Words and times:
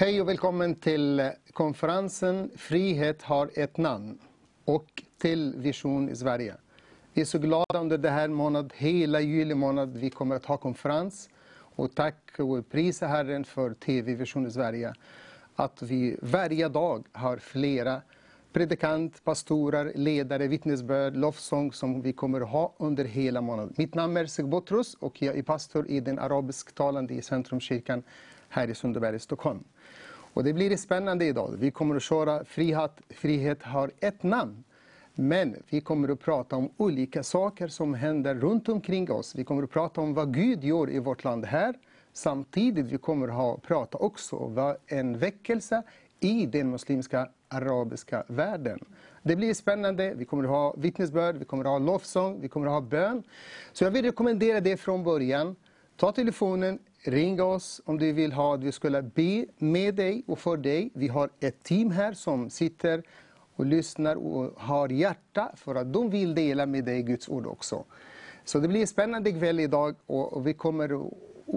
Hej 0.00 0.20
och 0.20 0.28
välkommen 0.28 0.74
till 0.74 1.30
konferensen 1.52 2.50
Frihet 2.56 3.22
har 3.22 3.50
ett 3.54 3.76
namn 3.76 4.18
och 4.64 5.02
till 5.18 5.54
Vision 5.56 6.08
i 6.08 6.16
Sverige. 6.16 6.54
Vi 7.12 7.20
är 7.20 7.24
så 7.24 7.38
glada 7.38 7.80
under 7.80 7.98
den 7.98 8.12
här 8.12 8.28
månaden, 8.28 8.70
hela 8.74 9.20
juli 9.20 9.54
månad, 9.54 9.96
vi 9.96 10.10
kommer 10.10 10.36
att 10.36 10.44
ha 10.44 10.56
konferens. 10.56 11.30
Och 11.52 11.94
tack 11.94 12.38
och 12.38 12.70
prisa 12.70 13.06
Herren 13.06 13.44
för 13.44 13.74
TV 13.74 14.14
Vision 14.14 14.46
i 14.46 14.50
Sverige. 14.50 14.94
Att 15.56 15.82
vi 15.82 16.16
varje 16.22 16.68
dag 16.68 17.06
har 17.12 17.36
flera 17.36 18.02
predikant, 18.52 19.24
pastorer, 19.24 19.92
ledare, 19.94 20.46
vittnesbörd, 20.46 21.16
lovsång 21.16 21.72
som 21.72 22.02
vi 22.02 22.12
kommer 22.12 22.40
att 22.40 22.48
ha 22.48 22.74
under 22.78 23.04
hela 23.04 23.40
månaden. 23.40 23.74
Mitt 23.76 23.94
namn 23.94 24.16
är 24.16 24.26
Sigbotrus 24.26 24.94
och 24.94 25.22
jag 25.22 25.38
är 25.38 25.42
pastor 25.42 25.88
i 25.88 26.00
den 26.00 26.18
arabisktalande 26.18 27.14
i 27.14 27.22
Centrumkyrkan 27.22 28.02
här 28.48 28.68
i 28.68 28.74
Sundbyberg 28.74 29.16
i 29.16 29.18
Stockholm. 29.18 29.64
Och 30.38 30.44
det 30.44 30.52
blir 30.52 30.76
spännande 30.76 31.24
idag. 31.24 31.54
Vi 31.58 31.70
kommer 31.70 31.96
att 31.96 32.02
köra 32.02 32.44
frihet, 32.44 32.92
frihet 33.08 33.62
har 33.62 33.90
ett 34.00 34.22
namn. 34.22 34.64
Men 35.14 35.56
vi 35.68 35.80
kommer 35.80 36.08
att 36.08 36.20
prata 36.20 36.56
om 36.56 36.70
olika 36.76 37.22
saker 37.22 37.68
som 37.68 37.94
händer 37.94 38.34
runt 38.34 38.68
omkring 38.68 39.10
oss. 39.10 39.34
Vi 39.34 39.44
kommer 39.44 39.62
att 39.62 39.70
prata 39.70 40.00
om 40.00 40.14
vad 40.14 40.34
Gud 40.34 40.64
gör 40.64 40.90
i 40.90 40.98
vårt 40.98 41.24
land 41.24 41.44
här. 41.44 41.74
Samtidigt 42.12 42.86
vi 42.86 42.98
kommer 42.98 43.28
att 43.28 43.34
ha, 43.34 43.56
prata 43.56 43.98
också 43.98 44.36
om 44.36 44.74
en 44.86 45.18
väckelse 45.18 45.82
i 46.20 46.46
den 46.46 46.70
muslimska 46.70 47.28
arabiska 47.48 48.24
världen. 48.28 48.78
Det 49.22 49.36
blir 49.36 49.54
spännande. 49.54 50.14
Vi 50.14 50.24
kommer 50.24 50.44
att 50.44 50.50
ha 50.50 50.74
vittnesbörd, 50.76 51.36
vi 51.36 51.44
kommer 51.44 51.64
att 51.64 51.70
ha 51.70 51.78
lovsång, 51.78 52.40
vi 52.40 52.48
kommer 52.48 52.66
att 52.66 52.72
ha 52.72 52.80
bön. 52.80 53.22
Så 53.72 53.84
jag 53.84 53.90
vill 53.90 54.04
rekommendera 54.04 54.60
det 54.60 54.76
från 54.76 55.04
början. 55.04 55.56
Ta 55.96 56.12
telefonen, 56.12 56.78
ring 57.02 57.42
oss 57.42 57.80
om 57.84 57.98
du 57.98 58.12
vill 58.12 58.32
ha 58.32 58.54
att 58.54 58.64
vi 58.64 58.72
skulle 58.72 59.02
be 59.02 59.46
med 59.58 59.94
dig 59.94 60.22
och 60.26 60.38
för 60.38 60.56
dig. 60.56 60.90
Vi 60.94 61.08
har 61.08 61.30
ett 61.40 61.62
team 61.62 61.90
här 61.90 62.12
som 62.12 62.50
sitter 62.50 63.02
och 63.56 63.66
lyssnar 63.66 64.16
och 64.16 64.52
har 64.56 64.88
hjärta 64.88 65.52
för 65.56 65.74
att 65.74 65.92
de 65.92 66.10
vill 66.10 66.34
dela 66.34 66.66
med 66.66 66.84
dig 66.84 67.02
Guds 67.02 67.28
ord 67.28 67.46
också. 67.46 67.84
Så 68.44 68.58
det 68.58 68.68
blir 68.68 68.80
en 68.80 68.86
spännande 68.86 69.32
kväll 69.32 69.60
idag 69.60 69.94
och 70.06 70.46
vi 70.46 70.54
kommer 70.54 70.92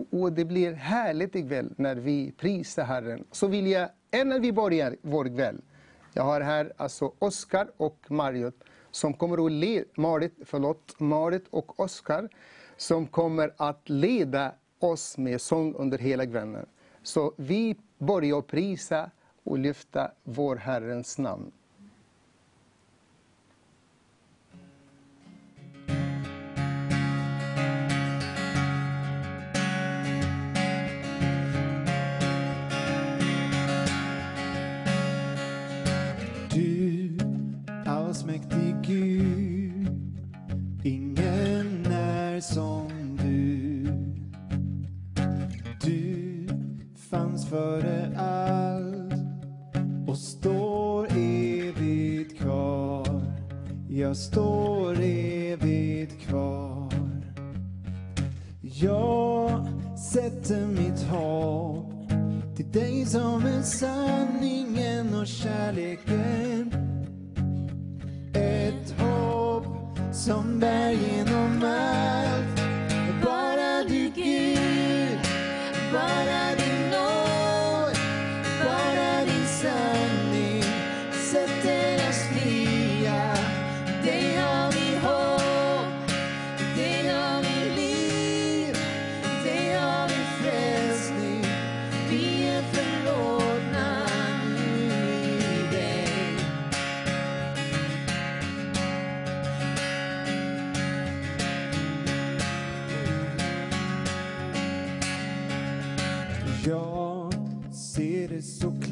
och 0.10 0.32
det 0.32 0.46
blir 0.46 0.74
härligt 0.74 1.36
ikväll 1.36 1.74
när 1.78 1.96
vi 1.96 2.32
prisar 2.32 2.84
Herren. 2.84 3.26
Så 3.32 3.48
vill 3.48 3.68
jag, 3.68 3.90
innan 4.16 4.42
vi 4.42 4.52
börjar 4.52 4.96
vår 5.02 5.26
kväll, 5.36 5.62
jag 6.14 6.24
har 6.24 6.42
här 6.42 6.74
alltså 6.78 7.14
Oskar 7.20 7.72
och 7.78 8.06
Marit 8.08 8.64
som 8.92 9.14
kommer 9.14 9.46
att 9.46 9.52
leda, 9.52 9.86
Marit, 9.96 10.34
förlåt, 10.46 11.00
Marit 11.00 11.46
och 11.50 11.80
Oskar 11.80 12.30
som 12.78 13.08
kommer 13.08 13.54
att 13.58 13.90
leda 13.90 14.52
oss 14.84 15.18
med 15.18 15.42
sång 15.42 15.76
under 15.76 15.98
hela 15.98 16.26
kvällen. 16.26 16.66
Så 17.04 17.34
vi 17.38 17.76
börjar 17.98 18.42
prisa 18.42 19.12
och 19.44 19.60
lyfta 19.60 20.12
vår 20.24 20.56
Herrens 20.56 21.18
namn. 21.18 21.52
Du, 36.54 37.18
allsmäktig 37.86 38.76
Gud, 38.82 39.88
ingen 40.84 41.86
är 41.86 42.40
som 42.40 42.91
före 47.52 48.18
allt 48.18 49.14
och 50.08 50.18
står 50.18 51.08
evigt 51.18 52.40
kvar. 52.40 53.22
Jag 53.90 54.18
står 54.18 55.00
evigt 55.02 56.22
kvar. 56.22 56.94
Jag 58.62 59.68
sätter 60.14 60.68
mitt 60.68 61.04
hopp 61.04 62.10
till 62.56 62.72
dig 62.72 63.06
som 63.06 63.46
är 63.46 63.62
sanningen 63.62 65.14
och 65.14 65.28
kärleken. 65.28 66.72
Ett 68.34 68.92
hopp 69.00 69.66
som 70.12 70.60
bär 70.60 70.92
genom 70.92 71.64
allt. 71.64 72.62
Bara 73.24 73.84
du 73.90 74.12
Gud, 74.16 75.20
bara 75.94 76.56
du 76.58 76.61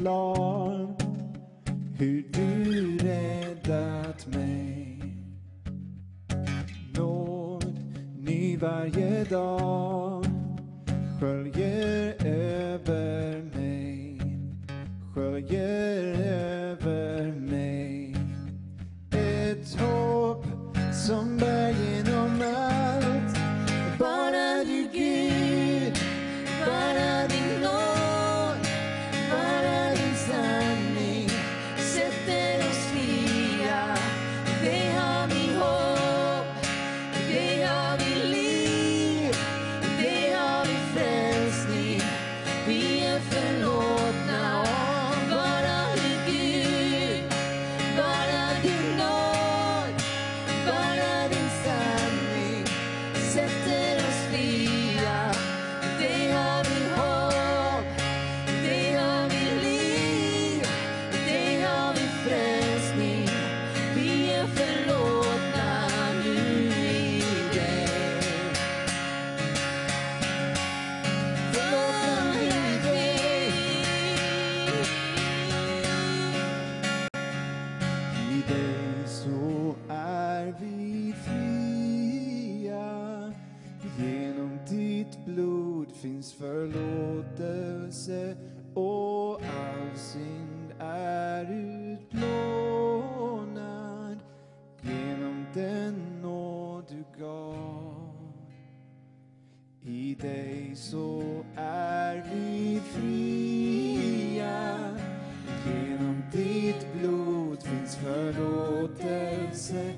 klar 0.00 0.96
hur 1.98 2.24
du 2.32 2.98
räddat 2.98 4.26
mig. 4.26 5.02
Nåd 6.94 7.78
ny 8.18 8.56
varje 8.56 9.24
dag 9.24 10.24
sköljer 11.20 12.26
över 12.26 13.42
mig, 13.56 14.20
sköljer 15.14 16.02
över 16.24 17.32
mig. 17.32 18.16
Ett 19.10 19.80
hopp 19.80 20.46
som 21.06 21.36
bär 21.36 21.89
så 100.90 101.22
är 101.56 102.24
vi 102.32 102.80
fria. 102.92 104.76
Genom 105.66 106.22
ditt 106.32 106.92
blod 106.92 107.62
finns 107.62 107.96
förlåtelse 107.96 109.92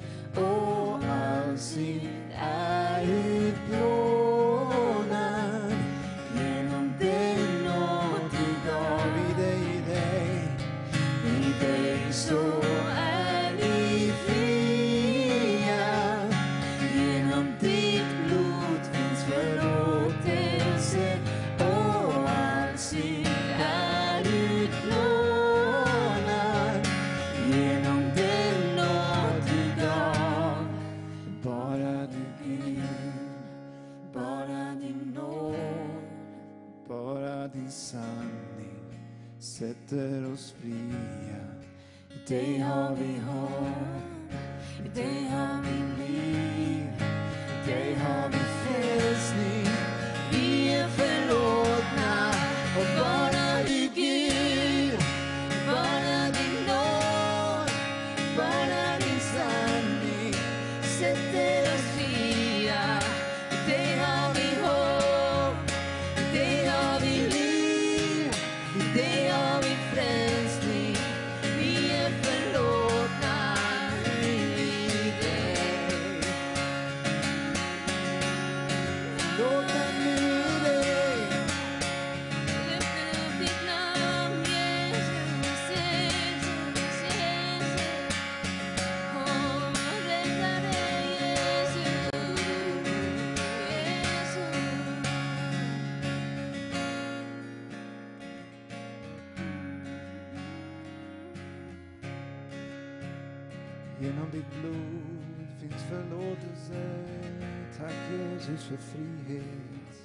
free 108.91 109.35
hands. 109.35 109.99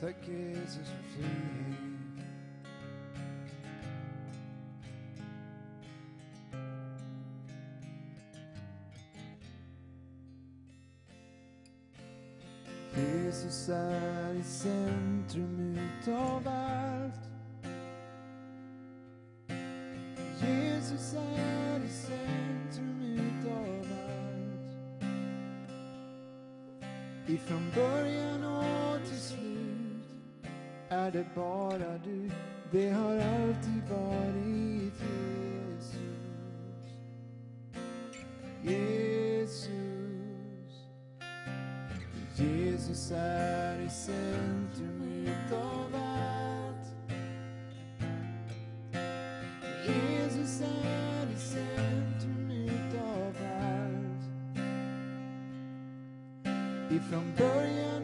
Take 0.00 0.20
Jesus 0.24 0.88
for 0.88 1.02
free 1.14 1.24
hands. 1.24 1.88
Esse 13.28 13.50
sai 13.50 14.42
centro 14.42 15.42
me 15.42 15.78
tomar. 16.04 16.87
Ifrån 27.28 27.70
början 27.74 28.44
och 28.44 29.08
till 29.08 29.20
slut 29.20 30.48
är 30.88 31.10
det 31.10 31.26
bara 31.34 31.98
du. 32.04 32.30
Det 32.70 32.90
har 32.90 33.16
alltid 33.16 33.82
varit 33.90 34.94
Jesus. 35.00 35.94
Jesus. 38.62 39.68
Jesus 42.36 43.10
är 43.14 43.80
i 43.80 43.90
centrum 43.90 45.26
utav 45.26 45.87
from 57.00 57.32
burying. 57.36 57.97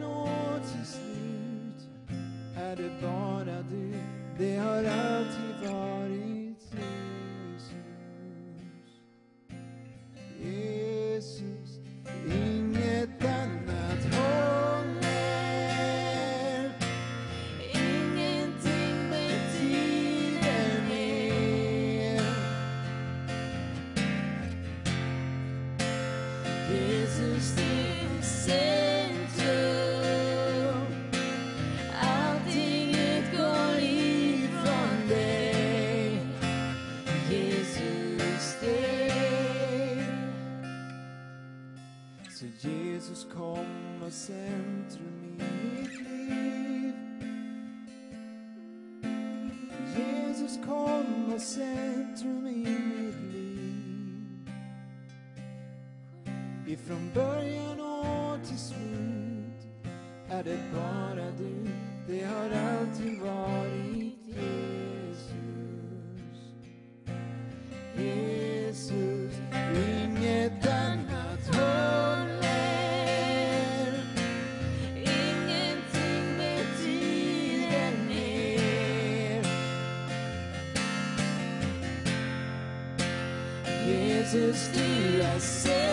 Ifrån 56.67 57.11
början 57.13 57.79
och 57.79 58.47
till 58.47 58.57
slut 58.57 59.67
är 60.29 60.43
det 60.43 60.59
bara 60.73 61.31
du. 61.37 61.67
Det 62.07 62.23
har 62.25 62.49
alltid 62.49 63.19
varit 63.19 64.17
Jesus. 64.25 65.25
Jesus, 67.97 69.33
inget 69.75 70.67
annat 70.67 71.55
håller. 71.55 72.43
Ingenting 74.95 76.37
betyder 76.37 77.91
mer. 78.07 79.43
Jesus, 83.87 84.69
du 84.73 85.21
har 85.23 85.39
sett 85.39 85.84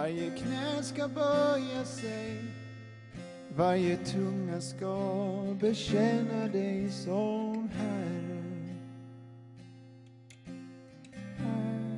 Varje 0.00 0.30
knä 0.30 0.82
ska 0.82 1.08
böja 1.08 1.84
sig, 1.84 2.44
varje 3.56 3.96
tunga 3.96 4.60
ska 4.60 5.56
bekänna 5.60 6.48
dig 6.48 6.90
som 6.90 7.68
Herre. 7.68 8.00
Herre, 11.36 11.44
Herre. 11.44 11.90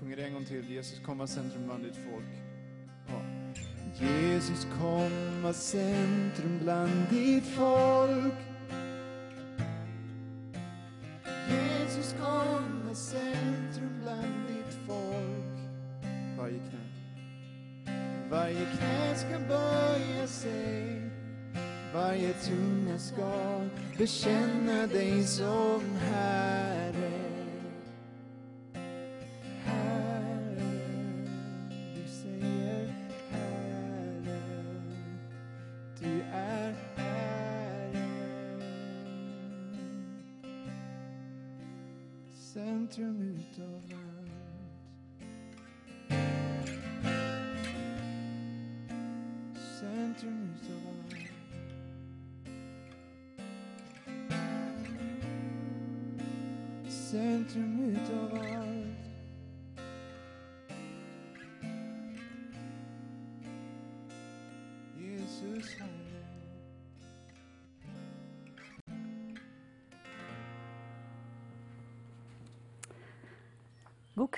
Sjunger 0.00 0.18
en 0.18 0.34
gång 0.34 0.44
till. 0.44 0.70
Jesus 0.70 0.98
kom 0.98 1.18
var 1.18 1.26
centrum 1.26 1.64
bland 1.66 1.84
ditt 1.84 1.96
folk. 1.96 2.51
Jesus 4.02 4.66
kom 4.80 5.42
var 5.42 5.52
centrum 5.52 6.58
bland 6.58 7.10
ditt 7.10 7.46
folk. 7.46 8.34
Jesus 11.48 12.14
kom 12.20 12.82
var 12.86 12.94
centrum 12.94 13.90
bland 14.02 14.48
ditt 14.48 14.78
folk. 14.86 15.56
Varje 16.38 16.58
knä. 16.58 16.84
Varje 18.30 18.66
knä 18.76 19.14
ska 19.14 19.38
böja 19.48 20.26
sig. 20.26 21.10
Varje 21.94 22.32
tunga 22.32 22.98
ska 22.98 23.60
bekänna 23.98 24.86
dig 24.86 25.24
som 25.24 25.82
här 26.00 26.61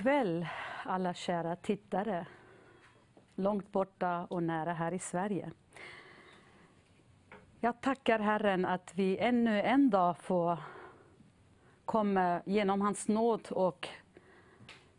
kväll 0.04 0.46
alla 0.82 1.14
kära 1.14 1.56
tittare, 1.56 2.26
långt 3.34 3.72
borta 3.72 4.26
och 4.30 4.42
nära 4.42 4.72
här 4.72 4.92
i 4.92 4.98
Sverige. 4.98 5.50
Jag 7.60 7.80
tackar 7.80 8.18
Herren 8.18 8.64
att 8.64 8.92
vi 8.94 9.18
ännu 9.18 9.62
en 9.62 9.90
dag 9.90 10.18
får 10.18 10.58
komma 11.84 12.40
genom 12.46 12.80
hans 12.80 13.08
nåd 13.08 13.48
och 13.50 13.88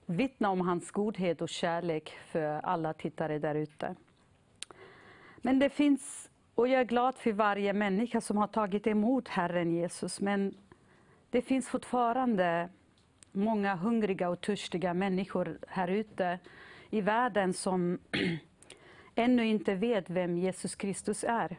vittna 0.05 0.49
om 0.49 0.61
hans 0.61 0.91
godhet 0.91 1.41
och 1.41 1.49
kärlek 1.49 2.09
för 2.25 2.59
alla 2.65 2.93
tittare 2.93 3.39
där 3.39 3.55
ute. 3.55 3.95
Men 5.37 5.59
det 5.59 5.69
finns, 5.69 6.29
och 6.55 6.67
jag 6.67 6.81
är 6.81 6.85
glad 6.85 7.15
för 7.15 7.31
varje 7.31 7.73
människa 7.73 8.21
som 8.21 8.37
har 8.37 8.47
tagit 8.47 8.87
emot 8.87 9.27
Herren 9.27 9.71
Jesus, 9.71 10.21
men 10.21 10.55
det 11.29 11.41
finns 11.41 11.67
fortfarande 11.67 12.69
många 13.35 13.75
hungriga 13.75 14.29
och 14.29 14.41
törstiga 14.41 14.93
människor 14.93 15.59
här 15.67 15.87
ute 15.87 16.39
i 16.89 17.01
världen 17.01 17.53
som 17.53 17.99
ännu 19.15 19.47
inte 19.47 19.75
vet 19.75 20.09
vem 20.09 20.37
Jesus 20.37 20.75
Kristus 20.75 21.23
är. 21.23 21.57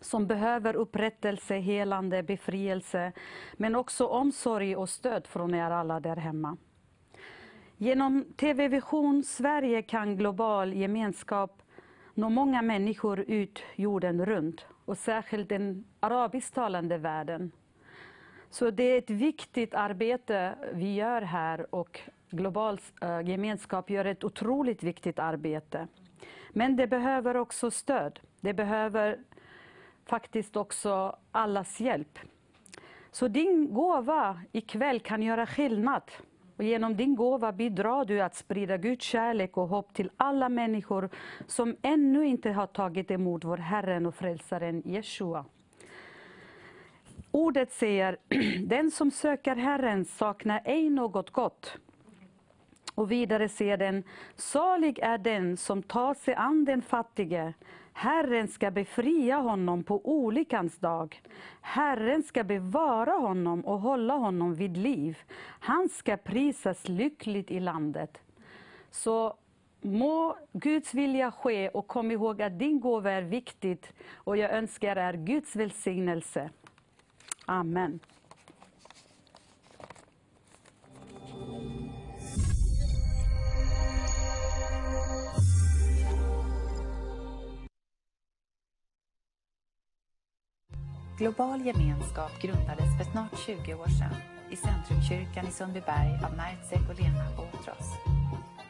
Som 0.00 0.26
behöver 0.26 0.76
upprättelse, 0.76 1.54
helande, 1.54 2.22
befrielse, 2.22 3.12
men 3.52 3.74
också 3.74 4.06
omsorg 4.06 4.76
och 4.76 4.88
stöd 4.88 5.26
från 5.26 5.54
er 5.54 5.70
alla 5.70 6.00
där 6.00 6.16
hemma. 6.16 6.56
Genom 7.76 8.24
TV 8.36 8.68
Vision 8.68 9.22
Sverige 9.22 9.82
kan 9.82 10.16
global 10.16 10.72
gemenskap 10.72 11.62
nå 12.14 12.28
många 12.28 12.62
människor 12.62 13.20
ut 13.20 13.62
jorden 13.74 14.26
runt 14.26 14.66
och 14.84 14.98
särskilt 14.98 15.48
den 15.48 15.84
arabisktalande 16.00 16.98
världen. 16.98 17.52
Så 18.50 18.70
det 18.70 18.82
är 18.82 18.98
ett 18.98 19.10
viktigt 19.10 19.74
arbete 19.74 20.54
vi 20.72 20.94
gör 20.94 21.22
här 21.22 21.74
och 21.74 22.00
global 22.30 22.80
eh, 23.02 23.20
gemenskap 23.20 23.90
gör 23.90 24.04
ett 24.04 24.24
otroligt 24.24 24.82
viktigt 24.82 25.18
arbete. 25.18 25.88
Men 26.50 26.76
det 26.76 26.86
behöver 26.86 27.36
också 27.36 27.70
stöd. 27.70 28.20
Det 28.40 28.54
behöver 28.54 29.18
faktiskt 30.06 30.56
också 30.56 31.16
allas 31.32 31.80
hjälp. 31.80 32.18
Så 33.10 33.28
din 33.28 33.74
gåva 33.74 34.40
ikväll 34.52 35.00
kan 35.00 35.22
göra 35.22 35.46
skillnad. 35.46 36.02
Och 36.56 36.64
genom 36.64 36.96
din 36.96 37.16
gåva 37.16 37.52
bidrar 37.52 38.04
du 38.04 38.20
att 38.20 38.34
sprida 38.34 38.76
Guds 38.76 39.04
kärlek 39.04 39.56
och 39.56 39.68
hopp 39.68 39.94
till 39.94 40.10
alla 40.16 40.48
människor 40.48 41.08
som 41.46 41.76
ännu 41.82 42.26
inte 42.26 42.50
har 42.50 42.66
tagit 42.66 43.10
emot 43.10 43.44
vår 43.44 43.56
Herren 43.56 44.06
och 44.06 44.14
Frälsaren 44.14 44.82
Jeshua. 44.84 45.44
Ordet 47.36 47.72
säger, 47.72 48.16
den 48.66 48.90
som 48.90 49.10
söker 49.10 49.56
Herren 49.56 50.04
saknar 50.04 50.62
ej 50.64 50.90
något 50.90 51.30
gott. 51.30 51.78
Och 52.94 53.10
vidare 53.10 53.48
säger 53.48 53.76
den, 53.76 54.04
salig 54.36 54.98
är 54.98 55.18
den 55.18 55.56
som 55.56 55.82
tar 55.82 56.14
sig 56.14 56.34
an 56.34 56.64
den 56.64 56.82
fattige. 56.82 57.54
Herren 57.92 58.48
ska 58.48 58.70
befria 58.70 59.36
honom 59.36 59.84
på 59.84 60.00
olyckans 60.04 60.78
dag. 60.78 61.22
Herren 61.60 62.22
ska 62.22 62.44
bevara 62.44 63.12
honom 63.12 63.60
och 63.60 63.80
hålla 63.80 64.14
honom 64.14 64.54
vid 64.54 64.76
liv. 64.76 65.18
Han 65.60 65.88
ska 65.88 66.16
prisas 66.16 66.88
lyckligt 66.88 67.50
i 67.50 67.60
landet. 67.60 68.18
Så 68.90 69.34
må 69.80 70.36
Guds 70.52 70.94
vilja 70.94 71.30
ske 71.30 71.68
och 71.68 71.86
kom 71.86 72.10
ihåg 72.10 72.42
att 72.42 72.58
din 72.58 72.80
gåva 72.80 73.10
är 73.10 73.22
viktigt 73.22 73.92
och 74.14 74.36
jag 74.36 74.50
önskar 74.50 74.96
er 74.96 75.12
Guds 75.12 75.56
välsignelse. 75.56 76.50
Amen. 77.46 78.00
Global 91.18 91.66
gemenskap 91.66 92.30
grundades 92.42 92.98
för 92.98 93.04
snart 93.12 93.38
20 93.46 93.74
år 93.74 93.86
sedan 93.86 94.14
i 94.50 94.56
Centrumkyrkan 94.56 95.46
i 95.46 95.50
Sundbyberg 95.50 96.20
av 96.24 96.36
Mertzek 96.36 96.90
och 96.90 97.00
Lena 97.00 97.24
Botros. 97.36 97.88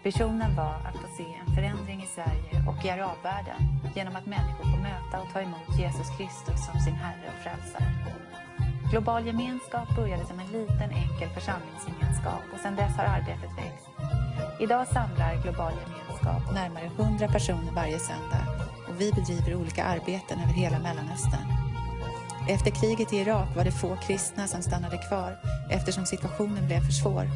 Visionen 0.04 0.56
var 0.56 0.74
att 0.74 0.96
få 0.96 1.08
se 1.16 1.24
en 1.24 1.54
förändring 1.54 2.02
i 2.02 2.06
Sverige 2.06 2.64
och 2.68 2.84
i 2.84 2.90
arabvärlden 2.90 3.60
genom 3.96 4.16
att 4.16 4.26
människor 4.26 4.64
får 4.64 4.82
möta 4.82 5.22
och 5.22 5.32
ta 5.32 5.40
emot 5.40 5.78
Jesus 5.78 6.16
Kristus 6.18 6.66
som 6.66 6.80
sin 6.80 6.94
Herre 6.94 7.28
och 7.28 7.42
Frälsare. 7.42 8.45
Global 8.90 9.26
gemenskap 9.26 9.96
började 9.96 10.26
som 10.26 10.40
en 10.40 10.46
liten 10.46 10.90
enkel 10.90 11.28
församlingsgemenskap 11.34 12.42
och 12.52 12.60
sedan 12.60 12.76
dess 12.76 12.96
har 12.96 13.04
arbetet 13.04 13.50
växt. 13.58 13.86
Idag 14.60 14.86
samlar 14.86 15.42
Global 15.42 15.72
gemenskap 15.72 16.54
närmare 16.54 16.90
100 16.98 17.28
personer 17.28 17.72
varje 17.72 17.98
söndag 17.98 18.46
och 18.88 19.00
vi 19.00 19.12
bedriver 19.12 19.54
olika 19.54 19.84
arbeten 19.84 20.38
över 20.38 20.52
hela 20.52 20.78
Mellanöstern. 20.78 21.46
Efter 22.48 22.70
kriget 22.70 23.12
i 23.12 23.16
Irak 23.16 23.56
var 23.56 23.64
det 23.64 23.72
få 23.72 23.96
kristna 23.96 24.46
som 24.46 24.62
stannade 24.62 24.98
kvar 24.98 25.38
eftersom 25.70 26.06
situationen 26.06 26.66
blev 26.66 26.80
för 26.80 26.92
svår. 26.92 27.30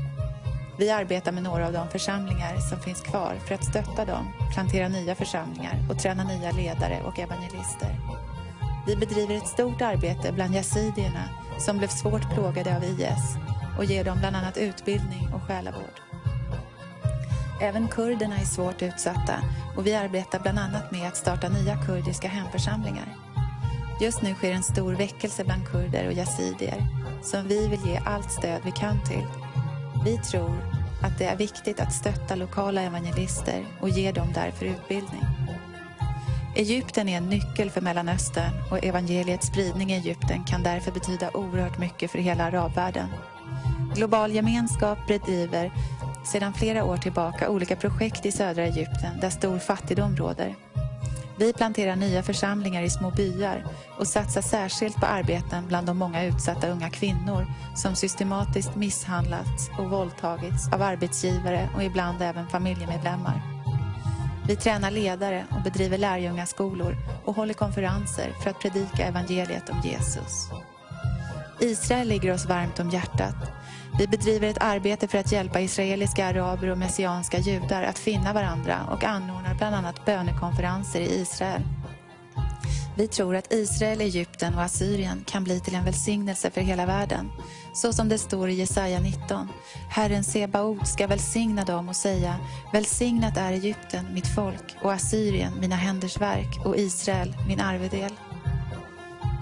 Vi 0.78 0.90
arbetar 0.90 1.32
med 1.32 1.42
några 1.42 1.66
av 1.66 1.72
de 1.72 1.88
församlingar 1.88 2.56
som 2.56 2.78
finns 2.78 3.00
kvar 3.00 3.34
för 3.46 3.54
att 3.54 3.64
stötta 3.64 4.04
dem, 4.04 4.32
plantera 4.54 4.88
nya 4.88 5.14
församlingar 5.14 5.76
och 5.90 5.98
träna 5.98 6.24
nya 6.24 6.50
ledare 6.50 7.02
och 7.04 7.18
evangelister. 7.18 7.96
Vi 8.86 8.96
bedriver 8.96 9.34
ett 9.34 9.46
stort 9.46 9.82
arbete 9.82 10.32
bland 10.32 10.54
yazidierna 10.54 11.28
som 11.58 11.78
blev 11.78 11.88
svårt 11.88 12.34
plågade 12.34 12.76
av 12.76 12.84
IS 12.84 13.36
och 13.78 13.84
ger 13.84 14.04
dem 14.04 14.18
bland 14.18 14.36
annat 14.36 14.56
utbildning 14.56 15.28
och 15.34 15.42
själavård. 15.42 16.00
Även 17.62 17.88
kurderna 17.88 18.36
är 18.38 18.44
svårt 18.44 18.82
utsatta 18.82 19.34
och 19.76 19.86
vi 19.86 19.94
arbetar 19.94 20.38
bland 20.40 20.58
annat 20.58 20.92
med 20.92 21.08
att 21.08 21.16
starta 21.16 21.48
nya 21.48 21.76
kurdiska 21.76 22.28
hemförsamlingar. 22.28 23.16
Just 24.00 24.22
nu 24.22 24.34
sker 24.34 24.52
en 24.52 24.62
stor 24.62 24.92
väckelse 24.92 25.44
bland 25.44 25.68
kurder 25.68 26.06
och 26.06 26.12
yazidier 26.12 26.86
som 27.22 27.48
vi 27.48 27.68
vill 27.68 27.86
ge 27.86 28.00
allt 28.04 28.30
stöd 28.30 28.60
vi 28.64 28.70
kan 28.70 29.04
till. 29.04 29.26
Vi 30.04 30.18
tror 30.18 30.56
att 31.02 31.18
det 31.18 31.24
är 31.24 31.36
viktigt 31.36 31.80
att 31.80 31.92
stötta 31.92 32.34
lokala 32.34 32.82
evangelister 32.82 33.66
och 33.80 33.88
ge 33.88 34.12
dem 34.12 34.28
därför 34.34 34.66
utbildning. 34.66 35.22
Egypten 36.54 37.08
är 37.08 37.16
en 37.16 37.28
nyckel 37.28 37.70
för 37.70 37.80
Mellanöstern 37.80 38.52
och 38.70 38.84
evangeliets 38.84 39.46
spridning 39.46 39.90
i 39.90 39.94
Egypten 39.94 40.44
kan 40.44 40.62
därför 40.62 40.92
betyda 40.92 41.30
oerhört 41.30 41.78
mycket 41.78 42.10
för 42.10 42.18
hela 42.18 42.44
arabvärlden. 42.44 43.08
Global 43.94 44.32
gemenskap 44.32 44.98
bedriver 45.08 45.72
sedan 46.24 46.52
flera 46.54 46.84
år 46.84 46.96
tillbaka 46.96 47.50
olika 47.50 47.76
projekt 47.76 48.26
i 48.26 48.32
södra 48.32 48.62
Egypten 48.62 49.20
där 49.20 49.30
stor 49.30 49.58
fattigdom 49.58 50.16
råder. 50.16 50.56
Vi 51.38 51.52
planterar 51.52 51.96
nya 51.96 52.22
församlingar 52.22 52.82
i 52.82 52.90
små 52.90 53.10
byar 53.10 53.64
och 53.98 54.06
satsar 54.06 54.42
särskilt 54.42 54.96
på 54.96 55.06
arbeten 55.06 55.66
bland 55.68 55.86
de 55.86 55.98
många 55.98 56.24
utsatta 56.24 56.68
unga 56.68 56.90
kvinnor 56.90 57.46
som 57.76 57.94
systematiskt 57.94 58.76
misshandlats 58.76 59.70
och 59.78 59.90
våldtagits 59.90 60.72
av 60.72 60.82
arbetsgivare 60.82 61.68
och 61.74 61.82
ibland 61.82 62.22
även 62.22 62.48
familjemedlemmar. 62.48 63.49
Vi 64.46 64.56
tränar 64.56 64.90
ledare 64.90 65.46
och 65.50 65.62
bedriver 65.62 65.98
lärjungaskolor 65.98 66.96
och 67.24 67.36
håller 67.36 67.54
konferenser 67.54 68.32
för 68.42 68.50
att 68.50 68.60
predika 68.60 69.06
evangeliet 69.06 69.68
om 69.68 69.80
Jesus. 69.84 70.50
Israel 71.60 72.08
ligger 72.08 72.34
oss 72.34 72.46
varmt 72.46 72.80
om 72.80 72.90
hjärtat. 72.90 73.34
Vi 73.98 74.06
bedriver 74.06 74.48
ett 74.48 74.62
arbete 74.62 75.08
för 75.08 75.18
att 75.18 75.32
hjälpa 75.32 75.60
israeliska 75.60 76.26
araber 76.26 76.68
och 76.68 76.78
messianska 76.78 77.38
judar 77.38 77.82
att 77.82 77.98
finna 77.98 78.32
varandra 78.32 78.78
och 78.90 79.04
anordnar 79.04 79.54
bland 79.54 79.74
annat 79.74 80.04
bönekonferenser 80.04 81.00
i 81.00 81.20
Israel. 81.20 81.62
Vi 82.96 83.08
tror 83.08 83.36
att 83.36 83.52
Israel, 83.52 84.00
Egypten 84.00 84.54
och 84.54 84.62
Assyrien 84.62 85.24
kan 85.26 85.44
bli 85.44 85.60
till 85.60 85.74
en 85.74 85.84
välsignelse 85.84 86.50
för 86.50 86.60
hela 86.60 86.86
världen. 86.86 87.30
Så 87.72 87.92
som 87.92 88.08
det 88.08 88.18
står 88.18 88.48
i 88.48 88.54
Jesaja 88.54 89.00
19. 89.00 89.48
Herren 89.88 90.24
Sebaot 90.24 90.88
ska 90.88 91.06
välsigna 91.06 91.64
dem 91.64 91.88
och 91.88 91.96
säga 91.96 92.36
Välsignat 92.72 93.36
är 93.36 93.52
Egypten, 93.52 94.14
mitt 94.14 94.34
folk, 94.34 94.76
och 94.82 94.92
Assyrien, 94.92 95.52
mina 95.60 95.76
händers 95.76 96.20
verk, 96.20 96.60
och 96.64 96.76
Israel, 96.76 97.36
min 97.48 97.60
arvedel. 97.60 98.12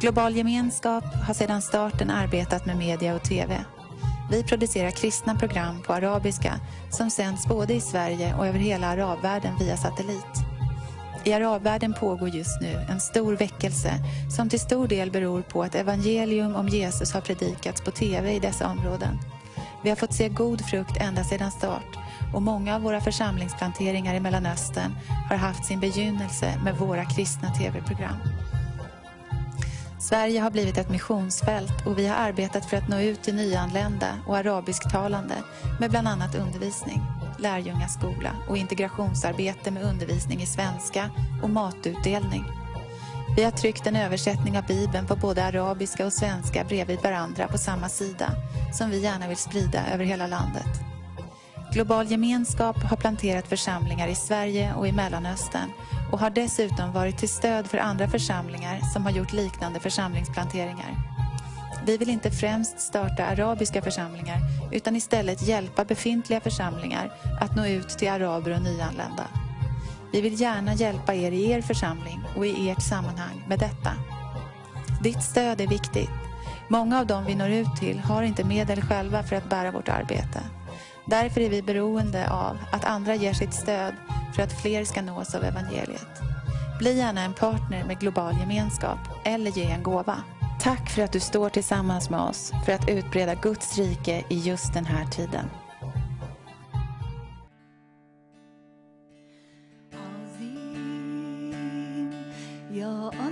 Global 0.01 0.37
gemenskap 0.37 1.05
har 1.27 1.35
sedan 1.35 1.63
starten 1.63 2.11
arbetat 2.11 2.67
med 2.67 2.77
media 2.77 3.15
och 3.15 3.23
TV. 3.23 3.65
Vi 4.31 4.43
producerar 4.43 4.91
kristna 4.91 5.35
program 5.35 5.83
på 5.83 5.93
arabiska 5.93 6.61
som 6.91 7.11
sänds 7.11 7.47
både 7.47 7.75
i 7.75 7.81
Sverige 7.81 8.35
och 8.35 8.47
över 8.47 8.59
hela 8.59 8.87
arabvärlden 8.87 9.59
via 9.59 9.77
satellit. 9.77 10.48
I 11.29 11.33
arabvärlden 11.33 11.93
pågår 11.93 12.29
just 12.29 12.61
nu 12.61 12.87
en 12.91 13.01
stor 13.01 13.37
väckelse 13.37 13.93
som 14.37 14.49
till 14.49 14.61
stor 14.61 14.89
del 14.89 15.11
beror 15.11 15.43
på 15.43 15.63
att 15.63 15.75
evangelium 15.75 16.55
om 16.55 16.69
Jesus 16.69 17.13
har 17.13 17.21
predikats 17.21 17.81
på 17.81 17.91
TV 17.91 18.35
i 18.35 18.39
dessa 18.39 18.69
områden. 18.69 19.19
Vi 19.83 19.89
har 19.89 19.97
fått 19.97 20.13
se 20.13 20.29
god 20.29 20.65
frukt 20.65 20.97
ända 21.01 21.25
sedan 21.25 21.51
start 21.51 21.99
och 22.35 22.43
många 22.43 22.75
av 22.75 22.83
våra 22.83 23.01
församlingsplanteringar 23.01 24.15
i 24.15 24.21
Mellanöstern 24.21 24.97
har 25.29 25.37
haft 25.37 25.65
sin 25.65 25.81
begynnelse 25.81 26.61
med 26.65 26.77
våra 26.77 27.05
kristna 27.05 27.55
TV-program. 27.55 28.17
Sverige 30.01 30.41
har 30.41 30.51
blivit 30.51 30.79
ett 30.79 30.91
missionsfält 30.91 31.87
och 31.87 31.99
vi 31.99 32.07
har 32.07 32.17
arbetat 32.17 32.65
för 32.65 32.77
att 32.77 32.89
nå 32.89 33.01
ut 33.01 33.23
till 33.23 33.35
nyanlända 33.35 34.19
och 34.27 34.37
arabisktalande 34.37 35.35
med 35.81 35.91
bland 35.91 36.09
annat 36.09 36.35
undervisning, 36.35 37.03
lärjungaskola 37.39 38.31
och 38.49 38.57
integrationsarbete 38.57 39.71
med 39.71 39.83
undervisning 39.83 40.43
i 40.43 40.47
svenska 40.47 41.11
och 41.43 41.51
matutdelning. 41.51 42.45
Vi 43.37 43.45
har 43.45 43.51
tryckt 43.51 43.87
en 43.87 43.97
översättning 43.97 44.59
av 44.59 44.67
Bibeln 44.67 45.07
på 45.07 45.17
både 45.17 45.45
arabiska 45.45 46.07
och 46.07 46.13
svenska 46.13 46.65
bredvid 46.65 47.03
varandra 47.03 47.49
på 47.49 47.59
samma 47.59 47.89
sida 47.89 48.31
som 48.73 48.91
vi 48.91 49.01
gärna 49.01 49.29
vill 49.29 49.37
sprida 49.37 49.87
över 49.95 50.05
hela 50.05 50.27
landet. 50.27 50.89
Global 51.73 52.11
gemenskap 52.11 52.77
har 52.83 52.97
planterat 52.97 53.49
församlingar 53.49 54.09
i 54.09 54.15
Sverige 54.15 54.75
och 54.75 54.89
i 54.89 54.93
Mellanöstern 54.93 55.73
och 56.13 56.19
har 56.19 56.31
dessutom 56.31 56.93
varit 56.93 57.19
till 57.19 57.29
stöd 57.29 57.67
för 57.67 57.79
andra 57.79 58.09
församlingar 58.09 58.81
som 58.93 59.03
har 59.03 59.11
gjort 59.11 59.33
liknande 59.33 59.81
församlingsplanteringar. 59.81 61.18
Vi 61.87 61.97
vill 61.97 62.11
inte 62.11 62.31
främst 62.31 62.81
starta 62.81 63.25
arabiska 63.25 63.83
församlingar 63.83 64.39
utan 64.73 64.97
istället 64.97 65.43
hjälpa 65.43 65.85
befintliga 65.85 66.41
församlingar 66.41 67.13
att 67.41 67.57
nå 67.57 67.67
ut 67.67 67.89
till 67.89 68.09
araber 68.09 68.51
och 68.51 68.63
nyanlända. 68.63 69.27
Vi 70.13 70.21
vill 70.21 70.41
gärna 70.41 70.75
hjälpa 70.75 71.15
er 71.15 71.33
i 71.33 71.51
er 71.51 71.61
församling 71.61 72.21
och 72.37 72.47
i 72.47 72.71
ert 72.71 72.83
sammanhang 72.83 73.45
med 73.49 73.59
detta. 73.59 73.93
Ditt 75.03 75.23
stöd 75.23 75.61
är 75.61 75.67
viktigt. 75.67 76.11
Många 76.69 76.99
av 76.99 77.07
dem 77.07 77.25
vi 77.25 77.35
når 77.35 77.51
ut 77.51 77.77
till 77.81 77.99
har 77.99 78.23
inte 78.23 78.45
medel 78.45 78.83
själva 78.83 79.23
för 79.23 79.37
att 79.37 79.51
bära 79.51 79.71
vårt 79.71 79.89
arbete. 79.89 80.41
Därför 81.07 81.41
är 81.41 81.51
vi 81.51 81.63
beroende 81.63 82.31
av 82.31 82.59
att 82.73 82.85
andra 82.85 83.15
ger 83.15 83.33
sitt 83.33 83.55
stöd 83.55 83.95
för 84.35 84.43
att 84.43 84.61
fler 84.63 84.85
ska 84.85 85.03
nås 85.03 85.35
av 85.35 85.45
evangeliet. 85.45 86.23
Bli 86.79 86.99
gärna 86.99 87.23
en 87.23 87.35
partner 87.35 87.85
med 87.85 88.01
global 88.01 88.39
gemenskap 88.39 88.99
eller 89.25 89.51
ge 89.51 89.65
en 89.65 89.83
gåva. 89.83 90.17
Tack 90.61 90.91
för 90.91 91.03
att 91.03 91.13
du 91.13 91.21
står 91.21 91.49
tillsammans 91.49 92.11
med 92.11 92.21
oss 92.21 92.53
för 92.67 92.73
att 92.73 92.89
utbreda 92.89 93.35
Guds 93.35 93.79
rike 93.79 94.25
i 94.29 94.39
just 94.39 94.75
den 94.75 94.85
här 94.85 95.07
tiden. 95.07 95.51
your 102.79 103.28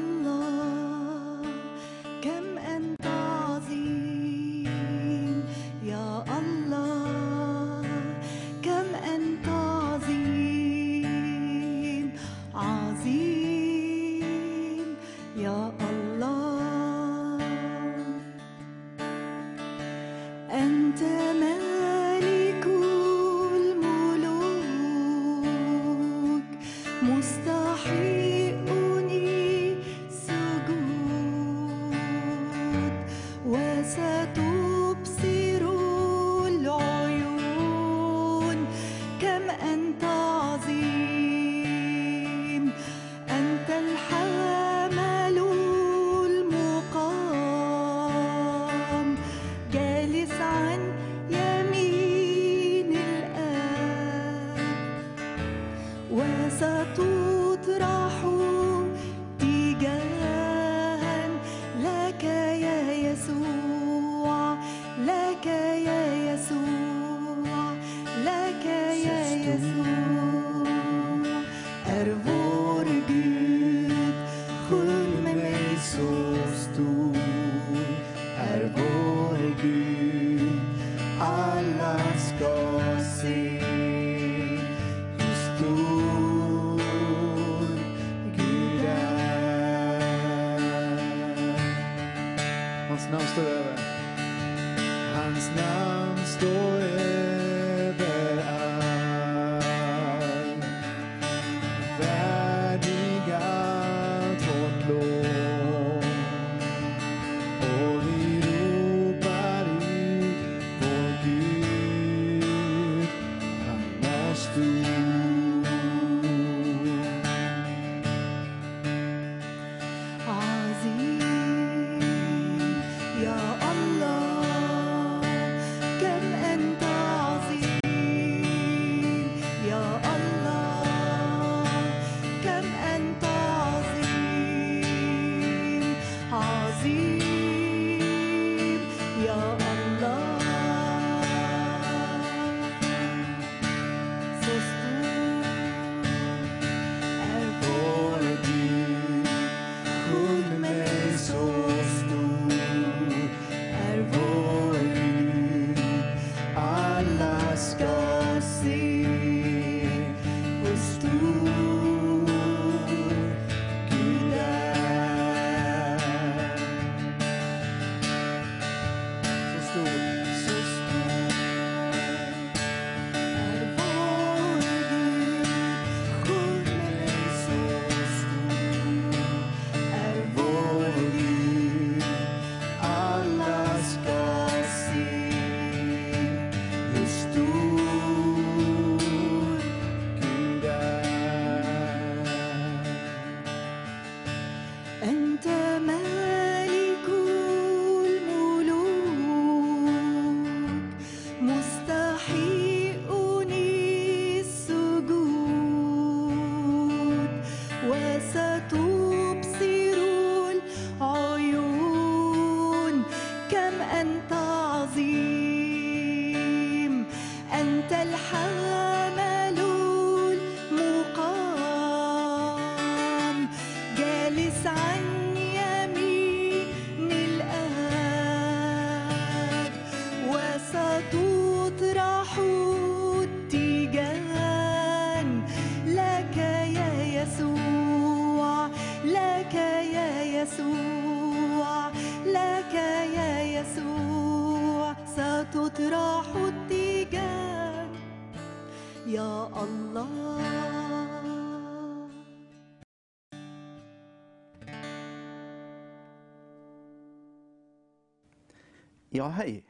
Ja, 259.17 259.29
hej 259.29 259.65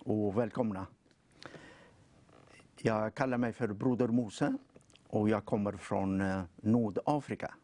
och 0.00 0.38
välkomna. 0.38 0.86
Jag 2.80 3.14
kallar 3.14 3.38
mig 3.38 3.52
för 3.52 3.68
Broder 3.68 4.08
Mose 4.08 4.56
och 5.08 5.28
jag 5.28 5.44
kommer 5.44 5.72
från 5.72 6.20
eh, 6.20 6.42
Nordafrika. 6.56 7.54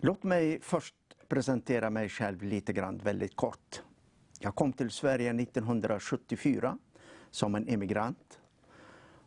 Låt 0.00 0.22
mig 0.22 0.60
först 0.62 0.94
presentera 1.28 1.90
mig 1.90 2.08
själv 2.08 2.42
lite 2.42 2.72
grann, 2.72 2.98
väldigt 2.98 3.36
kort. 3.36 3.82
Jag 4.38 4.54
kom 4.54 4.72
till 4.72 4.90
Sverige 4.90 5.30
1974 5.30 6.78
som 7.30 7.54
en 7.54 7.68
emigrant. 7.68 8.40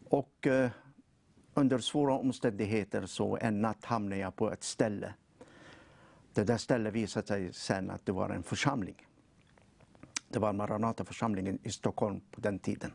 Och 0.10 0.47
eh, 0.47 0.69
under 1.54 1.80
svåra 1.80 2.13
omständigheter 2.13 3.06
så 3.06 3.38
en 3.41 3.62
natt 3.62 3.86
hamnade 3.86 4.21
jag 4.21 4.36
på 4.36 4.52
ett 4.52 4.63
ställe. 4.63 5.13
Det 6.34 6.43
där 6.43 6.58
stället 6.58 6.93
visade 6.93 7.28
sig 7.28 7.54
sen 7.54 7.89
att 7.89 8.06
det 8.06 8.12
var 8.12 8.30
en 8.30 8.43
församling. 8.43 9.08
Det 10.29 10.39
var 10.39 10.53
Maranataförsamlingen 10.53 11.59
i 11.63 11.69
Stockholm 11.69 12.21
på 12.31 12.41
den 12.41 12.59
tiden. 12.59 12.93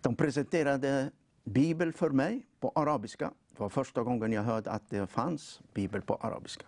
De 0.00 0.16
presenterade 0.16 1.10
Bibel 1.44 1.92
för 1.92 2.10
mig 2.10 2.46
på 2.60 2.72
arabiska. 2.74 3.32
Det 3.50 3.60
var 3.60 3.68
första 3.68 4.02
gången 4.02 4.32
jag 4.32 4.42
hörde 4.42 4.70
att 4.70 4.90
det 4.90 5.06
fanns 5.06 5.60
Bibel 5.74 6.02
på 6.02 6.14
arabiska. 6.14 6.66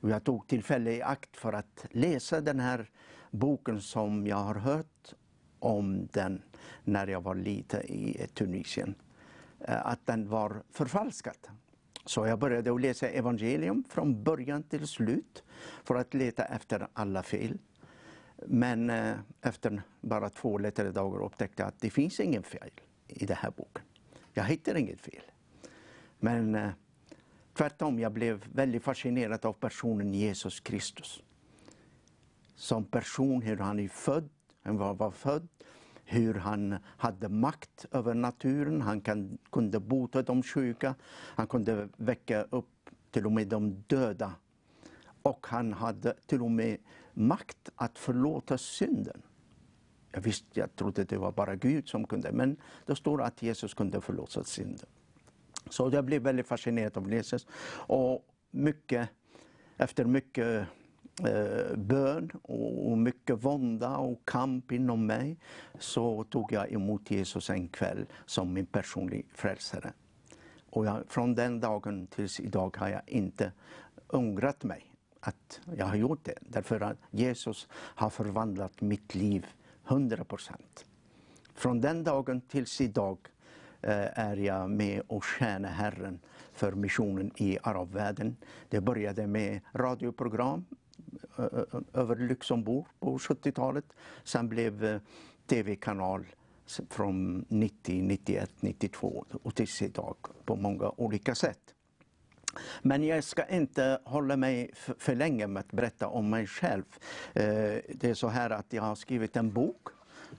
Och 0.00 0.10
jag 0.10 0.24
tog 0.24 0.46
tillfälle 0.46 0.92
i 0.92 1.02
akt 1.02 1.36
för 1.36 1.52
att 1.52 1.86
läsa 1.90 2.40
den 2.40 2.60
här 2.60 2.90
boken 3.30 3.80
som 3.80 4.26
jag 4.26 4.36
har 4.36 4.54
hört 4.54 5.14
om 5.58 6.06
den 6.12 6.42
när 6.84 7.06
jag 7.06 7.20
var 7.20 7.34
liten 7.34 7.82
i 7.82 8.26
Tunisien. 8.34 8.94
Eh, 9.60 9.86
att 9.86 10.06
den 10.06 10.28
var 10.28 10.62
förfalskad. 10.70 11.36
Så 12.04 12.26
jag 12.26 12.38
började 12.38 12.72
att 12.72 12.80
läsa 12.80 13.08
evangelium 13.08 13.84
från 13.88 14.24
början 14.24 14.62
till 14.62 14.86
slut 14.86 15.44
för 15.84 15.94
att 15.94 16.14
leta 16.14 16.44
efter 16.44 16.88
alla 16.92 17.22
fel. 17.22 17.58
Men 18.36 18.90
eh, 18.90 19.14
efter 19.42 19.82
bara 20.00 20.30
två 20.30 20.58
eller 20.58 20.70
tre 20.70 20.90
dagar 20.90 21.24
upptäckte 21.24 21.62
jag 21.62 21.68
att 21.68 21.80
det 21.80 21.90
finns 21.90 22.20
ingen 22.20 22.42
fel 22.42 22.70
i 23.08 23.26
den 23.26 23.36
här 23.36 23.50
boken. 23.50 23.84
Jag 24.32 24.44
hittar 24.44 24.74
inget 24.74 25.00
fel. 25.00 25.22
Men 26.18 26.54
eh, 26.54 26.70
tvärtom, 27.54 27.98
jag 27.98 28.12
blev 28.12 28.44
väldigt 28.52 28.82
fascinerad 28.82 29.46
av 29.46 29.52
personen 29.52 30.14
Jesus 30.14 30.60
Kristus. 30.60 31.22
Som 32.54 32.84
person, 32.84 33.42
hur 33.42 33.56
han 33.56 33.80
är 33.80 33.88
född, 33.88 34.28
han 34.62 34.76
var, 34.76 34.94
var 34.94 35.10
född, 35.10 35.48
hur 36.04 36.34
han 36.34 36.76
hade 36.84 37.28
makt 37.28 37.86
över 37.90 38.14
naturen, 38.14 38.82
han 38.82 39.00
kan, 39.00 39.38
kunde 39.52 39.80
bota 39.80 40.22
de 40.22 40.42
sjuka, 40.42 40.94
han 41.10 41.46
kunde 41.46 41.88
väcka 41.96 42.42
upp 42.42 42.90
till 43.10 43.26
och 43.26 43.32
med 43.32 43.48
de 43.48 43.82
döda. 43.86 44.32
Och 45.22 45.46
han 45.46 45.72
hade 45.72 46.14
till 46.26 46.42
och 46.42 46.50
med 46.50 46.78
makt 47.16 47.70
att 47.76 47.98
förlåta 47.98 48.58
synden. 48.58 49.22
Jag 50.12 50.20
visste, 50.20 50.60
jag 50.60 50.76
trodde 50.76 51.04
det 51.04 51.18
var 51.18 51.32
bara 51.32 51.56
Gud 51.56 51.88
som 51.88 52.06
kunde, 52.06 52.32
men 52.32 52.56
det 52.86 52.96
står 52.96 53.22
att 53.22 53.42
Jesus 53.42 53.74
kunde 53.74 54.00
förlåta 54.00 54.44
synden. 54.44 54.86
Så 55.70 55.90
jag 55.92 56.04
blev 56.04 56.22
väldigt 56.22 56.46
fascinerad 56.46 56.96
av 56.96 57.12
Jesus. 57.12 57.46
Och 57.70 58.26
mycket, 58.50 59.08
efter 59.76 60.04
mycket 60.04 60.66
eh, 61.24 61.76
bön 61.76 62.30
och 62.42 62.98
mycket 62.98 63.44
vånda 63.44 63.96
och 63.96 64.20
kamp 64.24 64.72
inom 64.72 65.06
mig 65.06 65.38
så 65.78 66.24
tog 66.24 66.52
jag 66.52 66.72
emot 66.72 67.10
Jesus 67.10 67.50
en 67.50 67.68
kväll 67.68 68.06
som 68.26 68.52
min 68.52 68.66
personliga 68.66 69.22
frälsare. 69.34 69.92
Och 70.70 70.86
jag, 70.86 71.02
från 71.08 71.34
den 71.34 71.60
dagen 71.60 72.06
tills 72.06 72.40
idag 72.40 72.76
har 72.76 72.88
jag 72.88 73.02
inte 73.06 73.52
ångrat 74.08 74.64
mig 74.64 74.95
att 75.20 75.60
jag 75.76 75.86
har 75.86 75.96
gjort 75.96 76.24
det. 76.24 76.38
Därför 76.40 76.80
att 76.80 76.98
Jesus 77.10 77.68
har 77.72 78.10
förvandlat 78.10 78.80
mitt 78.80 79.14
liv 79.14 79.46
100 79.88 80.24
procent. 80.24 80.84
Från 81.54 81.80
den 81.80 82.04
dagen 82.04 82.40
tills 82.40 82.80
idag 82.80 83.18
eh, 83.82 84.18
är 84.18 84.36
jag 84.36 84.70
med 84.70 85.02
och 85.06 85.24
tjänar 85.24 85.68
Herren 85.68 86.20
för 86.52 86.72
missionen 86.72 87.30
i 87.36 87.58
arabvärlden. 87.62 88.36
Det 88.68 88.80
började 88.80 89.26
med 89.26 89.60
radioprogram 89.72 90.64
eh, 91.38 91.44
eh, 91.44 91.80
över 91.92 92.16
Luxemburg 92.16 92.84
på 93.00 93.18
70-talet. 93.18 93.84
Sen 94.24 94.48
blev 94.48 95.00
tv-kanal 95.46 96.26
från 96.88 97.44
90, 97.48 98.02
91, 98.02 98.50
92 98.60 99.24
och 99.42 99.54
tills 99.54 99.82
idag 99.82 100.16
på 100.44 100.56
många 100.56 100.92
olika 100.96 101.34
sätt. 101.34 101.75
Men 102.82 103.04
jag 103.04 103.24
ska 103.24 103.44
inte 103.44 103.98
hålla 104.04 104.36
mig 104.36 104.70
för 104.74 105.14
länge 105.14 105.46
med 105.46 105.60
att 105.60 105.72
berätta 105.72 106.08
om 106.08 106.30
mig 106.30 106.46
själv. 106.46 106.84
Eh, 107.34 107.44
det 107.88 108.04
är 108.04 108.14
så 108.14 108.28
här 108.28 108.50
att 108.50 108.72
jag 108.72 108.82
har 108.82 108.94
skrivit 108.94 109.36
en 109.36 109.52
bok 109.52 109.88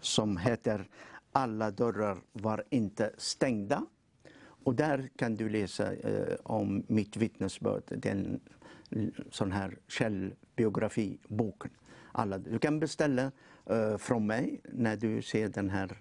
som 0.02 0.38
heter 0.38 0.88
Alla 1.32 1.72
dörrar 1.72 2.18
var 2.34 2.64
inte 2.70 3.12
stängda. 3.18 3.86
Och 4.64 4.76
där 4.76 5.10
kan 5.16 5.36
du 5.36 5.50
läsa 5.50 5.94
eh, 5.94 6.36
om 6.44 6.84
mitt 6.88 7.18
vittnesbörd, 7.18 7.84
den 7.88 8.40
sån 9.32 9.52
här 9.52 9.78
källbiografiboken. 9.88 11.72
Alla, 12.12 12.38
du 12.38 12.60
kan 12.60 12.80
beställa 12.80 13.32
eh, 13.66 13.98
från 13.98 14.28
mig 14.28 14.62
när 14.64 14.96
du 14.96 15.22
ser 15.22 15.50
den 15.50 15.70
här 15.70 15.98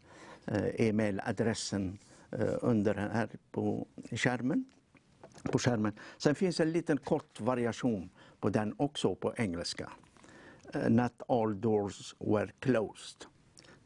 e-mailadressen 0.76 1.98
under 2.60 2.94
här 2.94 3.28
på 3.50 3.86
skärmen 4.10 4.64
på 5.46 5.58
skärmen. 5.58 5.92
Sen 6.18 6.34
finns 6.34 6.60
en 6.60 6.72
liten 6.72 6.98
kort 6.98 7.40
variation 7.40 8.10
på 8.40 8.48
den 8.48 8.74
också 8.76 9.14
på 9.14 9.34
engelska. 9.36 9.90
Eh, 10.74 10.90
Not 10.90 11.22
all 11.28 11.60
doors 11.60 12.14
were 12.18 12.50
closed. 12.60 13.26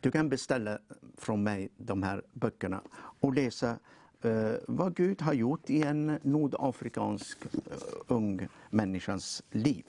Du 0.01 0.11
kan 0.11 0.29
beställa 0.29 0.79
från 1.17 1.43
mig 1.43 1.69
de 1.77 2.03
här 2.03 2.23
böckerna 2.33 2.83
och 3.21 3.35
läsa 3.35 3.79
eh, 4.23 4.53
vad 4.69 4.97
Gud 4.97 5.23
har 5.23 5.33
gjort 5.33 5.71
i 5.71 5.83
en 5.83 6.19
nordafrikansk 6.23 7.39
eh, 7.45 7.77
ung 8.07 8.49
människans 8.71 9.43
liv. 9.51 9.85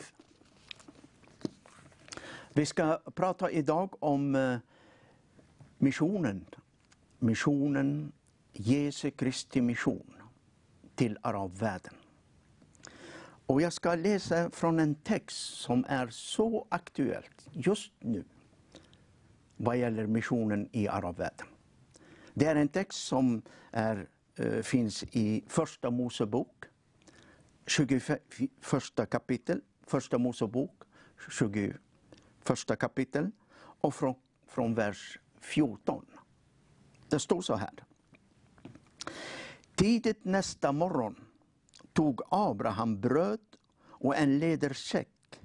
Vi 2.54 2.66
ska 2.66 3.00
prata 3.16 3.52
idag 3.52 4.04
om 4.04 4.36
eh, 4.36 4.58
missionen. 5.78 6.46
Missionen, 7.20 8.12
Jesu 8.54 9.12
Kristi 9.12 9.62
mission 9.62 10.21
till 11.02 11.18
arabvärlden. 11.22 11.94
Och 13.46 13.62
jag 13.62 13.74
ska 13.74 13.96
läsa 13.96 14.50
från 14.52 14.80
en 14.80 14.96
text 14.96 15.38
som 15.38 15.86
är 15.88 16.08
så 16.08 16.68
aktuell 16.70 17.24
just 17.52 17.92
nu 18.00 18.24
vad 19.58 19.78
gäller 19.78 20.08
missionen 20.08 20.70
i 20.72 20.88
arabvärlden. 20.88 21.48
Det 22.34 22.46
är 22.46 22.56
en 22.56 22.68
text 22.68 23.00
som 23.08 23.42
är, 23.72 24.10
eh, 24.36 24.62
finns 24.62 25.04
i 25.04 25.44
Första 25.48 25.90
Mosebok, 25.90 26.66
21 27.68 29.06
kapitel, 29.06 29.62
Första 29.88 30.18
Mosebok, 30.18 30.84
21 31.30 32.76
kapitel 32.76 33.32
och 33.58 33.96
från, 33.96 34.16
från 34.48 34.76
vers 34.76 35.20
14. 35.40 36.06
Det 37.10 37.20
står 37.20 37.42
så 37.42 37.56
här. 37.56 37.91
Tidigt 39.82 40.26
nästa 40.26 40.72
morgon 40.72 41.16
tog 41.94 42.22
Abraham 42.30 43.02
bröd 43.02 43.40
och 43.84 44.16
en 44.16 44.40
lädersäck 44.40 45.42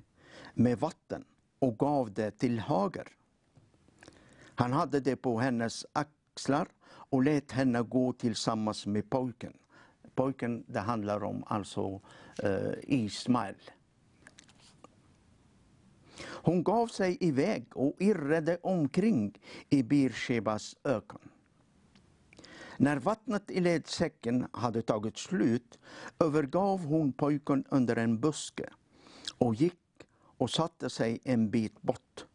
med 0.54 0.78
vatten 0.78 1.24
och 1.58 1.78
gav 1.78 2.12
det 2.12 2.30
till 2.30 2.58
Hager. 2.58 3.08
Han 4.54 4.72
hade 4.72 5.00
det 5.00 5.16
på 5.16 5.38
hennes 5.38 5.86
axlar 5.92 6.68
och 6.86 7.22
lät 7.22 7.52
henne 7.52 7.82
gå 7.82 8.12
tillsammans 8.12 8.86
med 8.86 9.10
pojken. 9.10 9.52
Pojken, 10.14 10.64
det 10.68 10.80
handlar 10.80 11.24
om 11.24 11.44
alltså 11.46 12.00
eh, 12.42 12.72
Ismael. 12.82 13.56
Hon 16.22 16.62
gav 16.64 16.86
sig 16.86 17.16
iväg 17.20 17.66
och 17.74 17.96
irrade 17.98 18.58
omkring 18.62 19.38
i 19.70 19.82
Birshebas 19.82 20.76
öken. 20.84 21.20
När 22.78 22.96
vattnet 22.96 23.50
i 23.50 23.60
ledsäcken 23.60 24.46
hade 24.52 24.82
tagit 24.82 25.18
slut 25.18 25.78
övergav 26.18 26.84
hon 26.84 27.12
pojken 27.12 27.64
under 27.68 27.96
en 27.96 28.20
buske 28.20 28.68
och 29.38 29.54
gick 29.54 29.74
och 30.16 30.50
satte 30.50 30.90
sig 30.90 31.20
en 31.24 31.50
bit 31.50 31.82
bort 31.82 32.26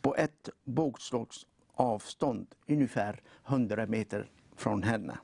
på 0.00 0.16
ett 0.16 0.48
bågslågs 0.64 1.46
avstånd, 1.74 2.54
ungefär 2.66 3.22
100 3.46 3.86
meter 3.86 4.30
från 4.56 4.82
henne. 4.82 5.18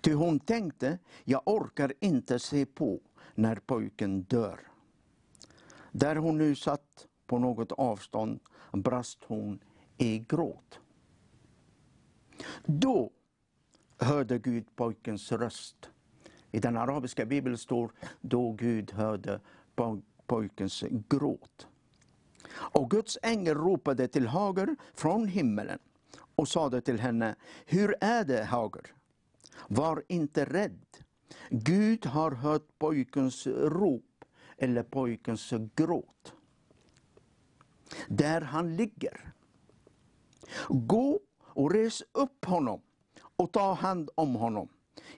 Ty 0.00 0.12
hon 0.12 0.40
tänkte, 0.40 0.98
jag 1.24 1.42
orkar 1.46 1.92
inte 2.00 2.38
se 2.38 2.66
på 2.66 3.00
när 3.34 3.56
pojken 3.56 4.22
dör. 4.22 4.60
Där 5.92 6.16
hon 6.16 6.38
nu 6.38 6.54
satt 6.54 7.06
på 7.26 7.38
något 7.38 7.72
avstånd 7.72 8.40
brast 8.72 9.18
hon 9.26 9.60
i 9.98 10.18
gråt. 10.18 10.80
Då 12.64 13.10
hörde 13.98 14.38
Gud 14.38 14.76
pojkens 14.76 15.32
röst. 15.32 15.90
I 16.52 16.58
den 16.58 16.76
arabiska 16.76 17.26
bibeln 17.26 17.58
står 17.58 17.92
då 18.20 18.52
Gud 18.52 18.92
hörde 18.92 19.40
pojkens 20.26 20.84
gråt. 21.08 21.66
Och 22.54 22.90
Guds 22.90 23.18
ängel 23.22 23.54
ropade 23.54 24.08
till 24.08 24.26
Hager 24.26 24.76
från 24.94 25.28
himmelen 25.28 25.78
och 26.36 26.48
sade 26.48 26.80
till 26.80 27.00
henne, 27.00 27.36
hur 27.66 27.94
är 28.00 28.24
det 28.24 28.44
Hager? 28.44 28.94
Var 29.68 30.02
inte 30.08 30.44
rädd. 30.44 30.86
Gud 31.50 32.06
har 32.06 32.30
hört 32.30 32.78
pojkens 32.78 33.46
rop 33.46 34.24
eller 34.56 34.82
pojkens 34.82 35.52
gråt. 35.76 36.32
Där 38.08 38.40
han 38.40 38.76
ligger. 38.76 39.32
Gå 40.68 41.20
och 41.54 41.72
res 41.72 42.02
upp 42.12 42.44
honom 42.44 42.80
och 43.36 43.52
ta 43.52 43.72
hand 43.72 44.10
om 44.14 44.34
honom. 44.34 44.68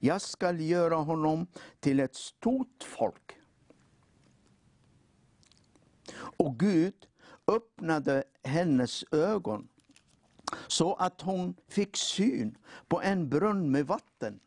Jag 0.01 0.21
skall 0.23 0.61
göra 0.61 0.97
honom 0.97 1.47
till 1.81 2.01
ett 2.01 2.15
stort 2.15 2.83
folk. 2.83 3.37
Och 6.15 6.59
Gud 6.59 7.07
öppnade 7.47 8.25
hennes 8.43 9.05
ögon 9.11 9.69
så 10.67 10.95
att 10.95 11.21
hon 11.21 11.57
fick 11.69 11.97
syn 11.97 12.59
på 12.89 13.03
en 13.03 13.29
brunn 13.29 13.71
med 13.71 13.87
vatten. 13.87 14.41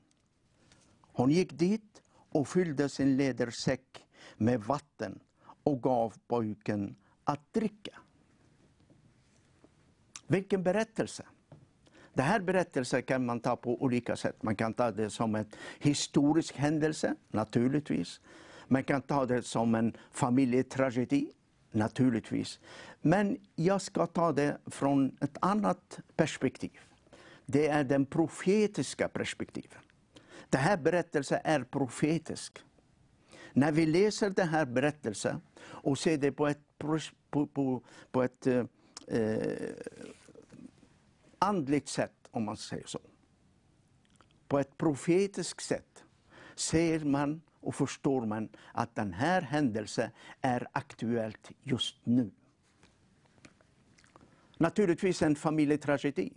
Hon 1.02 1.32
gick 1.32 1.54
dit 1.54 2.02
och 2.30 2.48
fyllde 2.48 2.90
sin 2.90 3.18
lädersäck 3.18 4.06
med 4.38 4.64
vatten 4.64 5.20
och 5.64 5.84
gav 5.84 6.14
pojken 6.28 6.96
att 7.24 7.54
dricka. 7.54 8.00
Vilken 10.28 10.64
berättelse! 10.64 11.26
Den 12.20 12.28
här 12.28 12.40
berättelsen 12.40 13.04
kan 13.04 13.26
man 13.26 13.40
ta 13.40 13.56
på 13.56 13.84
olika 13.84 14.16
sätt. 14.16 14.44
Man 14.44 14.56
kan 14.56 14.74
ta 14.74 14.92
det 14.92 15.10
som 15.10 15.36
en 15.36 15.46
historisk 15.80 16.56
händelse, 16.56 17.16
naturligtvis. 17.32 18.22
Man 18.68 18.84
kan 18.84 19.02
ta 19.02 19.26
det 19.26 19.44
som 19.44 19.76
en 19.76 19.98
familjetragedi, 20.12 21.32
naturligtvis. 21.72 22.60
Men 23.02 23.38
jag 23.56 23.82
ska 23.82 24.06
ta 24.06 24.32
det 24.32 24.58
från 24.66 25.18
ett 25.22 25.38
annat 25.42 26.00
perspektiv. 26.16 26.80
Det 27.46 27.68
är 27.68 27.84
den 27.84 28.06
profetiska 28.06 29.08
perspektivet. 29.08 29.78
Den 30.50 30.62
här 30.62 30.78
berättelsen 30.78 31.40
är 31.44 31.64
profetisk. 31.64 32.60
När 33.54 33.72
vi 33.72 33.86
läser 33.86 34.30
den 34.30 34.48
här 34.48 34.66
berättelsen 34.66 35.42
och 35.62 35.98
ser 35.98 36.18
det 36.18 36.32
på 36.32 36.48
ett, 36.48 36.78
på, 37.30 37.48
på, 37.48 37.84
på 38.12 38.24
ett 38.24 38.48
eh, 38.48 38.66
eh 39.08 39.74
andligt 41.40 41.88
sätt, 41.88 42.28
om 42.32 42.46
man 42.46 42.58
säger 42.58 42.88
så. 42.88 43.00
På 44.48 44.60
ett 44.60 44.78
profetiskt 44.78 45.64
sätt 45.64 46.04
ser 46.56 47.00
man 47.00 47.42
och 47.60 47.76
förstår 47.76 48.26
man 48.26 48.50
att 48.74 48.96
den 48.96 49.14
här 49.14 49.42
händelsen 49.42 50.10
är 50.42 50.68
aktuellt 50.72 51.52
just 51.64 51.96
nu. 52.04 52.32
Naturligtvis 54.58 55.22
en 55.22 55.36
familjetragedi. 55.36 56.34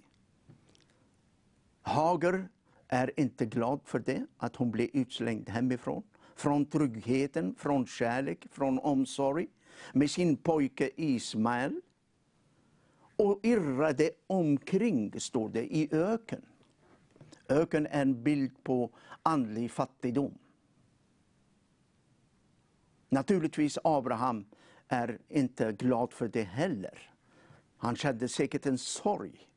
Hager 1.83 2.49
är 2.88 3.21
inte 3.21 3.47
glad 3.47 3.81
för 3.85 3.99
det, 3.99 4.27
att 4.37 4.57
hon 4.57 4.71
blev 4.71 4.88
utslängd 4.93 5.49
hemifrån. 5.49 6.03
Från 6.35 6.67
tryggheten, 6.67 7.55
från 7.59 7.87
kärlek, 7.87 8.47
från 8.51 8.79
omsorg. 8.79 9.47
Med 9.93 10.11
sin 10.11 10.37
pojke 10.37 10.91
Ismael. 10.97 11.81
Och 13.23 13.41
irrade 13.43 14.11
omkring, 14.27 15.21
står 15.21 15.49
det, 15.49 15.77
i 15.77 15.89
öken. 15.95 16.43
Öken 17.49 17.87
är 17.87 18.03
en 18.03 18.23
bild 18.23 18.65
på 18.65 18.91
andlig 19.23 19.71
fattigdom. 19.71 20.39
Naturligtvis 23.09 23.79
Abraham 23.85 24.45
är 24.89 25.19
inte 25.29 25.73
glad 25.73 26.13
för 26.13 26.29
det 26.29 26.43
heller. 26.43 27.15
Han 27.77 27.97
kände 27.97 28.29
säkert 28.29 28.67
en 28.67 28.79
sorg. 28.79 29.49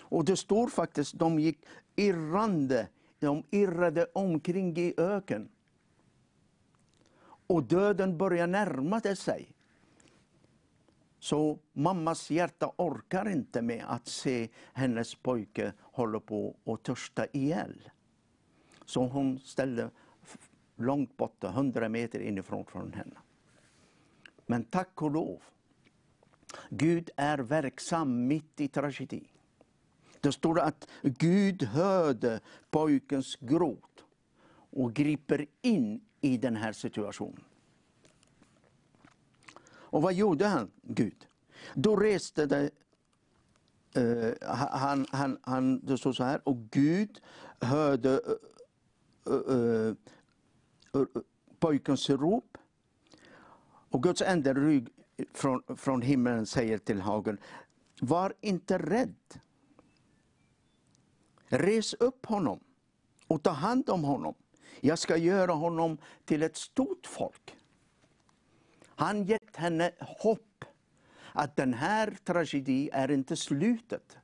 Och 0.00 0.24
det 0.24 0.36
står 0.36 0.68
faktiskt, 0.68 1.18
de 1.18 1.38
gick 1.38 1.66
irrande, 1.96 2.88
de 3.18 3.44
irrade 3.50 4.06
omkring 4.14 4.76
i 4.76 4.94
öken. 4.96 5.48
Och 7.46 7.62
döden 7.62 8.18
började 8.18 8.52
närma 8.52 9.00
sig. 9.00 9.54
Så 11.20 11.58
mammas 11.72 12.30
hjärta 12.30 12.72
orkar 12.76 13.28
inte 13.28 13.62
med 13.62 13.84
att 13.88 14.08
se 14.08 14.48
hennes 14.72 15.14
pojke 15.14 15.72
hålla 15.80 16.20
på 16.20 16.56
att 16.64 16.82
törsta 16.82 17.26
ihjäl. 17.32 17.90
Så 18.84 19.06
hon 19.06 19.38
ställde 19.38 19.90
långt 20.76 21.16
borta, 21.16 21.48
100 21.48 21.88
meter 21.88 22.20
inifrån 22.20 22.64
från 22.64 22.92
henne. 22.92 23.16
Men 24.46 24.64
tack 24.64 25.02
och 25.02 25.10
lov, 25.10 25.42
Gud 26.70 27.10
är 27.16 27.38
verksam 27.38 28.26
mitt 28.26 28.60
i 28.60 28.68
tragedi. 28.68 29.24
Det 30.20 30.32
står 30.32 30.60
att 30.60 30.88
Gud 31.02 31.62
hörde 31.62 32.40
pojkens 32.70 33.36
gråt 33.36 34.04
och 34.70 34.92
griper 34.92 35.46
in 35.62 36.00
i 36.20 36.36
den 36.36 36.56
här 36.56 36.72
situationen. 36.72 37.44
Och 39.90 40.02
vad 40.02 40.14
gjorde 40.14 40.46
han, 40.46 40.70
Gud? 40.82 41.26
Då 41.74 41.96
reste 41.96 42.46
det, 42.46 42.70
eh, 43.94 44.48
han, 44.56 45.06
han, 45.10 45.38
han, 45.42 45.80
det 45.86 45.98
står 45.98 46.12
så 46.12 46.24
här, 46.24 46.48
och 46.48 46.70
Gud 46.70 47.20
hörde 47.60 48.20
uh, 49.28 49.34
uh, 49.34 49.94
uh, 50.96 51.06
pojkens 51.58 52.10
rop. 52.10 52.58
Och 53.90 54.02
Guds 54.02 54.22
ände 54.22 54.54
rygg 54.54 54.88
från, 55.32 55.62
från 55.76 56.02
himlen 56.02 56.46
säger 56.46 56.78
till 56.78 57.00
Hagen, 57.00 57.38
var 58.00 58.34
inte 58.40 58.78
rädd. 58.78 59.40
Res 61.48 61.94
upp 61.94 62.26
honom 62.26 62.60
och 63.26 63.42
ta 63.42 63.50
hand 63.50 63.90
om 63.90 64.04
honom. 64.04 64.34
Jag 64.80 64.98
ska 64.98 65.16
göra 65.16 65.52
honom 65.52 65.98
till 66.24 66.42
ett 66.42 66.56
stort 66.56 67.06
folk. 67.06 67.56
Han 69.00 69.24
gett 69.24 69.56
henne 69.56 69.92
hopp 70.00 70.64
att 71.32 71.56
den 71.56 71.74
här 71.74 72.16
tragedin 72.24 72.90
är 72.92 73.10
inte 73.10 73.36
slutet. 73.36 74.18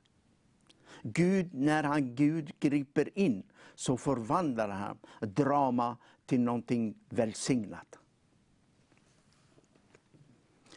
Gud, 1.03 1.53
när 1.53 1.83
han 1.83 2.15
Gud 2.15 2.59
griper 2.59 3.19
in 3.19 3.43
så 3.75 3.97
förvandlar 3.97 4.69
han 4.69 4.97
drama 5.19 5.97
till 6.25 6.41
någonting 6.41 6.95
välsignat. 7.09 7.99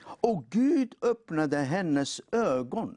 Och 0.02 0.44
Gud 0.50 0.94
öppnade 1.00 1.56
hennes 1.56 2.20
ögon 2.32 2.96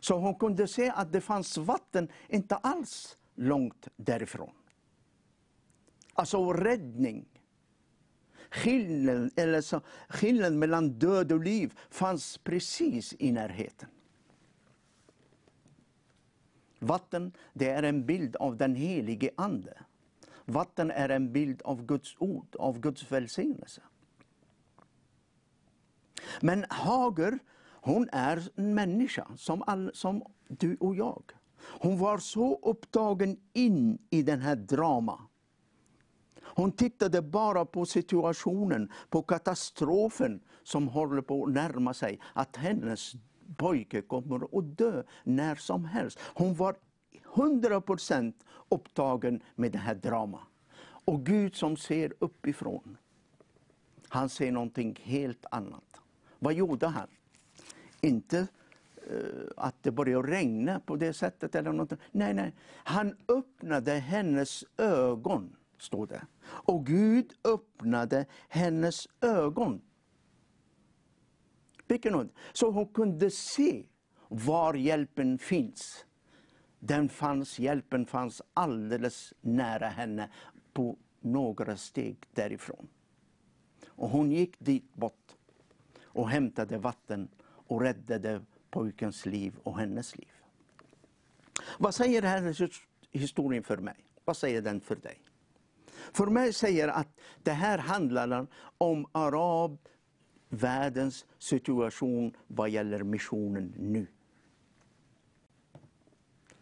så 0.00 0.18
hon 0.18 0.34
kunde 0.34 0.68
se 0.68 0.90
att 0.90 1.12
det 1.12 1.20
fanns 1.20 1.58
vatten 1.58 2.08
inte 2.28 2.56
alls 2.56 3.18
långt 3.34 3.88
därifrån. 3.96 4.54
Alltså 6.14 6.52
räddning. 6.52 7.33
Skillnaden, 8.54 9.30
eller 9.36 9.60
så, 9.60 9.80
skillnaden 10.08 10.58
mellan 10.58 10.88
död 10.88 11.32
och 11.32 11.44
liv 11.44 11.72
fanns 11.90 12.38
precis 12.38 13.14
i 13.18 13.32
närheten. 13.32 13.88
Vatten 16.78 17.32
det 17.52 17.70
är 17.70 17.82
en 17.82 18.06
bild 18.06 18.36
av 18.36 18.56
den 18.56 18.74
helige 18.74 19.30
Ande. 19.36 19.78
Vatten 20.44 20.90
är 20.90 21.08
en 21.08 21.32
bild 21.32 21.62
av 21.62 21.86
Guds 21.86 22.16
ord, 22.18 22.56
av 22.58 22.80
Guds 22.80 23.12
välsignelse. 23.12 23.82
Men 26.40 26.64
Hager, 26.68 27.38
hon 27.64 28.08
är 28.12 28.48
en 28.56 28.74
människa 28.74 29.26
som, 29.36 29.62
all, 29.66 29.90
som 29.94 30.22
du 30.48 30.76
och 30.80 30.96
jag. 30.96 31.22
Hon 31.58 31.98
var 31.98 32.18
så 32.18 32.58
upptagen 32.62 33.36
in 33.52 33.98
i 34.10 34.22
den 34.22 34.40
här 34.40 34.56
drama 34.56 35.28
hon 36.44 36.72
tittade 36.72 37.22
bara 37.22 37.64
på 37.64 37.86
situationen, 37.86 38.92
på 39.10 39.22
katastrofen 39.22 40.40
som 40.62 40.88
håller 40.88 41.22
på 41.22 41.44
att 41.44 41.52
närma 41.52 41.94
sig. 41.94 42.20
Att 42.32 42.56
hennes 42.56 43.12
pojke 43.56 44.02
kommer 44.02 44.58
att 44.58 44.78
dö 44.78 45.02
när 45.24 45.54
som 45.54 45.84
helst. 45.84 46.18
Hon 46.34 46.54
var 46.54 46.76
100% 47.34 48.32
upptagen 48.68 49.42
med 49.54 49.72
det 49.72 49.78
här 49.78 49.94
dramat. 49.94 50.40
Och 51.06 51.26
Gud 51.26 51.56
som 51.56 51.76
ser 51.76 52.12
uppifrån, 52.18 52.96
han 54.08 54.28
ser 54.28 54.52
någonting 54.52 54.98
helt 55.02 55.44
annat. 55.50 56.00
Vad 56.38 56.54
gjorde 56.54 56.86
han? 56.86 57.08
Inte 58.00 58.38
eh, 59.10 59.46
att 59.56 59.82
det 59.82 59.90
började 59.90 60.32
regna 60.32 60.80
på 60.80 60.96
det 60.96 61.12
sättet 61.12 61.54
eller 61.54 61.72
något. 61.72 61.92
Nej, 62.12 62.34
nej. 62.34 62.54
Han 62.74 63.16
öppnade 63.28 63.92
hennes 63.92 64.64
ögon, 64.76 65.56
står 65.84 66.06
det. 66.06 66.26
Och 66.44 66.86
Gud 66.86 67.32
öppnade 67.44 68.26
hennes 68.48 69.08
ögon. 69.20 69.80
Vilken 71.86 72.14
ord? 72.14 72.28
Så 72.52 72.70
hon 72.70 72.86
kunde 72.86 73.30
se 73.30 73.86
var 74.28 74.74
hjälpen 74.74 75.38
finns. 75.38 76.06
Den 76.78 77.08
fanns, 77.08 77.58
hjälpen 77.58 78.06
fanns 78.06 78.42
alldeles 78.54 79.34
nära 79.40 79.88
henne 79.88 80.30
på 80.72 80.98
några 81.20 81.76
steg 81.76 82.16
därifrån. 82.34 82.88
Och 83.86 84.08
hon 84.08 84.32
gick 84.32 84.58
dit 84.58 84.94
bort 84.94 85.36
och 86.02 86.30
hämtade 86.30 86.78
vatten 86.78 87.28
och 87.44 87.80
räddade 87.80 88.40
pojkens 88.70 89.26
liv 89.26 89.56
och 89.62 89.78
hennes 89.78 90.18
liv. 90.18 90.28
Vad 91.78 91.94
säger 91.94 92.22
den 92.22 92.30
här 92.30 92.70
historien 93.12 93.62
för 93.62 93.76
mig? 93.76 93.96
Vad 94.24 94.36
säger 94.36 94.62
den 94.62 94.80
för 94.80 94.96
dig? 94.96 95.20
För 96.12 96.26
mig 96.26 96.52
säger 96.52 96.88
att 96.88 97.20
det 97.42 97.52
här 97.52 97.78
handlar 97.78 98.46
om 98.78 99.06
arabvärldens 99.12 101.26
situation 101.38 102.36
vad 102.46 102.70
gäller 102.70 103.02
missionen 103.02 103.74
nu. 103.78 104.06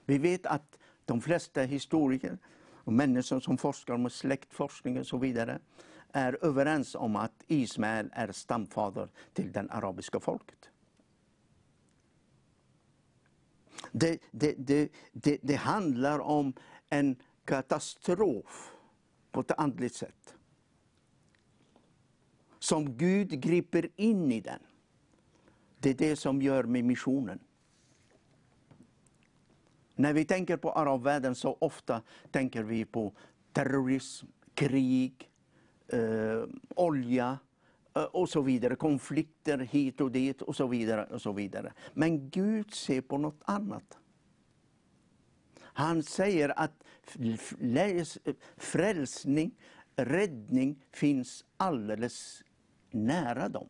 Vi 0.05 0.19
vet 0.19 0.47
att 0.47 0.79
de 1.05 1.21
flesta 1.21 1.63
historiker 1.63 2.39
och 2.85 2.93
människor 2.93 3.41
som 3.41 3.59
forskar 3.59 3.95
om 3.95 4.11
släktforskning 4.11 4.99
och 4.99 5.07
så 5.07 5.19
vidare 5.19 5.59
är 6.13 6.45
överens 6.45 6.95
om 6.95 7.17
att 7.17 7.45
Ismael 7.47 8.11
är 8.13 8.33
stamfader 8.33 9.09
till 9.33 9.53
det 9.53 9.67
arabiska 9.71 10.21
folket. 10.21 10.69
Det, 13.93 14.19
det, 14.31 14.55
det, 14.59 14.89
det, 15.13 15.39
det 15.43 15.55
handlar 15.55 16.19
om 16.19 16.53
en 16.89 17.17
katastrof 17.45 18.73
på 19.33 19.41
ett 19.41 19.51
andligt 19.51 19.95
sätt. 19.95 20.35
Som 22.59 22.97
Gud 22.97 23.41
griper 23.41 23.89
in 23.97 24.33
i 24.33 24.41
den. 24.41 24.61
Det 25.79 25.91
är 25.91 25.95
det 25.95 26.17
som 26.17 26.43
gör 26.43 26.65
med 26.65 26.85
missionen. 26.85 27.39
När 29.95 30.13
vi 30.13 30.25
tänker 30.25 30.57
på 30.57 30.73
arabvärlden 30.73 31.35
så 31.35 31.57
ofta 31.61 32.03
tänker 32.31 32.63
vi 32.63 32.85
på 32.85 33.13
terrorism, 33.53 34.27
krig, 34.55 35.31
eh, 35.89 36.45
olja 36.75 37.39
eh, 37.95 38.03
och 38.03 38.29
så 38.29 38.41
vidare. 38.41 38.77
Konflikter 38.77 39.59
hit 39.59 40.01
och 40.01 40.11
dit 40.11 40.43
och 40.43 40.57
så 40.57 40.67
vidare. 40.67 41.05
och 41.05 41.23
så 41.23 41.33
vidare. 41.33 41.73
Men 41.95 42.31
Gud 42.31 42.75
ser 42.75 43.01
på 43.01 43.19
något 43.19 43.41
annat. 43.45 43.99
Han 45.73 46.03
säger 46.03 46.59
att 46.59 46.85
frälsning, 48.57 49.55
räddning 49.97 50.85
finns 50.93 51.45
alldeles 51.57 52.43
nära 52.91 53.49
dem. 53.49 53.69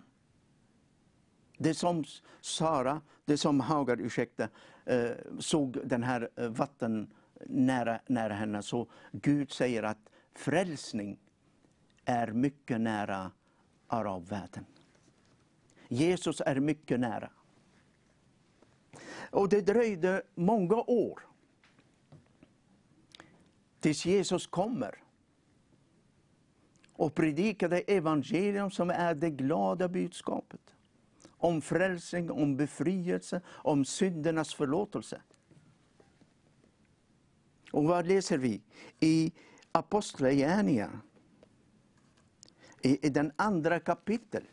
Det 1.59 1.75
som 1.75 2.05
Sara, 2.41 3.01
det 3.25 3.37
som 3.37 3.61
Hagar, 3.61 4.01
ursäkta, 4.01 4.49
eh, 4.85 5.11
såg 5.39 5.79
den 5.89 6.03
här 6.03 6.29
eh, 6.37 6.49
vatten 6.49 7.15
nära, 7.47 8.01
nära 8.07 8.35
henne. 8.35 8.63
Så 8.63 8.87
Gud 9.13 9.53
säger 9.53 9.83
att 9.83 10.11
frälsning 10.35 11.19
är 12.05 12.27
mycket 12.27 12.81
nära 12.81 13.31
arabvärlden. 13.87 14.67
Jesus 15.89 16.43
är 16.47 16.61
mycket 16.61 17.01
nära. 17.01 17.31
Och 19.31 19.49
det 19.49 19.61
dröjde 19.61 20.23
många 20.35 20.77
år 20.77 21.32
tills 23.83 24.07
Jesus 24.07 24.47
kommer 24.47 25.03
och 26.93 27.15
predikade 27.15 27.79
evangelium 27.81 28.71
som 28.71 28.91
är 28.91 29.15
det 29.15 29.31
glada 29.31 29.89
budskapet. 29.89 30.61
Om 31.29 31.63
frälsning, 31.63 32.31
om 32.31 32.57
befrielse, 32.57 33.41
om 33.49 33.85
syndernas 33.85 34.55
förlåtelse. 34.55 35.23
Och 37.73 37.85
vad 37.85 38.07
läser 38.07 38.39
vi? 38.39 38.63
I 39.01 39.33
Apostlagärningarna, 39.73 41.01
i, 42.83 43.07
i 43.07 43.11
den 43.11 43.33
andra 43.37 43.81
kapitel. 43.81 44.45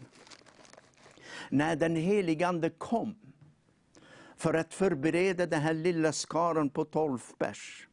När 1.49 1.75
den 1.75 1.95
helige 1.95 2.47
Ande 2.47 2.69
kom 2.69 3.15
för 4.35 4.53
att 4.53 4.73
förbereda 4.73 5.45
den 5.45 5.61
här 5.61 5.73
lilla 5.73 6.11
skaran 6.11 6.69
på 6.69 6.85
tolv 6.85 7.21
pers. 7.37 7.88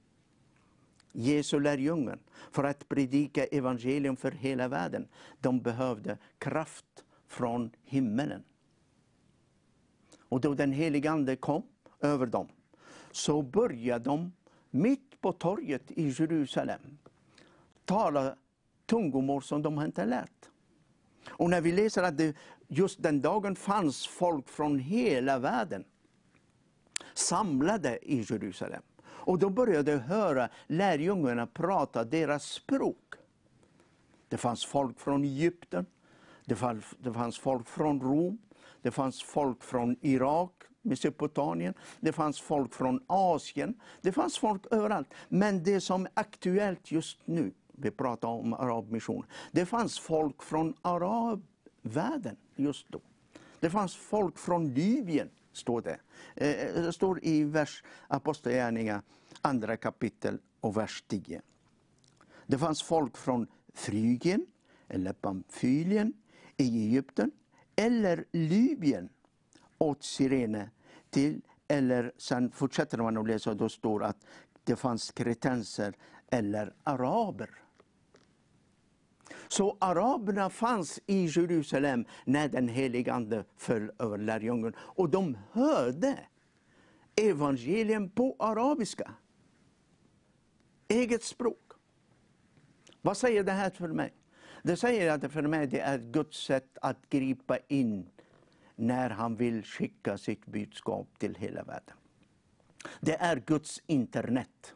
Jesu 1.18 1.60
lärjungar, 1.60 2.18
för 2.50 2.64
att 2.64 2.88
predika 2.88 3.44
evangelium 3.44 4.16
för 4.16 4.30
hela 4.30 4.68
världen. 4.68 5.08
De 5.40 5.60
behövde 5.60 6.18
kraft 6.38 7.04
från 7.26 7.70
himmelen. 7.84 8.44
Och 10.18 10.40
då 10.40 10.54
den 10.54 10.72
helige 10.72 11.10
Ande 11.10 11.36
kom 11.36 11.62
över 12.00 12.26
dem, 12.26 12.48
så 13.10 13.42
började 13.42 14.04
de 14.04 14.32
mitt 14.70 15.20
på 15.20 15.32
torget 15.32 15.90
i 15.90 16.08
Jerusalem 16.08 16.98
tala 17.84 18.36
tungomål 18.86 19.42
som 19.42 19.62
de 19.62 19.82
inte 19.82 20.04
lärt. 20.04 20.50
Och 21.28 21.50
när 21.50 21.60
vi 21.60 21.72
läser 21.72 22.02
att 22.02 22.18
det 22.18 22.36
just 22.68 23.02
den 23.02 23.22
dagen 23.22 23.56
fanns 23.56 24.06
folk 24.06 24.48
från 24.48 24.78
hela 24.78 25.38
världen 25.38 25.84
samlade 27.14 27.98
i 28.02 28.24
Jerusalem. 28.28 28.82
Och 29.26 29.38
då 29.38 29.50
började 29.50 29.92
jag 29.92 29.98
höra 29.98 30.48
lärjungarna 30.66 31.46
prata 31.46 32.04
deras 32.04 32.44
språk. 32.44 33.14
Det 34.28 34.36
fanns 34.36 34.64
folk 34.64 35.00
från 35.00 35.24
Egypten, 35.24 35.86
det 36.44 36.56
fanns, 36.56 36.84
det 36.98 37.12
fanns 37.12 37.38
folk 37.38 37.68
från 37.68 38.00
Rom, 38.00 38.38
det 38.82 38.90
fanns 38.90 39.22
folk 39.22 39.62
från 39.62 39.96
Irak, 40.00 40.52
Mesopotamien, 40.82 41.74
det 42.00 42.12
fanns 42.12 42.40
folk 42.40 42.74
från 42.74 43.00
Asien, 43.06 43.80
det 44.00 44.12
fanns 44.12 44.38
folk 44.38 44.66
överallt. 44.70 45.08
Men 45.28 45.62
det 45.62 45.80
som 45.80 46.06
är 46.06 46.12
aktuellt 46.14 46.90
just 46.90 47.18
nu, 47.24 47.52
vi 47.72 47.90
pratar 47.90 48.28
om 48.28 48.54
arabmission, 48.54 49.26
det 49.52 49.66
fanns 49.66 49.98
folk 49.98 50.42
från 50.42 50.74
arabvärlden 50.82 52.36
just 52.56 52.88
då. 52.88 53.00
Det 53.60 53.70
fanns 53.70 53.96
folk 53.96 54.38
från 54.38 54.74
Libyen, 54.74 55.30
står 55.57 55.82
det. 55.82 55.98
Eh, 56.34 56.50
eh, 56.50 56.82
det 56.82 56.92
står 56.92 57.24
i 57.24 57.44
vers 57.44 57.82
Apostlagärningarna, 58.09 59.02
andra 59.40 59.76
kapitel 59.76 60.38
och 60.61 60.76
vers 60.76 61.04
10. 61.09 61.42
Det 62.46 62.59
fanns 62.59 62.82
folk 62.82 63.16
från 63.16 63.46
Frygien, 63.74 64.46
eller 64.88 65.12
Pamfylien 65.12 66.12
i 66.57 66.86
Egypten, 66.86 67.30
eller 67.76 68.24
Libyen 68.32 69.09
åt 69.78 70.04
Sirene 70.04 70.70
till, 71.11 71.42
eller 71.68 72.12
sen 72.18 72.50
fortsätter 72.50 72.98
man 72.98 73.16
att 73.16 73.26
läsa 73.26 73.50
och 73.50 73.57
då 73.57 73.68
står 73.68 74.04
att 74.04 74.26
det 74.64 74.76
fanns 74.76 75.11
kretenser 75.11 75.96
eller 76.30 76.74
araber. 76.82 77.50
Så 79.48 79.76
araberna 79.80 80.50
fanns 80.50 81.00
i 81.06 81.26
Jerusalem 81.26 82.04
när 82.24 82.48
den 82.48 82.68
helige 82.68 83.12
Ande 83.12 83.44
föll 83.56 83.90
över 83.98 84.18
lärjungarna. 84.18 84.76
Och 84.78 85.10
de 85.10 85.38
hörde 85.52 86.18
evangelium 87.16 88.10
på 88.10 88.36
arabiska. 88.38 89.14
Eget 90.88 91.22
språk. 91.22 91.72
Vad 93.02 93.16
säger 93.16 93.44
det 93.44 93.52
här 93.52 93.70
för 93.70 93.88
mig? 93.88 94.12
Det 94.62 94.76
säger 94.76 95.12
att 95.12 95.32
för 95.32 95.42
mig 95.42 95.66
det 95.66 95.80
är 95.80 95.98
Guds 95.98 96.44
sätt 96.44 96.78
att 96.82 97.10
gripa 97.10 97.58
in 97.68 98.10
när 98.76 99.10
han 99.10 99.36
vill 99.36 99.64
skicka 99.64 100.18
sitt 100.18 100.46
budskap 100.46 101.18
till 101.18 101.34
hela 101.34 101.62
världen. 101.62 101.96
Det 103.00 103.16
är 103.16 103.36
Guds 103.36 103.82
internet. 103.86 104.74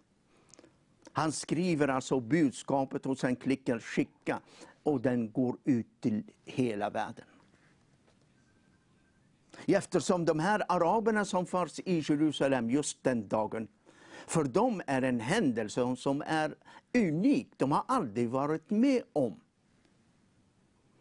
Han 1.12 1.32
skriver 1.32 1.88
alltså 1.88 2.20
budskapet 2.20 3.06
och 3.06 3.18
sen 3.18 3.36
klickar 3.36 3.78
skicka 3.78 4.40
och 4.82 5.00
den 5.00 5.32
går 5.32 5.56
ut 5.64 6.00
till 6.00 6.22
hela 6.44 6.90
världen. 6.90 7.24
Eftersom 9.66 10.24
de 10.24 10.38
här 10.38 10.62
araberna 10.68 11.24
som 11.24 11.46
fanns 11.46 11.80
i 11.80 12.02
Jerusalem 12.08 12.70
just 12.70 13.04
den 13.04 13.28
dagen 13.28 13.68
För 14.26 14.44
dem 14.44 14.82
är 14.86 15.02
en 15.02 15.20
händelse 15.20 15.96
som 15.96 16.22
är 16.26 16.54
unik. 16.94 17.48
De 17.56 17.72
har 17.72 17.84
aldrig 17.88 18.28
varit 18.28 18.70
med 18.70 19.02
om 19.12 19.40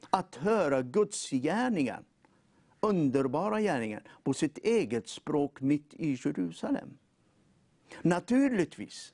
att 0.10 0.36
höra 0.36 0.82
Guds 0.82 1.30
gärningar, 1.30 2.04
underbara 2.80 3.62
gärningar, 3.62 4.04
på 4.24 4.34
sitt 4.34 4.58
eget 4.58 5.08
språk 5.08 5.62
mitt 5.62 5.94
i 5.94 6.18
Jerusalem. 6.26 6.98
Naturligtvis, 8.02 9.14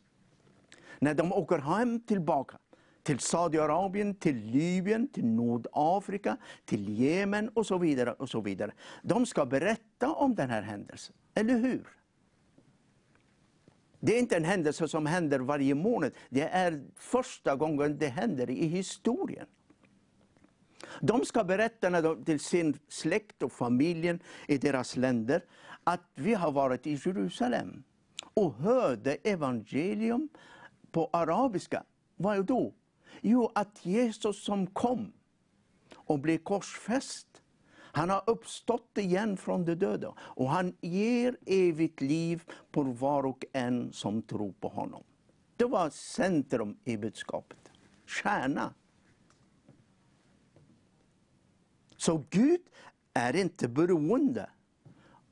när 0.99 1.13
de 1.13 1.33
åker 1.33 1.57
hem 1.57 1.99
tillbaka 1.99 2.57
till 3.03 3.19
Saudiarabien, 3.19 4.15
till 4.15 4.35
Libyen, 4.35 5.07
till 5.07 5.25
Nordafrika, 5.25 6.37
till 6.65 6.99
Jemen 6.99 7.49
och 7.49 7.65
så 7.65 7.77
vidare. 7.77 8.11
och 8.11 8.29
så 8.29 8.41
vidare. 8.41 8.71
De 9.03 9.25
ska 9.25 9.45
berätta 9.45 10.11
om 10.13 10.35
den 10.35 10.49
här 10.49 10.61
händelsen, 10.61 11.15
eller 11.33 11.57
hur? 11.57 11.87
Det 13.99 14.15
är 14.15 14.19
inte 14.19 14.37
en 14.37 14.43
händelse 14.43 14.87
som 14.87 15.05
händer 15.05 15.39
varje 15.39 15.75
månad. 15.75 16.11
Det 16.29 16.41
är 16.41 16.83
första 16.95 17.55
gången 17.55 17.97
det 17.97 18.07
händer 18.07 18.49
i 18.49 18.65
historien. 18.65 19.47
De 21.01 21.25
ska 21.25 21.43
berätta 21.43 21.89
när 21.89 22.01
de, 22.01 22.23
till 22.23 22.39
sin 22.39 22.77
släkt 22.87 23.43
och 23.43 23.51
familjen 23.51 24.19
i 24.47 24.57
deras 24.57 24.95
länder 24.95 25.41
att 25.83 26.09
vi 26.15 26.33
har 26.33 26.51
varit 26.51 26.87
i 26.87 26.99
Jerusalem 27.05 27.83
och 28.33 28.53
hörde 28.53 29.17
evangelium 29.23 30.29
på 30.95 31.09
arabiska. 31.13 31.83
Vad 32.15 32.45
då? 32.45 32.73
Jo, 33.21 33.51
att 33.55 33.85
Jesus 33.85 34.43
som 34.43 34.67
kom 34.67 35.11
och 35.95 36.19
blev 36.19 36.37
korsfäst, 36.37 37.41
han 37.75 38.09
har 38.09 38.23
uppstått 38.27 38.97
igen 38.97 39.37
från 39.37 39.65
de 39.65 39.75
döda 39.75 40.13
och 40.19 40.49
han 40.49 40.75
ger 40.81 41.37
evigt 41.45 42.01
liv 42.01 42.43
på 42.71 42.83
var 42.83 43.25
och 43.25 43.45
en 43.53 43.93
som 43.93 44.21
tror 44.21 44.51
på 44.51 44.67
honom. 44.67 45.03
Det 45.55 45.65
var 45.65 45.89
centrum 45.89 46.77
i 46.83 46.97
budskapet, 46.97 47.71
kärna. 48.05 48.73
Så 51.97 52.23
Gud 52.29 52.61
är 53.13 53.35
inte 53.35 53.67
beroende 53.67 54.49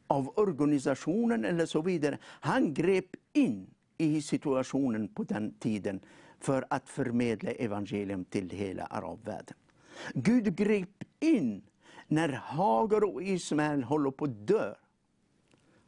av 0.08 0.34
organisationen 0.36 1.46
eller 1.46 1.66
så 1.66 1.82
vidare. 1.82 2.18
Han 2.24 2.74
grep 2.74 3.16
in 3.34 3.73
i 3.98 4.22
situationen 4.22 5.08
på 5.08 5.24
den 5.24 5.54
tiden 5.54 6.00
för 6.40 6.66
att 6.70 6.90
förmedla 6.90 7.52
evangelium 7.52 8.26
till 8.26 8.50
hela 8.50 8.86
arabvärlden. 8.86 9.58
Gud 10.14 10.56
grep 10.56 11.04
in 11.20 11.64
när 12.08 12.30
Hagar 12.30 13.04
och 13.04 13.24
Ismael 13.24 13.84
håller 13.84 14.12
på 14.12 14.26
att 14.26 14.48
dö 14.48 14.76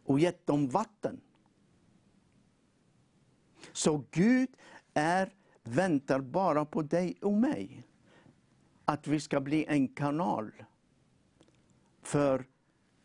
och 0.06 0.20
gett 0.20 0.48
dem 0.48 0.68
vatten. 0.68 1.22
Så 3.72 4.04
Gud 4.12 4.50
är, 4.94 5.34
väntar 5.64 6.20
bara 6.20 6.66
på 6.66 6.82
dig 6.82 7.18
och 7.22 7.34
mig. 7.34 7.84
Att 8.86 9.08
vi 9.08 9.20
ska 9.20 9.42
bli 9.42 9.66
en 9.66 9.88
kanal 9.88 10.52
för 12.02 12.46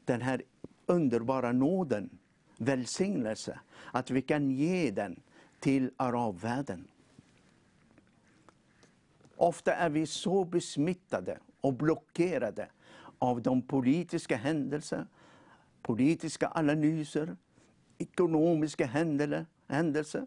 den 0.04 0.22
här 0.22 0.42
underbara 0.86 1.52
nåden, 1.52 2.18
välsignelse. 2.60 3.60
Att 3.92 4.10
vi 4.10 4.22
kan 4.22 4.50
ge 4.50 4.90
den 4.90 5.20
till 5.60 5.90
arabvärlden. 5.96 6.88
Ofta 9.36 9.74
är 9.74 9.90
vi 9.90 10.06
så 10.06 10.44
besmittade 10.44 11.38
och 11.60 11.72
blockerade 11.72 12.68
av 13.18 13.42
de 13.42 13.62
politiska 13.62 14.36
händelser, 14.36 15.06
politiska 15.82 16.52
analyser, 16.54 17.36
ekonomiska 17.98 18.86
händelser, 19.66 20.26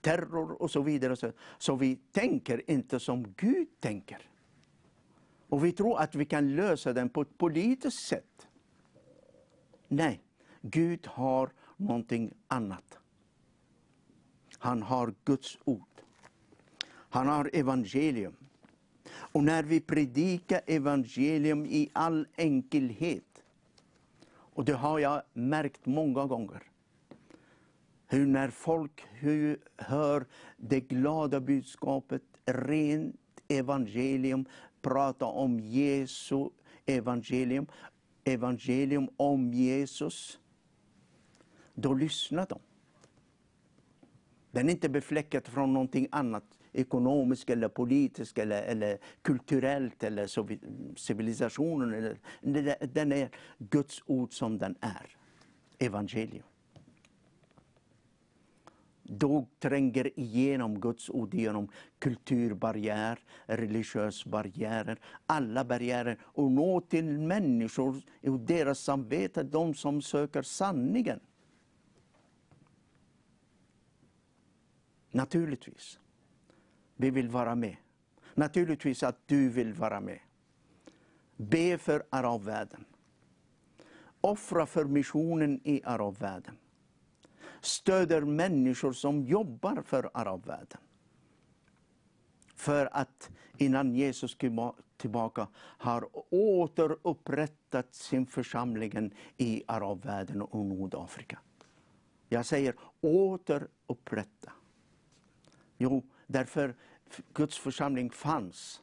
terror 0.00 0.62
och 0.62 0.70
så 0.70 0.82
vidare. 0.82 1.16
Så, 1.16 1.32
så 1.58 1.76
vi 1.76 1.96
tänker 1.96 2.70
inte 2.70 3.00
som 3.00 3.34
Gud 3.36 3.68
tänker. 3.80 4.28
Och 5.48 5.64
vi 5.64 5.72
tror 5.72 5.98
att 5.98 6.14
vi 6.14 6.24
kan 6.24 6.56
lösa 6.56 6.92
den 6.92 7.08
på 7.08 7.22
ett 7.22 7.38
politiskt 7.38 8.08
sätt. 8.08 8.48
Nej, 9.88 10.20
Gud 10.60 11.06
har 11.06 11.50
någonting 11.78 12.32
annat. 12.48 12.98
Han 14.58 14.82
har 14.82 15.14
Guds 15.24 15.58
ord. 15.64 16.02
Han 16.88 17.26
har 17.26 17.50
evangelium. 17.52 18.36
Och 19.10 19.44
när 19.44 19.62
vi 19.62 19.80
predikar 19.80 20.60
evangelium 20.66 21.66
i 21.66 21.90
all 21.92 22.26
enkelhet, 22.36 23.42
och 24.28 24.64
det 24.64 24.72
har 24.72 24.98
jag 24.98 25.22
märkt 25.32 25.86
många 25.86 26.26
gånger, 26.26 26.62
hur 28.06 28.26
när 28.26 28.50
folk 28.50 29.04
hur, 29.10 29.58
hör 29.76 30.26
det 30.56 30.80
glada 30.80 31.40
budskapet, 31.40 32.22
rent 32.46 33.16
evangelium, 33.48 34.44
prata 34.82 35.26
om 35.26 35.60
Jesu 35.60 36.48
evangelium, 36.86 37.66
evangelium 38.24 39.08
om 39.16 39.54
Jesus, 39.54 40.38
då 41.80 41.94
lyssnar 41.94 42.46
de. 42.48 42.58
Den 44.50 44.68
är 44.68 44.72
inte 44.72 44.88
befläckad 44.88 45.46
från 45.46 45.72
någonting 45.72 46.08
annat, 46.10 46.44
ekonomiskt 46.72 47.50
eller 47.50 47.68
politiskt 47.68 48.38
eller, 48.38 48.62
eller 48.62 48.98
kulturellt 49.22 50.04
eller 50.04 50.26
civilisationen. 50.96 51.94
Eller, 51.94 52.86
den 52.86 53.12
är 53.12 53.30
Guds 53.58 54.02
ord 54.06 54.32
som 54.32 54.58
den 54.58 54.76
är, 54.80 55.16
evangelium. 55.78 56.44
Då 59.02 59.46
tränger 59.58 60.20
igenom 60.20 60.80
Guds 60.80 61.10
ord 61.10 61.34
genom 61.34 61.68
kulturbarriär, 61.98 63.18
religiös 63.46 64.24
barriärer, 64.24 64.98
alla 65.26 65.64
barriärer 65.64 66.18
och 66.22 66.52
nå 66.52 66.80
till 66.80 67.18
människor 67.18 68.02
och 68.22 68.40
deras 68.40 68.78
samvete, 68.78 69.42
de 69.42 69.74
som 69.74 70.02
söker 70.02 70.42
sanningen. 70.42 71.20
Naturligtvis. 75.10 75.98
Vi 76.96 77.10
vill 77.10 77.28
vara 77.28 77.54
med. 77.54 77.76
Naturligtvis 78.34 79.02
att 79.02 79.28
du 79.28 79.48
vill 79.48 79.74
vara 79.74 80.00
med. 80.00 80.18
Be 81.36 81.78
för 81.78 82.02
arabvärlden. 82.10 82.84
Offra 84.20 84.66
för 84.66 84.84
missionen 84.84 85.60
i 85.64 85.82
arabvärlden. 85.84 86.56
Stöder 87.60 88.22
människor 88.22 88.92
som 88.92 89.24
jobbar 89.24 89.82
för 89.82 90.10
arabvärlden. 90.14 90.78
För 92.54 92.88
att 92.92 93.30
innan 93.56 93.94
Jesus 93.94 94.34
kom 94.34 94.72
tillbaka 94.96 95.48
har 95.54 96.08
återupprättat 96.30 97.94
sin 97.94 98.26
församling 98.26 99.14
i 99.36 99.62
arabvärlden 99.66 100.42
och 100.42 100.66
Nordafrika. 100.66 101.38
Jag 102.28 102.46
säger 102.46 102.74
återupprätta. 103.00 104.52
Jo, 105.78 106.02
därför 106.26 106.74
Guds 107.32 107.58
församling 107.58 108.10
fanns 108.10 108.82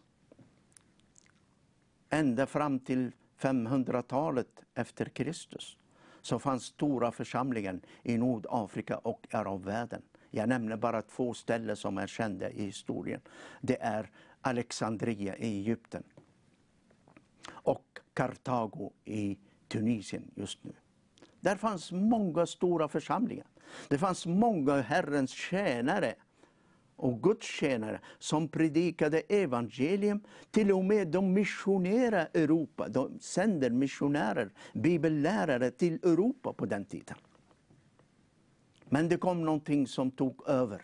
ända 2.09 2.45
fram 2.45 2.79
till 2.79 3.11
500-talet 3.39 4.63
efter 4.73 5.05
Kristus 5.05 5.77
så 6.21 6.39
fanns 6.39 6.63
stora 6.63 7.11
församlingen 7.11 7.81
i 8.03 8.17
Nordafrika 8.17 8.97
och 8.97 9.27
arabvärlden. 9.31 10.01
Jag 10.31 10.49
nämner 10.49 10.77
bara 10.77 11.01
två 11.01 11.33
ställen 11.33 11.75
som 11.75 11.97
är 11.97 12.07
kända 12.07 12.49
i 12.49 12.65
historien. 12.65 13.21
Det 13.61 13.81
är 13.81 14.09
Alexandria 14.41 15.37
i 15.37 15.45
Egypten 15.45 16.03
och 17.47 17.99
Kartago 18.13 18.91
i 19.05 19.37
Tunisien 19.67 20.31
just 20.35 20.63
nu. 20.63 20.73
Där 21.39 21.55
fanns 21.55 21.91
många 21.91 22.45
stora 22.45 22.87
församlingar. 22.87 23.47
Det 23.87 23.97
fanns 23.97 24.25
många 24.25 24.81
Herrens 24.81 25.31
tjänare 25.31 26.15
och 26.95 27.23
gudstjänare 27.23 28.01
som 28.19 28.47
predikade 28.47 29.19
evangelium. 29.19 30.23
Till 30.51 30.71
och 30.71 30.85
med 30.85 31.07
de 31.07 31.33
missionerade 31.33 32.29
Europa. 32.33 32.87
De 32.87 33.19
sänder 33.19 33.69
missionärer, 33.69 34.51
bibellärare 34.73 35.71
till 35.71 35.93
Europa 35.93 36.53
på 36.53 36.65
den 36.65 36.85
tiden. 36.85 37.17
Men 38.89 39.09
det 39.09 39.17
kom 39.17 39.45
någonting 39.45 39.87
som 39.87 40.11
tog 40.11 40.47
över. 40.47 40.81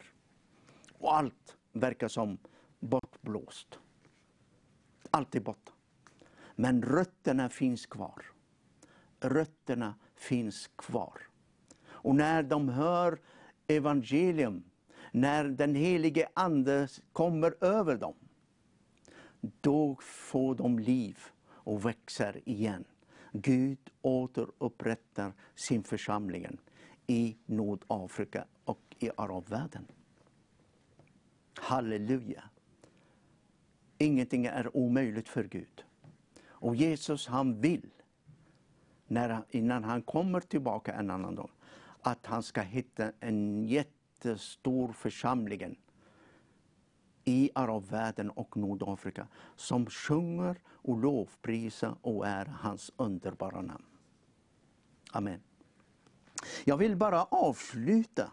Och 0.93 1.16
allt 1.16 1.57
verkar 1.74 2.07
som 2.07 2.38
bortblåst. 2.80 3.80
Allt 5.09 5.36
är 5.36 5.39
borta. 5.39 5.72
Men 6.55 6.82
rötterna 6.82 7.49
finns 7.49 7.86
kvar. 7.86 8.26
Rötterna 9.20 9.95
finns 10.16 10.70
kvar. 10.76 11.22
Och 11.84 12.16
när 12.16 12.43
de 12.43 12.70
hör 12.70 13.20
evangelium 13.68 14.64
när 15.12 15.43
den 15.43 15.76
helige 15.76 16.28
Ande 16.34 16.88
kommer 17.12 17.64
över 17.64 17.97
dem, 17.97 18.16
då 19.62 19.97
får 20.01 20.55
de 20.55 20.80
liv 20.80 21.18
och 21.43 21.86
växer 21.86 22.41
igen. 22.45 22.84
Gud 23.34 23.80
återupprättar 24.01 25.34
sin 25.55 25.84
församling 25.84 26.57
i 27.07 27.38
Nordafrika 27.45 28.45
och 28.64 28.95
i 28.99 29.09
arabvärlden. 29.18 29.88
Halleluja! 31.55 32.43
Ingenting 33.97 34.45
är 34.45 34.78
omöjligt 34.78 35.30
för 35.30 35.43
Gud. 35.43 35.84
Och 36.47 36.76
Jesus 36.76 37.28
han 37.28 37.62
vill, 37.62 37.89
när, 39.07 39.43
innan 39.49 39.84
han 39.84 40.01
kommer 40.01 40.39
tillbaka 40.39 40.93
en 40.93 41.12
annan 41.12 41.36
dag, 41.36 41.49
att 42.01 42.26
han 42.26 42.43
ska 42.43 42.62
hitta 42.62 43.12
en 43.20 43.64
jätte 43.68 44.01
jättestor 44.26 44.92
församling 44.92 45.80
i 47.26 47.50
arabvärlden 47.56 48.30
och 48.30 48.58
Nordafrika 48.58 49.28
som 49.56 49.86
sjunger 49.86 50.56
och 50.70 50.98
lovprisar 50.98 51.96
och 52.02 52.28
är 52.28 52.46
hans 52.46 52.92
underbara 52.98 53.62
namn. 53.62 53.86
Amen. 55.12 55.40
Jag 56.64 56.78
vill 56.78 56.96
bara 56.96 57.24
avsluta 57.24 58.32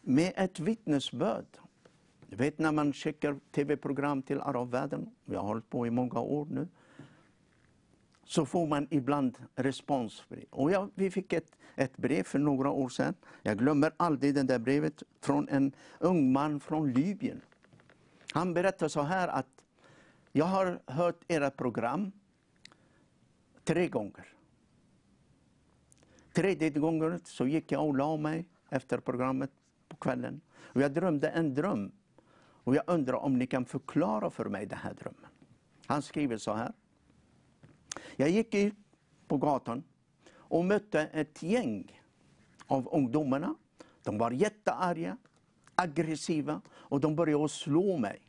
med 0.00 0.32
ett 0.36 0.60
vittnesbörd. 0.60 1.46
Du 2.26 2.36
vet 2.36 2.58
när 2.58 2.72
man 2.72 2.92
skickar 2.92 3.40
tv-program 3.50 4.22
till 4.22 4.40
arabvärlden, 4.40 5.14
jag 5.24 5.40
har 5.40 5.46
hållit 5.46 5.70
på 5.70 5.86
i 5.86 5.90
många 5.90 6.20
år 6.20 6.46
nu, 6.50 6.68
så 8.28 8.46
får 8.46 8.66
man 8.66 8.86
ibland 8.90 9.38
respons. 9.54 10.24
Och 10.50 10.70
jag, 10.70 10.90
vi 10.94 11.10
fick 11.10 11.32
ett, 11.32 11.56
ett 11.76 11.96
brev 11.96 12.22
för 12.22 12.38
några 12.38 12.70
år 12.70 12.88
sedan. 12.88 13.14
Jag 13.42 13.58
glömmer 13.58 13.92
aldrig 13.96 14.34
det 14.34 14.42
där 14.42 14.58
brevet 14.58 15.02
från 15.20 15.48
en 15.48 15.72
ung 15.98 16.32
man 16.32 16.60
från 16.60 16.92
Libyen. 16.92 17.40
Han 18.32 18.54
berättade 18.54 18.88
så 18.88 19.02
här 19.02 19.28
att 19.28 19.64
jag 20.32 20.44
har 20.44 20.80
hört 20.86 21.24
era 21.28 21.50
program 21.50 22.12
tre 23.64 23.88
gånger. 23.88 24.26
Tredje 26.32 26.70
gången 26.70 27.20
så 27.24 27.46
gick 27.46 27.72
jag 27.72 27.86
och 27.86 27.96
la 27.96 28.16
mig 28.16 28.46
efter 28.68 28.98
programmet 28.98 29.50
på 29.88 29.96
kvällen. 29.96 30.40
Och 30.58 30.80
jag 30.80 30.92
drömde 30.92 31.28
en 31.28 31.54
dröm. 31.54 31.92
Och 32.64 32.76
jag 32.76 32.82
undrar 32.86 33.14
om 33.14 33.38
ni 33.38 33.46
kan 33.46 33.64
förklara 33.64 34.30
för 34.30 34.44
mig 34.44 34.66
den 34.66 34.78
här 34.78 34.94
drömmen. 34.94 35.30
Han 35.86 36.02
skriver 36.02 36.36
så 36.36 36.52
här. 36.54 36.72
Jag 38.16 38.30
gick 38.30 38.54
ut 38.54 38.74
på 39.28 39.36
gatan 39.36 39.82
och 40.30 40.64
mötte 40.64 41.00
ett 41.00 41.42
gäng 41.42 42.02
av 42.66 42.88
ungdomarna. 42.92 43.54
De 44.02 44.18
var 44.18 44.30
jättearga, 44.30 45.16
aggressiva 45.74 46.60
och 46.70 47.00
de 47.00 47.16
började 47.16 47.48
slå 47.48 47.98
mig, 47.98 48.20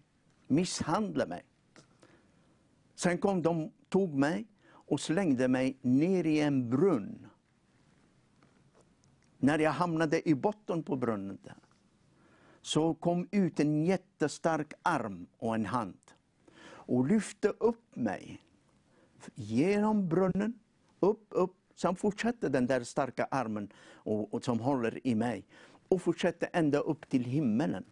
misshandla 0.47 1.25
mig. 1.25 1.43
Sen 2.95 3.17
kom 3.17 3.41
de, 3.41 3.71
tog 3.89 4.13
mig 4.13 4.47
och 4.69 4.99
slängde 4.99 5.47
mig 5.47 5.77
ner 5.81 6.23
i 6.23 6.39
en 6.39 6.69
brunn. 6.69 7.27
När 9.37 9.59
jag 9.59 9.71
hamnade 9.71 10.29
i 10.29 10.35
botten 10.35 10.83
på 10.83 10.95
brunnen 10.95 11.37
där, 11.43 11.55
så 12.61 12.93
kom 12.93 13.27
ut 13.31 13.59
en 13.59 13.85
jättestark 13.85 14.73
arm 14.81 15.27
och 15.37 15.55
en 15.55 15.65
hand 15.65 15.99
och 16.61 17.07
lyfte 17.07 17.49
upp 17.49 17.95
mig 17.95 18.41
genom 19.35 20.09
brunnen, 20.09 20.59
upp, 20.99 21.27
upp. 21.29 21.55
Sen 21.75 21.95
fortsätter 21.95 22.49
den 22.49 22.67
där 22.67 22.83
starka 22.83 23.27
armen 23.31 23.71
och, 23.93 24.33
och 24.33 24.43
som 24.43 24.59
håller 24.59 25.07
i 25.07 25.15
mig 25.15 25.45
och 25.87 26.01
fortsätter 26.01 26.49
ända 26.53 26.79
upp 26.79 27.09
till 27.09 27.23
himmelen. 27.23 27.85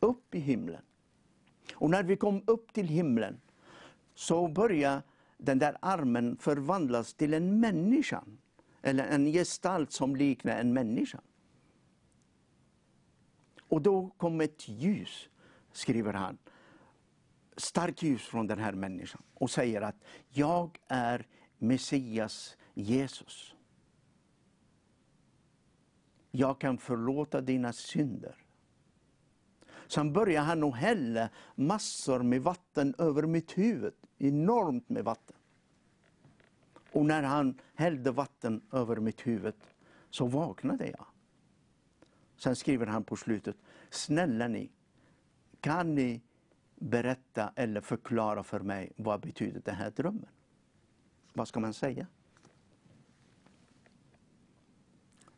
Upp 0.00 0.34
i 0.34 0.38
himlen. 0.38 0.82
Och 1.74 1.90
när 1.90 2.02
vi 2.02 2.16
kom 2.16 2.42
upp 2.46 2.72
till 2.72 2.88
himlen 2.88 3.40
så 4.14 4.48
började 4.48 5.02
den 5.38 5.58
där 5.58 5.76
armen 5.80 6.36
förvandlas 6.40 7.14
till 7.14 7.34
en 7.34 7.60
människa. 7.60 8.24
Eller 8.82 9.06
en 9.06 9.32
gestalt 9.32 9.92
som 9.92 10.16
liknar 10.16 10.58
en 10.58 10.72
människa. 10.72 11.20
Och 13.68 13.82
då 13.82 14.10
kom 14.16 14.40
ett 14.40 14.68
ljus, 14.68 15.28
skriver 15.72 16.12
han. 16.12 16.38
Starkt 17.56 18.02
ljus 18.02 18.22
från 18.22 18.46
den 18.46 18.58
här 18.58 18.72
människan 18.72 19.22
och 19.34 19.50
säger 19.50 19.80
att 19.80 19.96
jag 20.28 20.78
är 20.88 21.26
Messias 21.58 22.56
Jesus. 22.74 23.54
Jag 26.30 26.60
kan 26.60 26.78
förlåta 26.78 27.40
dina 27.40 27.72
synder. 27.72 28.36
Sen 29.86 30.12
börjar 30.12 30.42
han 30.42 30.64
att 30.64 30.76
hälla 30.76 31.28
massor 31.54 32.22
med 32.22 32.42
vatten 32.42 32.94
över 32.98 33.22
mitt 33.22 33.58
huvud. 33.58 33.94
Enormt 34.18 34.88
med 34.88 35.04
vatten. 35.04 35.36
Och 36.92 37.06
när 37.06 37.22
han 37.22 37.60
hällde 37.74 38.10
vatten 38.10 38.62
över 38.72 38.96
mitt 38.96 39.26
huvud 39.26 39.54
så 40.10 40.26
vaknade 40.26 40.86
jag. 40.86 41.06
Sen 42.36 42.56
skriver 42.56 42.86
han 42.86 43.04
på 43.04 43.16
slutet, 43.16 43.56
snälla 43.90 44.48
ni, 44.48 44.70
kan 45.60 45.94
ni 45.94 46.22
berätta 46.84 47.52
eller 47.56 47.80
förklara 47.80 48.42
för 48.42 48.60
mig 48.60 48.92
vad 48.96 49.20
betyder 49.20 49.60
den 49.64 49.74
här 49.74 49.90
drömmen? 49.90 50.28
Vad 51.32 51.48
ska 51.48 51.60
man 51.60 51.72
säga? 51.72 52.06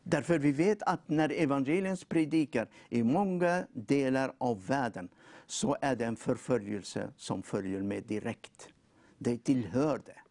Därför 0.03 0.39
vi 0.39 0.51
vet 0.51 0.83
att 0.83 1.09
när 1.09 1.31
evangeliet 1.31 2.09
predikar 2.09 2.69
i 2.89 3.03
många 3.03 3.67
delar 3.73 4.33
av 4.37 4.67
världen 4.67 5.09
så 5.45 5.77
är 5.81 5.95
det 5.95 6.05
en 6.05 6.15
förföljelse 6.15 7.13
som 7.17 7.43
följer 7.43 7.81
med 7.81 8.03
direkt. 8.03 8.69
Det 9.17 9.37
tillhör 9.37 10.01
det. 10.05 10.21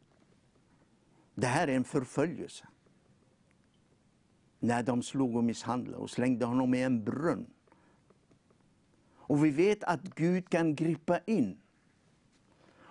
Det 1.34 1.46
här 1.46 1.68
är 1.68 1.76
en 1.76 1.84
förföljelse. 1.84 2.68
När 4.58 4.82
de 4.82 5.02
slog 5.02 5.36
och 5.36 5.44
misshandlade 5.44 5.96
och 5.96 6.10
slängde 6.10 6.46
honom 6.46 6.74
i 6.74 6.82
en 6.82 7.04
brunn. 7.04 7.46
Och 9.28 9.44
vi 9.44 9.50
vet 9.50 9.84
att 9.84 10.02
Gud 10.02 10.48
kan 10.48 10.74
gripa 10.74 11.18
in 11.26 11.58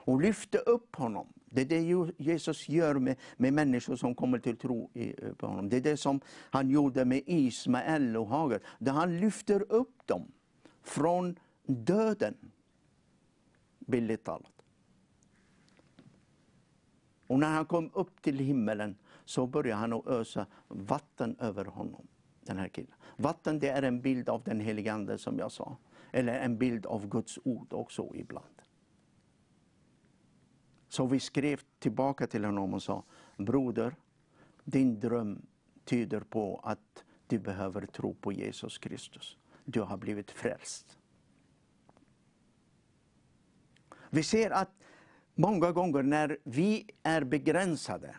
och 0.05 0.21
lyfta 0.21 0.57
upp 0.57 0.95
honom. 0.95 1.27
Det 1.45 1.61
är 1.61 1.65
det 1.65 2.13
Jesus 2.17 2.69
gör 2.69 2.95
med, 2.95 3.15
med 3.37 3.53
människor 3.53 3.95
som 3.95 4.15
kommer 4.15 4.39
till 4.39 4.57
tro 4.57 4.89
eh, 4.93 5.33
på 5.33 5.47
honom. 5.47 5.69
Det 5.69 5.77
är 5.77 5.81
det 5.81 5.97
som 5.97 6.21
han 6.27 6.69
gjorde 6.69 7.05
med 7.05 7.21
Ismael 7.25 8.17
och 8.17 8.27
Hagar. 8.27 8.59
Där 8.79 8.91
han 8.91 9.19
lyfter 9.19 9.71
upp 9.71 10.07
dem 10.07 10.31
från 10.83 11.39
döden. 11.63 12.35
Billigt 13.79 14.23
talat. 14.23 14.51
Och 17.27 17.39
när 17.39 17.53
han 17.53 17.65
kom 17.65 17.91
upp 17.93 18.21
till 18.21 18.39
himmelen 18.39 18.95
så 19.25 19.47
började 19.47 19.79
han 19.79 19.93
att 19.93 20.07
ösa 20.07 20.45
vatten 20.67 21.35
över 21.39 21.65
honom. 21.65 22.07
Den 22.41 22.57
här 22.57 22.67
killen. 22.67 22.93
Vatten 23.17 23.59
det 23.59 23.69
är 23.69 23.81
en 23.81 24.01
bild 24.01 24.29
av 24.29 24.43
den 24.43 24.59
helige 24.59 24.93
Ande 24.93 25.17
som 25.17 25.39
jag 25.39 25.51
sa. 25.51 25.77
Eller 26.15 26.39
en 26.39 26.57
bild 26.57 26.85
av 26.85 27.07
Guds 27.07 27.39
ord 27.43 27.73
också 27.73 28.11
ibland. 28.15 28.61
Så 30.87 31.05
vi 31.05 31.19
skrev 31.19 31.61
tillbaka 31.79 32.27
till 32.27 32.45
honom 32.45 32.73
och 32.73 32.83
sa, 32.83 33.03
broder, 33.37 33.95
din 34.63 34.99
dröm 34.99 35.45
tyder 35.85 36.19
på 36.19 36.59
att 36.63 37.05
du 37.27 37.39
behöver 37.39 37.85
tro 37.85 38.13
på 38.13 38.31
Jesus 38.31 38.77
Kristus. 38.77 39.37
Du 39.65 39.81
har 39.81 39.97
blivit 39.97 40.31
frälst. 40.31 40.97
Vi 44.09 44.23
ser 44.23 44.51
att 44.51 44.71
många 45.33 45.71
gånger 45.71 46.03
när 46.03 46.37
vi 46.43 46.89
är 47.03 47.23
begränsade, 47.23 48.15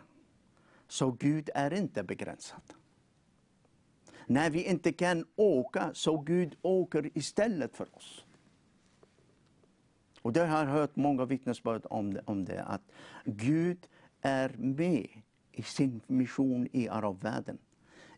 så 0.87 1.11
Gud 1.11 1.49
är 1.55 1.73
inte 1.73 2.03
begränsad. 2.03 2.73
När 4.29 4.49
vi 4.49 4.63
inte 4.63 4.91
kan 4.91 5.25
åka, 5.35 5.91
så 5.93 6.17
Gud 6.17 6.55
åker 6.61 7.17
istället 7.17 7.75
för 7.75 7.95
oss. 7.95 8.25
Och 10.21 10.33
det 10.33 10.45
har 10.45 10.59
jag 10.59 10.65
hört 10.65 10.95
många 10.95 11.25
vittnesbörd 11.25 11.81
om 11.89 12.13
det, 12.13 12.21
om 12.25 12.45
det, 12.45 12.63
att 12.63 12.81
Gud 13.25 13.77
är 14.21 14.49
med 14.57 15.07
i 15.51 15.63
sin 15.63 16.01
mission 16.07 16.67
i 16.71 16.89
arabvärlden. 16.89 17.57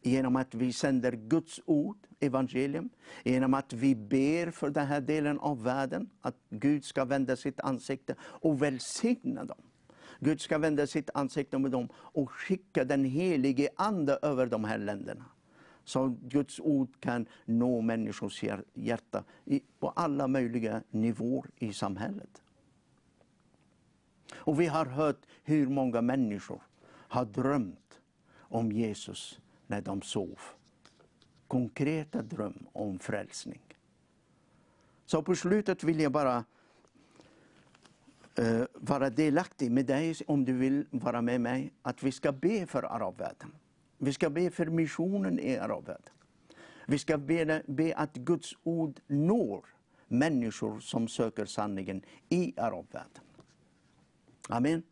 Genom 0.02 0.36
att 0.36 0.56
vi 0.56 0.74
sänder 0.74 1.12
Guds 1.12 1.62
ord, 1.66 1.98
evangelium, 2.20 2.90
genom 3.24 3.54
att 3.54 3.74
vi 3.74 3.96
ber 3.96 4.52
för 4.52 4.70
den 4.70 4.88
här 4.88 5.02
delen 5.02 5.40
av 5.40 5.64
världen, 5.64 6.10
att 6.22 6.36
Gud 6.50 6.86
ska 6.86 7.06
vända 7.06 7.36
sitt 7.36 7.60
ansikte 7.60 8.16
och 8.22 8.62
välsigna 8.62 9.44
dem. 9.44 9.62
Gud 10.20 10.42
ska 10.42 10.58
vända 10.58 10.88
sitt 10.88 11.10
ansikte 11.14 11.60
med 11.60 11.72
dem 11.72 11.88
och 11.94 12.32
skicka 12.32 12.84
den 12.84 13.06
helige 13.06 13.70
Ande 13.76 14.20
över 14.22 14.46
de 14.46 14.64
här 14.64 14.78
länderna. 14.78 15.26
Så 15.90 16.16
Guds 16.22 16.60
ord 16.60 16.90
kan 17.00 17.26
nå 17.46 17.82
människors 17.82 18.44
hjärta 18.74 19.24
på 19.80 19.90
alla 19.90 20.28
möjliga 20.28 20.84
nivåer 20.90 21.50
i 21.58 21.74
samhället. 21.74 22.42
Och 24.34 24.60
vi 24.60 24.66
har 24.66 24.86
hört 24.86 25.26
hur 25.44 25.68
många 25.68 26.02
människor 26.02 26.62
har 26.88 27.26
drömt 27.26 28.00
om 28.38 28.72
Jesus 28.72 29.40
när 29.68 29.82
de 29.82 30.02
sov. 30.02 30.40
Konkreta 31.48 32.22
dröm 32.22 32.68
om 32.74 33.00
frälsning. 33.00 33.62
Så 35.06 35.24
på 35.24 35.36
slutet 35.36 35.84
vill 35.84 36.00
jag 36.00 36.12
bara 36.12 36.46
uh, 38.40 38.64
vara 38.74 39.10
delaktig 39.10 39.72
med 39.72 39.86
dig, 39.86 40.16
om 40.28 40.46
du 40.46 40.54
vill 40.54 40.86
vara 40.92 41.22
med 41.22 41.42
mig, 41.42 41.74
att 41.82 42.04
vi 42.04 42.12
ska 42.12 42.32
be 42.32 42.66
för 42.66 42.84
arabvärlden. 42.84 43.52
Vi 44.02 44.14
ska 44.14 44.30
be 44.30 44.52
för 44.52 44.66
missionen 44.66 45.40
i 45.40 45.58
arabvärlden. 45.58 46.14
Vi 46.88 47.00
ska 47.00 47.18
be, 47.18 47.64
be 47.68 47.96
att 47.96 48.14
Guds 48.14 48.56
ord 48.64 49.00
når 49.08 49.66
människor 50.08 50.80
som 50.80 51.08
söker 51.08 51.46
sanningen 51.46 52.02
i 52.30 52.54
arabvärlden. 52.58 53.24
Amen. 54.50 54.84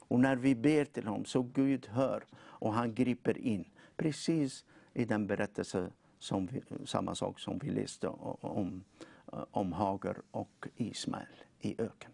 Och 0.00 0.20
när 0.20 0.36
vi 0.36 0.54
ber 0.54 0.84
till 0.84 1.06
honom 1.06 1.24
så 1.24 1.42
Gud 1.42 1.86
hör 1.86 2.24
och 2.36 2.72
han 2.72 2.94
griper 2.94 3.38
in. 3.38 3.64
Precis 3.96 4.64
i 4.94 5.04
den 5.04 5.26
berättelse, 5.26 5.90
som 6.18 6.46
vi, 6.46 6.62
samma 6.84 7.14
sak 7.14 7.40
som 7.40 7.58
vi 7.58 7.70
läste 7.70 8.08
om, 8.08 8.84
eh, 9.32 9.44
om 9.50 9.72
Hager 9.72 10.16
och 10.30 10.68
Ismael 10.76 11.44
i 11.60 11.82
öken. 11.82 12.10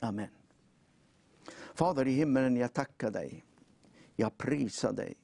Amen. 0.00 0.28
Fader 1.74 2.06
i 2.06 2.12
himmelen, 2.12 2.56
jag 2.56 2.72
tackar 2.72 3.10
dig. 3.10 3.44
Jag 4.20 4.38
prisar 4.38 4.92
dig. 4.92 5.14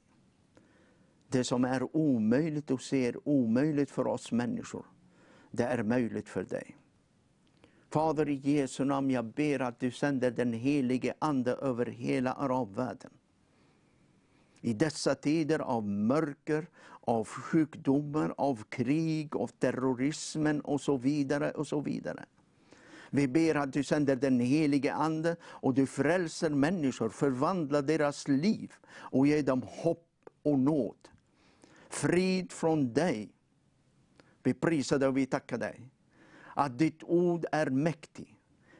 Det 1.27 1.43
som 1.43 1.65
är 1.65 1.95
omöjligt 1.95 2.71
och 2.71 2.81
ser 2.81 3.27
omöjligt 3.27 3.91
för 3.91 4.07
oss 4.07 4.31
människor, 4.31 4.85
det 5.51 5.63
är 5.63 5.83
möjligt 5.83 6.29
för 6.29 6.43
dig. 6.43 6.77
Fader, 7.89 8.29
i 8.29 8.33
Jesu 8.33 8.85
namn, 8.85 9.11
jag 9.11 9.25
ber 9.25 9.61
att 9.61 9.79
du 9.79 9.91
sänder 9.91 10.31
den 10.31 10.53
helige 10.53 11.13
Ande 11.19 11.51
över 11.51 11.85
hela 11.85 12.33
arabvärlden. 12.33 13.11
I 14.61 14.73
dessa 14.73 15.15
tider 15.15 15.59
av 15.59 15.87
mörker, 15.87 16.67
av 17.01 17.27
sjukdomar, 17.27 18.33
av 18.37 18.63
krig, 18.69 19.35
av 19.35 19.47
terrorismen 19.47 20.61
och 20.61 20.81
så 20.81 20.97
vidare 20.97 21.51
och 21.51 21.67
så 21.67 21.81
vidare. 21.81 22.25
Vi 23.15 23.27
ber 23.27 23.55
att 23.55 23.73
du 23.73 23.83
sänder 23.83 24.15
den 24.15 24.39
helige 24.39 24.93
Ande 24.93 25.35
och 25.43 25.73
du 25.73 25.85
frälser 25.85 26.49
människor, 26.49 27.09
förvandlar 27.09 27.81
deras 27.81 28.27
liv 28.27 28.73
och 28.93 29.27
ger 29.27 29.43
dem 29.43 29.63
hopp 29.67 30.07
och 30.43 30.59
nåd. 30.59 30.97
Frid 31.89 32.51
från 32.51 32.93
dig. 32.93 33.29
Vi 34.43 34.53
prisar 34.53 34.99
dig 34.99 35.07
och 35.07 35.17
vi 35.17 35.25
tackar 35.25 35.57
dig. 35.57 35.89
Att 36.55 36.77
ditt 36.77 37.03
ord 37.03 37.45
är 37.51 37.69
mäktigt 37.69 38.31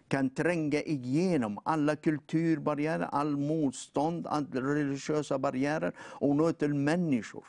kan 0.07 0.29
tränga 0.29 0.81
igenom 0.81 1.59
alla 1.63 1.95
kulturbarriärer, 1.95 3.05
all 3.11 3.37
motstånd, 3.37 4.27
alla 4.27 4.47
religiösa 4.51 5.39
barriärer 5.39 5.93
och 5.97 6.35
nå 6.35 6.53
till 6.53 6.73
människor 6.73 7.45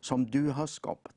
som 0.00 0.30
du 0.30 0.48
har 0.48 0.66
skapat. 0.66 1.14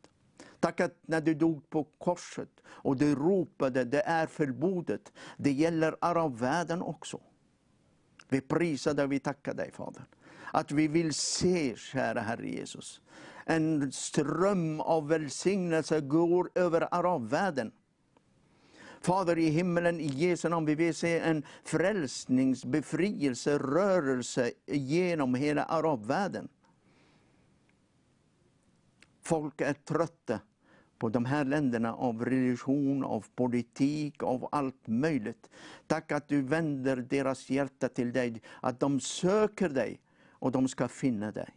Tack 0.64 0.80
att 0.80 0.98
när 1.02 1.22
du 1.22 1.34
dog 1.34 1.70
på 1.70 1.84
korset 1.84 2.50
och 2.66 2.98
du 2.98 3.16
ropade 3.16 3.84
det 3.84 4.02
är 4.02 4.28
förbudet, 4.28 5.14
det 5.38 5.52
gäller 5.52 5.96
arabvärlden 6.02 6.82
också. 6.82 7.20
Vi 8.30 8.42
prisar 8.42 8.94
dig 8.94 9.06
och 9.06 9.12
vi 9.12 9.20
tackar 9.20 9.54
dig 9.54 9.72
Fader. 9.72 10.06
Att 10.54 10.72
vi 10.72 10.88
vill 10.88 11.14
se, 11.14 11.76
kära 11.76 12.22
Herre 12.22 12.50
Jesus, 12.50 13.02
en 13.46 13.92
ström 13.92 14.80
av 14.80 15.08
välsignelse 15.08 16.02
går 16.02 16.50
över 16.56 16.88
arabvärlden. 16.92 17.72
Fader 19.02 19.38
i 19.38 19.50
himmelen, 19.50 20.00
i 20.00 20.08
Jesu 20.08 20.50
namn, 20.50 20.66
vi 20.66 20.76
vill 20.76 20.96
se 20.96 21.20
en 21.20 21.44
frälsnings, 21.64 22.66
befrielse, 22.66 23.58
rörelse 23.58 24.52
genom 24.66 25.36
hela 25.36 25.64
arabvärlden. 25.64 26.50
Folk 29.22 29.62
är 29.62 29.74
trötta 29.74 30.40
på 31.04 31.10
de 31.10 31.26
här 31.26 31.46
länderna 31.46 31.94
av 31.94 32.26
religion, 32.26 33.04
av 33.04 33.26
politik, 33.36 34.24
av 34.24 34.50
allt 34.52 34.88
möjligt. 34.88 35.50
Tack 35.88 36.12
att 36.12 36.28
du 36.28 36.42
vänder 36.42 36.98
deras 36.98 37.50
hjärta 37.50 37.90
till 37.90 38.14
dig, 38.14 38.42
att 38.62 38.80
de 38.80 39.00
söker 39.00 39.70
dig 39.70 40.02
och 40.30 40.52
de 40.52 40.68
ska 40.68 40.88
finna 40.88 41.32
dig. 41.32 41.54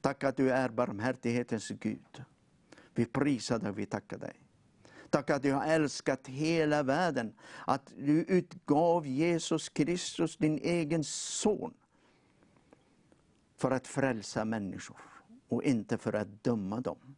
Tack 0.00 0.24
att 0.24 0.36
du 0.36 0.50
är 0.50 0.68
barmhärtighetens 0.68 1.68
Gud. 1.68 2.24
Vi 2.94 3.04
prisar 3.04 3.58
dig 3.58 3.70
och 3.70 3.78
vi 3.78 3.86
tackar 3.86 4.18
dig. 4.18 4.34
Tack 5.10 5.30
att 5.30 5.42
du 5.42 5.52
har 5.52 5.64
älskat 5.64 6.28
hela 6.28 6.82
världen, 6.82 7.34
att 7.66 7.92
du 7.98 8.22
utgav 8.22 9.06
Jesus 9.06 9.68
Kristus, 9.68 10.36
din 10.36 10.58
egen 10.58 11.04
son, 11.04 11.74
för 13.56 13.70
att 13.70 13.86
frälsa 13.86 14.44
människor 14.44 15.00
och 15.48 15.62
inte 15.62 15.98
för 15.98 16.12
att 16.12 16.44
döma 16.44 16.80
dem. 16.80 17.16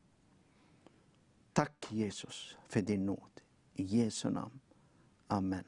Tack 1.54 1.86
Jesus 1.90 2.56
för 2.68 2.82
din 2.82 3.06
nåd. 3.06 3.40
I 3.74 3.82
Jesu 3.82 4.30
namn. 4.30 4.60
Amen. 5.26 5.64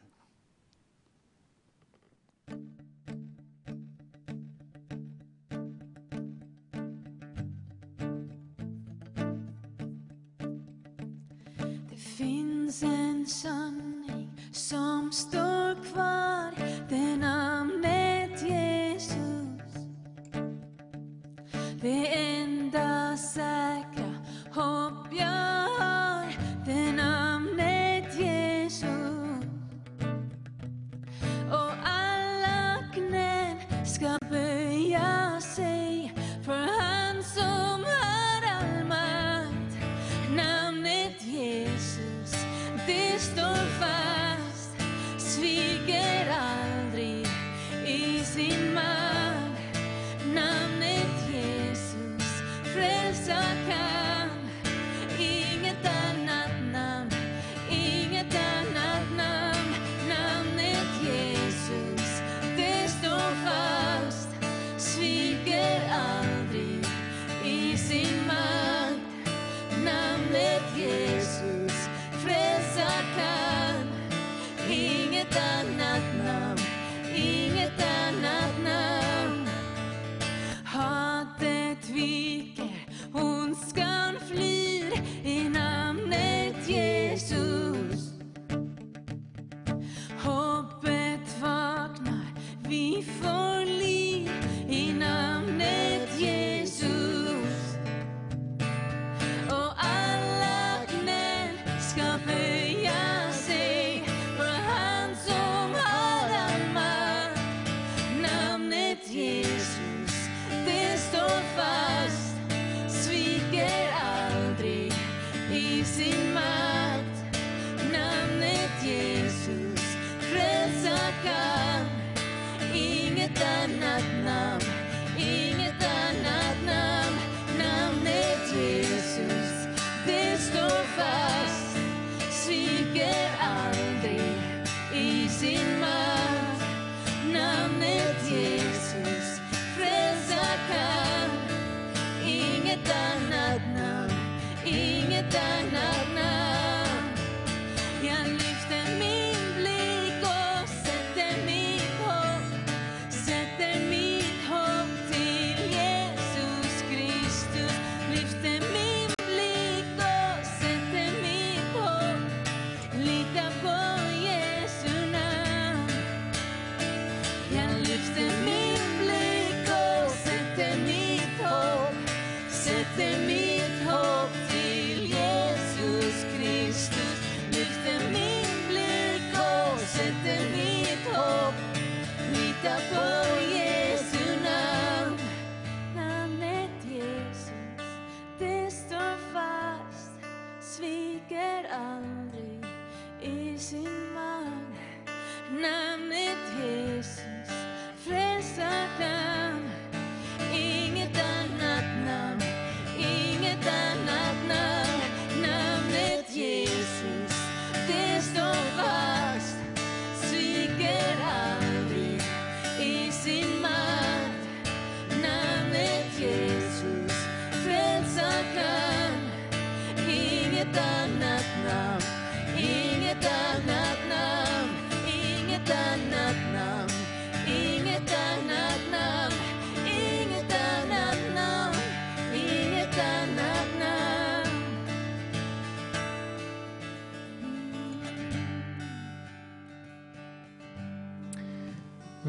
Det 11.90 11.96
finns 11.96 12.82
en 12.82 13.26
sanning 13.26 14.30
som 14.52 15.12
står 15.12 15.84
kvar, 15.84 16.54
det 16.88 17.16
namnet 17.16 18.42
Jesus. 18.42 19.16
Det 21.80 22.14
enda 22.14 23.16
säkra 23.16 23.85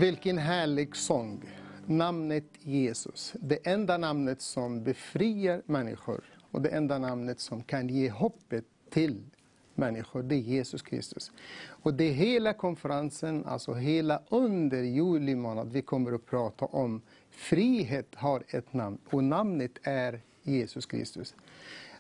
Vilken 0.07 0.37
härlig 0.37 0.95
sång. 0.95 1.43
Namnet 1.85 2.43
Jesus. 2.59 3.33
Det 3.39 3.67
enda 3.67 3.97
namnet 3.97 4.41
som 4.41 4.83
befriar 4.83 5.61
människor 5.65 6.23
och 6.51 6.61
det 6.61 6.69
enda 6.69 6.97
namnet 6.97 7.39
som 7.39 7.63
kan 7.63 7.87
ge 7.89 8.09
hoppet 8.09 8.65
till 8.89 9.23
människor, 9.75 10.23
det 10.23 10.35
är 10.35 10.39
Jesus 10.39 10.81
Kristus. 10.81 11.31
Och 11.67 11.93
det 11.93 12.03
är 12.03 12.11
hela 12.13 12.53
konferensen, 12.53 13.45
alltså 13.45 13.73
hela 13.73 14.21
under 14.29 14.83
juli 14.83 15.35
månad, 15.35 15.71
vi 15.71 15.81
kommer 15.81 16.13
att 16.13 16.25
prata 16.25 16.65
om 16.65 17.01
frihet 17.29 18.15
har 18.15 18.43
ett 18.47 18.73
namn 18.73 18.97
och 19.09 19.23
namnet 19.23 19.71
är 19.83 20.21
Jesus 20.43 20.85
Kristus. 20.85 21.35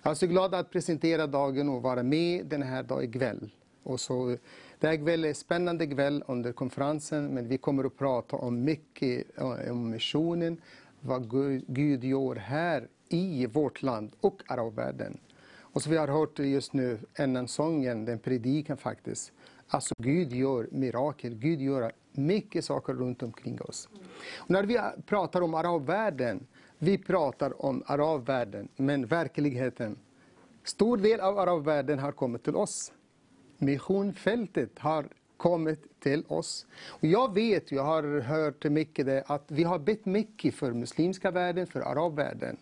Jag 0.03 0.11
är 0.11 0.15
så 0.15 0.27
glad 0.27 0.55
att 0.55 0.71
presentera 0.71 1.27
dagen 1.27 1.69
och 1.69 1.81
vara 1.81 2.03
med 2.03 2.45
den 2.45 2.63
här 2.63 2.83
dagen 2.83 3.03
ikväll. 3.03 3.49
Och 3.83 3.99
så, 3.99 4.37
det 4.79 4.87
här 4.87 4.97
kväll 4.97 5.23
är 5.25 5.29
en 5.29 5.35
spännande 5.35 5.87
kväll 5.87 6.23
under 6.27 6.51
konferensen, 6.51 7.27
men 7.33 7.47
vi 7.47 7.57
kommer 7.57 7.83
att 7.83 7.97
prata 7.97 8.35
om 8.35 8.63
mycket 8.63 9.37
eh, 9.37 9.71
om 9.71 9.89
missionen, 9.89 10.61
vad 11.01 11.31
Gud- 11.31 11.65
Gud 11.67 12.03
gör 12.03 12.35
här 12.35 12.87
i 13.09 13.45
vårt 13.45 13.81
land 13.81 14.11
och 14.21 14.41
arabvärlden. 14.47 15.17
Och 15.59 15.81
så 15.81 15.89
vi 15.89 15.97
har 15.97 16.07
hört 16.07 16.39
just 16.39 16.73
nu 16.73 16.99
innan 17.19 17.47
sången, 17.47 18.05
den 18.05 18.19
predikan 18.19 18.77
faktiskt. 18.77 19.31
Alltså 19.67 19.95
Gud 19.97 20.33
gör 20.33 20.67
mirakel, 20.71 21.35
Gud 21.35 21.61
gör 21.61 21.91
mycket 22.11 22.65
saker 22.65 22.93
runt 22.93 23.23
omkring 23.23 23.61
oss. 23.61 23.89
Och 24.37 24.49
när 24.49 24.63
vi 24.63 24.79
pratar 25.05 25.41
om 25.41 25.53
arabvärlden, 25.53 26.47
vi 26.77 26.97
pratar 26.97 27.65
om 27.65 27.83
arabvärlden, 27.85 28.67
men 28.75 29.05
verkligheten, 29.05 29.95
stor 30.63 30.97
del 30.97 31.19
av 31.19 31.39
arabvärlden 31.39 31.99
har 31.99 32.11
kommit 32.11 32.43
till 32.43 32.55
oss. 32.55 32.91
Missionfältet 33.57 34.79
har 34.79 35.05
kommit 35.37 35.99
till 35.99 36.23
oss. 36.27 36.65
Och 36.89 37.05
jag 37.05 37.33
vet, 37.33 37.71
jag 37.71 37.83
har 37.83 38.19
hört 38.19 38.63
mycket 38.63 39.05
det, 39.05 39.23
att 39.27 39.43
vi 39.47 39.63
har 39.63 39.79
bett 39.79 40.05
mycket 40.05 40.55
för 40.55 40.71
muslimska 40.71 41.31
världen, 41.31 41.67
för 41.67 41.81
arabvärlden. 41.81 42.57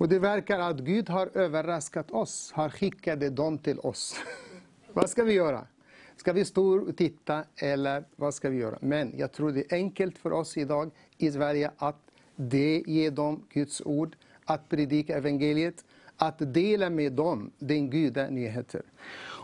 Och 0.00 0.08
det 0.08 0.18
verkar 0.18 0.58
att 0.58 0.78
Gud 0.78 1.08
har 1.08 1.30
överraskat 1.34 2.10
oss, 2.10 2.52
har 2.52 2.68
skickat 2.68 3.36
dem 3.36 3.58
till 3.58 3.78
oss. 3.78 4.16
vad 4.92 5.10
ska 5.10 5.24
vi 5.24 5.32
göra? 5.32 5.66
Ska 6.16 6.32
vi 6.32 6.44
stå 6.44 6.88
och 6.88 6.96
titta 6.96 7.44
eller 7.56 8.04
vad 8.16 8.34
ska 8.34 8.50
vi 8.50 8.56
göra? 8.56 8.78
Men 8.80 9.14
jag 9.16 9.32
tror 9.32 9.52
det 9.52 9.72
är 9.72 9.76
enkelt 9.76 10.18
för 10.18 10.32
oss 10.32 10.56
idag 10.56 10.90
i 11.18 11.30
Sverige 11.30 11.70
att 11.76 12.10
det 12.36 12.82
ge 12.86 13.10
dem 13.10 13.42
Guds 13.52 13.82
ord, 13.84 14.16
att 14.44 14.68
predika 14.68 15.16
evangeliet, 15.16 15.84
att 16.16 16.54
dela 16.54 16.90
med 16.90 17.12
dem 17.12 17.50
den 17.58 17.90
goda 17.90 18.30
nyheter. 18.30 18.82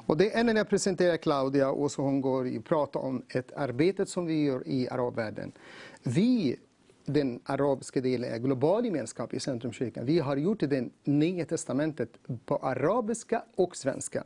Och 0.07 0.17
det 0.17 0.35
är 0.35 0.45
när 0.45 0.55
jag 0.55 0.69
presenterar 0.69 1.17
Claudia 1.17 1.71
och 1.71 1.91
så 1.91 2.03
hon 2.03 2.21
går 2.21 2.59
och 2.59 2.65
pratar 2.65 3.01
om 3.01 3.23
ett 3.29 3.53
arbete 3.53 4.07
som 4.07 4.27
vi 4.27 4.45
gör 4.45 4.69
i 4.69 4.89
arabvärlden. 4.89 5.53
Vi, 6.03 6.57
den 7.05 7.41
arabiska 7.45 8.01
delen, 8.01 8.33
är 8.33 8.39
global 8.39 8.85
gemenskap 8.85 9.35
i 9.35 9.41
Centrumkyrkan. 9.41 10.07
Vi 10.07 10.19
har 10.19 10.37
gjort 10.37 10.61
det 10.61 10.89
Nya 11.05 11.45
Testamentet 11.45 12.11
på 12.45 12.57
arabiska 12.57 13.43
och 13.57 13.77
svenska. 13.77 14.25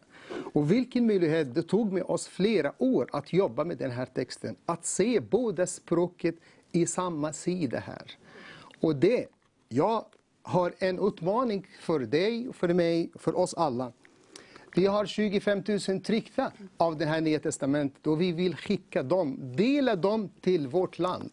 Och 0.52 0.70
vilken 0.70 1.06
möjlighet 1.06 1.54
det 1.54 1.62
tog 1.62 1.92
med 1.92 2.02
oss 2.02 2.28
flera 2.28 2.72
år 2.78 3.08
att 3.12 3.32
jobba 3.32 3.64
med 3.64 3.78
den 3.78 3.90
här 3.90 4.06
texten. 4.06 4.56
Att 4.66 4.86
se 4.86 5.20
båda 5.20 5.66
språket 5.66 6.34
i 6.72 6.86
samma 6.86 7.32
sida 7.32 7.78
här. 7.78 8.18
Och 8.80 8.96
det, 8.96 9.26
jag 9.68 10.04
har 10.42 10.72
en 10.78 11.08
utmaning 11.08 11.66
för 11.80 11.98
dig, 11.98 12.52
för 12.52 12.74
mig, 12.74 13.10
för 13.14 13.38
oss 13.38 13.54
alla. 13.54 13.92
Vi 14.74 14.86
har 14.86 15.06
25 15.06 15.62
000 15.88 16.00
tryckta 16.00 16.52
av 16.76 16.96
det 16.98 17.04
här 17.04 17.20
Nya 17.20 17.40
Testamentet 17.40 18.06
och 18.06 18.20
vi 18.20 18.32
vill 18.32 18.56
skicka 18.56 19.02
dem, 19.02 19.56
dela 19.56 19.96
dem 19.96 20.30
till 20.40 20.68
vårt 20.68 20.98
land. 20.98 21.30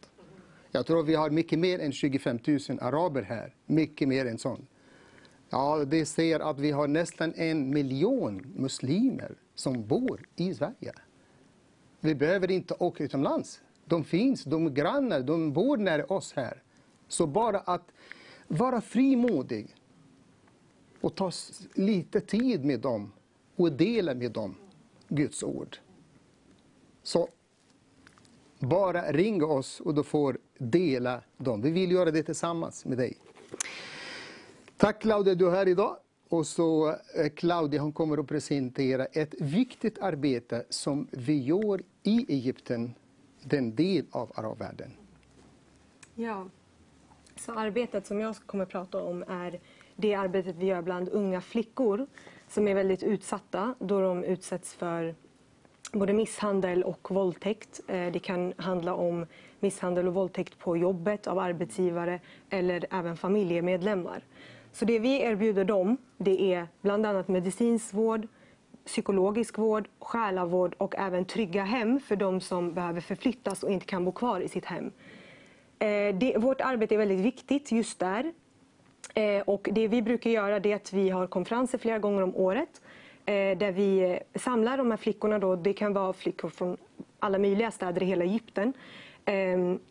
Jag 0.72 0.86
tror 0.86 1.04
vi 1.04 1.16
har 1.16 1.30
mycket 1.30 1.60
mer 1.60 1.80
än 1.80 1.92
25 1.92 2.40
000 2.48 2.60
araber 2.82 3.22
här, 3.22 3.56
mycket 3.66 4.08
mer 4.08 4.26
än 4.26 4.38
sånt. 4.38 4.70
Ja, 5.50 5.86
det 5.86 6.06
säger 6.06 6.40
att 6.40 6.60
vi 6.60 6.72
har 6.72 6.88
nästan 6.88 7.34
en 7.36 7.70
miljon 7.70 8.54
muslimer 8.56 9.36
som 9.56 9.88
bor 9.88 10.28
i 10.36 10.54
Sverige. 10.54 10.94
Vi 12.00 12.16
behöver 12.16 12.52
inte 12.52 12.74
åka 12.74 13.04
utomlands. 13.04 13.62
De 13.86 14.04
finns, 14.04 14.44
de 14.44 14.66
är 14.66 14.70
grannar, 14.70 15.22
de 15.22 15.54
bor 15.54 15.78
nära 15.78 16.06
oss 16.06 16.34
här. 16.36 16.64
Så 17.08 17.28
bara 17.28 17.60
att 17.60 17.92
vara 18.48 18.82
frimodig 18.82 19.76
och 21.02 21.16
ta 21.16 21.32
lite 21.74 22.22
tid 22.22 22.66
med 22.66 22.80
dem 22.80 23.12
och 23.58 23.72
dela 23.72 24.14
med 24.14 24.32
dem 24.32 24.56
Guds 25.08 25.44
ord. 25.44 25.78
Så 27.04 27.30
bara 28.60 29.12
ring 29.12 29.44
oss 29.44 29.80
och 29.80 29.94
du 29.96 30.04
får 30.04 30.38
dela 30.58 31.22
dem. 31.38 31.62
Vi 31.62 31.72
vill 31.72 31.92
göra 31.92 32.12
det 32.12 32.24
tillsammans 32.24 32.86
med 32.86 32.98
dig. 32.98 33.18
Tack 34.78 35.02
Claudia, 35.02 35.36
du 35.36 35.48
är 35.48 35.52
här 35.52 35.68
idag. 35.68 35.98
Och 36.30 36.48
så 36.48 36.90
eh, 36.90 37.30
Claudia 37.36 37.82
hon 37.82 37.92
kommer 37.92 38.18
att 38.18 38.28
presentera 38.28 39.06
ett 39.06 39.34
viktigt 39.42 40.00
arbete 40.00 40.66
som 40.70 41.08
vi 41.12 41.44
gör 41.44 41.82
i 42.04 42.26
Egypten, 42.34 42.94
den 43.44 43.76
del 43.76 44.06
av 44.12 44.32
arabvärlden. 44.36 44.92
Ja, 46.16 46.48
så 47.36 47.52
arbetet 47.52 48.08
som 48.08 48.20
jag 48.20 48.36
kommer 48.36 48.64
att 48.64 48.70
prata 48.70 49.04
om 49.04 49.24
är 49.28 49.60
det 49.96 50.14
arbetet 50.14 50.56
vi 50.56 50.66
gör 50.66 50.82
bland 50.82 51.10
unga 51.10 51.42
flickor 51.42 52.08
som 52.48 52.68
är 52.68 52.76
väldigt 52.76 53.04
utsatta 53.04 53.76
då 53.80 54.02
de 54.02 54.24
utsätts 54.24 54.74
för 54.74 55.16
både 55.92 56.14
misshandel 56.14 56.84
och 56.84 57.12
våldtäkt. 57.12 57.80
Eh, 57.88 58.12
det 58.12 58.20
kan 58.20 58.54
handla 58.58 58.94
om 58.94 59.26
misshandel 59.60 60.08
och 60.08 60.14
våldtäkt 60.14 60.60
på 60.60 60.78
jobbet 60.78 61.28
av 61.28 61.40
arbetsgivare 61.40 62.20
eller 62.50 62.86
även 62.92 63.18
familjemedlemmar. 63.18 64.24
Så 64.72 64.86
det 64.86 65.00
vi 65.00 65.22
erbjuder 65.22 65.66
dem 65.66 65.98
det 66.18 66.54
är 66.54 66.68
bland 66.82 67.06
annat 67.06 67.28
medicinsk 67.28 67.94
vård, 67.94 68.28
psykologisk 68.86 69.58
vård, 69.58 69.90
själavård 70.00 70.76
och 70.78 70.96
även 70.96 71.26
trygga 71.26 71.64
hem 71.64 72.00
för 72.00 72.16
de 72.16 72.42
som 72.42 72.74
behöver 72.74 73.02
förflyttas 73.02 73.64
och 73.64 73.72
inte 73.72 73.86
kan 73.86 74.06
bo 74.06 74.12
kvar 74.12 74.40
i 74.40 74.48
sitt 74.48 74.66
hem. 74.66 74.92
Eh, 75.80 76.16
det, 76.16 76.38
vårt 76.38 76.62
arbete 76.62 76.96
är 76.96 76.98
väldigt 76.98 77.20
viktigt 77.20 77.72
just 77.72 78.00
där. 78.00 78.34
Eh, 79.14 79.42
och 79.42 79.70
det 79.72 79.88
vi 79.88 80.02
brukar 80.02 80.30
göra 80.30 80.56
är 80.56 80.76
att 80.76 80.94
vi 80.94 81.10
har 81.10 81.28
konferenser 81.28 81.78
flera 81.78 82.00
gånger 82.00 82.22
om 82.22 82.36
året 82.36 82.82
eh, 83.26 83.58
där 83.58 83.72
vi 83.72 84.00
eh, 84.00 84.40
samlar 84.40 84.78
de 84.78 84.92
här 84.92 84.98
flickorna. 84.98 85.40
Då. 85.40 85.56
Det 85.56 85.74
kan 85.74 85.94
vara 85.94 86.14
flickor 86.14 86.50
från 86.50 86.78
alla 87.20 87.38
möjliga 87.38 87.72
städer 87.72 88.04
i 88.04 88.06
hela 88.06 88.24
Egypten. 88.24 88.74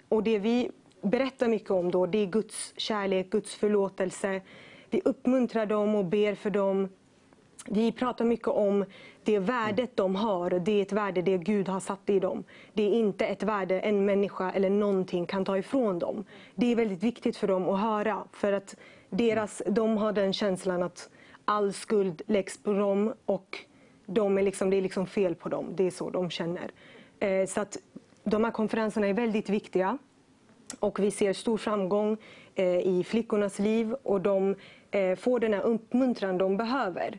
Och 0.09 0.23
det 0.23 0.39
vi 0.39 0.71
berättar 1.03 1.49
mycket 1.49 1.71
om 1.71 1.91
då, 1.91 2.07
det 2.07 2.19
är 2.19 2.27
Guds 2.27 2.75
kärlek, 2.77 3.31
Guds 3.31 3.55
förlåtelse. 3.55 4.41
Vi 4.91 5.01
uppmuntrar 5.05 5.67
dem 5.67 5.95
och 5.95 6.05
ber 6.05 6.35
för 6.35 6.51
dem. 6.51 6.89
Vi 7.69 7.93
pratar 7.93 8.25
mycket 8.25 8.49
om 8.49 8.85
det 9.25 9.39
värdet 9.39 9.97
de 9.97 10.17
har. 10.17 10.51
Det 10.51 10.73
är 10.73 10.83
ett 10.83 10.93
värde 10.93 11.23
det 11.23 11.39
Gud 11.39 11.69
har 11.69 11.81
satt 11.81 12.11
i 12.11 12.21
dem. 12.21 12.45
Det 12.73 12.83
är 12.83 12.91
inte 12.91 13.27
ett 13.27 13.43
värde 13.43 13.81
en 13.81 14.05
människa 14.05 14.51
eller 14.51 14.71
någonting 14.71 15.27
kan 15.27 15.45
ta 15.45 15.59
ifrån 15.59 15.99
dem. 15.99 16.25
Det 16.55 16.73
är 16.73 16.77
väldigt 16.77 17.03
viktigt 17.03 17.37
för 17.37 17.49
dem 17.49 17.69
att 17.69 17.81
höra. 17.81 18.25
För 18.33 18.53
att 18.53 18.77
deras, 19.11 19.63
de 19.67 19.97
har 19.97 20.13
den 20.13 20.33
känslan 20.33 20.83
att 20.83 21.11
all 21.45 21.73
skuld 21.73 22.23
läggs 22.27 22.63
på 22.63 22.73
dem 22.73 23.15
och 23.25 23.59
de 24.07 24.39
är 24.39 24.43
liksom, 24.43 24.71
det 24.71 24.77
är 24.77 24.83
liksom 24.83 25.07
fel 25.07 25.35
på 25.35 25.49
dem. 25.49 25.73
Det 25.77 25.87
är 25.87 25.91
så 25.91 26.11
de 26.11 26.31
känner. 26.31 26.71
Eh, 27.19 27.47
så 27.47 27.61
att 27.61 27.79
de 28.25 28.45
här 28.45 28.51
konferenserna 28.51 29.07
är 29.07 29.15
väldigt 29.15 29.49
viktiga. 29.49 29.99
Och 30.81 31.01
vi 31.01 31.11
ser 31.11 31.33
stor 31.33 31.57
framgång 31.57 32.17
eh, 32.55 32.79
i 32.79 33.05
flickornas 33.05 33.59
liv 33.59 33.93
och 34.03 34.21
de 34.21 34.55
eh, 34.91 35.17
får 35.17 35.41
den 35.41 35.55
här 35.55 35.63
uppmuntran 35.63 36.39
de 36.39 36.57
behöver. 36.57 37.19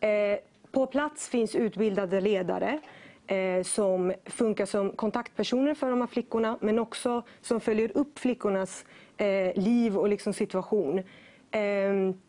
Eh, 0.00 0.38
på 0.72 0.86
plats 0.86 1.28
finns 1.28 1.54
utbildade 1.54 2.20
ledare 2.20 2.80
eh, 3.26 3.62
som 3.62 4.12
funkar 4.24 4.66
som 4.66 4.90
kontaktpersoner 4.90 5.74
för 5.74 5.90
de 5.90 6.00
här 6.00 6.08
flickorna 6.08 6.58
men 6.60 6.78
också 6.78 7.22
som 7.40 7.60
följer 7.60 7.96
upp 7.96 8.18
flickornas 8.18 8.84
eh, 9.16 9.62
liv 9.62 9.98
och 9.98 10.08
liksom 10.08 10.32
situation. 10.32 11.02
Ehm, 11.50 12.20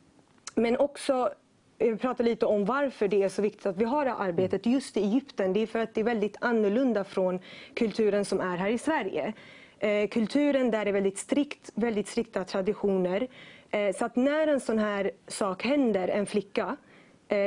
men 0.56 0.78
också 0.78 1.30
eh, 1.78 1.96
prata 1.98 2.24
lite 2.24 2.46
om 2.46 2.66
varför 2.66 3.08
det 3.08 3.24
är 3.24 3.30
så 3.30 3.42
viktigt 3.42 3.66
att 3.66 3.78
vi 3.78 3.86
har 3.86 4.06
det 4.06 4.12
här 4.12 4.28
arbetet 4.28 4.66
just 4.66 4.98
i 4.98 5.00
Egypten. 5.00 5.54
Det 5.54 5.60
är 5.60 5.68
för 5.68 5.80
att 5.80 5.94
det 5.94 6.02
är 6.02 6.06
väldigt 6.06 6.38
annorlunda 6.42 7.04
från 7.04 7.40
kulturen 7.74 8.26
som 8.26 8.40
är 8.40 8.58
här 8.58 8.70
i 8.70 8.78
Sverige. 8.78 9.34
Eh, 9.80 10.08
kulturen 10.08 10.72
där 10.72 10.86
är 10.86 10.92
väldigt 10.92 11.18
strikt, 11.18 11.72
väldigt 11.76 12.08
strikta 12.08 12.44
traditioner. 12.44 13.28
Eh, 13.72 13.96
så 13.96 14.06
att 14.06 14.16
när 14.16 14.48
en 14.48 14.60
sån 14.60 14.80
här 14.80 15.12
sak 15.28 15.64
händer, 15.64 16.08
en 16.08 16.26
flicka, 16.26 16.78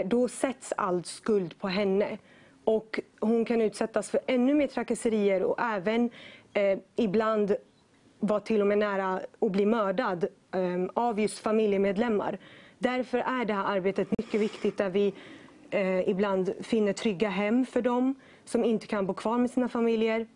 då 0.04 0.28
sätts 0.28 0.72
all 0.76 1.04
skuld 1.04 1.58
på 1.58 1.68
henne. 1.68 2.18
Och 2.64 3.00
hon 3.20 3.44
kan 3.44 3.60
utsättas 3.60 4.10
för 4.10 4.20
ännu 4.26 4.54
mer 4.54 4.66
trakasserier 4.66 5.42
och 5.42 5.60
även 5.60 6.10
eh, 6.52 6.78
ibland 6.96 7.56
var 8.22 8.40
till 8.40 8.60
och 8.60 8.66
med 8.66 8.78
nära 8.78 9.20
att 9.40 9.52
bli 9.52 9.66
mördad 9.66 10.26
ehm, 10.52 10.90
av 10.94 11.20
just 11.20 11.38
familjemedlemmar. 11.38 12.38
Därför 12.78 13.18
är 13.18 13.44
det 13.44 13.54
här 13.54 13.64
arbetet 13.64 14.08
mycket 14.18 14.40
viktigt 14.40 14.78
där 14.78 14.90
vi 14.90 15.14
eh, 15.70 16.08
ibland 16.08 16.52
finner 16.60 16.92
trygga 16.92 17.28
hem 17.28 17.66
för 17.66 17.82
dem 17.82 18.14
som 18.44 18.64
inte 18.64 18.86
kan 18.86 19.06
bo 19.06 19.14
kvar 19.14 19.38
med 19.38 19.50
sina 19.50 19.68
familjer. 19.68 20.26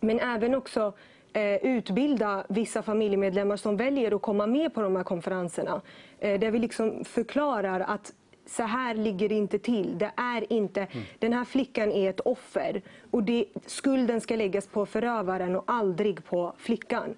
Men 0.00 0.20
även 0.20 0.54
också 0.54 0.92
eh, 1.32 1.56
utbilda 1.56 2.44
vissa 2.48 2.82
familjemedlemmar 2.82 3.56
som 3.56 3.76
väljer 3.76 4.14
att 4.14 4.22
komma 4.22 4.46
med 4.46 4.74
på 4.74 4.82
de 4.82 4.96
här 4.96 5.04
konferenserna. 5.04 5.80
Eh, 6.18 6.40
där 6.40 6.50
vi 6.50 6.58
liksom 6.58 7.04
förklarar 7.04 7.80
att 7.80 8.12
så 8.50 8.62
här 8.62 8.94
ligger 8.94 9.28
det 9.28 9.34
inte 9.34 9.58
till. 9.58 9.98
Det 9.98 10.10
är 10.16 10.52
inte, 10.52 10.86
Den 11.18 11.32
här 11.32 11.44
flickan 11.44 11.92
är 11.92 12.10
ett 12.10 12.20
offer 12.20 12.82
och 13.10 13.22
det, 13.22 13.44
skulden 13.66 14.20
ska 14.20 14.36
läggas 14.36 14.66
på 14.66 14.86
förövaren 14.86 15.56
och 15.56 15.64
aldrig 15.66 16.24
på 16.24 16.52
flickan. 16.58 17.14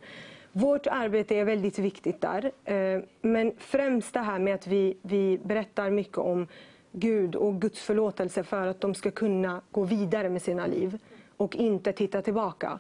Vårt 0.53 0.87
arbete 0.87 1.37
är 1.37 1.45
väldigt 1.45 1.79
viktigt 1.79 2.21
där. 2.21 2.53
eh, 2.65 3.01
Men 3.21 3.53
främst 3.59 4.15
det 4.15 4.21
här 4.21 4.39
med 4.39 4.55
att 4.55 4.67
vi, 4.67 4.97
vi 5.03 5.39
berättar 5.45 5.91
mycket 5.91 6.19
om 6.19 6.47
Gud 6.93 7.35
och 7.37 7.61
Guds 7.61 7.81
förlåtelse 7.81 8.45
för 8.45 8.67
att 8.67 8.81
de 8.81 8.95
ska 8.95 9.11
kunna 9.11 9.61
gå 9.71 9.85
vidare 9.85 10.29
med 10.29 10.43
sina 10.43 10.67
liv 10.67 10.99
och 11.37 11.57
inte 11.57 11.93
titta 11.93 12.23
tillbaka. 12.23 12.79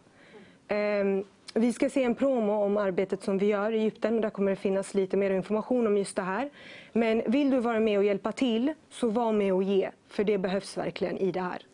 Vi 1.55 1.73
ska 1.73 1.91
se 1.91 2.05
en 2.05 2.15
promo 2.15 2.53
om 2.53 2.77
arbetet 2.77 3.23
som 3.23 3.39
vi 3.39 3.47
gör 3.47 3.73
i 3.73 3.79
Egypten 3.79 4.15
och 4.15 4.21
där 4.21 4.31
kommer 4.31 4.51
det 4.51 4.57
finnas 4.57 4.95
lite 4.95 5.17
mer 5.17 5.31
information 5.31 5.87
om 5.87 5.97
just 5.97 6.17
det 6.17 6.23
här. 6.23 6.51
Men 6.93 7.23
vill 7.27 7.51
du 7.51 7.61
vara 7.61 7.81
med 7.81 7.99
och 7.99 8.05
hjälpa 8.05 8.33
till 8.33 8.75
så 8.91 9.09
var 9.11 9.33
med 9.33 9.55
och 9.55 9.63
ge, 9.63 9.91
för 10.09 10.25
det 10.25 10.39
behövs 10.39 10.79
verkligen 10.79 11.19
i 11.19 11.33
det 11.33 11.41
här. 11.41 11.67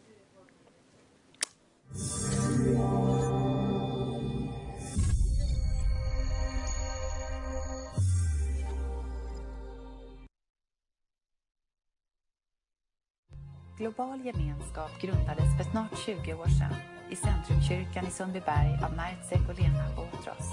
Global 13.79 14.21
gemenskap 14.25 14.91
grundades 15.01 15.57
för 15.59 15.71
snart 15.71 15.99
20 16.07 16.35
år 16.35 16.47
sedan 16.47 16.98
i 17.11 17.17
Centrumkyrkan 17.17 18.07
i 18.07 18.11
Sundbyberg 18.11 18.73
av 18.85 18.93
Naitzek 18.97 19.49
och 19.49 19.59
Lena 19.59 19.85
Botros. 19.97 20.47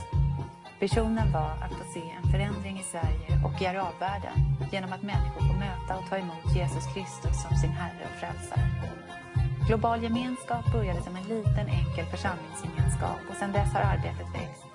Visionen 0.80 1.32
var 1.32 1.52
att 1.64 1.74
få 1.80 1.84
se 1.94 2.04
en 2.18 2.32
förändring 2.32 2.80
i 2.80 2.84
Sverige 2.84 3.32
och 3.46 3.62
i 3.62 3.66
arabvärlden 3.66 4.38
genom 4.72 4.94
att 4.94 5.02
människor 5.02 5.42
får 5.48 5.60
möta 5.66 5.98
och 5.98 6.10
ta 6.10 6.18
emot 6.18 6.56
Jesus 6.56 6.86
Kristus 6.94 7.42
som 7.44 7.58
sin 7.58 7.70
Herre 7.70 8.04
och 8.06 8.20
Frälsare. 8.20 8.68
Global 9.68 10.04
gemenskap 10.04 10.72
började 10.72 11.02
som 11.02 11.16
en 11.16 11.24
liten 11.24 11.68
enkel 11.68 12.06
församlingsgemenskap 12.06 13.20
och 13.30 13.36
sedan 13.36 13.52
dess 13.52 13.74
har 13.74 13.82
arbetet 13.82 14.28
växt. 14.34 14.66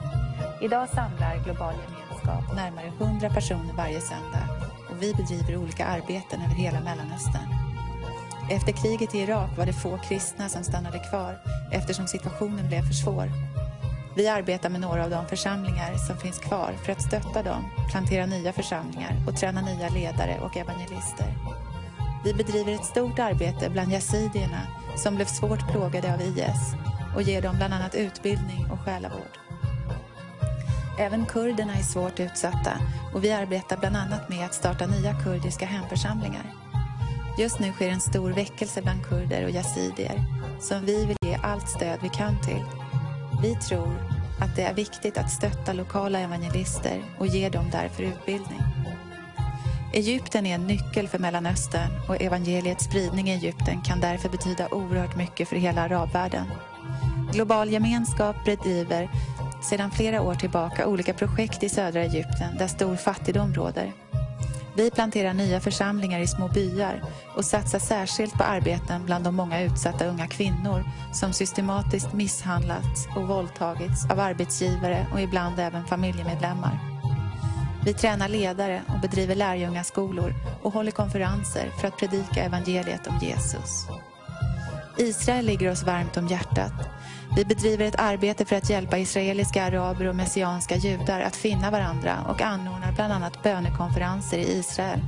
Idag 0.63 0.89
samlar 0.89 1.45
Global 1.45 1.75
gemenskap 1.75 2.55
närmare 2.55 2.87
100 2.87 3.31
personer 3.31 3.73
varje 3.77 4.01
söndag 4.01 4.47
och 4.91 5.03
vi 5.03 5.15
bedriver 5.15 5.57
olika 5.57 5.87
arbeten 5.87 6.41
över 6.41 6.55
hela 6.55 6.81
Mellanöstern. 6.81 7.60
Efter 8.51 8.73
kriget 8.73 9.15
i 9.15 9.19
Irak 9.19 9.59
var 9.59 9.67
det 9.67 9.73
få 9.73 9.99
kristna 9.99 10.49
som 10.49 10.65
stannade 10.65 10.99
kvar 10.99 11.39
eftersom 11.73 12.07
situationen 12.07 12.69
blev 12.69 12.83
för 12.83 12.95
svår. 12.95 13.33
Vi 14.17 14.29
arbetar 14.29 14.71
med 14.71 14.81
några 14.81 15.05
av 15.05 15.11
de 15.11 15.27
församlingar 15.27 15.95
som 15.95 16.17
finns 16.17 16.39
kvar 16.39 16.73
för 16.85 16.93
att 16.93 17.03
stötta 17.03 17.43
dem, 17.43 17.71
plantera 17.91 18.27
nya 18.27 18.53
församlingar 18.53 19.17
och 19.29 19.37
träna 19.37 19.61
nya 19.61 19.89
ledare 19.89 20.41
och 20.41 20.57
evangelister. 20.57 21.35
Vi 22.25 22.35
bedriver 22.35 22.73
ett 22.73 22.85
stort 22.85 23.19
arbete 23.19 23.71
bland 23.71 23.93
yazidierna 23.93 24.63
som 24.97 25.17
blev 25.17 25.27
svårt 25.27 25.73
plågade 25.73 26.15
av 26.15 26.21
IS 26.21 26.75
och 27.15 27.23
ger 27.23 27.43
dem 27.43 27.57
bland 27.57 27.75
annat 27.75 27.95
utbildning 27.95 28.71
och 28.71 28.81
själavård. 28.81 29.39
Även 30.99 31.27
kurderna 31.27 31.75
är 31.75 31.83
svårt 31.83 32.21
utsatta 32.21 32.73
och 33.15 33.25
vi 33.25 33.33
arbetar 33.33 33.77
bland 33.77 33.97
annat 33.97 34.29
med 34.29 34.47
att 34.47 34.55
starta 34.55 34.87
nya 34.87 35.15
kurdiska 35.23 35.67
hemförsamlingar. 35.67 36.60
Just 37.39 37.61
nu 37.61 37.73
sker 37.73 37.89
en 37.89 38.01
stor 38.01 38.31
väckelse 38.31 38.83
bland 38.83 39.05
kurder 39.05 39.45
och 39.45 39.51
yazidier 39.51 40.25
som 40.61 40.85
vi 40.87 41.05
vill 41.05 41.17
ge 41.25 41.39
allt 41.43 41.69
stöd 41.69 41.99
vi 42.03 42.09
kan 42.09 42.41
till. 42.41 42.65
Vi 43.43 43.55
tror 43.55 43.95
att 44.41 44.57
det 44.57 44.63
är 44.63 44.75
viktigt 44.75 45.19
att 45.19 45.31
stötta 45.31 45.73
lokala 45.73 46.21
evangelister 46.21 47.03
och 47.19 47.27
ge 47.27 47.49
dem 47.49 47.65
därför 47.73 48.03
utbildning. 48.03 48.61
Egypten 49.93 50.47
är 50.47 50.55
en 50.55 50.67
nyckel 50.67 51.09
för 51.09 51.19
Mellanöstern 51.19 51.91
och 52.09 52.23
evangeliets 52.23 52.85
spridning 52.85 53.29
i 53.29 53.33
Egypten 53.33 53.83
kan 53.83 54.01
därför 54.01 54.29
betyda 54.29 54.69
oerhört 54.69 55.17
mycket 55.17 55.49
för 55.49 55.57
hela 55.57 55.83
arabvärlden. 55.83 56.47
Global 57.33 57.71
gemenskap 57.71 58.37
bedriver 58.45 59.11
sedan 59.63 59.91
flera 59.91 60.23
år 60.23 60.35
tillbaka 60.35 60.87
olika 60.87 61.15
projekt 61.15 61.63
i 61.63 61.69
södra 61.69 62.03
Egypten 62.03 62.57
där 62.59 62.67
stor 62.67 62.97
fattigdom 62.97 63.55
råder. 63.55 63.93
Vi 64.75 64.91
planterar 64.91 65.35
nya 65.35 65.61
församlingar 65.61 66.21
i 66.21 66.27
små 66.27 66.49
byar 66.49 67.03
och 67.37 67.45
satsar 67.45 67.79
särskilt 67.79 68.35
på 68.35 68.45
arbeten 68.45 69.05
bland 69.07 69.25
de 69.25 69.37
många 69.37 69.63
utsatta 69.63 70.07
unga 70.07 70.27
kvinnor 70.27 70.85
som 71.13 71.33
systematiskt 71.33 72.13
misshandlats 72.13 73.09
och 73.17 73.29
våldtagits 73.29 74.11
av 74.11 74.21
arbetsgivare 74.21 75.07
och 75.13 75.21
ibland 75.21 75.61
även 75.61 75.87
familjemedlemmar. 75.87 76.79
Vi 77.85 77.95
tränar 77.95 78.29
ledare 78.29 78.83
och 78.89 79.01
bedriver 79.01 79.35
lärjungaskolor 79.35 80.35
och 80.63 80.73
håller 80.73 80.91
konferenser 80.91 81.71
för 81.81 81.89
att 81.89 81.99
predika 81.99 82.43
evangeliet 82.43 83.07
om 83.07 83.19
Jesus. 83.23 83.87
Israel 84.99 85.47
ligger 85.47 85.71
oss 85.71 85.83
varmt 85.83 86.17
om 86.17 86.27
hjärtat. 86.27 86.73
Vi 87.37 87.45
bedriver 87.45 87.85
ett 87.85 88.01
arbete 88.01 88.45
för 88.45 88.57
att 88.57 88.71
hjälpa 88.71 88.99
israeliska 88.99 89.65
araber 89.65 90.07
och 90.07 90.17
messianska 90.17 90.77
judar 90.77 91.21
att 91.21 91.37
finna 91.37 91.71
varandra 91.71 92.25
och 92.29 92.43
anordnar 92.43 92.93
bland 92.93 93.13
annat 93.13 93.43
bönekonferenser 93.43 94.39
i 94.39 94.59
Israel. 94.59 95.01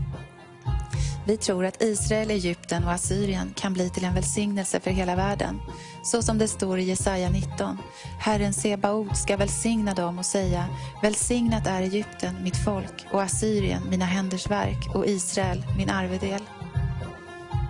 Vi 1.26 1.36
tror 1.36 1.64
att 1.64 1.82
Israel, 1.82 2.30
Egypten 2.30 2.84
och 2.84 2.92
Assyrien 2.92 3.54
kan 3.56 3.72
bli 3.72 3.90
till 3.90 4.04
en 4.04 4.14
välsignelse 4.14 4.80
för 4.80 4.90
hela 4.90 5.16
världen. 5.16 5.60
Så 6.04 6.22
som 6.22 6.38
det 6.38 6.48
står 6.48 6.78
i 6.78 6.82
Jesaja 6.82 7.30
19. 7.30 7.78
Herren 8.18 8.52
Sebaot 8.52 9.16
ska 9.16 9.36
välsigna 9.36 9.94
dem 9.94 10.18
och 10.18 10.26
säga 10.26 10.66
Välsignat 11.02 11.66
är 11.66 11.82
Egypten, 11.82 12.42
mitt 12.42 12.64
folk, 12.64 13.06
och 13.12 13.22
Assyrien, 13.22 13.82
mina 13.90 14.04
händers 14.04 14.50
verk, 14.50 14.94
och 14.94 15.06
Israel, 15.06 15.64
min 15.76 15.90
arvedel. 15.90 16.42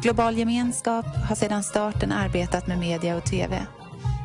Global 0.03 0.39
gemenskap 0.39 1.07
har 1.29 1.37
sedan 1.37 1.63
starten 1.63 2.13
arbetat 2.13 2.67
med 2.67 2.79
media 2.79 3.17
och 3.17 3.25
TV. 3.25 3.67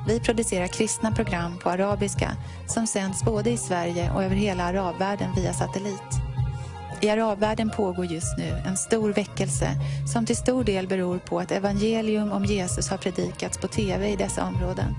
Vi 0.07 0.19
producerar 0.19 0.67
kristna 0.67 1.11
program 1.11 1.57
på 1.57 1.69
arabiska 1.69 2.31
som 2.67 2.87
sänds 2.87 3.23
både 3.23 3.49
i 3.49 3.57
Sverige 3.57 4.11
och 4.11 4.23
över 4.23 4.35
hela 4.35 4.63
arabvärlden 4.63 5.35
via 5.35 5.53
satellit. 5.53 6.13
I 7.01 7.09
arabvärlden 7.09 7.69
pågår 7.69 8.05
just 8.05 8.37
nu 8.37 8.61
en 8.65 8.77
stor 8.77 9.13
väckelse 9.13 9.69
som 10.13 10.25
till 10.25 10.35
stor 10.35 10.63
del 10.63 10.87
beror 10.87 11.17
på 11.17 11.39
att 11.39 11.51
evangelium 11.51 12.31
om 12.31 12.45
Jesus 12.45 12.89
har 12.89 12.97
predikats 12.97 13.57
på 13.57 13.67
TV 13.67 14.09
i 14.09 14.15
dessa 14.15 14.43
områden. 14.43 14.95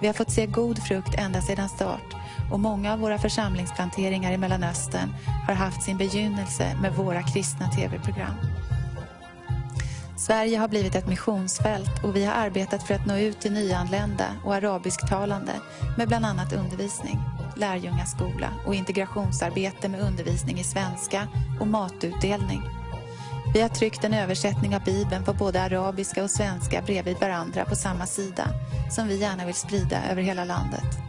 Vi 0.00 0.06
har 0.06 0.14
fått 0.14 0.30
se 0.30 0.46
god 0.46 0.82
frukt 0.82 1.14
ända 1.18 1.40
sedan 1.40 1.68
start 1.68 2.14
och 2.52 2.60
många 2.60 2.92
av 2.92 2.98
våra 2.98 3.18
församlingsplanteringar 3.18 4.32
i 4.32 4.38
Mellanöstern 4.38 5.14
har 5.46 5.54
haft 5.54 5.82
sin 5.82 5.96
begynnelse 5.96 6.76
med 6.82 6.94
våra 6.94 7.22
kristna 7.22 7.70
TV-program. 7.70 8.34
Sverige 10.18 10.58
har 10.58 10.68
blivit 10.68 10.94
ett 10.94 11.08
missionsfält 11.08 12.04
och 12.04 12.16
vi 12.16 12.24
har 12.24 12.32
arbetat 12.32 12.82
för 12.82 12.94
att 12.94 13.06
nå 13.06 13.18
ut 13.18 13.40
till 13.40 13.52
nyanlända 13.52 14.26
och 14.44 14.54
arabisktalande 14.54 15.52
med 15.98 16.08
bland 16.08 16.26
annat 16.26 16.52
undervisning, 16.52 17.18
lärjungaskola 17.56 18.52
och 18.66 18.74
integrationsarbete 18.74 19.88
med 19.88 20.00
undervisning 20.00 20.58
i 20.58 20.64
svenska 20.64 21.28
och 21.60 21.66
matutdelning. 21.66 22.62
Vi 23.54 23.60
har 23.60 23.68
tryckt 23.68 24.04
en 24.04 24.14
översättning 24.14 24.76
av 24.76 24.84
Bibeln 24.84 25.24
på 25.24 25.32
både 25.32 25.62
arabiska 25.62 26.22
och 26.22 26.30
svenska 26.30 26.82
bredvid 26.82 27.16
varandra 27.20 27.64
på 27.64 27.76
samma 27.76 28.06
sida 28.06 28.48
som 28.90 29.08
vi 29.08 29.16
gärna 29.20 29.46
vill 29.46 29.54
sprida 29.54 30.10
över 30.10 30.22
hela 30.22 30.44
landet. 30.44 31.07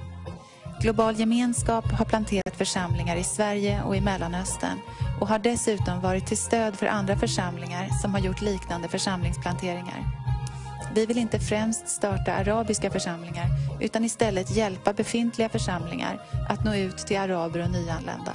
Global 0.81 1.15
gemenskap 1.15 1.91
har 1.91 2.05
planterat 2.05 2.55
församlingar 2.55 3.15
i 3.15 3.23
Sverige 3.23 3.83
och 3.83 3.95
i 3.95 4.01
Mellanöstern 4.01 4.79
och 5.21 5.27
har 5.27 5.39
dessutom 5.39 6.01
varit 6.01 6.27
till 6.27 6.37
stöd 6.37 6.75
för 6.75 6.85
andra 6.85 7.17
församlingar 7.17 7.89
som 8.01 8.13
har 8.13 8.19
gjort 8.21 8.41
liknande 8.41 8.87
församlingsplanteringar. 8.87 10.05
Vi 10.95 11.05
vill 11.05 11.17
inte 11.17 11.39
främst 11.39 11.89
starta 11.89 12.33
arabiska 12.33 12.91
församlingar 12.91 13.47
utan 13.79 14.05
istället 14.05 14.55
hjälpa 14.55 14.93
befintliga 14.93 15.49
församlingar 15.49 16.21
att 16.49 16.63
nå 16.63 16.75
ut 16.75 16.97
till 16.97 17.17
araber 17.17 17.63
och 17.63 17.71
nyanlända. 17.71 18.33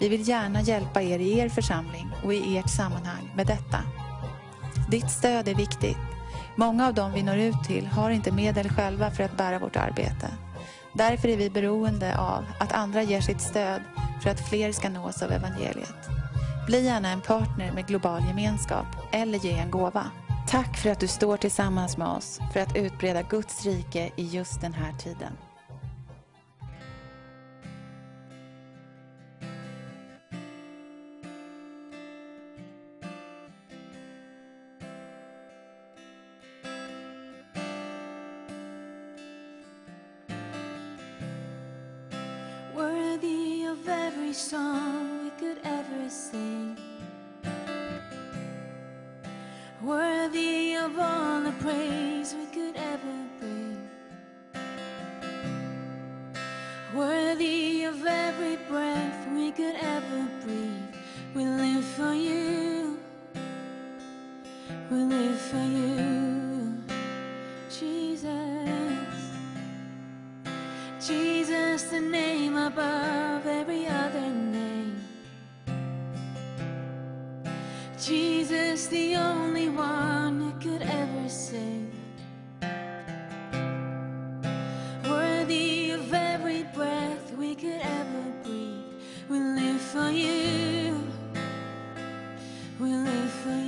Vi 0.00 0.08
vill 0.08 0.28
gärna 0.28 0.60
hjälpa 0.60 1.02
er 1.02 1.18
i 1.18 1.38
er 1.38 1.48
församling 1.48 2.10
och 2.24 2.34
i 2.34 2.58
ert 2.58 2.70
sammanhang 2.70 3.32
med 3.36 3.46
detta. 3.46 3.78
Ditt 4.90 5.10
stöd 5.10 5.48
är 5.48 5.54
viktigt. 5.54 5.98
Många 6.56 6.86
av 6.86 6.94
dem 6.94 7.12
vi 7.12 7.22
når 7.22 7.36
ut 7.36 7.64
till 7.66 7.86
har 7.86 8.10
inte 8.10 8.32
medel 8.32 8.68
själva 8.68 9.10
för 9.10 9.24
att 9.24 9.36
bära 9.36 9.58
vårt 9.58 9.76
arbete. 9.76 10.28
Därför 10.98 11.28
är 11.28 11.36
vi 11.36 11.50
beroende 11.50 12.18
av 12.18 12.44
att 12.60 12.72
andra 12.72 13.02
ger 13.02 13.20
sitt 13.20 13.40
stöd 13.40 13.82
för 14.22 14.30
att 14.30 14.48
fler 14.48 14.72
ska 14.72 14.88
nås 14.88 15.22
av 15.22 15.32
evangeliet. 15.32 16.08
Bli 16.66 16.84
gärna 16.84 17.08
en 17.08 17.20
partner 17.20 17.72
med 17.72 17.86
Global 17.86 18.22
gemenskap 18.24 18.86
eller 19.12 19.38
ge 19.38 19.52
en 19.52 19.70
gåva. 19.70 20.10
Tack 20.48 20.76
för 20.76 20.90
att 20.90 21.00
du 21.00 21.08
står 21.08 21.36
tillsammans 21.36 21.96
med 21.96 22.08
oss 22.08 22.40
för 22.52 22.60
att 22.60 22.76
utbreda 22.76 23.22
Guds 23.22 23.64
rike 23.64 24.10
i 24.16 24.24
just 24.24 24.60
den 24.60 24.74
här 24.74 24.92
tiden. 24.92 25.32
Of 43.80 43.88
every 43.88 44.32
song 44.32 45.24
we 45.24 45.30
could 45.30 45.58
ever 45.64 46.08
sing. 46.08 46.76
Worthy 49.82 50.74
of 50.74 50.98
all 50.98 51.40
the 51.40 51.52
praise 51.60 52.34
we 52.34 52.46
could 52.46 52.76
ever 52.76 53.14
bring. 53.38 53.88
Worthy 56.94 57.84
of 57.84 58.04
every 58.04 58.56
breath 58.68 59.28
we 59.32 59.52
could 59.52 59.76
ever 59.76 60.28
breathe. 60.42 60.94
We 61.34 61.44
live 61.44 61.84
for 61.84 62.14
you. 62.14 62.98
We 64.90 64.98
live 64.98 65.40
for 65.40 65.64
you, 65.78 66.82
Jesus. 67.70 68.47
Jesus, 71.08 71.84
the 71.84 72.02
name 72.02 72.54
above 72.54 73.46
every 73.46 73.86
other 73.86 74.28
name. 74.28 75.00
Jesus, 77.98 78.88
the 78.88 79.16
only 79.16 79.70
one 79.70 80.38
who 80.38 80.52
could 80.60 80.82
ever 80.82 81.28
save. 81.30 81.94
Worthy 85.08 85.92
of 85.92 86.12
every 86.12 86.64
breath 86.74 87.34
we 87.38 87.54
could 87.54 87.80
ever 87.80 88.24
breathe. 88.42 89.00
We 89.30 89.40
live 89.40 89.80
for 89.80 90.10
you. 90.10 91.02
We 92.78 92.92
live 92.92 93.30
for 93.30 93.48
you. 93.48 93.67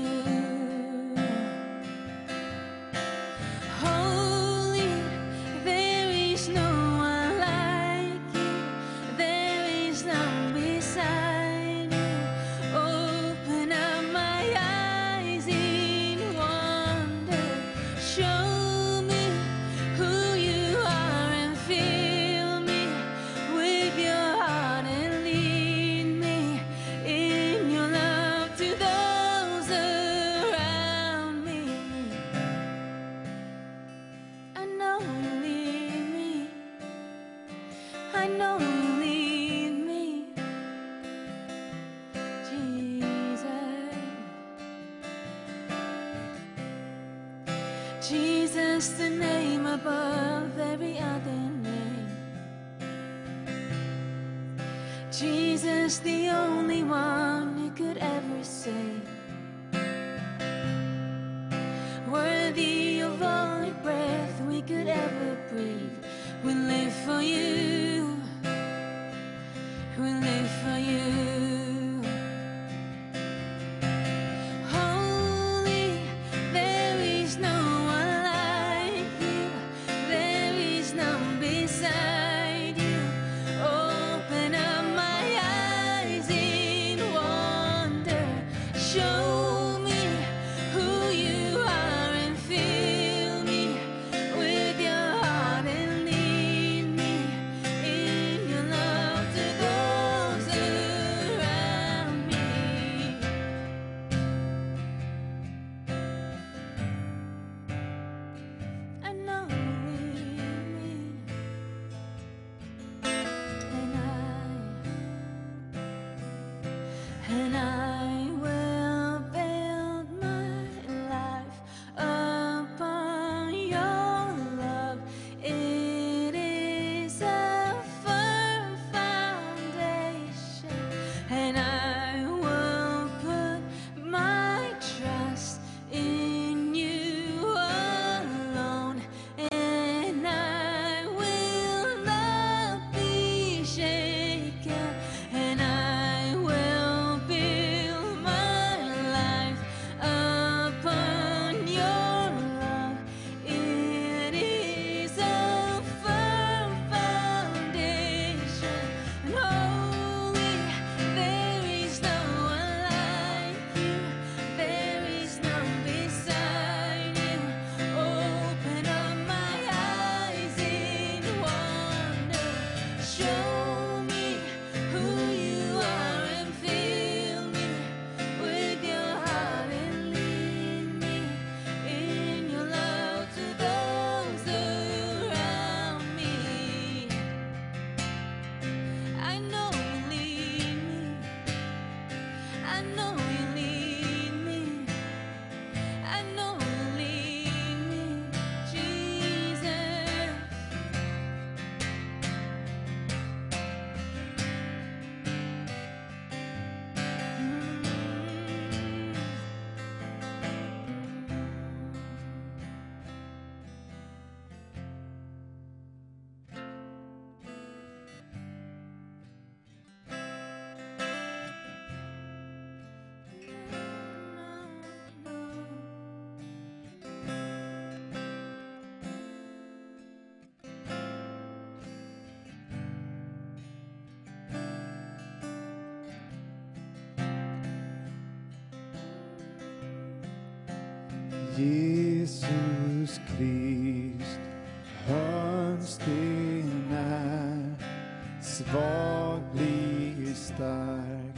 svag 248.61 249.41
blir 249.53 250.34
stark 250.34 251.37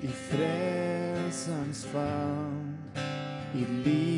i 0.00 0.08
frälsarens 0.08 1.84
famn, 1.84 2.78
i 3.54 3.64
liv. 3.84 4.17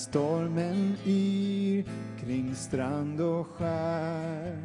stormen 0.00 0.96
yr 1.06 1.84
kring 2.20 2.54
strand 2.54 3.20
och 3.20 3.46
skär. 3.46 4.56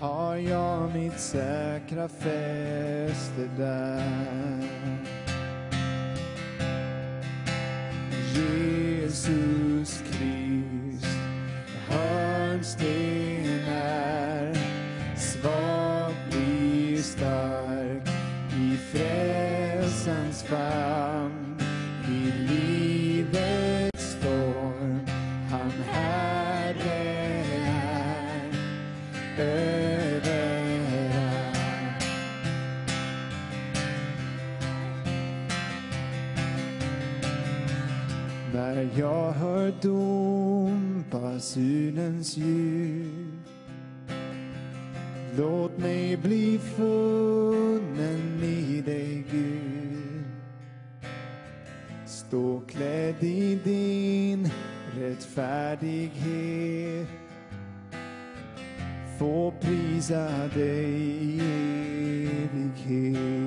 Har 0.00 0.36
jag 0.36 0.94
mitt 0.94 1.20
säkra 1.20 2.08
fäste 2.08 3.48
där? 3.58 4.61
stå 52.32 52.60
klädd 52.68 53.24
i 53.24 53.58
din 53.64 54.48
rättfärdighet. 54.98 57.08
Få 59.18 59.54
prisa 59.60 60.48
dig 60.54 60.90
i 61.20 61.40
evighet. 62.20 63.41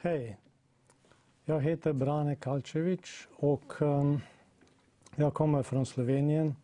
Hej. 0.00 0.36
Jag 1.44 1.60
heter 1.60 1.92
Brane 1.92 2.36
Kalcevic 2.36 3.28
och 3.36 3.82
um, 3.82 4.20
jag 5.16 5.34
kommer 5.34 5.62
från 5.62 5.86
Slovenien. 5.86 6.54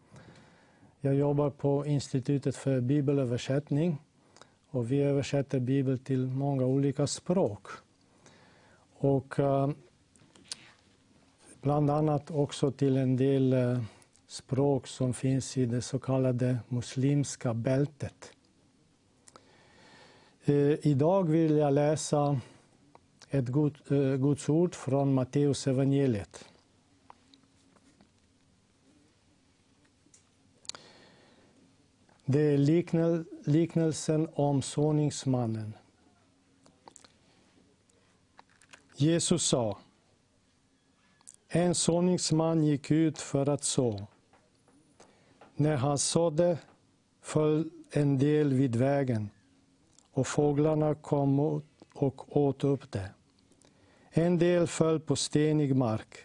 Jag 1.01 1.15
jobbar 1.15 1.51
på 1.51 1.87
Institutet 1.87 2.57
för 2.57 2.81
bibelöversättning 2.81 3.99
och 4.71 4.93
vi 4.93 5.03
översätter 5.03 5.61
Bibeln 5.61 5.99
till 5.99 6.27
många 6.27 6.65
olika 6.65 7.07
språk. 7.07 7.67
Och 8.99 9.39
ehm, 9.39 9.75
bland 11.61 11.91
annat 11.91 12.31
också 12.31 12.71
till 12.71 12.97
en 12.97 13.17
del 13.17 13.55
uh, 13.55 13.81
språk 14.27 14.87
som 14.87 15.15
finns 15.15 15.57
i 15.57 15.67
det 15.67 15.83
så 15.83 15.99
kallade 15.99 16.59
muslimska 16.69 17.55
bältet. 17.55 18.33
Uh, 20.49 20.77
idag 20.83 21.29
vill 21.29 21.57
jag 21.57 21.73
läsa 21.73 22.41
ett 23.35 23.49
god, 23.49 23.93
uh, 23.93 24.17
Guds 24.17 24.49
ord 24.49 24.75
från 24.75 25.15
Matteus 25.15 25.67
evangeliet. 25.67 26.45
Det 32.25 32.41
är 32.41 32.59
liknel, 32.59 33.25
liknelsen 33.45 34.29
om 34.35 34.63
såningsmannen. 34.63 35.73
Jesus 38.97 39.47
sa 39.47 39.79
En 41.49 41.75
såningsman 41.75 42.65
gick 42.65 42.91
ut 42.91 43.19
för 43.19 43.49
att 43.49 43.65
så. 43.65 44.07
När 45.57 45.77
han 45.77 45.99
sådde 45.99 46.59
föll 47.21 47.71
en 47.91 48.19
del 48.19 48.53
vid 48.53 48.77
vägen 48.77 49.31
och 50.13 50.27
fåglarna 50.27 50.95
kom 50.95 51.41
och 51.95 52.37
åt 52.37 52.65
upp 52.65 52.93
det. 52.93 53.11
En 54.17 54.39
del 54.39 54.67
föll 54.67 55.01
på 55.01 55.17
stenig 55.17 55.77
mark 55.77 56.19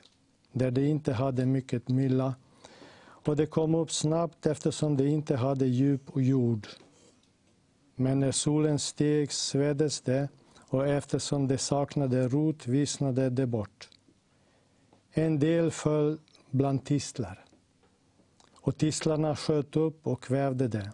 där 0.52 0.72
de 0.72 0.88
inte 0.88 1.14
hade 1.14 1.46
mycket 1.46 1.88
mylla 1.88 2.36
och 3.02 3.36
det 3.36 3.46
kom 3.46 3.76
upp 3.76 3.92
snabbt 3.92 4.46
eftersom 4.46 4.98
det 4.98 5.08
inte 5.08 5.36
hade 5.36 5.66
djup 5.66 6.10
och 6.10 6.22
jord. 6.22 6.68
Men 7.96 8.20
när 8.20 8.32
solen 8.32 8.80
steg 8.80 9.32
sveddes 9.32 10.02
det 10.02 10.30
och 10.60 10.88
eftersom 10.88 11.48
det 11.48 11.58
saknade 11.58 12.28
rot 12.28 12.68
vissnade 12.68 13.30
det 13.30 13.48
bort. 13.48 13.90
En 15.12 15.40
del 15.40 15.72
föll 15.72 16.20
bland 16.50 16.86
tistlar 16.86 17.46
och 18.54 18.78
tistlarna 18.78 19.36
sköt 19.36 19.76
upp 19.76 20.08
och 20.08 20.24
kvävde 20.24 20.68
det. 20.68 20.92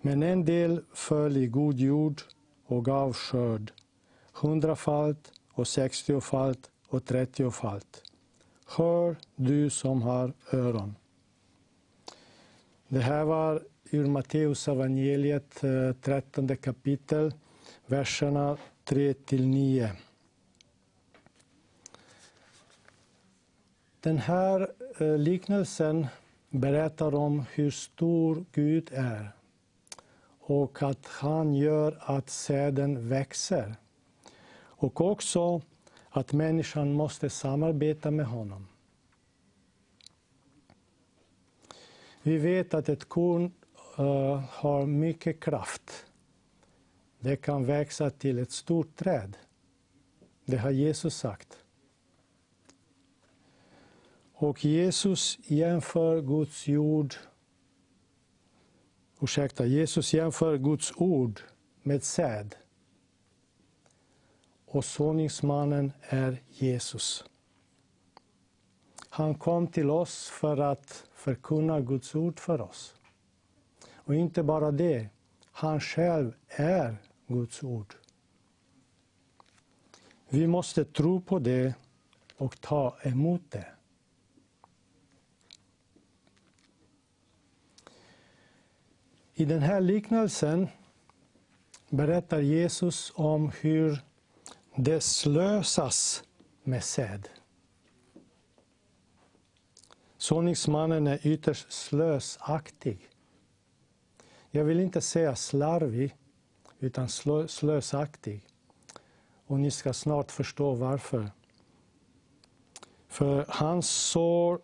Men 0.00 0.22
en 0.22 0.44
del 0.44 0.82
föll 0.94 1.36
i 1.36 1.46
god 1.46 1.78
jord 1.78 2.22
och 2.66 2.84
gav 2.84 3.12
skörd, 3.12 3.72
hundrafalt 4.32 5.32
och 5.54 5.68
sextiofalt 5.68 6.70
och 6.88 7.04
trettiofalt. 7.04 8.02
Hör 8.66 9.16
du 9.36 9.70
som 9.70 10.02
har 10.02 10.32
öron. 10.52 10.94
Det 12.88 13.00
här 13.00 13.24
var 13.24 13.62
ur 13.90 14.06
Matteus 14.06 14.68
evangeliet 14.68 15.64
eh, 15.64 15.92
13 16.00 16.56
kapitel, 16.56 17.34
verserna 17.86 18.56
3 18.84 19.14
till 19.14 19.48
9. 19.48 19.90
Den 24.00 24.18
här 24.18 24.72
eh, 24.98 25.18
liknelsen 25.18 26.06
berättar 26.50 27.14
om 27.14 27.44
hur 27.52 27.70
stor 27.70 28.44
Gud 28.52 28.90
är 28.92 29.30
och 30.40 30.82
att 30.82 31.06
han 31.06 31.54
gör 31.54 31.98
att 32.00 32.30
säden 32.30 33.08
växer. 33.08 33.74
Och 34.76 35.00
också 35.00 35.62
att 36.08 36.32
människan 36.32 36.92
måste 36.92 37.30
samarbeta 37.30 38.10
med 38.10 38.26
honom. 38.26 38.66
Vi 42.22 42.38
vet 42.38 42.74
att 42.74 42.88
ett 42.88 43.08
korn 43.08 43.52
uh, 43.98 44.36
har 44.50 44.86
mycket 44.86 45.40
kraft. 45.40 46.06
Det 47.18 47.36
kan 47.36 47.64
växa 47.64 48.10
till 48.10 48.38
ett 48.38 48.52
stort 48.52 48.96
träd. 48.96 49.36
Det 50.44 50.56
har 50.56 50.70
Jesus 50.70 51.16
sagt. 51.16 51.58
Och 54.34 54.64
Jesus 54.64 55.38
jämför 55.42 56.22
Guds 56.22 56.68
jord 56.68 57.14
Ursäkta, 59.24 59.66
Jesus 59.66 60.14
jämför 60.14 60.58
Guds 60.58 60.92
ord 60.96 61.40
med 61.82 62.02
säd. 62.02 62.56
Och 64.74 64.84
såningsmannen 64.84 65.92
är 66.02 66.42
Jesus. 66.48 67.24
Han 69.08 69.34
kom 69.34 69.66
till 69.66 69.90
oss 69.90 70.28
för 70.28 70.56
att 70.56 71.06
förkunna 71.14 71.80
Guds 71.80 72.14
ord 72.14 72.40
för 72.40 72.60
oss. 72.60 72.94
Och 73.94 74.14
inte 74.14 74.42
bara 74.42 74.70
det, 74.70 75.08
han 75.52 75.80
själv 75.80 76.34
är 76.48 76.96
Guds 77.26 77.62
ord. 77.62 77.94
Vi 80.28 80.46
måste 80.46 80.84
tro 80.84 81.20
på 81.20 81.38
det 81.38 81.74
och 82.36 82.60
ta 82.60 82.96
emot 83.02 83.50
det. 83.50 83.66
I 89.34 89.44
den 89.44 89.62
här 89.62 89.80
liknelsen 89.80 90.68
berättar 91.88 92.40
Jesus 92.40 93.12
om 93.14 93.52
hur 93.60 94.13
det 94.76 95.00
slösas 95.00 96.24
med 96.62 96.84
säd. 96.84 97.28
Såningsmannen 100.16 101.06
är 101.06 101.26
ytterst 101.26 101.72
slösaktig. 101.72 103.08
Jag 104.50 104.64
vill 104.64 104.80
inte 104.80 105.00
säga 105.00 105.36
slarvig, 105.36 106.16
utan 106.78 107.08
slösaktig. 107.48 108.46
Och 109.46 109.60
ni 109.60 109.70
ska 109.70 109.92
snart 109.92 110.30
förstå 110.30 110.74
varför. 110.74 111.30
För 113.08 113.46
han 113.48 113.82
sår 113.82 114.60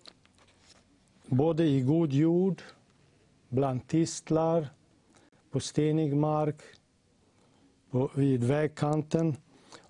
både 1.27 1.65
i 1.65 1.81
god 1.81 2.13
jord, 2.13 2.63
bland 3.49 3.89
tistlar, 3.89 4.69
på 5.51 5.61
stenig 5.61 6.17
mark, 6.17 6.63
på, 7.91 8.11
vid 8.15 8.45
vägkanten 8.45 9.37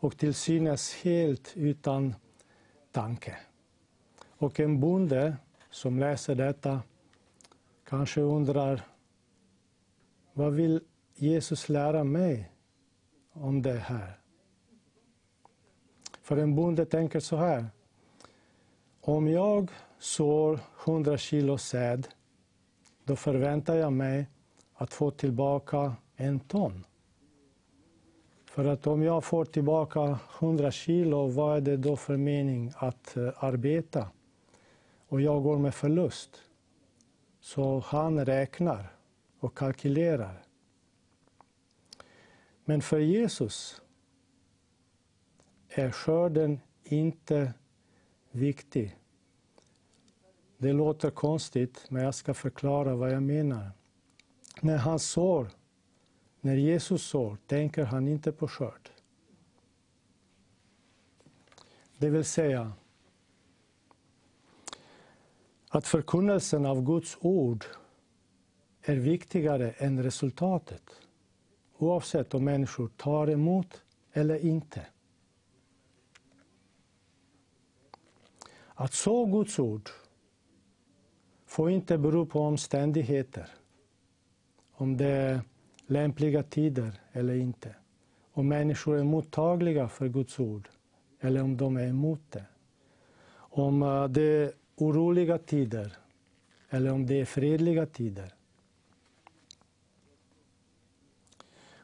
och 0.00 0.18
till 0.18 0.34
synes 0.34 0.94
helt 0.94 1.52
utan 1.56 2.14
tanke. 2.92 3.38
Och 4.28 4.60
en 4.60 4.80
bonde 4.80 5.36
som 5.70 5.98
läser 5.98 6.34
detta 6.34 6.82
kanske 7.84 8.20
undrar 8.20 8.82
vad 10.32 10.52
vill 10.52 10.80
Jesus 11.14 11.68
lära 11.68 12.04
mig 12.04 12.52
om 13.32 13.62
det 13.62 13.78
här? 13.78 14.20
För 16.22 16.36
en 16.36 16.54
bonde 16.54 16.86
tänker 16.86 17.20
så 17.20 17.36
här. 17.36 17.66
Om 19.00 19.28
jag 19.28 19.70
sår 19.98 20.60
100 20.84 21.18
kilo 21.18 21.58
säd, 21.58 22.08
då 23.04 23.16
förväntar 23.16 23.76
jag 23.76 23.92
mig 23.92 24.26
att 24.74 24.92
få 24.92 25.10
tillbaka 25.10 25.96
en 26.16 26.40
ton. 26.40 26.84
För 28.60 28.68
att 28.68 28.86
om 28.86 29.02
jag 29.02 29.24
får 29.24 29.44
tillbaka 29.44 30.18
100 30.38 30.70
kilo, 30.70 31.26
vad 31.26 31.56
är 31.56 31.60
det 31.60 31.76
då 31.76 31.96
för 31.96 32.16
mening 32.16 32.72
att 32.76 33.16
eh, 33.16 33.44
arbeta? 33.44 34.08
och 35.08 35.20
jag 35.20 35.42
går 35.42 35.58
med 35.58 35.74
förlust. 35.74 36.42
Så 37.40 37.78
han 37.78 38.24
räknar 38.24 38.92
och 39.38 39.56
kalkylerar. 39.56 40.42
Men 42.64 42.82
för 42.82 42.98
Jesus 42.98 43.82
är 45.68 45.90
skörden 45.90 46.60
inte 46.84 47.52
viktig. 48.30 48.96
Det 50.58 50.72
låter 50.72 51.10
konstigt, 51.10 51.86
men 51.88 52.02
jag 52.02 52.14
ska 52.14 52.34
förklara 52.34 52.96
vad 52.96 53.12
jag 53.12 53.22
menar. 53.22 53.70
När 54.60 54.76
han 54.76 54.98
sår, 54.98 55.48
när 56.40 56.54
Jesus 56.54 57.02
sår, 57.02 57.36
tänker 57.46 57.84
han 57.84 58.08
inte 58.08 58.32
på 58.32 58.48
skörd. 58.48 58.90
Det 61.98 62.10
vill 62.10 62.24
säga, 62.24 62.72
att 65.68 65.86
förkunnelsen 65.86 66.66
av 66.66 66.84
Guds 66.84 67.18
ord 67.20 67.64
är 68.82 68.96
viktigare 68.96 69.70
än 69.70 70.02
resultatet. 70.02 70.82
Oavsett 71.78 72.34
om 72.34 72.44
människor 72.44 72.88
tar 72.96 73.30
emot 73.30 73.82
eller 74.12 74.44
inte. 74.44 74.86
Att 78.74 78.92
så 78.92 79.26
Guds 79.26 79.58
ord 79.58 79.90
får 81.46 81.70
inte 81.70 81.98
bero 81.98 82.26
på 82.26 82.40
omständigheter. 82.40 83.50
Om 84.72 84.96
det 84.96 85.06
är 85.06 85.40
lämpliga 85.90 86.42
tider 86.42 87.00
eller 87.12 87.34
inte. 87.34 87.74
om 88.32 88.48
människor 88.48 88.98
är 88.98 89.04
mottagliga 89.04 89.88
för 89.88 90.08
Guds 90.08 90.40
ord 90.40 90.68
eller 91.20 91.42
om 91.42 91.56
de 91.56 91.76
är 91.76 91.86
emot 91.86 92.20
det. 92.30 92.44
Om 93.32 93.82
eh, 93.82 94.08
det 94.08 94.22
är 94.22 94.52
oroliga 94.76 95.38
tider 95.38 95.96
eller 96.68 96.92
om 96.92 97.06
det 97.06 97.20
är 97.20 97.24
fredliga 97.24 97.86
tider. 97.86 98.34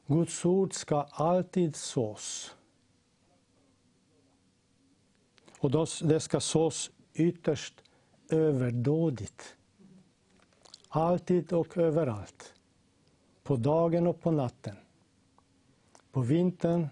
Guds 0.06 0.44
ord 0.44 0.74
ska 0.74 1.02
alltid 1.02 1.76
sås. 1.76 2.56
Och 5.58 5.88
det 6.02 6.20
ska 6.20 6.40
sås 6.40 6.90
ytterst 7.14 7.82
överdådigt. 8.28 9.56
Alltid 10.88 11.52
och 11.52 11.76
överallt. 11.76 12.55
På 13.46 13.56
dagen 13.56 14.06
och 14.06 14.20
på 14.20 14.30
natten. 14.30 14.76
På 16.12 16.20
vintern 16.20 16.88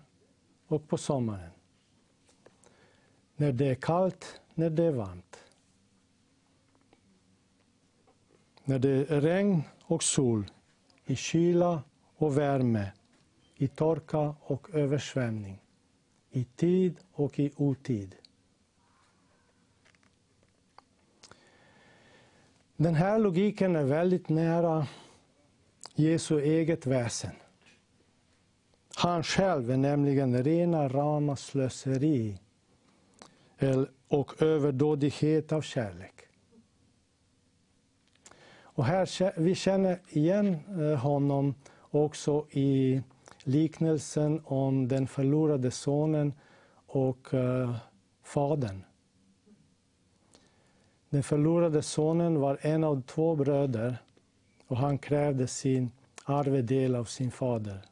och 0.67 0.89
på 0.89 0.97
sommaren. 0.97 1.51
När 3.37 3.53
det 3.53 3.69
är 3.69 3.75
kallt, 3.75 4.41
när 4.55 4.71
det 4.71 4.85
är 4.85 4.93
varmt. 4.93 5.37
När 8.65 8.79
det 8.79 8.89
är 8.91 9.21
regn 9.21 9.63
och 9.85 10.03
sol, 10.03 10.51
i 11.05 11.17
kyla 11.17 11.83
och 12.17 12.39
värme, 12.39 12.93
i 13.55 13.69
torka 13.69 14.35
och 14.41 14.71
översvämning, 14.75 15.63
i 16.31 16.45
tid 16.45 16.97
och 17.13 17.39
i 17.39 17.53
otid. 17.57 18.17
Den 22.77 22.95
här 22.95 23.19
logiken 23.19 23.77
är 23.77 23.85
väldigt 23.85 24.29
nära 24.29 24.87
Jesu 25.97 26.41
eget 26.41 26.87
väsen. 26.87 27.35
Han 28.97 29.23
själv 29.23 29.71
är 29.71 29.77
nämligen 29.77 30.45
rena 30.45 30.89
rama 30.89 31.37
slöseri 31.37 32.39
och 34.09 34.43
överdådighet 34.43 35.53
av 35.53 35.63
kärlek. 35.63 36.15
Och 38.63 38.85
här, 38.85 39.41
vi 39.41 39.55
känner 39.55 40.01
igen 40.09 40.57
eh, 40.81 40.99
honom 40.99 41.55
också 41.91 42.47
i 42.51 43.03
liknelsen 43.45 44.41
om 44.45 44.89
den 44.89 45.07
förlorade 45.07 45.71
sonen 45.71 46.33
och 46.87 47.35
eh, 47.35 47.77
fadern. 48.23 48.85
Den 51.11 51.23
förlorade 51.23 51.83
sonen 51.83 52.41
var 52.41 52.59
en 52.61 52.85
av 52.85 53.03
två 53.03 53.37
bröder 53.37 54.04
och 54.67 54.77
han 54.77 54.99
krävde 54.99 55.47
sin 55.47 55.91
arvedel 56.25 56.95
av 56.95 57.05
sin 57.05 57.31
fader. 57.31 57.85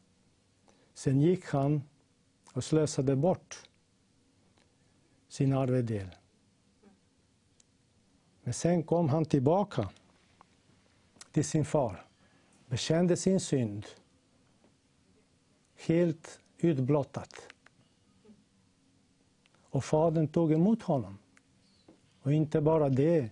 Sen 0.94 1.20
gick 1.20 1.46
han 1.46 1.82
och 2.52 2.64
slösade 2.64 3.16
bort 3.16 3.68
sin 5.28 5.52
arvedel. 5.52 6.08
Men 8.42 8.54
sen 8.54 8.82
kom 8.82 9.08
han 9.08 9.24
tillbaka 9.24 9.90
till 11.32 11.44
sin 11.44 11.64
far, 11.64 12.06
bekände 12.66 13.16
sin 13.16 13.40
synd, 13.40 13.86
helt 15.86 16.40
utblottat. 16.58 17.48
Och 19.70 19.84
fadern 19.84 20.28
tog 20.28 20.52
emot 20.52 20.82
honom. 20.82 21.18
Och 22.22 22.32
inte 22.32 22.60
bara 22.60 22.88
det, 22.88 23.30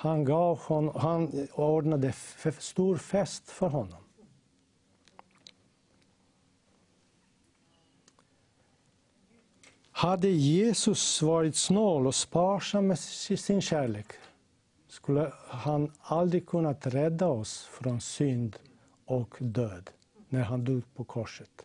han, 0.00 0.24
gav 0.24 0.58
hon, 0.58 0.90
han 0.94 1.48
ordnade 1.54 2.12
stor 2.58 2.96
fest 2.96 3.50
för 3.50 3.68
honom. 3.68 4.02
Hade 9.90 10.28
Jesus 10.28 11.22
varit 11.22 11.56
snål 11.56 12.06
och 12.06 12.14
sparsam 12.14 12.86
med 12.86 12.98
sin 12.98 13.60
kärlek 13.60 14.06
skulle 14.88 15.32
han 15.48 15.92
aldrig 16.00 16.46
kunnat 16.46 16.86
rädda 16.86 17.26
oss 17.26 17.64
från 17.64 18.00
synd 18.00 18.56
och 19.04 19.36
död 19.38 19.90
när 20.28 20.42
han 20.42 20.64
dog 20.64 20.94
på 20.94 21.04
korset. 21.04 21.64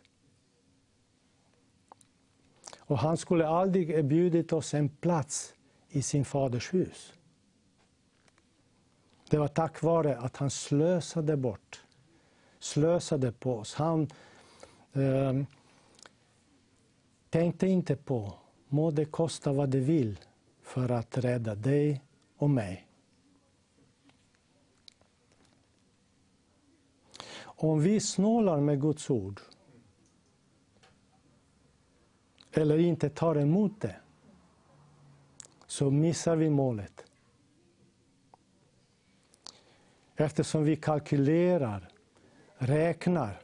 Och 2.77 2.97
han 2.97 3.17
skulle 3.17 3.47
aldrig 3.47 3.89
erbjudit 3.89 4.53
oss 4.53 4.73
en 4.73 4.89
plats 4.89 5.53
i 5.89 6.01
sin 6.01 6.25
faders 6.25 6.73
hus. 6.73 7.13
Det 9.33 9.39
var 9.39 9.47
tack 9.47 9.81
vare 9.81 10.17
att 10.17 10.37
han 10.37 10.49
slösade 10.49 11.37
bort, 11.37 11.83
slösade 12.59 13.31
på 13.31 13.57
oss. 13.57 13.75
Han 13.75 14.07
eh, 14.93 15.43
tänkte 17.29 17.67
inte 17.67 17.95
på, 17.95 18.33
må 18.67 18.91
det 18.91 19.05
kosta 19.05 19.53
vad 19.53 19.69
det 19.69 19.79
vill 19.79 20.19
för 20.61 20.91
att 20.91 21.17
rädda 21.17 21.55
dig 21.55 22.01
och 22.37 22.49
mig. 22.49 22.87
Om 27.41 27.81
vi 27.81 27.99
snålar 27.99 28.59
med 28.59 28.81
Guds 28.81 29.09
ord 29.09 29.41
eller 32.51 32.77
inte 32.77 33.09
tar 33.09 33.35
emot 33.35 33.81
det 33.81 33.95
så 35.67 35.91
missar 35.91 36.35
vi 36.35 36.49
målet. 36.49 37.12
Eftersom 40.15 40.63
vi 40.63 40.75
kalkylerar, 40.75 41.89
räknar 42.57 43.41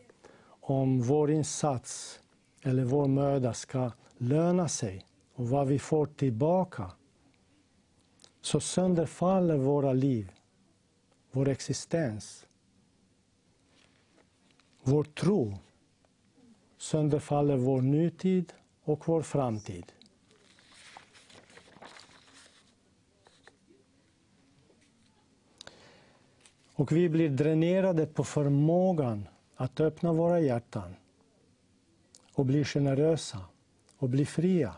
om 0.62 1.02
vår 1.02 1.32
insats 1.32 2.20
eller 2.64 2.84
vår 2.84 3.08
möda 3.08 3.54
ska 3.54 3.92
löna 4.18 4.68
sig 4.68 5.06
och 5.34 5.50
vad 5.50 5.68
vi 5.68 5.80
får 5.80 6.06
tillbaka 6.06 6.92
så 8.42 8.60
sönderfaller 8.60 9.58
våra 9.58 9.94
liv, 9.94 10.32
vår 11.32 11.48
existens, 11.48 12.46
vår 14.84 15.04
tro 15.04 15.58
sönderfaller 16.78 17.58
vår 17.58 17.82
nutid 17.82 18.54
och 18.84 19.08
vår 19.08 19.22
framtid. 19.22 19.94
Och 26.80 26.92
vi 26.92 27.10
blir 27.10 27.30
dränerade 27.30 28.06
på 28.06 28.24
förmågan 28.24 29.28
att 29.56 29.80
öppna 29.80 30.14
våra 30.14 30.40
hjärtan 30.40 30.96
och 32.34 32.46
bli 32.46 32.64
generösa 32.64 33.40
och 33.98 34.10
bli 34.10 34.26
fria. 34.26 34.76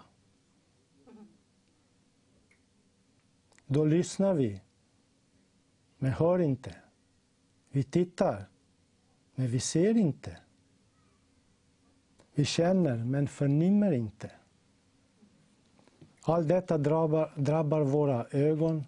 Då 3.65 3.85
lyssnar 3.85 4.33
vi, 4.33 4.61
men 5.97 6.11
hör 6.11 6.39
inte. 6.39 6.75
Vi 7.69 7.83
tittar, 7.83 8.45
men 9.35 9.47
vi 9.47 9.59
ser 9.59 9.97
inte. 9.97 10.37
Vi 12.33 12.45
känner, 12.45 12.97
men 12.97 13.27
förnimmer 13.27 13.91
inte. 13.91 14.31
Allt 16.21 16.47
detta 16.47 16.77
drabbar, 16.77 17.33
drabbar 17.35 17.81
våra 17.81 18.25
ögon, 18.31 18.83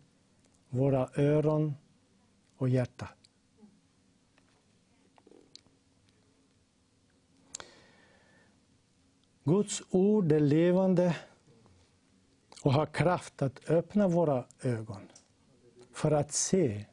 våra 0.69 1.09
öron 1.15 1.73
och 2.63 2.69
hjärta. 2.69 3.09
Guds 9.43 9.81
ord 9.89 10.31
är 10.31 10.39
levande 10.39 11.17
och 12.63 12.73
har 12.73 12.85
kraft 12.85 13.41
att 13.41 13.69
öppna 13.69 14.07
våra 14.07 14.45
ögon 14.61 15.01
för 15.91 16.11
att 16.11 16.31
se 16.31 16.85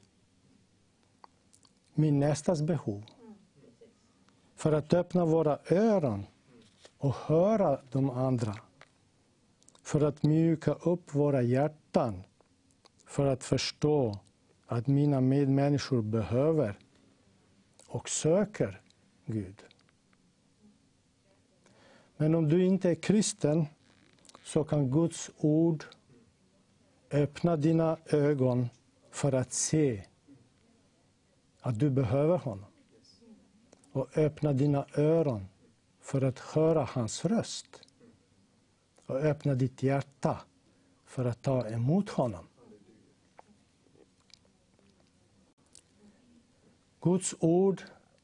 min 1.95 2.19
nästas 2.19 2.63
behov. 2.63 3.05
För 4.57 4.73
att 4.73 4.95
öppna 4.95 5.25
våra 5.25 5.59
öron 5.71 6.27
och 6.99 7.15
höra 7.15 7.81
de 7.91 8.11
andra. 8.11 8.57
För 9.83 10.01
att 10.01 10.23
mjuka 10.23 10.73
upp 10.73 11.15
våra 11.15 11.43
hjärtan. 11.43 12.23
För 13.07 13.27
att 13.27 13.45
förstå 13.45 14.19
att 14.71 14.87
mina 14.87 15.21
medmänniskor 15.21 16.03
behöver 16.03 16.79
och 17.87 18.09
söker 18.09 18.81
Gud. 19.27 19.65
Men 22.17 22.35
om 22.35 22.49
du 22.49 22.65
inte 22.65 22.91
är 22.91 22.95
kristen 22.95 23.67
så 24.43 24.65
kan 24.65 24.91
Guds 24.91 25.31
ord 25.39 25.85
öppna 27.11 27.57
dina 27.57 27.97
ögon 28.07 28.69
för 29.11 29.33
att 29.33 29.53
se 29.53 30.05
att 31.61 31.79
du 31.79 31.91
behöver 31.91 32.39
honom. 32.39 32.71
Och 33.93 34.19
öppna 34.19 34.53
dina 34.53 34.87
öron 34.95 35.47
för 36.01 36.23
att 36.23 36.39
höra 36.39 36.85
hans 36.85 37.25
röst. 37.25 37.83
Och 39.07 39.17
öppna 39.17 39.55
ditt 39.55 39.83
hjärta 39.83 40.41
för 41.05 41.25
att 41.25 41.43
ta 41.43 41.69
emot 41.69 42.09
honom. 42.09 42.50
Guds 47.01 47.35
ord 47.41 47.83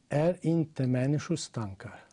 är 0.08 0.38
inte 0.46 0.86
människors 0.86 1.48
tankar. 1.48 2.04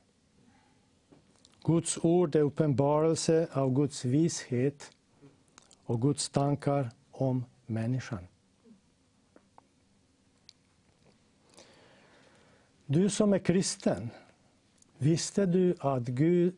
Guds 1.63 1.97
ord 1.97 2.35
är 2.35 2.39
uppenbarelse 2.39 3.47
av 3.51 3.73
Guds 3.73 4.05
vishet 4.05 4.91
och 5.85 6.01
Guds 6.01 6.29
tankar 6.29 6.91
om 7.11 7.45
människan. 7.65 8.27
Du 12.85 13.09
som 13.09 13.33
är 13.33 13.39
kristen, 13.39 14.09
visste 14.97 15.45
du 15.45 15.75
att 15.79 16.03
Gud, 16.03 16.55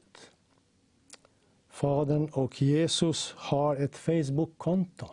Fadern 1.70 2.30
och 2.34 2.62
Jesus 2.62 3.34
har 3.38 3.76
ett 3.76 3.96
Facebook-konto? 3.96 5.08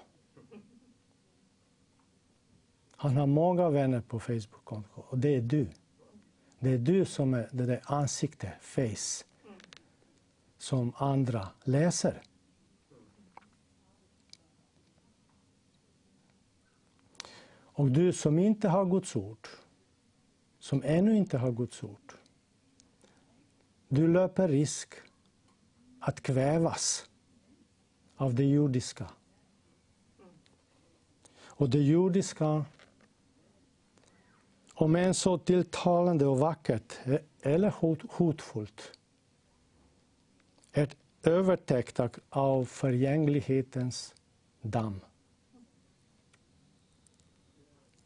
Han 3.02 3.16
har 3.16 3.26
många 3.26 3.70
vänner 3.70 4.00
på 4.00 4.20
Facebook, 4.20 4.72
och 4.94 5.18
det 5.18 5.36
är 5.36 5.40
du. 5.40 5.68
Det 6.58 6.70
är 6.70 6.78
du 6.78 7.04
som 7.04 7.34
är 7.34 7.48
det 7.52 7.66
där 7.66 7.80
ansiktet, 7.84 8.52
face, 8.60 9.24
som 10.58 10.92
andra 10.96 11.48
läser. 11.64 12.22
Och 17.52 17.90
du 17.90 18.12
som 18.12 18.38
inte 18.38 18.68
har 18.68 18.84
Guds 18.84 19.16
ord, 19.16 19.48
som 20.58 20.82
ännu 20.84 21.16
inte 21.16 21.38
har 21.38 21.52
Guds 21.52 21.82
ord, 21.82 22.12
du 23.88 24.08
löper 24.08 24.48
risk 24.48 24.94
att 26.00 26.20
kvävas 26.20 27.10
av 28.16 28.34
det 28.34 28.44
jordiska. 28.44 29.10
Och 31.44 31.70
det 31.70 31.82
jordiska, 31.82 32.64
om 34.74 34.96
än 34.96 35.14
så 35.14 35.38
tilltalande 35.38 36.26
och 36.26 36.38
vackert 36.38 36.98
eh, 37.04 37.18
eller 37.42 37.70
hot, 37.70 37.98
hotfullt, 38.08 38.98
är 40.72 40.88
övertäckt 41.22 42.00
av 42.30 42.64
förgänglighetens 42.64 44.14
damm. 44.62 45.00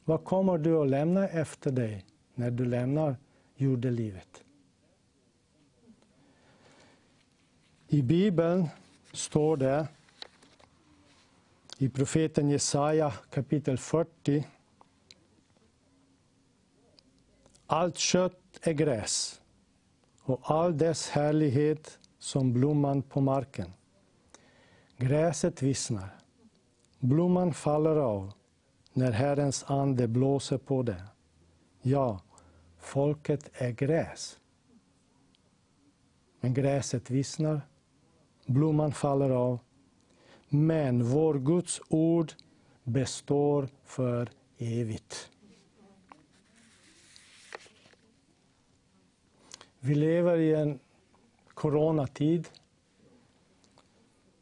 Vad 0.04 0.24
kommer 0.24 0.58
du 0.58 0.76
att 0.76 0.88
lämna 0.88 1.28
efter 1.28 1.70
dig 1.70 2.04
när 2.34 2.50
du 2.50 2.64
lämnar 2.64 3.16
jordelivet? 3.56 4.44
I 7.88 8.02
Bibeln 8.02 8.68
står 9.12 9.56
det 9.56 9.88
i 11.78 11.88
profeten 11.88 12.48
Jesaja 12.48 13.12
kapitel 13.30 13.78
40 13.78 14.44
Allt 17.66 17.98
kött 17.98 18.58
är 18.62 18.72
gräs 18.72 19.40
och 20.22 20.40
all 20.50 20.78
dess 20.78 21.08
härlighet 21.08 21.98
som 22.18 22.52
blomman 22.52 23.02
på 23.02 23.20
marken. 23.20 23.72
Gräset 24.96 25.62
vissnar, 25.62 26.16
blomman 26.98 27.54
faller 27.54 27.96
av 27.96 28.32
när 28.92 29.12
Herrens 29.12 29.64
ande 29.68 30.08
blåser 30.08 30.58
på 30.58 30.82
det. 30.82 31.02
Ja, 31.82 32.20
folket 32.78 33.50
är 33.54 33.70
gräs. 33.70 34.38
Men 36.40 36.54
gräset 36.54 37.10
vissnar, 37.10 37.60
blomman 38.46 38.92
faller 38.92 39.30
av. 39.30 39.58
Men 40.48 41.04
vår 41.04 41.34
Guds 41.34 41.80
ord 41.88 42.32
består 42.84 43.68
för 43.84 44.30
evigt. 44.58 45.30
Vi 49.86 49.94
lever 49.94 50.36
i 50.36 50.54
en 50.54 50.78
coronatid 51.54 52.48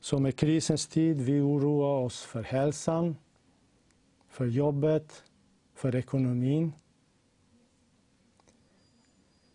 som 0.01 0.27
är 0.27 0.31
krisens 0.31 0.87
tid. 0.87 1.21
Vi 1.21 1.41
oroar 1.41 2.05
oss 2.05 2.23
för 2.23 2.43
hälsan, 2.43 3.17
för 4.29 4.47
jobbet, 4.47 5.25
för 5.75 5.97
ekonomin. 5.97 6.73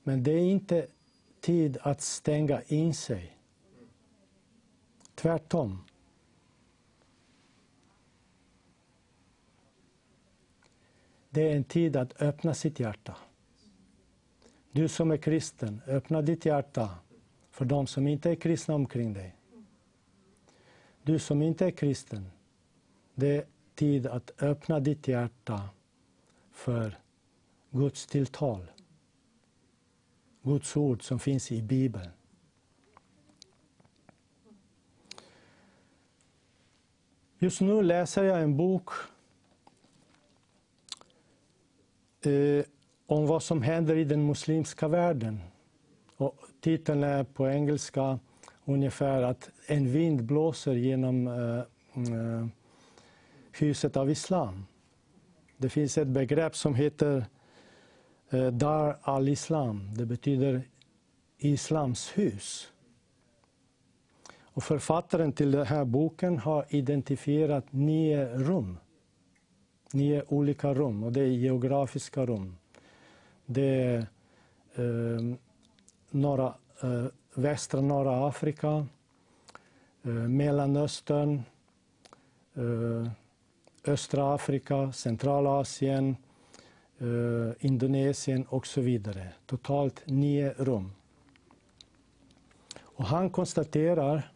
Men 0.03 0.24
det 0.24 0.32
är 0.32 0.52
inte 0.52 0.88
tid 1.40 1.78
att 1.82 2.02
stänga 2.02 2.61
in 2.61 2.94
sig. 2.94 3.38
Tvärtom. 5.16 5.84
Det 11.30 11.52
är 11.52 11.56
en 11.56 11.64
tid 11.64 11.95
att 11.95 12.22
öppna 12.22 12.53
sitt 12.53 12.80
hjärta. 12.80 13.16
Du 14.71 14.87
som 14.87 15.11
är 15.11 15.17
kristen, 15.17 15.81
öppna 15.87 16.21
ditt 16.21 16.45
hjärta 16.45 16.89
för 17.51 17.65
de 17.65 17.87
som 17.87 18.07
inte 18.07 18.31
är 18.31 18.35
kristna 18.35 18.75
omkring 18.75 19.13
dig. 19.13 19.35
Du 21.03 21.19
som 21.19 21.41
inte 21.41 21.65
är 21.65 21.71
kristen, 21.71 22.31
det 23.15 23.27
är 23.27 23.45
tid 23.75 24.07
att 24.07 24.43
öppna 24.43 24.79
ditt 24.79 25.07
hjärta 25.07 25.69
för 26.51 26.99
Guds 27.71 28.07
tilltal. 28.07 28.71
Guds 30.41 30.77
ord 30.77 31.03
som 31.03 31.19
finns 31.19 31.51
i 31.51 31.61
Bibeln. 31.61 32.11
Just 37.39 37.61
nu 37.61 37.81
läser 37.81 38.23
jag 38.23 38.41
en 38.41 38.57
bok 38.57 38.89
eh, 42.21 42.65
om 43.10 43.27
vad 43.27 43.44
som 43.44 43.61
händer 43.61 43.95
i 43.95 44.03
den 44.03 44.26
muslimska 44.26 44.88
världen. 44.88 45.40
Och 46.18 46.36
titeln 46.61 47.03
är 47.03 47.23
på 47.23 47.48
engelska 47.49 48.19
ungefär 48.65 49.22
att 49.22 49.49
en 49.68 49.91
vind 49.91 50.23
blåser 50.23 50.73
genom 50.73 51.27
eh, 51.27 51.61
mm, 51.94 52.14
eh, 52.14 52.48
huset 53.52 53.98
av 53.98 54.10
islam. 54.10 54.65
Det 55.57 55.69
finns 55.69 55.98
ett 55.98 56.07
begrepp 56.07 56.56
som 56.56 56.76
heter 56.76 57.26
eh, 58.30 58.48
Dar 58.48 58.98
al-Islam. 59.02 59.94
Det 59.95 60.06
betyder 60.06 60.61
islams 61.38 62.11
hus. 62.15 62.72
Och 64.41 64.64
författaren 64.64 65.34
till 65.34 65.52
den 65.52 65.65
här 65.65 65.86
boken 65.86 66.40
har 66.40 66.65
identifierat 66.69 67.65
nio 67.69 68.38
rum. 68.38 68.77
Nio 69.94 70.23
olika 70.27 70.73
rum, 70.73 71.03
och 71.03 71.11
det 71.11 71.22
är 71.22 71.27
geografiska 71.27 72.26
rum. 72.26 72.56
Det 73.51 73.84
är 73.84 73.97
eh, 74.76 75.35
norra, 76.09 76.53
eh, 76.81 77.05
västra 77.34 77.81
norra 77.81 78.27
Afrika, 78.27 78.88
eh, 80.03 80.11
Mellanöstern, 80.11 81.43
eh, 82.53 83.11
östra 83.85 84.34
Afrika, 84.34 84.91
Centralasien, 84.91 86.15
eh, 86.99 87.65
Indonesien 87.65 88.45
och 88.49 88.67
så 88.67 88.81
vidare. 88.81 89.27
Totalt 89.45 90.03
nio 90.05 90.53
rum. 90.57 90.91
Och 92.81 93.05
han 93.05 93.30
konstaterar 93.30 94.31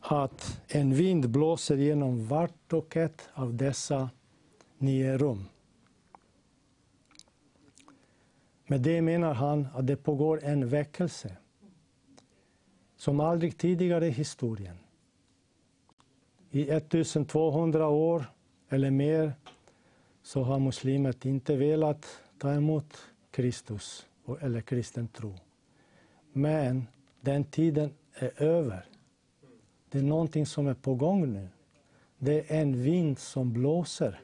att 0.00 0.60
en 0.68 0.94
vind 0.94 1.30
blåser 1.30 1.76
genom 1.76 2.26
vart 2.26 2.72
och 2.72 2.96
ett 2.96 3.28
av 3.34 3.54
dessa 3.54 4.10
nio 4.78 5.18
rum. 5.18 5.48
Med 8.66 8.80
det 8.80 9.02
menar 9.02 9.34
han 9.34 9.68
att 9.74 9.86
det 9.86 9.96
pågår 9.96 10.44
en 10.44 10.68
väckelse 10.68 11.36
som 12.96 13.20
aldrig 13.20 13.58
tidigare 13.58 14.06
i 14.06 14.10
historien. 14.10 14.76
I 16.50 16.70
1200 16.70 17.88
år 17.88 18.24
eller 18.68 18.90
mer 18.90 19.32
så 20.22 20.42
har 20.42 20.58
muslimer 20.58 21.26
inte 21.26 21.56
velat 21.56 22.22
ta 22.38 22.52
emot 22.52 22.96
Kristus 23.30 24.06
eller 24.40 24.60
kristen 24.60 25.08
tro. 25.08 25.34
Men 26.32 26.86
den 27.20 27.44
tiden 27.44 27.90
är 28.14 28.42
över. 28.42 28.86
Det 29.88 29.98
är 29.98 30.02
någonting 30.02 30.46
som 30.46 30.66
är 30.66 30.74
på 30.74 30.94
gång 30.94 31.32
nu. 31.32 31.48
Det 32.18 32.52
är 32.52 32.60
en 32.60 32.82
vind 32.82 33.18
som 33.18 33.52
blåser. 33.52 34.20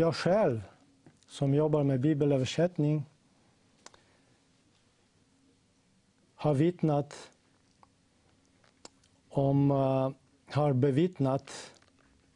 Jag 0.00 0.16
själv, 0.16 0.62
som 1.26 1.54
jobbar 1.54 1.84
med 1.84 2.00
bibelöversättning, 2.00 3.04
har 6.34 6.54
vittnat 6.54 7.30
om, 9.28 9.70
uh, 9.70 10.10
har 10.50 10.72
bevittnat 10.72 11.72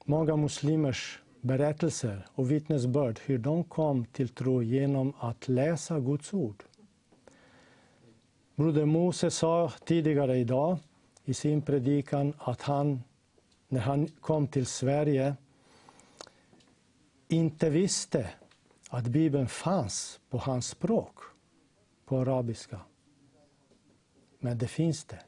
många 0.04 0.36
muslimers 0.36 1.22
berättelser 1.40 2.26
och 2.34 2.50
vittnesbörd 2.50 3.20
hur 3.24 3.38
de 3.38 3.64
kom 3.64 4.04
till 4.04 4.28
tro 4.28 4.62
genom 4.62 5.12
att 5.18 5.48
läsa 5.48 6.00
Guds 6.00 6.34
ord. 6.34 6.64
Broder 8.56 8.84
Mose 8.84 9.30
sa 9.30 9.72
tidigare 9.84 10.38
idag 10.38 10.78
i 11.24 11.34
sin 11.34 11.62
predikan 11.62 12.34
att 12.38 12.62
han, 12.62 13.02
när 13.68 13.80
han 13.80 14.06
kom 14.06 14.46
till 14.46 14.66
Sverige, 14.66 15.36
inte 17.35 17.70
visste 17.70 18.31
att 18.89 19.05
Bibeln 19.05 19.48
fanns 19.48 20.20
på 20.31 20.39
hans 20.39 20.69
språk, 20.69 21.19
på 22.05 22.19
arabiska. 22.19 22.81
Men 24.39 24.59
det 24.59 24.69
finns 24.69 25.05
det. 25.05 25.20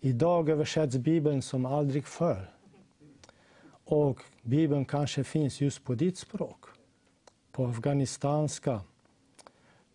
Idag 0.00 0.48
översätts 0.48 0.96
Bibeln 0.96 1.42
som 1.42 1.66
aldrig 1.66 2.06
förr. 2.06 2.50
Och 3.84 4.22
Bibeln 4.42 4.84
kanske 4.84 5.24
finns 5.24 5.60
just 5.60 5.84
på 5.84 5.94
ditt 5.94 6.18
språk. 6.18 6.64
På 7.52 7.66
afghanistanska, 7.66 8.80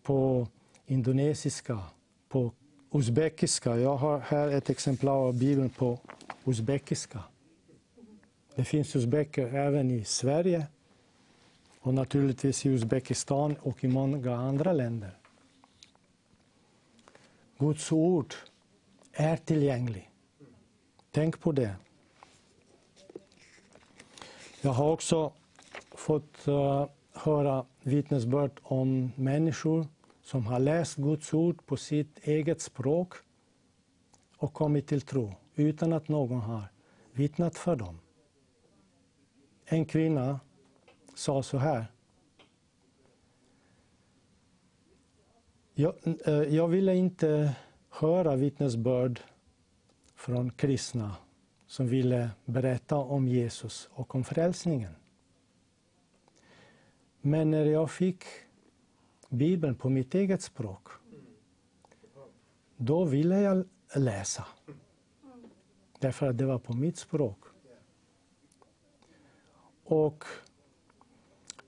på 0.02 0.48
indonesiska, 0.86 1.82
på 2.28 2.52
uzbekiska. 2.92 3.76
Jag 3.76 3.96
har 3.96 4.18
här 4.18 4.48
ett 4.48 4.70
exemplar 4.70 5.12
av 5.12 5.38
Bibeln 5.38 5.70
på 5.70 5.98
uzbekiska. 6.44 7.22
Det 8.60 8.64
finns 8.64 8.96
uzbeker 8.96 9.54
även 9.54 9.90
i 9.90 10.04
Sverige 10.04 10.66
och 11.80 11.94
naturligtvis 11.94 12.66
i 12.66 12.68
Uzbekistan 12.68 13.56
och 13.62 13.84
i 13.84 13.88
många 13.88 14.36
andra 14.36 14.72
länder. 14.72 15.18
Guds 17.58 17.92
ord 17.92 18.34
är 19.12 19.36
tillgängligt. 19.36 20.04
Tänk 21.10 21.40
på 21.40 21.52
det. 21.52 21.76
Jag 24.60 24.72
har 24.72 24.90
också 24.90 25.32
fått 25.90 26.48
eh, 26.48 26.86
höra 27.12 27.66
vittnesbörd 27.82 28.60
om 28.62 29.12
människor 29.16 29.86
som 30.22 30.46
har 30.46 30.58
läst 30.58 30.96
Guds 30.96 31.34
ord 31.34 31.66
på 31.66 31.76
sitt 31.76 32.18
eget 32.22 32.60
språk 32.60 33.14
och 34.36 34.52
kommit 34.52 34.86
till 34.86 35.00
tro 35.00 35.34
utan 35.54 35.92
att 35.92 36.08
någon 36.08 36.40
har 36.40 36.62
vittnat 37.12 37.58
för 37.58 37.76
dem. 37.76 37.98
En 39.72 39.84
kvinna 39.84 40.40
sa 41.14 41.42
så 41.42 41.58
här. 41.58 41.86
Jag, 45.74 45.94
eh, 46.24 46.34
jag 46.34 46.68
ville 46.68 46.94
inte 46.94 47.56
höra 47.90 48.36
vittnesbörd 48.36 49.20
från 50.14 50.50
kristna 50.50 51.16
som 51.66 51.86
ville 51.86 52.30
berätta 52.44 52.96
om 52.96 53.28
Jesus 53.28 53.88
och 53.92 54.14
om 54.14 54.24
frälsningen. 54.24 54.92
Men 57.20 57.50
när 57.50 57.64
jag 57.64 57.90
fick 57.90 58.24
Bibeln 59.28 59.74
på 59.74 59.88
mitt 59.88 60.14
eget 60.14 60.42
språk, 60.42 60.88
då 62.76 63.04
ville 63.04 63.40
jag 63.40 63.68
läsa. 63.96 64.46
Därför 65.98 66.26
att 66.26 66.38
det 66.38 66.46
var 66.46 66.58
på 66.58 66.72
mitt 66.72 66.96
språk. 66.96 67.49
Och 69.90 70.24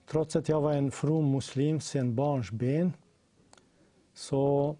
trots 0.06 0.36
att 0.36 0.48
jag 0.48 0.60
var 0.60 0.72
en 0.72 0.90
from 0.90 1.30
muslim 1.30 1.80
sedan 1.80 2.14
barnsben 2.14 2.92
så 4.14 4.76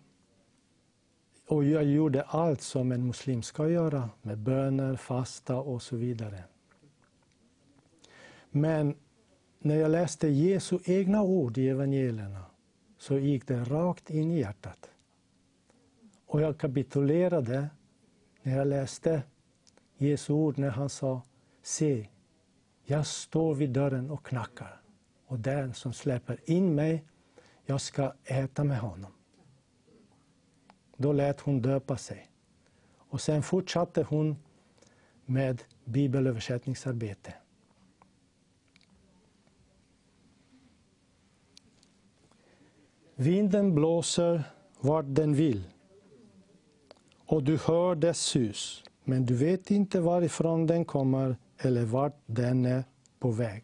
och 1.47 1.65
jag 1.65 1.85
gjorde 1.85 2.23
allt 2.23 2.63
som 2.63 2.93
en 2.93 3.07
muslim 3.07 3.43
ska 3.43 3.69
göra 3.69 4.11
med 4.23 4.39
böner, 4.39 4.97
fasta 4.97 5.57
och 5.57 5.83
så 5.83 5.97
vidare. 5.97 6.45
Men 8.51 8.95
när 9.59 9.77
jag 9.77 9.91
läste 9.91 10.29
Jesu 10.29 10.79
egna 10.85 11.23
ord 11.23 11.59
i 11.59 11.69
evangelierna 11.69 12.45
så 12.99 13.19
gick 13.19 13.47
det 13.47 13.65
rakt 13.65 14.11
in 14.11 14.31
i 14.31 14.39
hjärtat. 14.39 14.91
Och 16.27 16.41
jag 16.41 16.59
kapitulerade 16.59 17.69
när 18.43 18.57
jag 18.57 18.67
läste 18.67 19.23
Jesu 19.97 20.33
ord 20.33 20.59
när 20.59 20.71
han 20.71 20.89
sa 20.89 21.23
Se, 21.63 22.09
jag 22.85 23.07
står 23.07 23.55
vid 23.55 23.71
dörren 23.71 24.11
och 24.11 24.27
knackar 24.27 24.81
och 25.27 25.39
den 25.39 25.75
som 25.75 25.93
släpper 25.93 26.51
in 26.51 26.75
mig, 26.75 27.05
jag 27.65 27.81
ska 27.81 28.13
äta 28.25 28.65
med 28.65 28.79
honom. 28.79 29.13
Då 30.97 31.13
lät 31.13 31.41
hon 31.41 31.63
döpa 31.63 31.97
sig. 31.97 32.31
Och 32.97 33.21
sen 33.21 33.43
fortsatte 33.43 34.03
hon 34.03 34.37
med 35.25 35.63
bibelöversättningsarbete. 35.85 37.35
Vinden 43.15 43.75
blåser 43.75 44.43
vart 44.81 45.05
den 45.09 45.35
vill 45.35 45.65
och 47.27 47.43
du 47.43 47.59
hör 47.59 47.95
dess 47.95 48.21
sus, 48.21 48.85
men 49.05 49.27
du 49.27 49.35
vet 49.35 49.71
inte 49.71 50.01
varifrån 50.01 50.67
den 50.67 50.85
kommer 50.85 51.37
eller 51.65 51.85
vart 51.85 52.17
den 52.27 52.67
är 52.67 52.85
på 53.19 53.31
väg. 53.31 53.63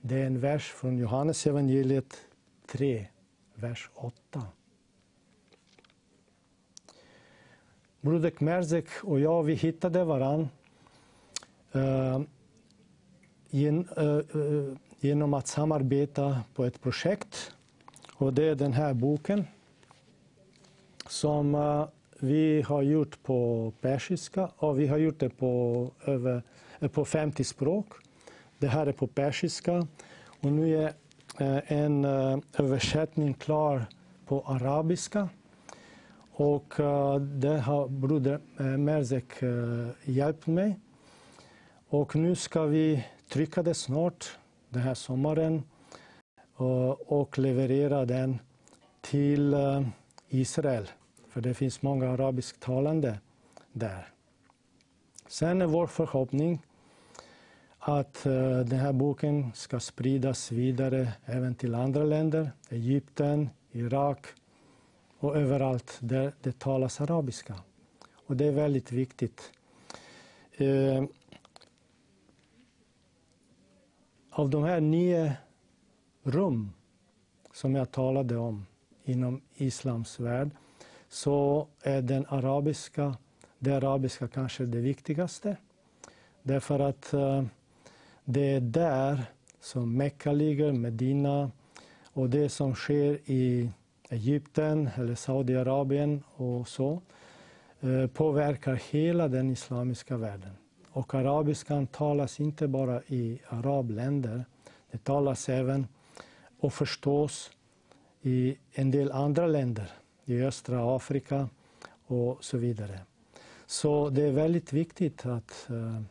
Det 0.00 0.14
är 0.14 0.26
en 0.26 0.40
vers 0.40 0.64
från 0.64 0.98
Johannes 0.98 1.46
evangeliet 1.46 2.16
3, 2.66 3.06
vers 3.54 3.90
8. 3.94 4.42
Broder 8.00 8.30
Kmerzek 8.30 8.86
och 9.02 9.20
jag, 9.20 9.42
vi 9.42 9.54
hittade 9.54 10.04
varann 10.04 10.48
uh, 11.76 12.20
gen, 13.50 13.88
uh, 13.98 14.74
genom 15.00 15.34
att 15.34 15.46
samarbeta 15.46 16.40
på 16.54 16.64
ett 16.64 16.80
projekt. 16.80 17.54
Och 18.14 18.34
det 18.34 18.48
är 18.48 18.54
den 18.54 18.72
här 18.72 18.94
boken 18.94 19.44
som 21.06 21.54
uh, 21.54 21.88
vi 22.20 22.62
har 22.62 22.82
gjort 22.82 23.22
på 23.22 23.72
persiska 23.80 24.50
och 24.56 24.80
vi 24.80 24.86
har 24.86 24.98
gjort 24.98 25.18
det 25.18 25.30
på, 25.30 25.90
över, 26.04 26.42
på 26.92 27.04
50 27.04 27.44
språk. 27.44 27.86
Det 28.58 28.66
här 28.66 28.86
är 28.86 28.92
på 28.92 29.06
persiska 29.06 29.86
och 30.40 30.52
nu 30.52 30.76
är 30.76 30.92
eh, 31.38 31.72
en 31.72 32.04
eh, 32.04 32.38
översättning 32.58 33.34
klar 33.34 33.86
på 34.26 34.42
arabiska. 34.46 35.28
Och 36.32 36.80
eh, 36.80 37.14
det 37.20 37.58
har 37.58 37.88
broder 37.88 38.40
Merzek 38.76 39.32
hjälpt 40.04 40.46
mig. 40.46 40.78
Och 41.88 42.16
nu 42.16 42.34
ska 42.34 42.62
vi 42.62 43.04
trycka 43.28 43.62
det 43.62 43.74
snart, 43.74 44.38
den 44.68 44.82
här 44.82 44.94
sommaren, 44.94 45.62
och 47.06 47.38
leverera 47.38 48.04
den 48.04 48.38
till 49.00 49.56
Israel. 50.28 50.88
För 51.28 51.40
det 51.40 51.54
finns 51.54 51.82
många 51.82 52.10
arabisktalande 52.10 53.18
där. 53.72 54.08
Sen 55.28 55.62
är 55.62 55.66
vår 55.66 55.86
förhoppning 55.86 56.62
att 57.78 58.26
eh, 58.26 58.58
den 58.58 58.78
här 58.78 58.92
boken 58.92 59.52
ska 59.54 59.80
spridas 59.80 60.52
vidare 60.52 61.12
även 61.24 61.54
till 61.54 61.74
andra 61.74 62.04
länder. 62.04 62.52
Egypten, 62.70 63.50
Irak, 63.72 64.26
och 65.18 65.36
överallt 65.36 65.98
där 66.00 66.32
det 66.42 66.58
talas 66.58 67.00
arabiska. 67.00 67.54
Och 68.26 68.36
det 68.36 68.44
är 68.44 68.52
väldigt 68.52 68.92
viktigt. 68.92 69.52
Eh, 70.52 71.04
av 74.30 74.50
de 74.50 74.64
här 74.64 74.80
nio 74.80 75.32
rum 76.22 76.72
som 77.52 77.74
jag 77.74 77.90
talade 77.90 78.36
om 78.36 78.66
inom 79.04 79.40
islams 79.54 80.20
värld 80.20 80.50
så 81.08 81.68
är 81.82 82.02
den 82.02 82.26
arabiska, 82.28 83.16
det 83.58 83.72
arabiska 83.72 84.28
kanske 84.28 84.64
det 84.64 84.78
viktigaste. 84.78 85.56
Därför 86.42 86.80
att 86.80 87.12
eh, 87.14 87.44
det 88.30 88.40
är 88.40 88.60
där 88.60 89.24
som 89.60 89.96
Mekka 89.96 90.32
ligger, 90.32 90.72
Medina 90.72 91.50
och 92.12 92.30
det 92.30 92.48
som 92.48 92.74
sker 92.74 93.18
i 93.24 93.70
Egypten 94.08 94.90
eller 94.96 95.14
Saudiarabien 95.14 96.22
och 96.36 96.68
så 96.68 97.02
eh, 97.80 98.06
påverkar 98.06 98.74
hela 98.90 99.28
den 99.28 99.50
islamiska 99.50 100.16
världen. 100.16 100.50
Och 100.90 101.14
arabiskan 101.14 101.86
talas 101.86 102.40
inte 102.40 102.68
bara 102.68 103.02
i 103.06 103.40
arabländer, 103.48 104.44
det 104.90 105.04
talas 105.04 105.48
även 105.48 105.86
och 106.60 106.72
förstås 106.72 107.50
i 108.22 108.56
en 108.72 108.90
del 108.90 109.12
andra 109.12 109.46
länder, 109.46 109.90
i 110.24 110.42
östra 110.42 110.96
Afrika 110.96 111.48
och 112.06 112.44
så 112.44 112.58
vidare. 112.58 113.00
Så 113.66 114.10
det 114.10 114.22
är 114.22 114.32
väldigt 114.32 114.72
viktigt 114.72 115.26
att 115.26 115.70
eh, 115.70 116.02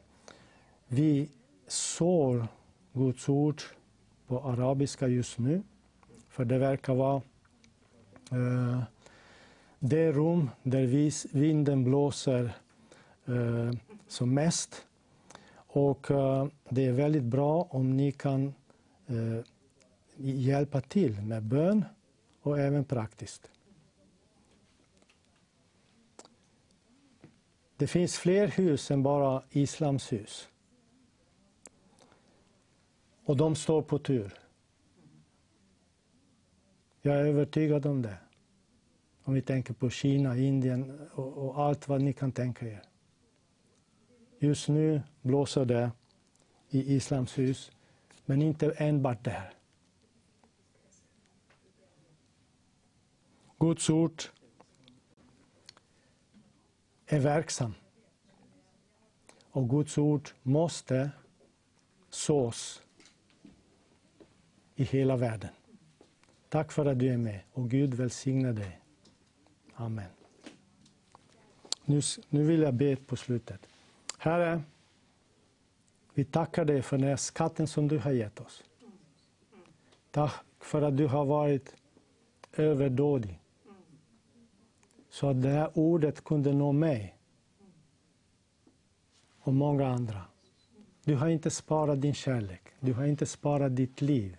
vi 0.88 1.30
sår 1.68 2.48
Guds 2.94 3.30
ord 3.30 3.62
på 4.28 4.40
arabiska 4.40 5.08
just 5.08 5.38
nu, 5.38 5.64
för 6.30 6.46
det 6.46 6.58
verkar 6.58 6.96
vara 6.96 7.22
Eh, 8.32 8.84
det 9.80 10.12
rum 10.12 10.50
där 10.64 10.86
vinden 11.38 11.84
blåser 11.84 12.56
eh, 13.26 13.72
som 14.08 14.34
mest. 14.34 14.86
Och 15.56 16.12
eh, 16.12 16.48
det 16.70 16.86
är 16.86 16.92
väldigt 16.92 17.24
bra 17.24 17.68
om 17.70 17.98
ni 17.98 18.12
kan 18.12 18.54
eh, 19.08 19.40
hjälpa 20.18 20.82
till 20.82 21.22
med 21.22 21.44
bön 21.44 21.86
och 22.42 22.60
även 22.60 22.86
praktiskt. 22.86 23.52
Det 27.78 27.88
finns 27.88 28.18
fler 28.18 28.48
hus 28.48 28.92
än 28.92 29.04
bara 29.04 29.44
Islams 29.50 30.14
hus. 30.14 30.50
Och 33.28 33.38
de 33.38 33.56
står 33.56 33.82
på 33.82 34.00
tur. 34.00 34.34
Jag 37.02 37.16
är 37.16 37.26
övertygad 37.26 37.86
om 37.86 38.02
det. 38.02 38.18
Om 39.24 39.34
vi 39.34 39.42
tänker 39.42 39.74
på 39.74 39.90
Kina, 39.90 40.38
Indien 40.38 41.10
och, 41.14 41.38
och 41.38 41.60
allt 41.64 41.88
vad 41.88 42.02
ni 42.02 42.14
kan 42.14 42.32
tänka 42.32 42.68
er. 42.68 42.84
Just 44.40 44.68
nu 44.68 45.02
blåser 45.22 45.66
det 45.66 45.92
i 46.70 46.96
Islams 46.96 47.38
hus, 47.38 47.72
men 48.26 48.42
inte 48.42 48.72
enbart 48.72 49.24
där. 49.24 49.54
Guds 53.60 53.90
ord 53.90 54.24
är 57.06 57.20
verksam. 57.20 57.74
Och 59.52 59.70
Guds 59.70 59.98
ord 59.98 60.30
måste 60.44 61.12
sås 62.10 62.84
i 64.78 64.84
hela 64.84 65.18
världen. 65.18 65.50
Tack 66.50 66.72
för 66.72 66.86
att 66.86 67.00
du 67.00 67.08
är 67.14 67.18
med 67.18 67.40
och 67.54 67.70
Gud 67.70 67.94
välsigne 67.94 68.52
dig. 68.52 68.80
Amen. 69.74 70.10
Nu, 71.86 72.02
nu 72.30 72.44
vill 72.44 72.62
jag 72.62 72.74
be 72.74 72.96
på 72.96 73.16
slutet. 73.16 73.68
Herre, 74.18 74.62
vi 76.14 76.26
tackar 76.26 76.66
dig 76.66 76.82
för 76.82 76.98
den 76.98 77.08
här 77.08 77.16
skatten 77.16 77.68
som 77.68 77.88
du 77.88 77.98
har 77.98 78.12
gett 78.12 78.40
oss. 78.40 78.64
Tack 80.12 80.46
för 80.60 80.82
att 80.82 80.98
du 80.98 81.08
har 81.08 81.26
varit 81.26 81.76
överdådig. 82.54 83.40
Så 85.10 85.30
att 85.30 85.42
det 85.42 85.50
här 85.50 85.72
ordet 85.74 86.24
kunde 86.24 86.54
nå 86.54 86.72
mig 86.72 87.18
och 89.40 89.54
många 89.54 89.88
andra. 89.88 90.22
Du 91.04 91.16
har 91.16 91.28
inte 91.28 91.50
sparat 91.50 92.02
din 92.02 92.14
kärlek. 92.14 92.62
Du 92.80 92.94
har 92.94 93.06
inte 93.06 93.26
sparat 93.26 93.76
ditt 93.76 94.02
liv. 94.02 94.38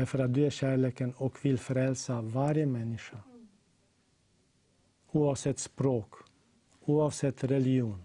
Därför 0.00 0.18
att 0.18 0.34
du 0.34 0.46
är 0.46 0.50
kärleken 0.50 1.12
och 1.16 1.44
vill 1.44 1.58
frälsa 1.58 2.20
varje 2.20 2.66
människa. 2.66 3.18
Oavsett 5.10 5.58
språk, 5.58 6.14
oavsett 6.84 7.44
religion, 7.44 8.04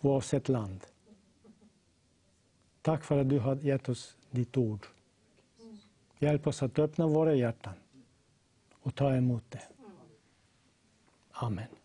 oavsett 0.00 0.48
land. 0.48 0.86
Tack 2.82 3.04
för 3.04 3.18
att 3.18 3.28
du 3.28 3.38
har 3.38 3.56
gett 3.56 3.88
oss 3.88 4.16
ditt 4.30 4.56
ord. 4.56 4.86
Hjälp 6.18 6.46
oss 6.46 6.62
att 6.62 6.78
öppna 6.78 7.06
våra 7.06 7.34
hjärtan 7.34 7.74
och 8.72 8.94
ta 8.94 9.14
emot 9.14 9.44
det. 9.48 9.68
Amen. 11.30 11.79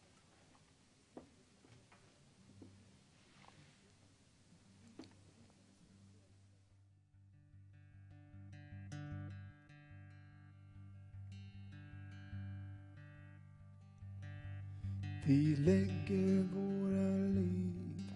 Vi 15.28 15.56
lägger 15.56 16.44
våra 16.44 17.28
liv 17.28 18.12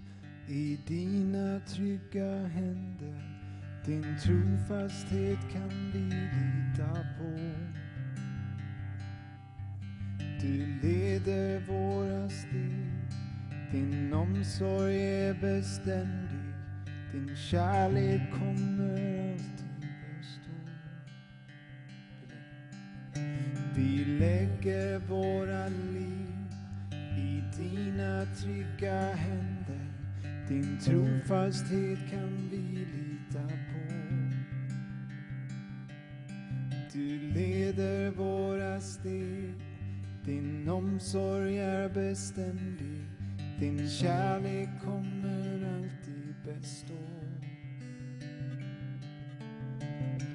i 0.48 0.80
dina 0.88 1.60
trygga 1.60 2.48
händer. 2.48 3.24
Din 3.86 4.18
trofasthet 4.24 5.40
kan 5.54 5.92
vi 5.94 6.00
lita 6.00 6.94
på. 7.18 7.40
Du 10.42 10.66
leder 10.82 11.60
våra 11.60 12.30
steg. 12.30 12.90
Din 13.72 14.14
omsorg 14.14 15.02
är 15.02 15.34
beständig. 15.34 16.54
Din 17.12 17.36
kärlek 17.36 18.22
kommer 18.32 19.32
alltid 19.32 19.90
bestå. 20.18 20.52
Vi 23.76 24.06
lägger 24.06 25.00
våra 25.00 25.68
liv 25.68 26.09
dina 27.60 28.26
trygga 28.36 29.14
händer. 29.14 29.86
Din 30.48 30.80
trofasthet 30.80 32.00
kan 32.12 32.50
vi 32.52 32.58
lita 32.58 33.48
på. 33.48 33.96
Du 36.94 37.20
leder 37.20 38.12
våra 38.12 38.80
steg. 38.80 39.54
Din 40.26 40.70
omsorg 40.70 41.58
är 41.60 41.90
beständig. 41.90 43.06
Din 43.60 43.90
kärlek 43.90 44.70
kommer 44.84 45.76
alltid 45.76 46.36
bestå. 46.46 46.94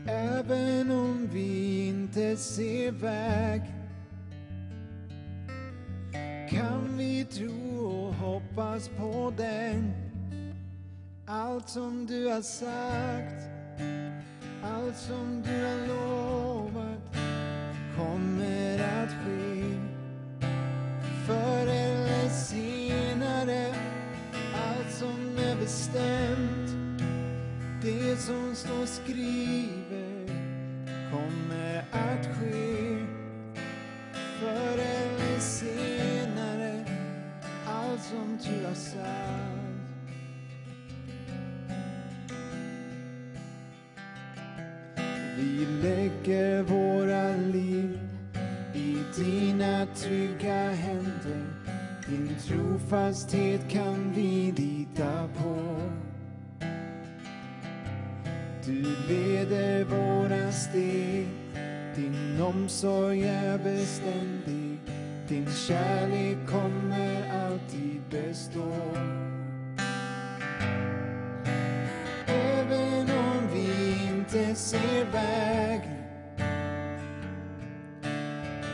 Även 0.06 0.90
om 0.90 1.28
vi 1.32 1.86
inte 1.88 2.36
ser 2.36 2.92
väg 2.92 3.62
kan 6.94 6.98
vi 6.98 7.24
tro 7.24 7.86
och 7.86 8.14
hoppas 8.14 8.88
på 8.88 9.32
den. 9.36 9.92
Allt 11.26 11.68
som 11.68 12.06
du 12.06 12.28
har 12.28 12.42
sagt, 12.42 13.48
allt 14.64 14.96
som 14.96 15.42
du 15.42 15.64
har 15.64 15.86
lovat 15.86 17.16
kommer 17.96 18.78
att 18.78 19.10
ske. 19.10 19.78
Förr 21.26 21.66
eller 21.66 22.28
senare, 22.28 23.74
allt 24.54 24.94
som 24.94 25.38
är 25.38 25.56
bestämt, 25.56 26.70
det 27.82 28.16
som 28.16 28.54
står 28.54 28.86
skrivet 28.86 30.30
kommer 31.10 31.84
att 31.92 32.26
ske. 32.26 33.06
Förr 34.40 34.78
eller 34.78 35.40
senare, 35.40 35.93
allt 37.94 38.02
som 38.02 38.38
du 38.44 38.66
har 38.66 38.74
sagt. 38.74 39.00
Vi 45.36 45.66
lägger 45.82 46.62
våra 46.62 47.36
liv 47.36 47.98
i 48.74 48.96
dina 49.16 49.86
trygga 49.86 50.70
händer. 50.70 51.44
Din 52.08 52.36
trofasthet 52.46 53.70
kan 53.70 54.12
vi 54.14 54.52
lita 54.52 55.28
på. 55.36 55.80
Du 58.64 58.82
leder 59.08 59.84
våra 59.84 60.52
steg. 60.52 61.28
Din 61.96 62.40
omsorg 62.40 63.22
är 63.22 63.58
beständig. 63.58 64.63
Din 65.28 65.46
kärlek 65.52 66.36
kommer 66.46 67.46
alltid 67.46 68.02
bestå. 68.10 68.72
Även 72.26 73.10
om 73.10 73.48
vi 73.52 73.96
inte 74.09 74.55
ser 74.55 75.05
vägen 75.12 76.05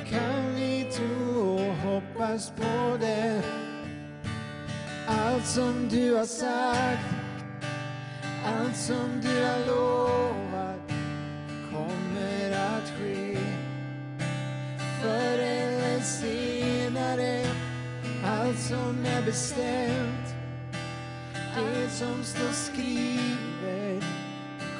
kan 0.09 0.55
vi 0.55 0.85
tro 0.93 1.55
och 1.55 1.75
hoppas 1.75 2.51
på 2.51 2.97
det. 3.01 3.43
Allt 5.07 5.47
som 5.47 5.89
du 5.89 6.15
har 6.15 6.27
sagt, 6.27 7.15
allt 8.45 8.77
som 8.77 9.21
du 9.23 9.45
har 9.45 9.67
lovat 9.67 10.93
kommer 11.71 12.51
att 12.51 12.93
ske. 12.99 13.39
För 15.03 15.39
senare, 16.11 17.47
allt 18.25 18.59
som 18.59 19.05
är 19.05 19.23
bestämt, 19.23 20.35
det 21.55 21.91
som 21.91 22.25
står 22.25 22.53
skrivet 22.53 24.05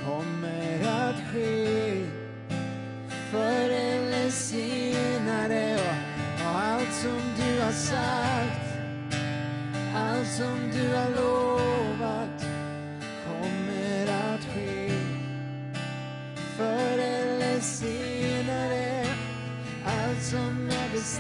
kommer 0.05 0.81
att 0.85 1.17
ske. 1.33 2.07
Förr 3.31 3.71
eller 3.71 4.31
senare, 4.31 5.79
och 6.41 6.59
allt 6.61 6.93
som 6.93 7.21
du 7.37 7.63
har 7.63 7.73
sagt, 7.73 8.77
allt 9.97 10.29
som 10.29 10.71
du 10.73 10.95
har 10.95 11.11
lovat 11.11 12.40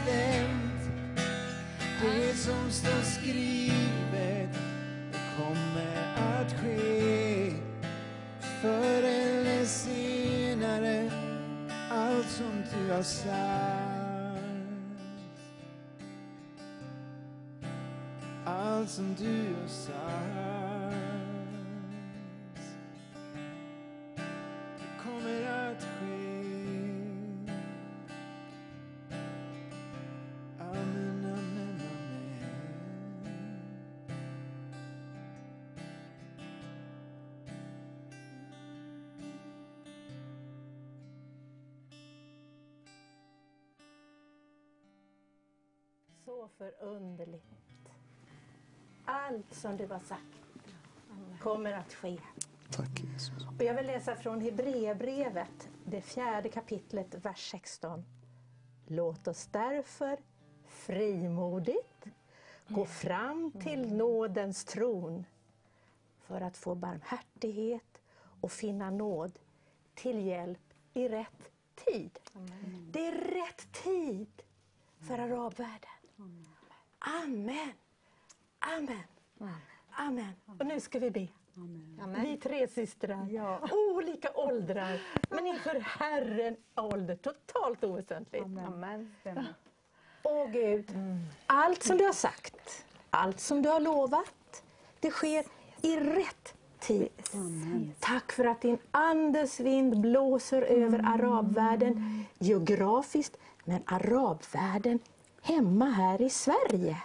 bestämt, 0.04 0.90
det 2.00 2.34
som 2.34 2.70
står 2.70 3.02
skrivet 3.02 4.58
kommer 5.36 6.14
att 6.16 6.52
ske. 6.52 7.52
Förr 8.62 9.02
eller 9.02 9.64
senare, 9.64 11.10
allt 11.90 12.30
som 12.30 12.64
du 12.74 12.92
har 12.92 13.02
sagt. 13.02 14.40
Allt 18.44 18.90
som 18.90 19.14
du 19.18 19.54
har 19.60 19.68
sagt. 19.68 20.49
Så 46.40 46.48
förunderligt. 46.48 47.90
Allt 49.04 49.54
som 49.54 49.76
du 49.76 49.86
har 49.86 49.98
sagt 49.98 50.24
kommer 51.40 51.72
att 51.72 51.94
ske. 51.94 52.18
Tack 52.70 53.00
Jesus. 53.00 53.46
Och 53.58 53.64
jag 53.64 53.74
vill 53.74 53.86
läsa 53.86 54.16
från 54.16 54.40
Hebreerbrevet, 54.40 55.68
det 55.84 56.00
fjärde 56.00 56.48
kapitlet, 56.48 57.14
vers 57.14 57.50
16. 57.50 58.04
Låt 58.86 59.28
oss 59.28 59.46
därför 59.46 60.18
frimodigt 60.66 62.04
gå 62.68 62.86
fram 62.86 63.52
till 63.52 63.94
nådens 63.94 64.64
tron 64.64 65.24
för 66.20 66.40
att 66.40 66.56
få 66.56 66.74
barmhärtighet 66.74 68.02
och 68.40 68.52
finna 68.52 68.90
nåd 68.90 69.38
till 69.94 70.26
hjälp 70.26 70.74
i 70.92 71.08
rätt 71.08 71.50
tid. 71.74 72.18
Det 72.90 73.06
är 73.06 73.12
rätt 73.12 73.72
tid 73.72 74.42
för 75.00 75.18
arabvärlden. 75.18 75.99
Amen. 76.98 77.72
Amen. 78.58 79.02
Amen. 79.90 80.32
Och 80.58 80.66
nu 80.66 80.80
ska 80.80 80.98
vi 80.98 81.10
be. 81.10 81.28
Vi 82.22 82.36
tre 82.36 82.68
systrar, 82.68 83.28
olika 83.94 84.28
åldrar, 84.34 85.00
men 85.30 85.46
inför 85.46 85.80
Herren 85.80 86.56
ålder 86.76 87.16
totalt 87.16 87.84
oväsentligt. 87.84 88.44
Amen. 88.44 89.14
Åh 90.22 90.50
Gud, 90.50 90.90
allt 91.46 91.82
som 91.82 91.98
du 91.98 92.04
har 92.04 92.12
sagt, 92.12 92.84
allt 93.10 93.40
som 93.40 93.62
du 93.62 93.68
har 93.68 93.80
lovat, 93.80 94.62
det 95.00 95.10
sker 95.10 95.44
i 95.82 95.96
rätt 95.96 96.54
tid. 96.78 97.08
Tack 98.00 98.32
för 98.32 98.44
att 98.44 98.60
din 98.60 98.78
Andes 98.90 99.60
vind 99.60 100.00
blåser 100.00 100.62
över 100.62 100.98
arabvärlden 101.04 102.24
geografiskt, 102.38 103.36
men 103.64 103.82
arabvärlden 103.86 104.98
hemma 105.42 105.84
här 105.84 106.22
i 106.22 106.30
Sverige. 106.30 107.02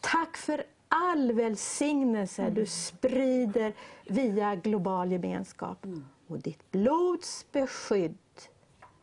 Tack 0.00 0.36
för 0.36 0.64
all 0.88 1.32
välsignelse 1.32 2.50
du 2.50 2.66
sprider 2.66 3.72
via 4.04 4.54
global 4.56 5.12
gemenskap. 5.12 5.86
Och 6.26 6.38
ditt 6.38 6.70
blods 6.70 7.46
beskydd 7.52 8.18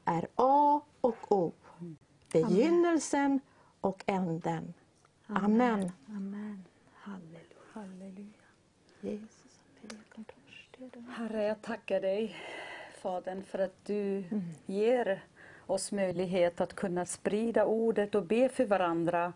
är 0.05 0.27
A 0.35 0.81
och 1.01 1.31
O. 1.31 1.51
Begynnelsen 2.31 3.39
och 3.81 4.03
änden. 4.05 4.73
Amen. 5.27 5.91
Amen. 6.07 6.65
Halleluja. 6.93 7.41
Halleluja. 7.73 8.27
Jesus. 9.01 9.41
Herre, 11.09 11.43
jag 11.43 11.61
tackar 11.61 12.01
dig, 12.01 12.35
Fadern, 13.01 13.43
för 13.43 13.59
att 13.59 13.85
du 13.85 14.23
ger 14.65 15.23
oss 15.71 15.91
möjlighet 15.91 16.61
att 16.61 16.73
kunna 16.73 17.05
sprida 17.05 17.65
ordet 17.65 18.15
och 18.15 18.23
be 18.23 18.49
för 18.49 18.65
varandra. 18.65 19.33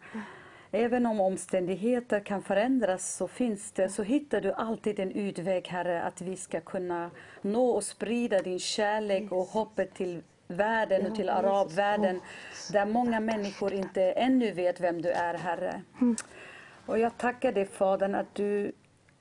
Även 0.71 1.05
om 1.05 1.19
omständigheter 1.19 2.19
kan 2.19 2.41
förändras 2.41 3.15
så 3.15 3.27
finns 3.27 3.71
det, 3.71 3.89
så 3.89 4.03
hittar 4.03 4.41
du 4.41 4.53
alltid 4.53 4.99
en 4.99 5.11
utväg, 5.11 5.67
Herre, 5.67 6.03
att 6.03 6.21
vi 6.21 6.35
ska 6.35 6.61
kunna 6.61 7.11
nå 7.41 7.69
och 7.69 7.83
sprida 7.83 8.41
din 8.41 8.59
kärlek 8.59 9.31
och 9.31 9.45
hoppet 9.45 9.93
till 9.93 10.21
världen 10.47 11.05
och 11.11 11.15
till 11.15 11.29
arabvärlden, 11.29 12.21
där 12.71 12.85
många 12.85 13.19
människor 13.19 13.73
inte 13.73 14.11
ännu 14.11 14.51
vet 14.51 14.79
vem 14.79 15.01
du 15.01 15.09
är, 15.09 15.33
Herre. 15.33 15.81
Och 16.85 16.99
jag 16.99 17.17
tackar 17.17 17.51
dig, 17.51 17.65
Fadern, 17.65 18.15
att 18.15 18.35
du 18.35 18.71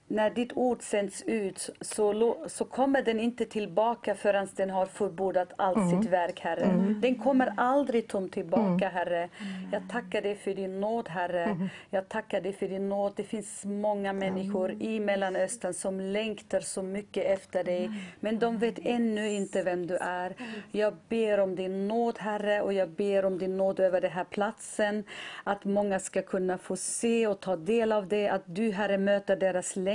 när 0.09 0.31
ditt 0.31 0.53
ord 0.55 0.83
sänds 0.83 1.23
ut 1.27 1.71
så, 1.81 2.37
så 2.47 2.65
kommer 2.65 3.03
den 3.03 3.21
inte 3.21 3.45
tillbaka 3.45 4.15
förrän 4.15 4.49
den 4.57 4.71
har 4.71 4.87
fullbordat 4.87 5.53
allt 5.57 5.77
Mm. 5.77 6.03
sitt 6.03 6.11
verk, 6.13 6.41
Herre. 6.41 6.65
Mm. 6.65 7.01
Den 7.01 7.15
kommer 7.15 7.53
aldrig 7.57 8.09
tom 8.09 8.29
tillbaka, 8.29 8.89
Herre. 8.89 9.29
Jag 9.73 9.83
tackar 9.91 10.23
dig 10.23 10.35
för 10.37 10.55
din 10.55 10.81
nåd, 10.81 11.09
Herre. 11.09 11.45
Mm. 11.45 11.69
Jag 11.91 12.09
tackar 12.09 12.41
dig 12.41 12.53
för 12.53 12.69
din 12.69 12.89
nåd. 12.89 13.13
Det 13.17 13.25
finns 13.25 13.65
många 13.65 14.13
människor 14.13 14.71
i 14.83 15.01
Mellanöstern 15.01 15.75
som 15.75 16.01
längtar 16.01 16.61
så 16.61 16.83
mycket 16.83 17.25
efter 17.27 17.65
dig, 17.65 17.91
men 18.21 18.39
de 18.39 18.59
vet 18.59 18.79
ännu 18.83 19.31
inte 19.31 19.63
vem 19.63 19.87
du 19.87 19.97
är. 19.97 20.35
Jag 20.73 20.95
ber 21.09 21.41
om 21.41 21.57
din 21.57 21.89
nåd, 21.89 22.19
Herre, 22.19 22.63
och 22.63 22.73
jag 22.73 22.89
ber 22.89 23.25
om 23.25 23.39
din 23.39 23.57
nåd 23.57 23.81
över 23.81 24.01
den 24.01 24.11
här 24.11 24.25
platsen, 24.25 25.05
att 25.45 25.65
många 25.65 25.99
ska 26.01 26.23
kunna 26.23 26.59
få 26.59 26.77
se 26.77 27.27
och 27.27 27.41
ta 27.41 27.57
del 27.57 27.93
av 27.93 28.09
det, 28.09 28.29
att 28.29 28.43
du, 28.47 28.71
Herre, 28.73 28.99
möter 28.99 29.37
deras 29.37 29.77
längtan, 29.77 29.94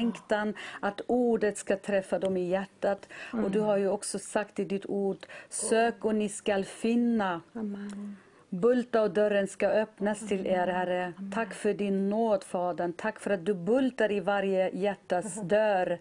att 0.80 1.01
ordet 1.07 1.57
ska 1.57 1.77
träffa 1.77 2.19
dem 2.19 2.38
i 2.38 2.49
hjärtat. 2.49 3.09
Och 3.31 3.51
du 3.51 3.59
har 3.59 3.77
ju 3.77 3.89
också 3.89 4.19
sagt 4.19 4.59
i 4.59 4.65
ditt 4.65 4.85
ord, 4.85 5.17
sök 5.49 6.05
och 6.05 6.15
ni 6.15 6.30
skall 6.30 6.65
finna. 6.65 7.41
Bulta 8.49 9.01
och 9.01 9.11
dörren 9.11 9.47
ska 9.47 9.67
öppnas 9.67 10.27
till 10.27 10.47
er, 10.47 10.67
Herre. 10.67 11.13
Tack 11.34 11.53
för 11.53 11.73
din 11.73 12.09
nåd, 12.09 12.43
Fadern. 12.43 12.93
Tack 12.93 13.19
för 13.19 13.31
att 13.31 13.45
du 13.45 13.53
bultar 13.53 14.11
i 14.11 14.19
varje 14.19 14.69
hjärtas 14.69 15.41
dörr. 15.43 15.99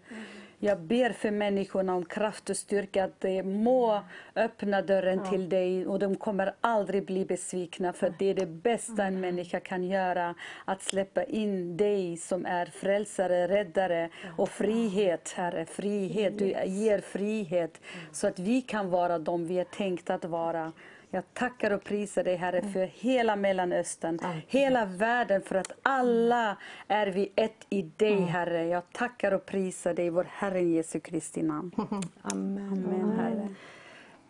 Jag 0.60 0.80
ber 0.80 1.12
för 1.12 1.30
människorna 1.30 1.94
om 1.94 2.04
kraft 2.04 2.50
och 2.50 2.56
styrka 2.56 3.04
att 3.04 3.20
de 3.20 3.42
må 3.42 4.00
öppna 4.36 4.82
dörren 4.82 5.30
till 5.30 5.48
dig 5.48 5.86
och 5.86 5.98
de 5.98 6.16
kommer 6.16 6.54
aldrig 6.60 7.06
bli 7.06 7.24
besvikna 7.24 7.92
för 7.92 8.14
det 8.18 8.30
är 8.30 8.34
det 8.34 8.46
bästa 8.46 9.04
en 9.04 9.20
människa 9.20 9.60
kan 9.60 9.84
göra. 9.84 10.34
Att 10.64 10.82
släppa 10.82 11.24
in 11.24 11.76
dig 11.76 12.16
som 12.16 12.46
är 12.46 12.66
frälsare, 12.66 13.48
räddare 13.48 14.10
och 14.36 14.48
frihet, 14.48 15.32
Herre. 15.36 15.66
Frihet. 15.66 16.38
Du 16.38 16.46
ger 16.64 17.00
frihet 17.00 17.80
så 18.12 18.26
att 18.26 18.38
vi 18.38 18.62
kan 18.62 18.90
vara 18.90 19.18
de 19.18 19.46
vi 19.46 19.58
är 19.58 19.64
tänkta 19.64 20.14
att 20.14 20.24
vara. 20.24 20.72
Jag 21.10 21.34
tackar 21.34 21.70
och 21.70 21.84
prisar 21.84 22.24
dig 22.24 22.36
Herre 22.36 22.62
för 22.62 22.86
hela 22.86 23.36
Mellanöstern, 23.36 24.18
hela 24.46 24.84
världen 24.84 25.42
för 25.42 25.54
att 25.54 25.72
alla 25.82 26.56
är 26.88 27.06
vi 27.06 27.32
ett 27.36 27.66
i 27.68 27.82
dig 27.82 28.20
Herre. 28.20 28.64
Jag 28.66 28.82
tackar 28.92 29.32
och 29.32 29.46
prisar 29.46 29.94
dig, 29.94 30.10
vår 30.10 30.26
Herre 30.30 30.62
Jesu 30.62 31.00
Kristi 31.00 31.42
namn. 31.42 31.72
Amen. 32.22 32.72
Amen, 32.72 33.18
Herre. 33.18 33.48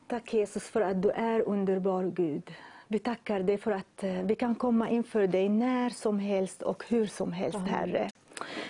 Tack 0.07 0.35
Jesus 0.35 0.69
för 0.69 0.81
att 0.81 1.03
du 1.03 1.11
är 1.11 1.41
underbar 1.41 2.05
Gud. 2.05 2.55
Vi 2.89 2.99
tackar 2.99 3.41
dig 3.41 3.59
för 3.59 3.71
att 3.71 4.05
eh, 4.05 4.23
vi 4.23 4.35
kan 4.35 4.55
komma 4.55 4.89
inför 4.89 5.27
dig 5.27 5.49
när 5.49 5.91
som 5.91 6.19
helst 6.19 6.63
och 6.63 6.85
hur 6.89 7.07
som 7.07 7.33
helst 7.33 7.59
Herre. 7.59 8.11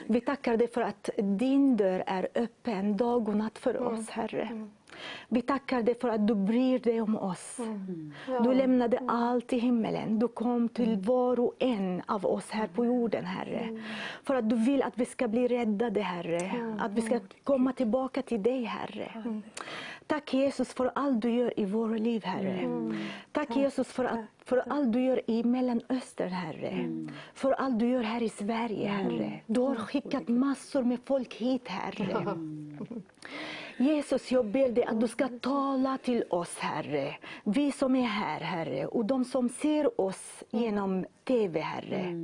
Vi 0.06 0.20
tackar 0.20 0.56
dig 0.56 0.68
för 0.68 0.80
att 0.80 1.10
din 1.16 1.76
dörr 1.76 2.04
är 2.06 2.28
öppen 2.34 2.96
dag 2.96 3.28
och 3.28 3.36
natt 3.36 3.58
för 3.58 3.82
oss 3.82 4.10
Herre. 4.10 4.68
Vi 5.28 5.42
tackar 5.42 5.82
dig 5.82 5.94
för 5.94 6.08
att 6.08 6.26
du 6.26 6.34
bryr 6.34 6.78
dig 6.78 7.00
om 7.00 7.16
oss. 7.16 7.60
Du 8.42 8.54
lämnade 8.54 8.98
allt 9.08 9.52
i 9.52 9.58
himmelen. 9.58 10.18
Du 10.18 10.28
kom 10.28 10.68
till 10.68 10.96
var 10.96 11.40
och 11.40 11.54
en 11.58 12.02
av 12.06 12.26
oss 12.26 12.50
här 12.50 12.66
på 12.66 12.84
jorden, 12.84 13.24
Herre. 13.24 13.82
För 14.22 14.34
att 14.34 14.50
du 14.50 14.56
vill 14.56 14.82
att 14.82 14.98
vi 14.98 15.04
ska 15.04 15.28
bli 15.28 15.48
räddade, 15.48 16.00
Herre. 16.00 16.76
Att 16.78 16.92
vi 16.92 17.02
ska 17.02 17.20
komma 17.44 17.72
tillbaka 17.72 18.22
till 18.22 18.42
dig, 18.42 18.64
Herre. 18.64 19.42
Tack 20.06 20.34
Jesus 20.34 20.74
för 20.74 20.90
allt 20.94 21.20
du 21.22 21.30
gör 21.30 21.60
i 21.60 21.64
våra 21.64 21.96
liv, 21.96 22.24
Herre. 22.24 22.68
Tack 23.32 23.56
Jesus 23.56 23.88
för, 23.88 24.04
att, 24.04 24.20
för 24.44 24.62
allt 24.68 24.92
du 24.92 25.00
gör 25.04 25.30
i 25.30 25.44
Mellanöstern, 25.44 26.32
Herre. 26.32 26.88
För 27.34 27.52
allt 27.52 27.78
du 27.78 27.88
gör 27.88 28.02
här 28.02 28.22
i 28.22 28.28
Sverige, 28.28 28.88
Herre. 28.88 29.40
Du 29.46 29.60
har 29.60 29.74
skickat 29.74 30.28
massor 30.28 30.82
med 30.82 30.98
folk 31.04 31.34
hit, 31.34 31.68
Herre. 31.68 32.38
Jesus, 33.78 34.32
jag 34.32 34.46
ber 34.46 34.68
dig 34.68 34.84
att 34.84 35.00
du 35.00 35.08
ska 35.08 35.28
tala 35.28 35.98
till 35.98 36.24
oss, 36.30 36.58
Herre. 36.58 37.16
Vi 37.44 37.72
som 37.72 37.96
är 37.96 38.02
här, 38.02 38.40
Herre, 38.40 38.86
och 38.86 39.04
de 39.04 39.24
som 39.24 39.48
ser 39.48 40.00
oss 40.00 40.44
genom 40.50 41.06
TV, 41.24 41.60
Herre. 41.60 42.14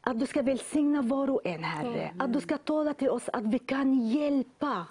Att 0.00 0.20
du 0.20 0.26
ska 0.26 0.42
välsigna 0.42 1.02
var 1.02 1.30
och 1.30 1.40
en, 1.44 1.64
Herre. 1.64 2.14
Att 2.18 2.32
du 2.32 2.40
ska 2.40 2.58
tala 2.58 2.94
till 2.94 3.10
oss 3.10 3.28
att 3.32 3.44
vi 3.44 3.58
kan 3.58 4.08
hjälpa. 4.08 4.86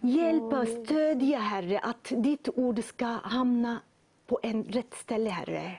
Hjälpa 0.00 0.60
och 0.60 0.68
stödja, 0.68 1.38
Herre, 1.38 1.78
att 1.78 2.12
ditt 2.16 2.48
ord 2.54 2.84
ska 2.84 3.06
hamna 3.06 3.80
på 4.26 4.40
en 4.42 4.64
rätt 4.64 4.94
ställe, 4.94 5.30
Herre. 5.30 5.72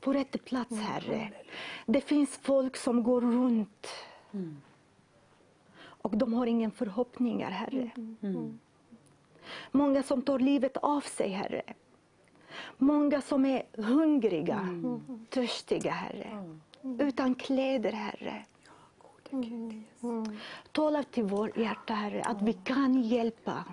På 0.00 0.12
rätt 0.12 0.44
plats, 0.44 0.80
Herre. 0.80 1.30
Det 1.86 2.00
finns 2.00 2.38
folk 2.42 2.76
som 2.76 3.02
går 3.02 3.20
runt 3.20 3.88
och 6.06 6.16
de 6.16 6.32
har 6.34 6.46
ingen 6.46 6.70
förhoppningar, 6.70 7.50
Herre. 7.50 7.90
Många 9.72 10.02
som 10.02 10.22
tar 10.22 10.38
livet 10.38 10.76
av 10.76 11.00
sig, 11.00 11.28
Herre. 11.28 11.62
Många 12.78 13.20
som 13.20 13.44
är 13.44 13.62
hungriga, 13.72 14.68
törstiga, 15.30 15.90
Herre. 15.90 16.54
Utan 16.98 17.34
kläder, 17.34 17.92
Herre. 17.92 18.44
Tala 20.72 21.02
till 21.02 21.24
vårt 21.24 21.56
hjärta, 21.56 21.94
Herre, 21.94 22.22
att 22.22 22.42
vi 22.42 22.52
kan 22.52 23.02
hjälpa 23.02 23.64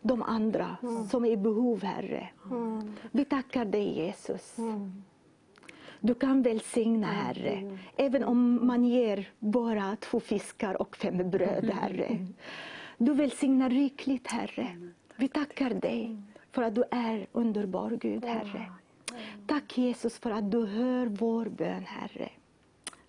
de 0.00 0.22
andra 0.22 0.76
som 1.10 1.24
är 1.24 1.30
i 1.30 1.36
behov, 1.36 1.82
Herre. 1.82 2.28
Vi 3.10 3.24
tackar 3.24 3.64
dig, 3.64 3.98
Jesus. 3.98 4.56
Du 6.04 6.14
kan 6.14 6.42
välsigna, 6.42 7.06
Herre, 7.06 7.78
även 7.96 8.24
om 8.24 8.66
man 8.66 8.84
ger 8.84 9.28
bara 9.38 9.96
två 9.96 10.20
fiskar 10.20 10.82
och 10.82 10.96
fem 10.96 11.30
bröd, 11.30 11.70
Herre. 11.70 12.26
Du 12.98 13.14
välsignar 13.14 13.70
rikligt, 13.70 14.26
Herre. 14.26 14.90
Vi 15.16 15.28
tackar 15.28 15.70
dig 15.70 16.16
för 16.50 16.62
att 16.62 16.74
du 16.74 16.84
är 16.90 17.26
underbar, 17.32 17.90
Gud, 17.90 18.24
Herre. 18.24 18.72
Tack 19.46 19.78
Jesus 19.78 20.18
för 20.18 20.30
att 20.30 20.50
du 20.50 20.66
hör 20.66 21.06
vår 21.06 21.46
bön, 21.46 21.84
Herre. 21.84 22.30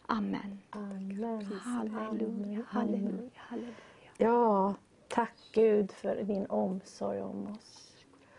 Amen. 0.05 0.59
Amen. 0.69 1.45
Halleluja, 1.63 2.63
halleluja, 2.67 3.31
halleluja. 3.47 3.71
Ja, 4.17 4.75
tack 5.07 5.35
Gud 5.51 5.91
för 5.91 6.23
din 6.23 6.45
omsorg 6.45 7.21
om 7.21 7.47
oss. 7.47 7.93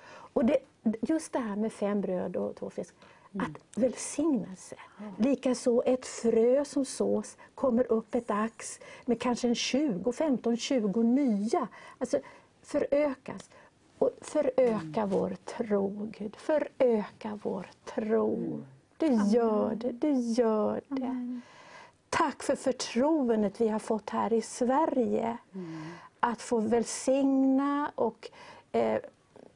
Och 0.06 0.44
det, 0.44 0.58
just 1.00 1.32
det 1.32 1.38
här 1.38 1.56
med 1.56 1.72
fem 1.72 2.00
bröd 2.00 2.36
och 2.36 2.56
två 2.56 2.70
fisk, 2.70 2.94
att 3.38 3.80
välsignelse. 3.80 4.76
Likaså 5.18 5.82
ett 5.86 6.06
frö 6.06 6.64
som 6.64 6.84
sås 6.84 7.36
kommer 7.54 7.92
upp 7.92 8.14
ett 8.14 8.30
ax 8.30 8.80
med 9.04 9.20
kanske 9.20 9.48
en 9.48 9.54
20, 9.54 10.12
15, 10.12 10.56
20 10.56 11.02
nya. 11.02 11.68
Alltså 11.98 12.18
förökas. 12.62 13.50
Och 13.98 14.10
föröka 14.20 15.06
vår 15.06 15.36
tro, 15.44 16.10
Gud. 16.18 16.36
Föröka 16.36 17.38
vår 17.42 17.66
tro. 17.84 18.62
Du 18.96 19.06
gör 19.06 19.74
det, 19.74 19.92
du 19.92 20.12
gör 20.12 20.80
det. 20.88 21.40
Tack 22.10 22.42
för 22.42 22.56
förtroendet 22.56 23.60
vi 23.60 23.68
har 23.68 23.78
fått 23.78 24.10
här 24.10 24.32
i 24.32 24.42
Sverige. 24.42 25.36
Att 26.20 26.42
få 26.42 26.60
välsigna 26.60 27.92
och 27.94 28.30
eh, 28.72 29.00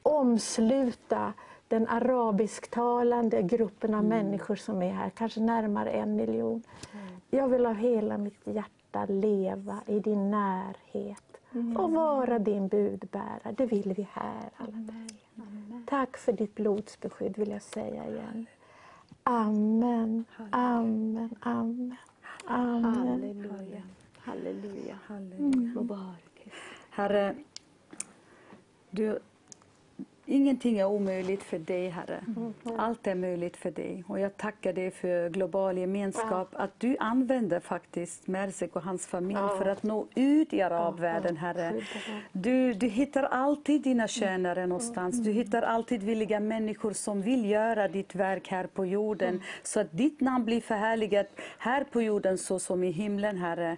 omsluta 0.02 1.32
den 1.68 1.88
arabisktalande 1.88 3.42
gruppen 3.42 3.94
av 3.94 4.04
människor 4.04 4.56
som 4.56 4.82
är 4.82 4.92
här, 4.92 5.10
kanske 5.10 5.40
närmare 5.40 5.90
en 5.90 6.16
miljon. 6.16 6.62
Jag 7.30 7.48
vill 7.48 7.66
av 7.66 7.74
hela 7.74 8.18
mitt 8.18 8.46
hjärta 8.46 9.06
leva 9.06 9.80
i 9.86 10.00
din 10.00 10.30
närhet 10.30 11.40
och 11.76 11.92
vara 11.92 12.38
din 12.38 12.68
budbärare. 12.68 13.54
Det 13.56 13.66
vill 13.66 13.94
vi 13.96 14.08
här 14.12 14.50
alla. 14.56 15.06
Tack 15.86 16.16
för 16.16 16.32
ditt 16.32 16.54
blodsbeskydd 16.54 17.38
vill 17.38 17.50
jag 17.50 17.62
säga 17.62 18.08
igen. 18.08 18.46
Amen, 19.22 20.24
amen, 20.50 21.34
amen. 21.40 21.96
amen. 22.44 22.94
Halleluja. 22.94 23.82
Halleluja. 24.18 24.98
Halleluja. 25.06 25.74
Mubarak. 25.74 26.48
Herre, 26.90 27.34
du, 28.90 29.18
ingenting 30.28 30.78
är 30.78 30.86
omöjligt 30.86 31.42
för 31.42 31.58
dig, 31.58 31.88
Herre. 31.88 32.20
Allt 32.76 33.06
är 33.06 33.14
möjligt 33.14 33.56
för 33.56 33.70
dig. 33.70 34.04
Och 34.08 34.20
jag 34.20 34.36
tackar 34.36 34.72
dig 34.72 34.90
för 34.90 35.28
global 35.28 35.78
gemenskap, 35.78 36.48
att 36.52 36.80
du 36.80 36.96
använder 37.00 37.60
faktiskt 37.60 38.26
Mersek 38.26 38.76
och 38.76 38.82
hans 38.82 39.06
familj 39.06 39.38
för 39.58 39.66
att 39.66 39.82
nå 39.82 40.06
ut 40.14 40.52
i 40.52 40.62
arabvärlden, 40.62 41.36
Herre. 41.36 41.80
Du, 42.32 42.74
du 42.74 42.86
hittar 42.86 43.22
alltid 43.22 43.82
dina 43.82 44.08
tjänare 44.08 44.66
någonstans. 44.66 45.24
Du 45.24 45.32
hittar 45.32 45.62
alltid 45.62 46.02
villiga 46.02 46.40
människor 46.40 46.92
som 46.92 47.22
vill 47.22 47.50
göra 47.50 47.88
ditt 47.88 48.14
verk 48.14 48.48
här 48.48 48.66
på 48.66 48.86
jorden, 48.86 49.42
så 49.62 49.80
att 49.80 49.92
ditt 49.92 50.20
namn 50.20 50.44
blir 50.44 50.60
förhärligat 50.60 51.26
här 51.58 51.84
på 51.84 52.02
jorden 52.02 52.38
så 52.38 52.58
som 52.58 52.84
i 52.84 52.90
himlen, 52.90 53.36
Herre. 53.36 53.76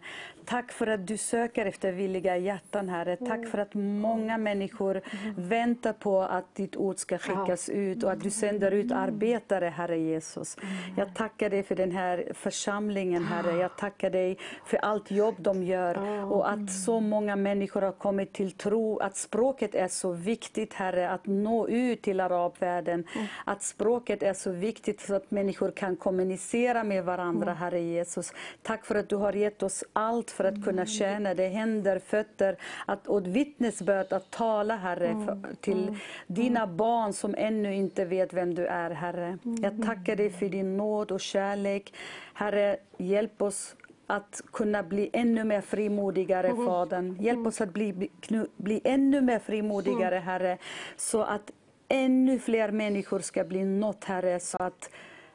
Tack 0.51 0.73
för 0.73 0.87
att 0.87 1.07
du 1.07 1.17
söker 1.17 1.67
efter 1.67 1.93
villiga 1.93 2.37
hjärtan, 2.37 2.89
Herre. 2.89 3.17
Tack 3.17 3.49
för 3.49 3.59
att 3.59 3.75
många 3.75 4.39
människor 4.39 5.01
väntar 5.37 5.93
på 5.93 6.23
att 6.23 6.55
ditt 6.55 6.77
ord 6.77 6.99
ska 6.99 7.19
skickas 7.19 7.69
ut 7.69 8.05
och 8.05 8.13
att 8.13 8.21
du 8.21 8.31
sänder 8.31 8.71
ut 8.71 8.93
arbetare, 8.93 9.67
Herre 9.67 9.99
Jesus. 9.99 10.57
Jag 10.97 11.15
tackar 11.15 11.51
dig 11.51 11.63
för 11.63 11.75
den 11.75 11.93
här 11.93 12.33
församlingen, 12.35 13.25
Herre. 13.25 13.57
Jag 13.57 13.77
tackar 13.77 14.11
dig 14.11 14.39
för 14.65 14.77
allt 14.77 15.11
jobb 15.11 15.35
de 15.39 15.63
gör 15.63 15.99
och 16.33 16.51
att 16.51 16.73
så 16.73 17.01
många 17.01 17.37
människor 17.37 17.83
har 17.83 17.93
kommit 17.93 18.33
till 18.33 18.53
tro 18.53 18.99
att 18.99 19.17
språket 19.17 19.75
är 19.75 19.89
så 19.89 20.13
viktigt, 20.13 20.75
Herre, 20.75 21.11
att 21.11 21.27
nå 21.27 21.69
ut 21.69 22.03
till 22.03 22.21
arabvärlden. 22.21 23.05
Att 23.45 23.63
språket 23.63 24.23
är 24.23 24.35
så 24.35 24.51
viktigt 24.51 25.01
så 25.01 25.15
att 25.15 25.31
människor 25.31 25.71
kan 25.71 25.97
kommunicera 25.97 26.85
med 26.85 27.05
varandra, 27.05 27.55
Herre 27.55 27.81
Jesus. 27.81 28.33
Tack 28.63 28.87
för 28.87 28.95
att 28.95 29.09
du 29.09 29.17
har 29.17 29.33
gett 29.33 29.63
oss 29.63 29.85
allt 29.93 30.31
för 30.41 30.49
att 30.49 30.65
kunna 30.65 30.87
tjäna 30.87 31.35
dig, 31.35 31.49
händer, 31.49 31.99
fötter 31.99 32.57
att, 32.87 33.07
och 33.07 33.27
vittnesbörd 33.27 34.13
att 34.13 34.31
tala, 34.31 34.77
Herre, 34.77 35.25
för, 35.27 35.55
till 35.61 35.99
dina 36.27 36.67
barn 36.67 37.13
som 37.13 37.35
ännu 37.39 37.75
inte 37.75 38.05
vet 38.05 38.33
vem 38.33 38.55
du 38.55 38.67
är, 38.67 38.91
Herre. 38.91 39.39
Jag 39.63 39.83
tackar 39.87 40.17
dig 40.17 40.31
för 40.31 40.49
din 40.49 40.77
nåd 40.77 41.11
och 41.11 41.21
kärlek. 41.21 41.95
Herre, 42.35 42.77
hjälp 42.99 43.43
oss 43.43 43.77
att 44.07 44.43
kunna 44.53 44.83
bli 44.83 45.11
ännu 45.13 45.45
mer 45.45 45.61
frimodigare, 45.61 46.55
Fadern. 46.67 47.17
Hjälp 47.21 47.47
oss 47.47 47.61
att 47.61 47.73
bli, 47.73 48.11
bli 48.57 48.81
ännu 48.85 49.21
mer 49.21 49.39
frimodigare, 49.39 50.17
Herre, 50.17 50.59
så 50.97 51.23
att 51.23 51.51
ännu 51.89 52.39
fler 52.39 52.71
människor 52.71 53.19
ska 53.19 53.45
bli 53.45 53.65
nått, 53.65 54.05
Herre, 54.05 54.41
så 54.41 54.57
att 54.61 54.91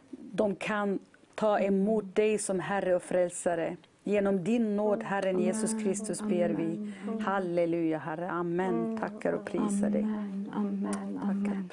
de 0.10 0.56
kan 0.56 1.00
ta 1.36 1.60
emot 1.60 2.16
dig 2.16 2.38
som 2.38 2.60
Herre 2.60 2.96
och 2.96 3.04
Frälsare. 3.04 3.78
Genom 4.08 4.44
din 4.44 4.76
nåd, 4.76 5.04
Herren 5.04 5.40
Jesus 5.40 5.84
Kristus, 5.84 6.22
ber 6.22 6.50
vi. 6.50 6.94
Halleluja, 7.24 7.98
Herre. 7.98 8.32
Amen. 8.32 8.98
Tackar 8.98 9.34
och 9.34 9.46
prisar 9.46 9.90
dig. 9.90 10.04
Amen, 10.04 10.52
amen, 10.54 11.20
amen. 11.24 11.70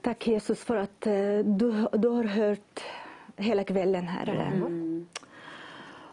Tack 0.00 0.26
Jesus 0.26 0.64
för 0.64 0.76
att 0.76 1.06
eh, 1.06 1.38
du, 1.44 1.88
du 1.92 2.08
har 2.08 2.24
hört 2.24 2.80
hela 3.36 3.64
kvällen, 3.64 4.04
Herre. 4.04 4.52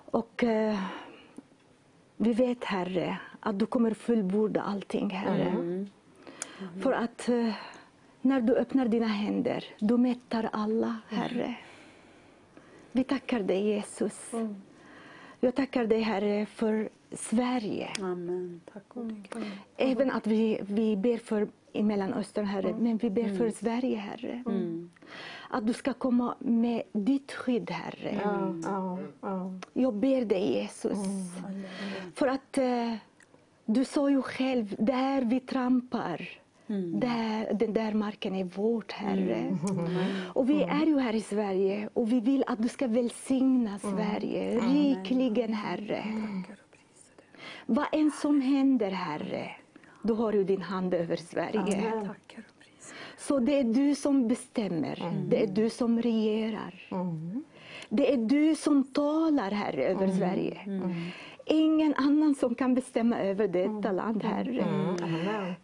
Och 0.06 0.44
eh, 0.44 0.80
vi 2.18 2.34
vet, 2.34 2.64
Herre, 2.64 3.18
att 3.40 3.60
du 3.60 3.66
kommer 3.66 3.94
fullborda 3.94 4.62
allting, 4.62 5.10
Herre. 5.10 5.86
För 6.82 6.92
att 6.92 7.30
eh, 7.30 7.54
när 8.22 8.42
du 8.42 8.56
öppnar 8.56 8.88
dina 8.88 9.08
händer, 9.08 9.66
du 9.80 9.98
mättar 9.98 10.50
alla, 10.52 10.96
Herre. 11.10 11.56
Vi 12.92 13.04
tackar 13.04 13.40
dig, 13.40 13.68
Jesus. 13.68 14.32
Jag 15.44 15.56
tackar 15.56 15.86
dig, 15.86 16.02
Herre, 16.02 16.46
för 16.46 16.90
Sverige. 17.12 17.90
Amen. 18.02 18.62
Tack 18.74 18.84
Gud. 18.94 19.28
Även 19.78 20.12
att 20.12 20.28
vi, 20.28 20.60
vi 20.62 20.96
ber 20.96 21.18
för 21.18 21.48
i 21.72 21.84
Mellanöstern, 21.84 22.46
Herre, 22.46 22.76
men 22.80 22.98
vi 22.98 23.10
ber 23.10 23.38
för 23.38 23.50
Sverige, 23.50 23.98
Herre. 23.98 24.44
Att 25.50 25.68
du 25.68 25.74
ska 25.74 25.94
komma 25.94 26.36
med 26.40 26.84
ditt 26.92 27.32
skydd, 27.32 27.72
Herre. 27.72 28.20
Ja, 28.64 29.00
ja. 29.22 29.54
Jag 29.74 29.94
ber 29.94 30.26
dig, 30.26 30.54
Jesus. 30.54 30.98
För 32.16 32.28
att 32.28 32.58
eh, 32.58 32.94
du 33.66 33.86
sa 33.86 34.10
ju 34.10 34.22
själv, 34.22 34.76
där 34.80 35.22
vi 35.22 35.40
trampar, 35.40 36.30
där, 36.82 37.54
den 37.54 37.74
där 37.74 37.94
marken 37.94 38.36
är 38.36 38.44
vårt, 38.44 38.92
Herre. 38.92 39.58
Och 40.34 40.50
vi 40.50 40.64
är 40.64 40.86
ju 40.86 41.00
här 41.00 41.16
i 41.16 41.22
Sverige 41.22 41.90
och 41.94 42.12
vi 42.12 42.20
vill 42.20 42.44
att 42.48 42.62
du 42.62 42.70
ska 42.70 42.88
välsigna 42.88 43.80
Sverige 43.80 44.60
rikligen, 44.60 45.54
Herre. 45.54 46.06
Vad 47.66 47.86
än 47.92 48.12
som 48.12 48.42
händer, 48.42 48.92
Herre, 48.92 49.52
du 50.02 50.14
har 50.14 50.34
ju 50.34 50.44
din 50.44 50.62
hand 50.62 50.94
över 50.94 51.16
Sverige. 51.16 51.94
Så 53.18 53.40
det 53.40 53.60
är 53.60 53.64
du 53.64 53.96
som 53.96 54.28
bestämmer, 54.28 55.14
det 55.28 55.44
är 55.44 55.48
du 55.48 55.70
som 55.70 56.02
regerar. 56.02 56.88
Det 57.90 58.14
är 58.14 58.18
du 58.18 58.56
som 58.56 58.84
talar, 58.84 59.52
Herre, 59.52 59.86
över 59.86 60.08
Sverige. 60.08 60.60
Ingen 61.46 61.94
annan 61.94 62.36
som 62.36 62.56
kan 62.56 62.74
bestämma 62.74 63.20
över 63.20 63.48
detta 63.48 63.92
land, 63.92 64.24
Herre. 64.24 64.66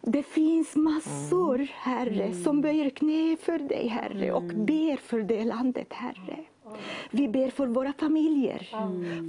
Det 0.00 0.22
finns 0.22 0.76
massor, 0.76 1.68
Herre, 1.72 2.34
som 2.34 2.60
böjer 2.60 2.90
knä 2.90 3.36
för 3.40 3.58
dig, 3.58 3.86
Herre, 3.86 4.32
och 4.32 4.42
ber 4.42 4.96
för 4.96 5.20
det 5.20 5.44
landet, 5.44 5.92
Herre. 5.92 6.44
Vi 7.10 7.28
ber 7.28 7.50
för 7.50 7.66
våra 7.66 7.92
familjer, 7.92 8.68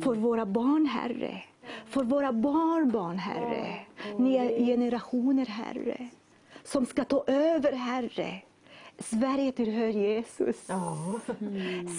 för 0.03 0.15
våra 0.15 0.45
barn, 0.45 0.85
Herre. 0.85 1.43
För 1.85 2.03
våra 2.03 2.31
barnbarn, 2.33 3.17
Herre. 3.17 3.79
Nya 4.17 4.43
generationer, 4.65 5.45
Herre. 5.45 6.09
Som 6.63 6.85
ska 6.85 7.03
ta 7.03 7.23
över, 7.27 7.71
Herre. 7.71 8.41
Sverige 9.03 9.51
tillhör 9.51 9.87
Jesus. 9.87 10.67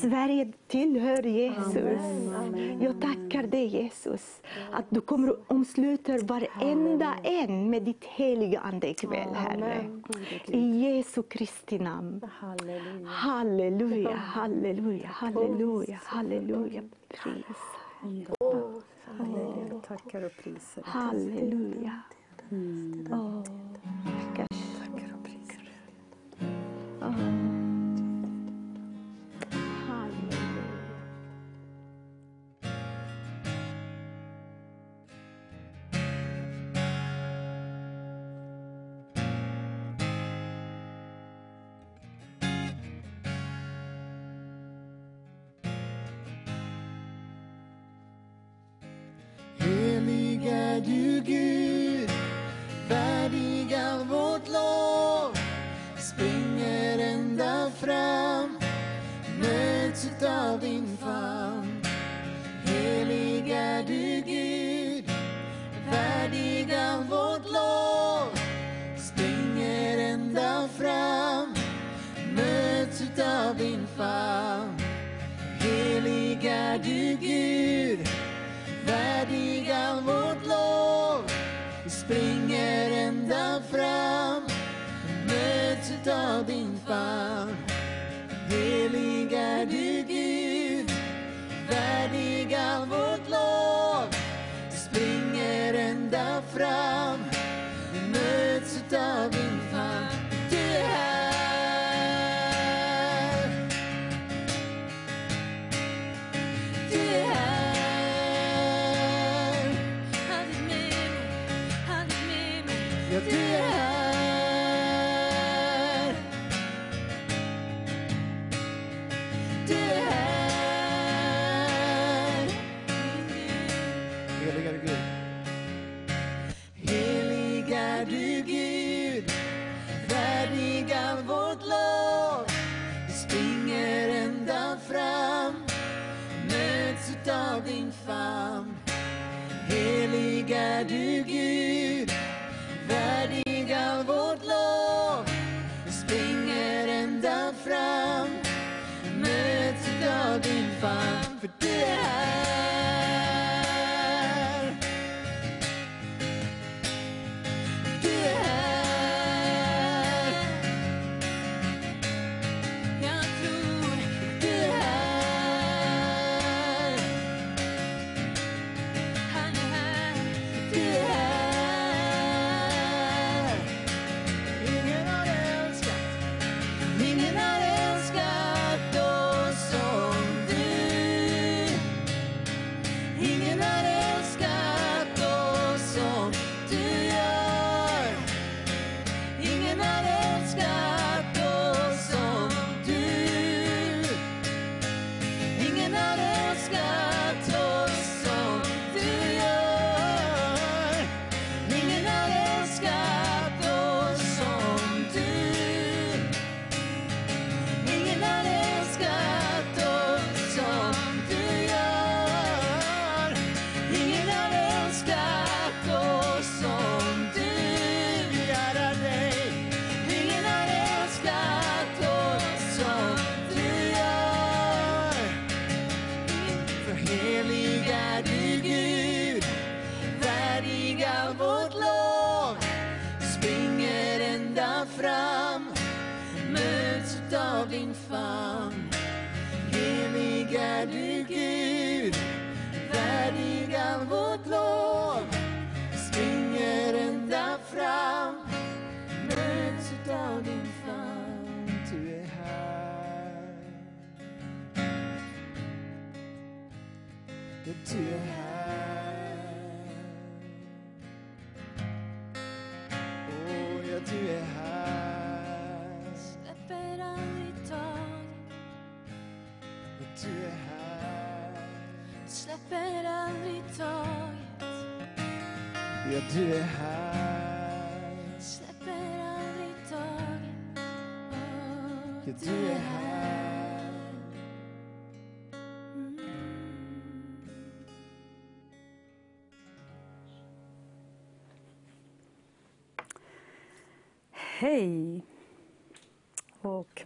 Sverige 0.01 0.53
tillhör 0.67 1.23
Jesus. 1.23 2.01
Jag 2.81 3.01
tackar 3.01 3.47
dig 3.47 3.67
Jesus 3.67 4.43
att 4.73 4.85
du 4.89 5.01
kommer 5.01 5.29
att 5.29 5.39
omsluta 5.47 6.19
varenda 6.19 7.15
en 7.23 7.71
med 7.71 7.83
ditt 7.83 8.05
heliga 8.05 8.61
Ande 8.61 8.91
ikväll 8.91 9.35
Herre. 9.35 10.03
I 10.47 10.81
Jesu 10.81 11.23
Kristi 11.23 11.79
namn. 11.79 12.21
Halleluja. 12.33 13.09
Halleluja, 13.09 14.17
halleluja, 14.17 15.09
halleluja, 15.09 16.01
halleluja. 16.05 16.83
Pris. 17.09 17.45
Halleluja. 19.19 19.81
Tackar 19.89 20.23
och 20.25 20.33
prisar 20.43 20.83
dig. 20.83 20.85
Halleluja. 20.85 22.01
Åh, 23.11 23.43
tackar. 24.37 24.62
Åh. 27.03 27.62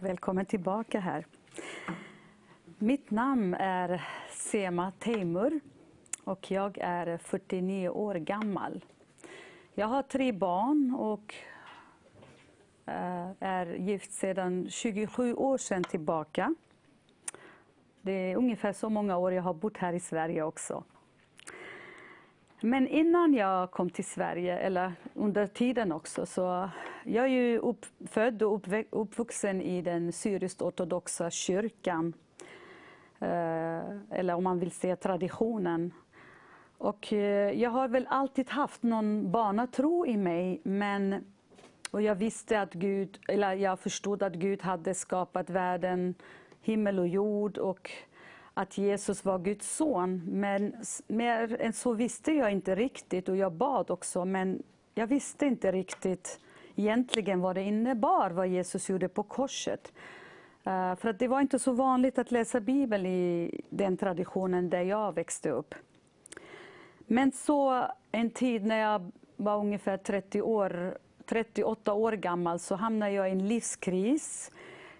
Välkommen 0.07 0.45
tillbaka 0.45 0.99
här. 0.99 1.25
Mitt 2.77 3.11
namn 3.11 3.53
är 3.53 4.07
Sema 4.31 4.91
Teimur 4.99 5.59
och 6.23 6.51
jag 6.51 6.77
är 6.81 7.17
49 7.17 7.89
år 7.89 8.15
gammal. 8.15 8.85
Jag 9.73 9.87
har 9.87 10.01
tre 10.01 10.31
barn 10.31 10.95
och 10.99 11.35
eh, 12.85 13.29
är 13.39 13.65
gift 13.65 14.11
sedan 14.11 14.67
27 14.69 15.33
år 15.33 15.57
sedan 15.57 15.83
tillbaka. 15.83 16.55
Det 18.01 18.31
är 18.31 18.35
ungefär 18.35 18.73
så 18.73 18.89
många 18.89 19.17
år 19.17 19.33
jag 19.33 19.43
har 19.43 19.53
bott 19.53 19.77
här 19.77 19.93
i 19.93 19.99
Sverige 19.99 20.43
också. 20.43 20.83
Men 22.61 22.87
innan 22.87 23.33
jag 23.33 23.71
kom 23.71 23.89
till 23.89 24.05
Sverige, 24.05 24.57
eller 24.59 24.93
under 25.13 25.47
tiden 25.47 25.91
också, 25.91 26.25
så 26.25 26.69
jag 27.03 27.23
är 27.25 27.29
ju 27.29 27.57
upp, 27.57 27.85
född 28.07 28.43
och 28.43 28.67
uppvuxen 28.89 29.61
i 29.61 29.81
den 29.81 30.11
syrisk-ortodoxa 30.11 31.29
kyrkan. 31.29 32.13
Eh, 33.19 33.79
eller 34.09 34.33
om 34.33 34.43
man 34.43 34.59
vill 34.59 34.71
säga 34.71 34.95
traditionen. 34.95 35.93
Och 36.77 37.13
eh, 37.13 37.51
jag 37.61 37.69
har 37.69 37.87
väl 37.87 38.07
alltid 38.09 38.49
haft 38.49 38.83
någon 38.83 39.31
barnatro 39.31 40.05
i 40.05 40.17
mig, 40.17 40.61
men 40.63 41.25
och 41.91 42.01
jag 42.01 42.15
visste 42.15 42.61
att 42.61 42.73
Gud, 42.73 43.19
eller 43.27 43.53
jag 43.53 43.79
förstod 43.79 44.23
att 44.23 44.33
Gud 44.33 44.61
hade 44.61 44.93
skapat 44.93 45.49
världen, 45.49 46.15
himmel 46.61 46.99
och 46.99 47.07
jord 47.07 47.57
och 47.57 47.91
att 48.57 48.77
Jesus 48.77 49.25
var 49.25 49.39
Guds 49.39 49.75
son. 49.75 50.21
Men 50.25 50.75
mer 51.07 51.61
än 51.61 51.73
så 51.73 51.93
visste 51.93 52.31
jag 52.31 52.51
inte 52.51 52.75
riktigt 52.75 53.29
och 53.29 53.37
jag 53.37 53.51
bad 53.51 53.91
också. 53.91 54.25
Men 54.25 54.63
jag 54.95 55.07
visste 55.07 55.45
inte 55.45 55.71
riktigt 55.71 56.39
egentligen 56.75 57.39
vad 57.39 57.55
det 57.55 57.61
innebar, 57.61 58.29
vad 58.29 58.47
Jesus 58.47 58.89
gjorde 58.89 59.07
på 59.07 59.23
korset. 59.23 59.93
Eh, 60.63 60.95
för 60.95 61.09
att 61.09 61.19
det 61.19 61.27
var 61.27 61.41
inte 61.41 61.59
så 61.59 61.71
vanligt 61.71 62.17
att 62.17 62.31
läsa 62.31 62.59
Bibeln 62.59 63.05
i 63.05 63.61
den 63.69 63.97
traditionen 63.97 64.69
där 64.69 64.81
jag 64.81 65.15
växte 65.15 65.49
upp. 65.49 65.75
Men 66.97 67.31
så 67.31 67.87
en 68.11 68.29
tid 68.29 68.65
när 68.65 68.77
jag 68.77 69.11
var 69.35 69.57
ungefär 69.57 69.97
30 69.97 70.41
år, 70.41 70.97
38 71.25 71.93
år 71.93 72.11
gammal 72.11 72.59
så 72.59 72.75
hamnade 72.75 73.11
jag 73.11 73.29
i 73.29 73.31
en 73.31 73.47
livskris. 73.47 74.51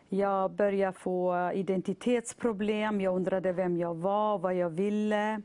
Jag 0.09 0.51
började 0.51 0.97
få 0.97 1.51
identitetsproblem, 1.53 3.01
jag 3.01 3.15
undrade 3.15 3.51
vem 3.51 3.77
jag 3.77 3.95
var, 3.95 4.37
vad 4.37 4.55
jag 4.55 4.69
ville 4.69 5.41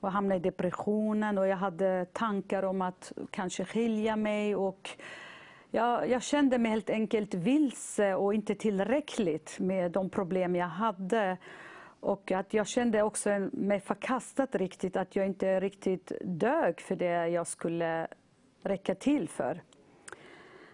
Jag 0.00 0.10
hamnade 0.10 0.36
i 0.36 0.40
depressionen 0.40 1.38
och 1.38 1.46
jag 1.46 1.56
hade 1.56 2.06
tankar 2.12 2.62
om 2.62 2.82
att 2.82 3.12
kanske 3.30 3.64
skilja 3.64 4.16
mig. 4.16 4.56
Och 4.56 4.90
jag, 5.70 6.08
jag 6.08 6.22
kände 6.22 6.58
mig 6.58 6.70
helt 6.70 6.90
enkelt 6.90 7.34
vilse 7.34 8.14
och 8.14 8.34
inte 8.34 8.54
tillräckligt 8.54 9.58
med 9.58 9.90
de 9.90 10.10
problem 10.10 10.56
jag 10.56 10.66
hade. 10.66 11.36
Och 12.00 12.32
att 12.32 12.54
jag 12.54 12.66
kände 12.66 13.02
också 13.02 13.48
mig 13.52 13.80
förkastad 13.80 14.46
riktigt, 14.52 14.96
att 14.96 15.16
jag 15.16 15.26
inte 15.26 15.60
riktigt 15.60 16.12
dög 16.24 16.80
för 16.80 16.96
det 16.96 17.28
jag 17.28 17.46
skulle 17.46 18.06
räcka 18.62 18.94
till 18.94 19.28
för. 19.28 19.62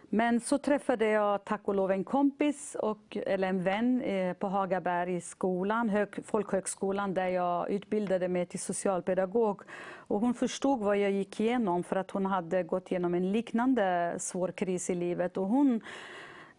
Men 0.08 0.40
så 0.40 0.58
träffade 0.58 1.06
jag 1.06 1.44
tack 1.44 1.60
och 1.64 1.74
lov 1.74 1.90
en 1.90 2.04
kompis, 2.04 2.76
och, 2.80 3.16
eller 3.26 3.48
en 3.48 3.62
vän 3.62 4.02
eh, 4.02 4.32
på 4.32 4.46
Hagaberg 4.46 5.20
skolan, 5.20 5.88
hög, 5.88 6.08
folkhögskolan 6.24 7.14
där 7.14 7.28
jag 7.28 7.70
utbildade 7.70 8.28
mig 8.28 8.46
till 8.46 8.60
socialpedagog. 8.60 9.62
Och 9.94 10.20
hon 10.20 10.34
förstod 10.34 10.80
vad 10.80 10.96
jag 10.96 11.10
gick 11.10 11.40
igenom 11.40 11.84
för 11.84 11.96
att 11.96 12.10
hon 12.10 12.26
hade 12.26 12.62
gått 12.62 12.90
igenom 12.90 13.14
en 13.14 13.32
liknande 13.32 14.14
svår 14.18 14.48
kris 14.48 14.90
i 14.90 14.94
livet. 14.94 15.36
Och 15.36 15.46
hon 15.46 15.80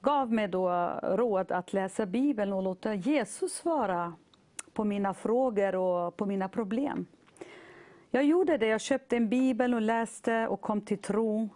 gav 0.01 0.33
mig 0.33 0.47
då 0.47 0.69
råd 1.03 1.51
att 1.51 1.73
läsa 1.73 2.05
Bibeln 2.05 2.53
och 2.53 2.63
låta 2.63 2.93
Jesus 2.93 3.53
svara 3.53 4.13
på 4.73 4.83
mina 4.83 5.13
frågor 5.13 5.75
och 5.75 6.17
på 6.17 6.25
mina 6.25 6.49
problem. 6.49 7.05
Jag 8.11 8.23
gjorde 8.23 8.57
det. 8.57 8.67
Jag 8.67 8.81
köpte 8.81 9.17
en 9.17 9.29
bibel 9.29 9.73
och 9.73 9.81
läste 9.81 10.47
och 10.47 10.61
kom 10.61 10.81
till 10.81 10.97
tro. 10.97 11.49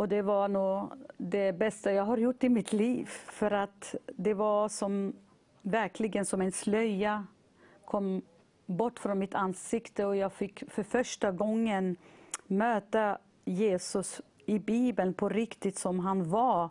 Och 0.00 0.08
det 0.08 0.22
var 0.22 0.48
nog 0.48 0.92
det 1.16 1.52
bästa 1.52 1.92
jag 1.92 2.04
har 2.04 2.16
gjort 2.16 2.44
i 2.44 2.48
mitt 2.48 2.72
liv. 2.72 3.06
För 3.08 3.50
att 3.50 3.94
det 4.06 4.34
var 4.34 4.68
som, 4.68 5.12
verkligen 5.62 6.24
som 6.24 6.40
en 6.40 6.52
slöja 6.52 7.26
kom 7.84 8.22
bort 8.66 8.98
från 8.98 9.18
mitt 9.18 9.34
ansikte 9.34 10.04
och 10.04 10.16
jag 10.16 10.32
fick 10.32 10.70
för 10.70 10.82
första 10.82 11.32
gången 11.32 11.96
möta 12.46 13.18
Jesus 13.44 14.20
i 14.46 14.58
Bibeln 14.58 15.14
på 15.14 15.28
riktigt 15.28 15.78
som 15.78 15.98
han 16.00 16.30
var. 16.30 16.68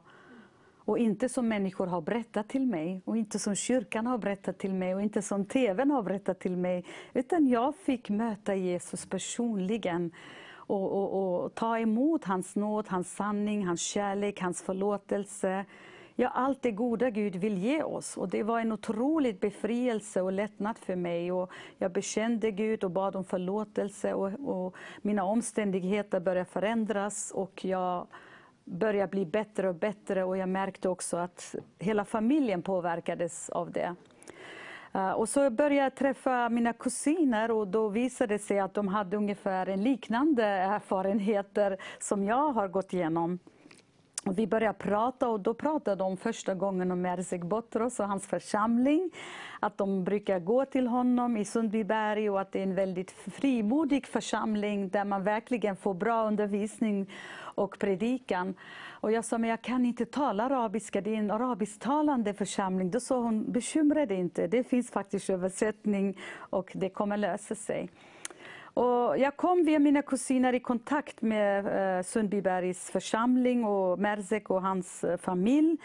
Och 0.77 0.97
inte 0.97 1.29
som 1.29 1.47
människor 1.47 1.87
har 1.87 2.01
berättat 2.01 2.49
till 2.49 2.65
mig, 2.65 3.01
och 3.05 3.17
inte 3.17 3.39
som 3.39 3.55
kyrkan 3.55 4.07
har 4.07 4.17
berättat 4.17 4.57
till 4.57 4.73
mig, 4.73 4.95
och 4.95 5.01
inte 5.01 5.21
som 5.21 5.45
TVn 5.45 5.91
har 5.91 6.03
berättat 6.03 6.39
till 6.39 6.57
mig. 6.57 6.85
Utan 7.13 7.47
jag 7.47 7.75
fick 7.75 8.09
möta 8.09 8.55
Jesus 8.55 9.05
personligen 9.05 10.11
och, 10.69 10.91
och, 10.91 11.43
och 11.43 11.55
ta 11.55 11.79
emot 11.79 12.23
hans 12.23 12.55
nåd, 12.55 12.87
hans 12.87 13.15
sanning, 13.15 13.67
hans 13.67 13.81
kärlek, 13.81 14.41
hans 14.41 14.61
förlåtelse. 14.61 15.65
Ja, 16.15 16.29
allt 16.29 16.61
det 16.61 16.71
goda 16.71 17.09
Gud 17.09 17.35
vill 17.35 17.57
ge 17.57 17.83
oss. 17.83 18.17
Och 18.17 18.29
det 18.29 18.43
var 18.43 18.59
en 18.59 18.71
otrolig 18.71 19.39
befrielse 19.39 20.21
och 20.21 20.31
lättnad 20.31 20.77
för 20.77 20.95
mig. 20.95 21.31
Och 21.31 21.51
jag 21.77 21.91
bekände 21.91 22.51
Gud 22.51 22.83
och 22.83 22.91
bad 22.91 23.15
om 23.15 23.23
förlåtelse 23.23 24.13
och, 24.13 24.31
och 24.45 24.75
mina 25.01 25.23
omständigheter 25.23 26.19
började 26.19 26.49
förändras. 26.49 27.31
Och 27.35 27.65
jag 27.65 28.07
började 28.63 29.11
bli 29.11 29.25
bättre 29.25 29.69
och 29.69 29.75
bättre 29.75 30.23
och 30.23 30.37
jag 30.37 30.49
märkte 30.49 30.89
också 30.89 31.17
att 31.17 31.55
hela 31.79 32.05
familjen 32.05 32.61
påverkades 32.61 33.49
av 33.49 33.71
det. 33.71 33.95
Eh, 34.93 35.11
och 35.11 35.29
så 35.29 35.49
började 35.49 35.75
jag 35.75 35.95
träffa 35.95 36.49
mina 36.49 36.73
kusiner 36.73 37.51
och 37.51 37.67
då 37.67 37.87
visade 37.89 38.33
det 38.33 38.39
sig 38.39 38.59
att 38.59 38.73
de 38.73 38.87
hade 38.87 39.17
ungefär 39.17 39.69
en 39.69 39.83
liknande 39.83 40.43
erfarenheter 40.45 41.77
som 41.99 42.23
jag 42.23 42.51
har 42.51 42.67
gått 42.67 42.93
igenom. 42.93 43.39
Och 44.25 44.39
vi 44.39 44.47
började 44.47 44.77
prata 44.77 45.29
och 45.29 45.39
då 45.39 45.53
pratade 45.53 45.95
de 45.95 46.17
första 46.17 46.53
gången 46.53 46.91
om 46.91 47.01
Merzik 47.01 47.43
Botros 47.43 47.99
och 47.99 48.07
hans 48.07 48.27
församling. 48.27 49.11
Att 49.59 49.77
de 49.77 50.03
brukar 50.03 50.39
gå 50.39 50.65
till 50.65 50.87
honom 50.87 51.37
i 51.37 51.45
Sundbyberg 51.45 52.29
och 52.29 52.41
att 52.41 52.51
det 52.51 52.59
är 52.59 52.63
en 52.63 52.75
väldigt 52.75 53.11
frimodig 53.11 54.07
församling 54.07 54.89
där 54.89 55.05
man 55.05 55.23
verkligen 55.23 55.75
får 55.75 55.93
bra 55.93 56.27
undervisning 56.27 57.09
och 57.37 57.79
predikan. 57.79 58.53
Och 58.89 59.11
jag 59.11 59.25
sa, 59.25 59.37
men 59.37 59.49
jag 59.49 59.61
kan 59.61 59.85
inte 59.85 60.05
tala 60.05 60.43
arabiska, 60.43 61.01
det 61.01 61.15
är 61.15 61.17
en 61.17 61.31
arabisktalande 61.31 62.33
församling. 62.33 62.91
Då 62.91 62.99
sa 62.99 63.19
hon, 63.19 63.51
bekymra 63.51 64.05
dig 64.05 64.17
inte, 64.17 64.47
det 64.47 64.63
finns 64.63 64.91
faktiskt 64.91 65.29
översättning 65.29 66.17
och 66.35 66.71
det 66.75 66.89
kommer 66.89 67.17
lösa 67.17 67.55
sig. 67.55 67.89
Och 68.79 69.17
jag 69.17 69.37
kom 69.37 69.63
via 69.63 69.79
mina 69.79 70.01
kusiner 70.01 70.53
i 70.53 70.59
kontakt 70.59 71.21
med 71.21 71.97
eh, 71.97 72.03
Sundbybergs 72.03 72.89
församling 72.91 73.65
och 73.65 73.99
Merzek 73.99 74.49
och 74.49 74.61
hans 74.61 75.03
eh, 75.03 75.17
familj. 75.17 75.77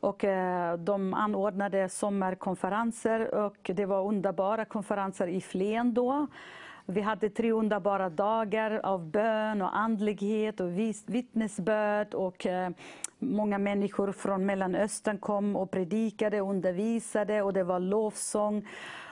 Och, 0.00 0.24
eh, 0.24 0.76
de 0.76 1.14
anordnade 1.14 1.88
sommarkonferenser 1.88 3.34
och 3.34 3.70
det 3.74 3.86
var 3.86 4.06
underbara 4.06 4.64
konferenser 4.64 5.26
i 5.26 5.40
Flen 5.40 5.94
då. 5.94 6.26
Vi 6.86 7.00
hade 7.00 7.30
tre 7.30 7.52
underbara 7.52 8.10
dagar 8.10 8.80
av 8.84 9.10
bön 9.10 9.62
och 9.62 9.76
andlighet 9.76 10.60
och 10.60 10.78
vittnesbörd. 11.06 12.14
Och, 12.14 12.46
eh, 12.46 12.70
många 13.18 13.58
människor 13.58 14.12
från 14.12 14.46
Mellanöstern 14.46 15.18
kom 15.18 15.56
och 15.56 15.70
predikade 15.70 16.40
och 16.40 16.50
undervisade 16.50 17.42
och 17.42 17.52
det 17.52 17.64
var 17.64 17.80
lovsång. 17.80 18.66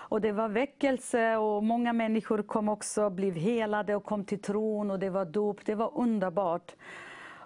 Och 0.09 0.21
det 0.21 0.33
var 0.33 0.49
väckelse 0.49 1.37
och 1.37 1.65
många 1.65 1.93
människor 1.93 2.43
kom 2.43 2.69
också, 2.69 3.11
blev 3.11 3.35
helade 3.35 3.95
och 3.95 4.05
kom 4.05 4.25
till 4.25 4.43
tron 4.43 4.91
och 4.91 4.99
det 4.99 5.11
var 5.11 5.25
dop. 5.25 5.61
Det 5.65 5.75
var 5.75 5.91
underbart. 5.95 6.75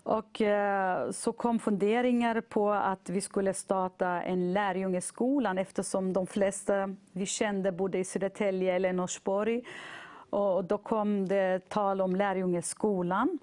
Och 0.02 0.40
eh, 0.40 1.10
så 1.10 1.32
kom 1.32 1.58
funderingar 1.58 2.40
på 2.40 2.72
att 2.72 3.10
vi 3.10 3.20
skulle 3.20 3.54
starta 3.54 4.08
en 4.08 4.52
lärjungeskolan 4.52 5.58
eftersom 5.58 6.12
de 6.12 6.26
flesta 6.26 6.94
vi 7.12 7.26
kände 7.26 7.72
bodde 7.72 7.98
i 7.98 8.04
Södertälje 8.04 8.74
eller 8.74 8.92
Norsborg. 8.92 9.62
Och 10.30 10.64
då 10.64 10.78
kom 10.78 11.28
det 11.28 11.68
tal 11.68 12.00
om 12.00 12.16
lärjungeskolan. 12.16 13.38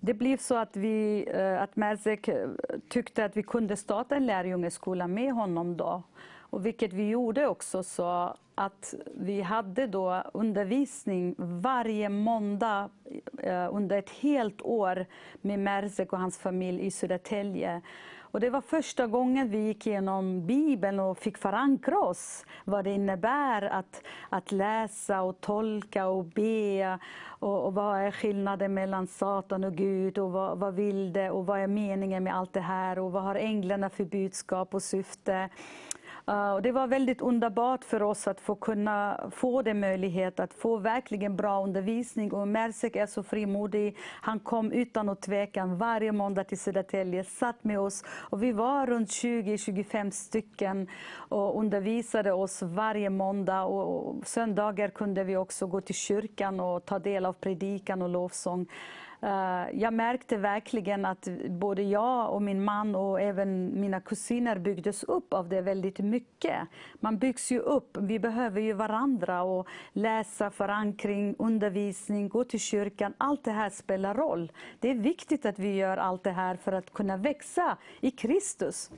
Det 0.00 0.14
blev 0.14 0.36
så 0.36 0.56
att, 0.56 0.76
vi, 0.76 1.28
eh, 1.34 1.62
att 1.62 1.76
Merzek 1.76 2.28
eh, 2.28 2.48
tyckte 2.88 3.24
att 3.24 3.36
vi 3.36 3.42
kunde 3.42 3.76
starta 3.76 4.16
en 4.16 4.26
lärjungeskola 4.26 5.06
med 5.06 5.32
honom 5.32 5.76
då. 5.76 6.02
Och 6.50 6.66
vilket 6.66 6.92
vi 6.92 7.08
gjorde 7.08 7.46
också 7.46 7.82
så 7.82 8.34
att 8.54 8.94
vi 9.14 9.40
hade 9.40 9.86
då 9.86 10.22
undervisning 10.34 11.34
varje 11.38 12.08
måndag 12.08 12.90
eh, 13.38 13.74
under 13.74 13.98
ett 13.98 14.10
helt 14.10 14.62
år 14.62 15.06
med 15.40 15.58
Merzek 15.58 16.12
och 16.12 16.18
hans 16.18 16.38
familj 16.38 16.86
i 16.86 16.90
Södertälje. 16.90 17.82
Och 18.30 18.40
det 18.40 18.50
var 18.50 18.60
första 18.60 19.06
gången 19.06 19.50
vi 19.50 19.58
gick 19.58 19.86
igenom 19.86 20.46
Bibeln 20.46 21.00
och 21.00 21.18
fick 21.18 21.38
förankra 21.38 21.98
oss 21.98 22.44
vad 22.64 22.84
det 22.84 22.90
innebär 22.90 23.62
att, 23.62 24.02
att 24.28 24.52
läsa 24.52 25.22
och 25.22 25.40
tolka 25.40 26.06
och 26.06 26.24
be. 26.24 26.98
Och, 27.24 27.66
och 27.66 27.74
vad 27.74 27.98
är 27.98 28.10
skillnaden 28.10 28.74
mellan 28.74 29.06
Satan 29.06 29.64
och 29.64 29.74
Gud 29.74 30.18
och 30.18 30.32
vad, 30.32 30.58
vad 30.58 30.74
vill 30.74 31.12
det 31.12 31.30
och 31.30 31.46
vad 31.46 31.60
är 31.60 31.66
meningen 31.66 32.24
med 32.24 32.36
allt 32.36 32.52
det 32.52 32.60
här 32.60 32.98
och 32.98 33.12
vad 33.12 33.22
har 33.22 33.34
änglarna 33.34 33.90
för 33.90 34.04
budskap 34.04 34.74
och 34.74 34.82
syfte. 34.82 35.48
Eh, 36.28 36.52
och 36.52 36.62
det 36.62 36.72
var 36.72 36.86
väldigt 36.86 37.20
underbart 37.20 37.84
för 37.84 38.02
oss 38.02 38.28
att 38.28 38.40
få 38.40 38.54
kunna 38.54 39.30
få 39.30 39.62
den 39.62 39.80
möjlighet 39.80 40.40
att 40.40 40.54
få 40.54 40.76
verkligen 40.76 41.36
bra 41.36 41.62
undervisning. 41.62 42.32
Och 42.32 42.48
Mersek 42.48 42.96
är 42.96 43.06
så 43.06 43.22
frimodig. 43.22 43.96
Han 44.20 44.40
kom 44.40 44.72
utan 44.72 45.08
att 45.08 45.22
tvekan 45.22 45.78
varje 45.78 46.12
måndag 46.12 46.44
till 46.44 46.58
Södertälje, 46.58 47.24
satt 47.24 47.64
med 47.64 47.80
oss 47.80 48.04
och 48.08 48.42
vi 48.42 48.52
var 48.52 48.86
runt 48.86 49.08
20-25 49.08 50.10
stycken 50.10 50.88
och 51.14 51.58
undervisade 51.58 52.32
oss 52.32 52.62
varje 52.62 53.10
måndag. 53.10 53.64
Och 53.64 54.26
söndagar 54.26 54.88
kunde 54.88 55.24
vi 55.24 55.36
också 55.36 55.66
gå 55.66 55.80
till 55.80 55.94
kyrkan 55.94 56.60
och 56.60 56.84
ta 56.84 56.98
del 56.98 57.26
av 57.26 57.32
predikan 57.32 58.02
och 58.02 58.08
lovsång. 58.08 58.66
Eh, 59.20 59.66
jag 59.72 59.94
märkte 59.94 60.36
verkligen 60.36 61.04
att 61.04 61.28
både 61.48 61.82
jag 61.82 62.32
och 62.32 62.42
min 62.42 62.64
man 62.64 62.94
och 62.94 63.20
även 63.20 63.80
mina 63.80 64.00
kusiner 64.00 64.58
byggdes 64.58 65.04
upp 65.04 65.32
av 65.32 65.48
det 65.48 65.60
väldigt 65.60 65.98
mycket. 65.98 66.58
Man 66.94 67.18
byggs 67.18 67.52
ju 67.52 67.58
upp, 67.58 67.96
vi 68.00 68.18
behöver 68.18 68.60
ju 68.60 68.72
varandra 68.72 69.42
och 69.42 69.68
läsa, 69.92 70.50
förankring, 70.50 71.34
undervisning, 71.38 72.28
gå 72.28 72.44
till 72.44 72.60
kyrkan. 72.60 73.14
Allt 73.18 73.44
det 73.44 73.50
här 73.50 73.70
spelar 73.70 74.14
roll. 74.14 74.52
Det 74.80 74.90
är 74.90 74.94
viktigt 74.94 75.46
att 75.46 75.58
vi 75.58 75.74
gör 75.74 75.96
allt 75.96 76.24
det 76.24 76.30
här 76.30 76.56
för 76.56 76.72
att 76.72 76.92
kunna 76.92 77.16
växa 77.16 77.76
i 78.00 78.10
Kristus. 78.10 78.90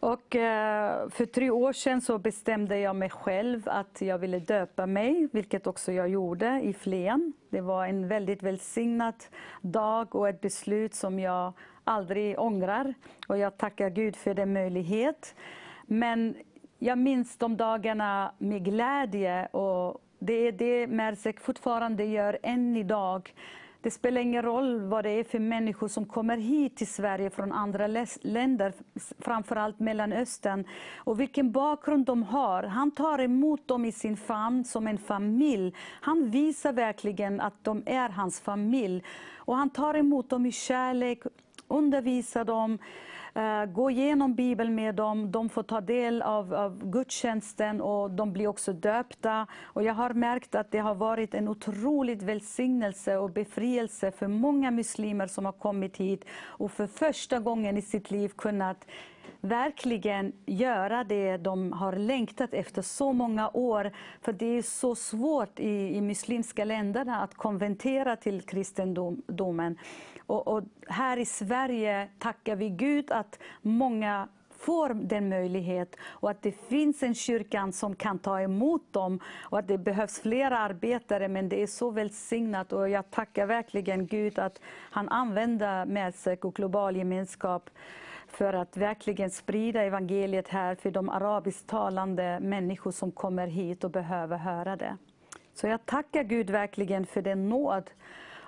Och 0.00 0.36
eh, 0.36 1.08
för 1.08 1.26
tre 1.26 1.50
år 1.50 1.72
sedan 1.72 2.00
så 2.00 2.18
bestämde 2.18 2.78
jag 2.78 2.96
mig 2.96 3.10
själv 3.10 3.62
att 3.66 4.00
jag 4.00 4.18
ville 4.18 4.38
döpa 4.38 4.86
mig, 4.86 5.28
vilket 5.32 5.66
också 5.66 5.92
jag 5.92 6.08
gjorde 6.08 6.60
i 6.62 6.72
Flen. 6.72 7.32
Det 7.50 7.60
var 7.60 7.86
en 7.86 8.08
väldigt 8.08 8.42
välsignad 8.42 9.14
dag 9.60 10.14
och 10.14 10.28
ett 10.28 10.40
beslut 10.40 10.94
som 10.94 11.18
jag 11.18 11.52
aldrig 11.84 12.38
ångrar. 12.38 12.94
Och 13.28 13.38
jag 13.38 13.58
tackar 13.58 13.90
Gud 13.90 14.16
för 14.16 14.34
den 14.34 14.52
möjlighet. 14.52 15.34
Men 15.86 16.34
jag 16.78 16.98
minns 16.98 17.38
de 17.38 17.56
dagarna 17.56 18.32
med 18.38 18.64
glädje 18.64 19.46
och 19.46 20.02
det 20.18 20.32
är 20.32 20.52
det 20.52 20.86
Merzek 20.86 21.40
fortfarande 21.40 22.04
gör 22.04 22.38
än 22.42 22.76
idag. 22.76 23.34
Det 23.86 23.90
spelar 23.90 24.20
ingen 24.20 24.42
roll 24.42 24.80
vad 24.80 25.04
det 25.04 25.10
är 25.10 25.24
för 25.24 25.38
människor 25.38 25.88
som 25.88 26.06
kommer 26.06 26.36
hit 26.36 26.76
till 26.76 26.86
Sverige 26.86 27.30
från 27.30 27.52
andra 27.52 27.86
länder, 28.22 28.72
framförallt 29.18 29.80
Mellanöstern, 29.80 30.64
och 30.96 31.20
vilken 31.20 31.52
bakgrund 31.52 32.06
de 32.06 32.22
har. 32.22 32.62
Han 32.62 32.90
tar 32.90 33.18
emot 33.18 33.68
dem 33.68 33.84
i 33.84 33.92
sin 33.92 34.16
famn 34.16 34.64
som 34.64 34.86
en 34.86 34.98
familj. 34.98 35.74
Han 36.00 36.30
visar 36.30 36.72
verkligen 36.72 37.40
att 37.40 37.64
de 37.64 37.82
är 37.86 38.08
hans 38.08 38.40
familj. 38.40 39.02
Och 39.36 39.56
han 39.56 39.70
tar 39.70 39.94
emot 39.94 40.30
dem 40.30 40.46
i 40.46 40.52
kärlek, 40.52 41.22
undervisar 41.68 42.44
dem, 42.44 42.78
Eh, 43.36 43.64
gå 43.64 43.90
igenom 43.90 44.34
Bibeln 44.34 44.74
med 44.74 44.94
dem. 44.94 45.30
De 45.30 45.48
får 45.48 45.62
ta 45.62 45.80
del 45.80 46.22
av, 46.22 46.54
av 46.54 46.90
gudstjänsten 46.90 47.80
och 47.80 48.10
de 48.10 48.32
blir 48.32 48.46
också 48.46 48.72
döpta. 48.72 49.46
Och 49.62 49.82
jag 49.82 49.94
har 49.94 50.10
märkt 50.10 50.54
att 50.54 50.70
det 50.70 50.78
har 50.78 50.94
varit 50.94 51.34
en 51.34 51.48
otrolig 51.48 52.22
välsignelse 52.22 53.16
och 53.16 53.30
befrielse 53.30 54.10
för 54.10 54.26
många 54.28 54.70
muslimer 54.70 55.26
som 55.26 55.44
har 55.44 55.52
kommit 55.52 55.96
hit 55.96 56.24
och 56.44 56.72
för 56.72 56.86
första 56.86 57.38
gången 57.38 57.76
i 57.76 57.82
sitt 57.82 58.10
liv 58.10 58.28
kunnat 58.28 58.86
verkligen 59.40 60.32
göra 60.46 61.04
det 61.04 61.36
de 61.36 61.72
har 61.72 61.92
längtat 61.92 62.54
efter 62.54 62.82
så 62.82 63.12
många 63.12 63.50
år. 63.54 63.90
För 64.22 64.32
det 64.32 64.58
är 64.58 64.62
så 64.62 64.94
svårt 64.94 65.60
i, 65.60 65.96
i 65.96 66.00
muslimska 66.00 66.64
länderna 66.64 67.22
att 67.22 67.34
konvertera 67.34 68.16
till 68.16 68.42
kristendomen. 68.42 69.78
Och, 70.26 70.48
och 70.48 70.62
här 70.88 71.16
i 71.16 71.24
Sverige 71.24 72.08
tackar 72.18 72.56
vi 72.56 72.68
Gud 72.68 73.10
att 73.10 73.38
många 73.62 74.28
får 74.58 74.94
den 74.94 75.28
möjlighet 75.28 75.96
och 76.02 76.30
att 76.30 76.42
det 76.42 76.52
finns 76.52 77.02
en 77.02 77.14
kyrkan 77.14 77.72
som 77.72 77.96
kan 77.96 78.18
ta 78.18 78.40
emot 78.40 78.92
dem 78.92 79.20
och 79.42 79.58
att 79.58 79.68
det 79.68 79.78
behövs 79.78 80.20
fler 80.20 80.50
arbetare 80.50 81.28
men 81.28 81.48
det 81.48 81.62
är 81.62 81.66
så 81.66 81.90
välsignat 81.90 82.72
och 82.72 82.88
jag 82.88 83.10
tackar 83.10 83.46
verkligen 83.46 84.06
Gud 84.06 84.38
att 84.38 84.60
han 84.66 85.08
använder 85.08 85.86
Mersek 85.86 86.44
och 86.44 86.54
global 86.54 86.96
gemenskap 86.96 87.70
för 88.28 88.52
att 88.52 88.76
verkligen 88.76 89.30
sprida 89.30 89.82
evangeliet 89.82 90.48
här 90.48 90.74
för 90.74 90.90
de 90.90 91.08
arabisktalande 91.08 92.38
människor 92.40 92.90
som 92.90 93.12
kommer 93.12 93.46
hit 93.46 93.84
och 93.84 93.90
behöver 93.90 94.36
höra 94.36 94.76
det. 94.76 94.96
Så 95.54 95.66
jag 95.66 95.86
tackar 95.86 96.22
Gud 96.22 96.50
verkligen 96.50 97.06
för 97.06 97.22
den 97.22 97.48
nåd 97.48 97.90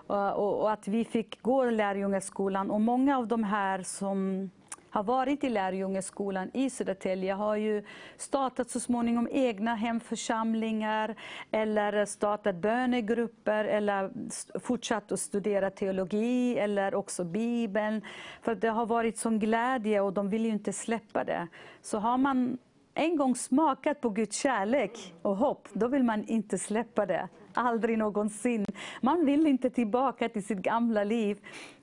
och, 0.08 0.60
och, 0.60 0.72
att 0.72 0.88
vi 0.88 1.04
fick 1.04 1.42
gå 1.42 1.64
lärjungaskolan. 1.64 2.70
Och 2.70 2.80
många 2.80 3.18
av 3.18 3.28
de 3.28 3.44
här 3.44 3.82
som 3.82 4.50
har 4.90 5.02
varit 5.02 5.44
i 5.44 5.48
lärjungaskolan 5.48 6.50
i 6.54 6.70
Södertälje 6.70 7.32
har 7.32 7.56
ju 7.56 7.84
startat 8.16 8.70
så 8.70 8.80
småningom 8.80 9.28
egna 9.32 9.74
hemförsamlingar 9.74 11.14
eller 11.50 12.04
startat 12.04 12.56
bönegrupper 12.56 13.64
eller 13.64 14.10
fortsatt 14.58 15.12
att 15.12 15.20
studera 15.20 15.70
teologi 15.70 16.58
eller 16.58 16.94
också 16.94 17.24
Bibeln. 17.24 18.02
För 18.42 18.54
det 18.54 18.68
har 18.68 18.86
varit 18.86 19.18
sån 19.18 19.38
glädje 19.38 20.00
och 20.00 20.12
de 20.12 20.28
vill 20.28 20.44
ju 20.44 20.50
inte 20.50 20.72
släppa 20.72 21.24
det. 21.24 21.48
Så 21.82 21.98
har 21.98 22.18
man 22.18 22.58
en 22.94 23.16
gång 23.16 23.34
smakat 23.34 24.00
på 24.00 24.10
Guds 24.10 24.36
kärlek 24.36 25.14
och 25.22 25.36
hopp, 25.36 25.68
då 25.72 25.88
vill 25.88 26.02
man 26.02 26.24
inte 26.24 26.58
släppa 26.58 27.06
det. 27.06 27.28
Aldrig 27.58 27.98
någonsin. 27.98 28.66
Man 29.00 29.26
vill 29.26 29.46
inte 29.46 29.70
tillbaka 29.70 30.28
till 30.28 30.44
sitt 30.44 30.58
gamla 30.58 31.04
liv, 31.04 31.38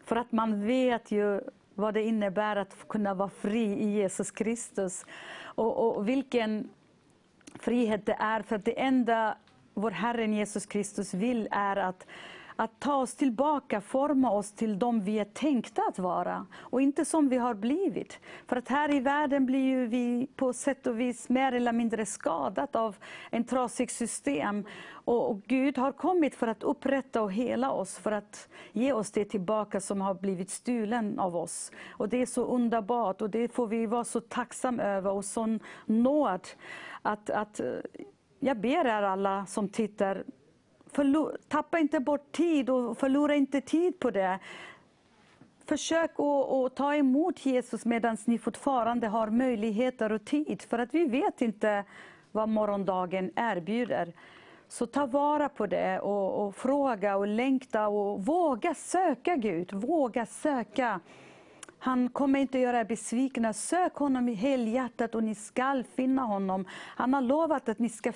för 0.06 0.16
att 0.16 0.32
man 0.32 0.66
vet 0.68 1.12
ju 1.12 1.42
vad 1.76 1.94
det 1.94 2.04
innebär 2.04 2.56
att 2.56 2.88
kunna 2.88 3.14
vara 3.14 3.30
fri 3.30 3.64
i 3.64 3.90
Jesus 3.90 4.32
Kristus. 4.32 5.06
Och, 5.44 5.98
och 5.98 6.08
vilken 6.08 6.70
frihet 7.60 8.06
det 8.06 8.18
är, 8.20 8.42
för 8.42 8.56
att 8.56 8.66
det 8.66 8.80
enda 8.82 9.38
vår 9.74 9.92
Herren 9.92 10.34
Jesus 10.34 10.66
Kristus 10.66 11.14
vill 11.14 11.48
är 11.52 11.76
att 11.76 12.08
att 12.56 12.80
ta 12.80 12.96
oss 12.96 13.16
tillbaka, 13.16 13.82
forma 13.82 14.32
oss 14.32 14.52
till 14.52 14.80
de 14.80 15.02
vi 15.02 15.20
är 15.20 15.26
tänkta 15.26 15.82
att 15.90 16.00
vara 16.00 16.46
och 16.54 16.82
inte 16.82 17.06
som 17.06 17.30
vi 17.30 17.38
har 17.38 17.54
blivit. 17.54 18.20
För 18.48 18.56
att 18.56 18.68
här 18.68 18.94
i 18.94 19.00
världen 19.00 19.46
blir 19.46 19.64
ju 19.64 19.88
vi 19.88 20.28
på 20.36 20.54
sätt 20.54 20.88
och 20.88 21.00
vis 21.00 21.30
mer 21.30 21.52
eller 21.52 21.74
mindre 21.74 22.06
skadat 22.06 22.76
av 22.76 22.96
en 23.32 23.44
trasig 23.44 23.92
system. 23.92 24.66
Och, 24.92 25.32
och 25.32 25.42
Gud 25.44 25.78
har 25.78 25.92
kommit 25.92 26.36
för 26.36 26.48
att 26.48 26.64
upprätta 26.64 27.22
och 27.22 27.34
hela 27.34 27.72
oss, 27.72 27.98
för 27.98 28.12
att 28.12 28.50
ge 28.72 28.94
oss 28.94 29.12
det 29.12 29.26
tillbaka 29.26 29.82
som 29.82 30.02
har 30.02 30.14
blivit 30.14 30.50
stulen 30.50 31.20
av 31.20 31.36
oss. 31.36 31.72
Och 31.90 32.10
det 32.10 32.22
är 32.22 32.26
så 32.26 32.44
underbart 32.44 33.22
och 33.22 33.30
det 33.30 33.54
får 33.54 33.68
vi 33.68 33.86
vara 33.86 34.04
så 34.04 34.20
tacksamma 34.20 34.84
över 34.84 35.12
och 35.12 35.26
sån 35.26 35.60
nåd 35.86 36.48
att, 37.02 37.30
att 37.30 37.60
eh, 37.60 37.74
jag 38.40 38.58
ber 38.58 38.86
er 38.86 39.04
alla 39.04 39.46
som 39.46 39.70
tittar, 39.70 40.24
tappa 41.48 41.80
inte 41.80 42.00
bort 42.00 42.32
tid 42.32 42.70
och 42.70 42.98
förlora 42.98 43.36
inte 43.36 43.62
tid 43.62 44.00
på 44.00 44.12
det. 44.12 44.40
Försök 45.66 46.12
att, 46.20 46.52
att 46.52 46.76
ta 46.76 46.96
emot 46.96 47.46
Jesus 47.46 47.86
medan 47.86 48.18
ni 48.26 48.38
fortfarande 48.38 49.08
har 49.08 49.30
möjligheter 49.30 50.12
och 50.12 50.26
tid. 50.26 50.62
För 50.70 50.80
att 50.80 50.94
vi 50.94 51.06
vet 51.06 51.42
inte 51.42 51.84
vad 52.32 52.50
morgondagen 52.50 53.32
erbjuder. 53.36 54.14
Så 54.68 54.86
ta 54.86 55.06
vara 55.06 55.50
på 55.50 55.68
det 55.68 56.00
och, 56.00 56.46
och 56.48 56.56
fråga 56.56 57.18
och 57.18 57.28
längta 57.28 57.88
och 57.88 58.26
våga 58.26 58.74
söka 58.74 59.36
Gud. 59.36 59.74
Våga 59.74 60.26
söka. 60.26 61.00
Han 61.86 62.10
kommer 62.10 62.40
inte 62.40 62.60
göra 62.60 62.80
er 62.80 62.86
besvikna. 62.86 63.54
Sök 63.54 63.96
honom 63.96 64.30
i 64.30 64.34
helhjärtat 64.34 65.16
och 65.16 65.24
ni 65.24 65.36
skall 65.36 65.84
finna 65.84 66.22
honom. 66.22 66.66
Han 66.72 67.14
har 67.14 67.22
lovat 67.22 67.70
att 67.70 67.80
ni 67.80 67.90
ska 67.90 68.12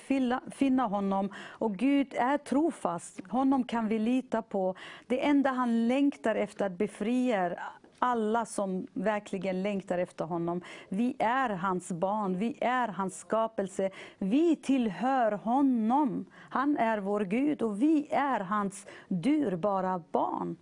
finna, 0.50 0.86
honom 0.86 1.32
och 1.36 1.76
Gud 1.76 2.14
är 2.14 2.38
trofast. 2.38 3.20
Honom 3.28 3.64
kan 3.64 3.88
vi 3.88 3.98
lita 3.98 4.42
på. 4.42 4.74
Det 5.06 5.24
enda 5.24 5.50
han 5.50 5.88
längtar 5.88 6.34
efter 6.34 6.66
att 6.66 6.72
befria 6.72 7.46
er 7.46 7.58
alla 7.98 8.46
som 8.46 8.86
verkligen 8.92 9.62
längtar 9.62 9.98
efter 9.98 10.24
honom. 10.24 10.60
Vi 10.88 11.16
är 11.18 11.50
hans 11.50 11.92
barn, 11.92 12.38
vi 12.38 12.58
är 12.60 12.88
hans 12.88 13.18
skapelse. 13.18 13.90
Vi 14.18 14.56
tillhör 14.56 15.32
honom. 15.32 16.24
Han 16.50 16.76
är 16.76 16.98
vår 16.98 17.20
Gud 17.20 17.62
och 17.62 17.82
vi 17.82 18.08
är 18.10 18.40
hans 18.40 18.86
dyrbara 19.08 20.02
barn. 20.12 20.56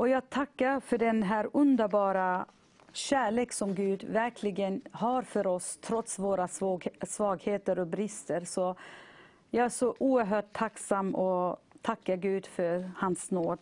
Och 0.00 0.08
jag 0.08 0.30
tackar 0.30 0.80
för 0.80 0.98
den 0.98 1.22
här 1.22 1.50
underbara 1.52 2.46
kärlek 2.92 3.52
som 3.52 3.74
Gud 3.74 4.04
verkligen 4.04 4.82
har 4.92 5.22
för 5.22 5.46
oss 5.46 5.78
trots 5.80 6.18
våra 6.18 6.46
svag- 6.46 7.06
svagheter 7.06 7.78
och 7.78 7.86
brister. 7.86 8.40
Så 8.40 8.74
jag 9.50 9.64
är 9.64 9.68
så 9.68 9.94
oerhört 9.98 10.52
tacksam 10.52 11.14
och 11.14 11.62
tackar 11.82 12.16
Gud 12.16 12.46
för 12.46 12.90
hans 12.96 13.30
nåd. 13.30 13.58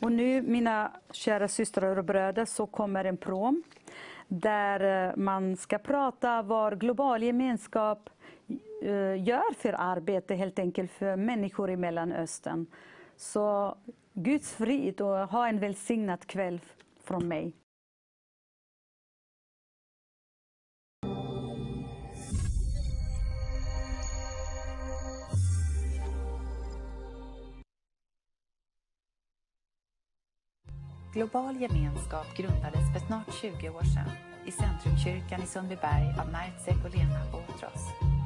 Och 0.00 0.12
nu, 0.12 0.42
mina 0.42 0.92
kära 1.10 1.48
systrar 1.48 1.98
och 1.98 2.04
bröder, 2.04 2.44
så 2.44 2.66
kommer 2.66 3.04
en 3.04 3.16
prom 3.16 3.62
där 4.28 5.08
eh, 5.08 5.16
man 5.16 5.56
ska 5.56 5.78
prata 5.78 6.42
vad 6.42 6.80
global 6.80 7.22
gemenskap 7.22 8.10
eh, 8.82 9.22
gör 9.22 9.54
för 9.54 9.72
arbete 9.78 10.34
helt 10.34 10.58
enkelt 10.58 10.92
för 10.92 11.16
människor 11.16 11.70
i 11.70 11.76
Mellanöstern. 11.76 12.66
Så 13.16 13.76
Guds 14.22 14.52
frid 14.52 15.00
och 15.00 15.28
ha 15.28 15.48
en 15.48 15.60
välsignad 15.60 16.26
kväll 16.26 16.60
från 17.04 17.28
mig. 17.28 17.52
Global 31.14 31.60
gemenskap 31.60 32.36
grundades 32.36 32.92
för 32.92 33.06
snart 33.06 33.34
20 33.34 33.70
år 33.70 33.82
sedan 33.82 34.10
i 34.46 34.50
Centrumkyrkan 34.50 35.42
i 35.42 35.46
Sundbyberg 35.46 36.06
av 36.20 36.32
Nertsek 36.32 36.84
och 36.84 36.94
Lena 36.96 37.24
Botros. 37.32 38.19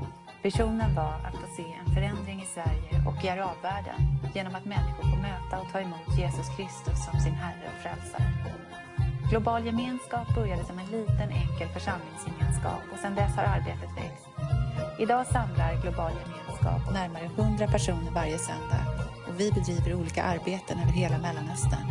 Visionen 0.45 0.95
var 0.95 1.15
att 1.27 1.35
få 1.35 1.47
se 1.57 1.65
en 1.81 1.95
förändring 1.95 2.43
i 2.43 2.47
Sverige 2.47 2.95
och 3.09 3.25
i 3.25 3.29
arabvärlden 3.29 4.01
genom 4.35 4.55
att 4.55 4.65
människor 4.65 5.05
får 5.11 5.23
möta 5.29 5.61
och 5.61 5.73
ta 5.73 5.81
emot 5.81 6.19
Jesus 6.19 6.49
Kristus 6.57 7.05
som 7.05 7.21
sin 7.21 7.33
Herre 7.33 7.66
och 7.73 7.83
Frälsare. 7.83 8.31
Global 9.31 9.66
gemenskap 9.66 10.35
började 10.35 10.65
som 10.65 10.79
en 10.79 10.87
liten 10.87 11.31
enkel 11.31 11.69
församlingsgemenskap 11.69 12.83
och 12.93 12.99
sedan 12.99 13.15
dess 13.15 13.37
har 13.37 13.45
arbetet 13.45 13.91
växt. 13.97 14.27
Idag 14.99 15.27
samlar 15.27 15.83
Global 15.83 16.12
gemenskap 16.23 16.93
närmare 16.93 17.25
100 17.25 17.66
personer 17.66 18.11
varje 18.11 18.39
söndag 18.39 18.85
och 19.29 19.41
vi 19.41 19.53
bedriver 19.53 19.95
olika 19.95 20.23
arbeten 20.23 20.79
över 20.83 20.93
hela 20.93 21.19
Mellanöstern. 21.19 21.87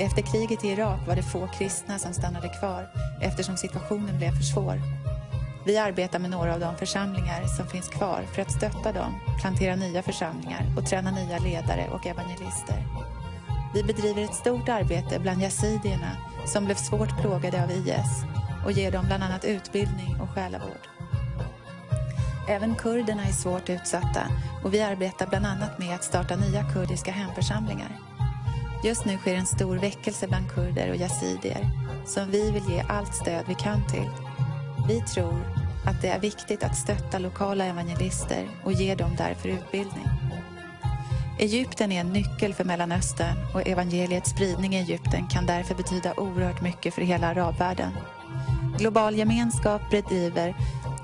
Efter 0.00 0.22
kriget 0.22 0.64
i 0.64 0.68
Irak 0.68 1.00
var 1.06 1.16
det 1.16 1.22
få 1.22 1.46
kristna 1.46 1.98
som 1.98 2.12
stannade 2.12 2.48
kvar 2.48 2.88
eftersom 3.22 3.56
situationen 3.56 4.18
blev 4.18 4.30
för 4.30 4.46
svår. 4.54 5.05
Vi 5.66 5.78
arbetar 5.78 6.18
med 6.18 6.30
några 6.30 6.54
av 6.54 6.60
de 6.60 6.76
församlingar 6.76 7.44
som 7.46 7.66
finns 7.66 7.88
kvar 7.88 8.22
för 8.32 8.42
att 8.42 8.52
stötta 8.52 8.92
dem, 8.92 9.20
plantera 9.40 9.76
nya 9.76 10.02
församlingar 10.02 10.66
och 10.76 10.86
träna 10.86 11.10
nya 11.10 11.38
ledare 11.38 11.88
och 11.92 12.06
evangelister. 12.06 12.84
Vi 13.74 13.82
bedriver 13.82 14.24
ett 14.24 14.34
stort 14.34 14.68
arbete 14.68 15.18
bland 15.18 15.42
yazidierna 15.42 16.10
som 16.46 16.64
blev 16.64 16.74
svårt 16.74 17.20
plågade 17.20 17.64
av 17.64 17.70
IS 17.70 18.24
och 18.64 18.72
ger 18.72 18.92
dem 18.92 19.06
bland 19.06 19.22
annat 19.22 19.44
utbildning 19.44 20.20
och 20.20 20.30
själavård. 20.30 20.88
Även 22.48 22.74
kurderna 22.74 23.24
är 23.24 23.32
svårt 23.32 23.70
utsatta 23.70 24.22
och 24.64 24.74
vi 24.74 24.82
arbetar 24.82 25.26
bland 25.26 25.46
annat 25.46 25.78
med 25.78 25.94
att 25.94 26.04
starta 26.04 26.36
nya 26.36 26.64
kurdiska 26.72 27.12
hemförsamlingar. 27.12 27.98
Just 28.84 29.04
nu 29.04 29.18
sker 29.18 29.34
en 29.34 29.46
stor 29.46 29.76
väckelse 29.76 30.28
bland 30.28 30.50
kurder 30.50 30.90
och 30.90 30.96
yazidier 30.96 31.70
som 32.06 32.30
vi 32.30 32.50
vill 32.50 32.68
ge 32.68 32.84
allt 32.88 33.14
stöd 33.14 33.44
vi 33.48 33.54
kan 33.54 33.86
till. 33.86 34.10
Vi 34.88 35.00
tror 35.00 35.55
att 35.86 36.02
det 36.02 36.08
är 36.08 36.20
viktigt 36.20 36.64
att 36.64 36.76
stötta 36.76 37.18
lokala 37.18 37.64
evangelister 37.64 38.48
och 38.64 38.72
ge 38.72 38.94
dem 38.94 39.10
därför 39.18 39.48
utbildning. 39.48 40.06
Egypten 41.38 41.92
är 41.92 42.00
en 42.00 42.12
nyckel 42.12 42.54
för 42.54 42.64
Mellanöstern 42.64 43.36
och 43.54 43.68
evangeliets 43.68 44.30
spridning 44.30 44.74
i 44.74 44.78
Egypten 44.78 45.28
kan 45.28 45.46
därför 45.46 45.74
betyda 45.74 46.14
oerhört 46.14 46.62
mycket 46.62 46.94
för 46.94 47.02
hela 47.02 47.26
arabvärlden. 47.26 47.92
Global 48.78 49.14
gemenskap 49.14 49.90
bedriver 49.90 50.54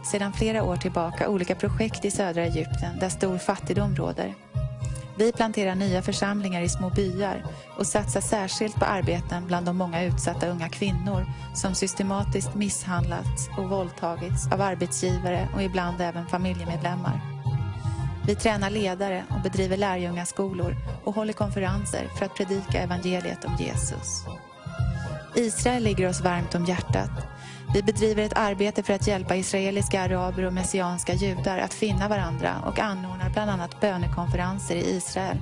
sedan 0.05 0.33
flera 0.33 0.65
år 0.65 0.77
tillbaka 0.77 1.29
olika 1.29 1.55
projekt 1.55 2.05
i 2.05 2.11
södra 2.11 2.45
Egypten 2.45 2.99
där 3.01 3.09
stor 3.09 3.39
fattigdom 3.39 3.97
råder. 3.97 4.35
Vi 5.23 5.33
planterar 5.33 5.75
nya 5.75 6.03
församlingar 6.03 6.63
i 6.63 6.69
små 6.69 6.91
byar 6.91 7.45
och 7.79 7.87
satsar 7.87 8.21
särskilt 8.21 8.75
på 8.75 8.85
arbeten 8.85 9.47
bland 9.47 9.67
de 9.67 9.77
många 9.77 10.05
utsatta 10.05 10.47
unga 10.49 10.69
kvinnor 10.69 11.27
som 11.55 11.75
systematiskt 11.75 12.55
misshandlats 12.55 13.49
och 13.59 13.69
våldtagits 13.69 14.53
av 14.53 14.61
arbetsgivare 14.61 15.49
och 15.55 15.63
ibland 15.63 16.01
även 16.01 16.27
familjemedlemmar. 16.27 17.21
Vi 18.27 18.35
tränar 18.35 18.71
ledare 18.71 19.25
och 19.31 19.43
bedriver 19.43 19.77
lärjungaskolor 19.77 20.77
och 21.05 21.15
håller 21.15 21.33
konferenser 21.33 22.09
för 22.19 22.27
att 22.27 22.37
predika 22.37 22.83
evangeliet 22.83 23.45
om 23.45 23.57
Jesus. 23.59 24.25
Israel 25.35 25.83
ligger 25.83 26.09
oss 26.09 26.21
varmt 26.21 26.55
om 26.55 26.65
hjärtat. 26.65 27.11
Vi 27.75 27.83
bedriver 27.83 28.23
ett 28.23 28.37
arbete 28.37 28.83
för 28.83 28.93
att 28.93 29.07
hjälpa 29.07 29.37
israeliska 29.37 30.03
araber 30.03 30.45
och 30.45 30.53
messianska 30.53 31.15
judar 31.15 31.59
att 31.59 31.75
finna 31.75 32.09
varandra 32.09 32.63
och 32.67 32.79
anordnar 32.79 33.31
bland 33.31 33.51
annat 33.51 33.81
bönekonferenser 33.81 34.77
i 34.77 34.91
Israel. 34.91 35.39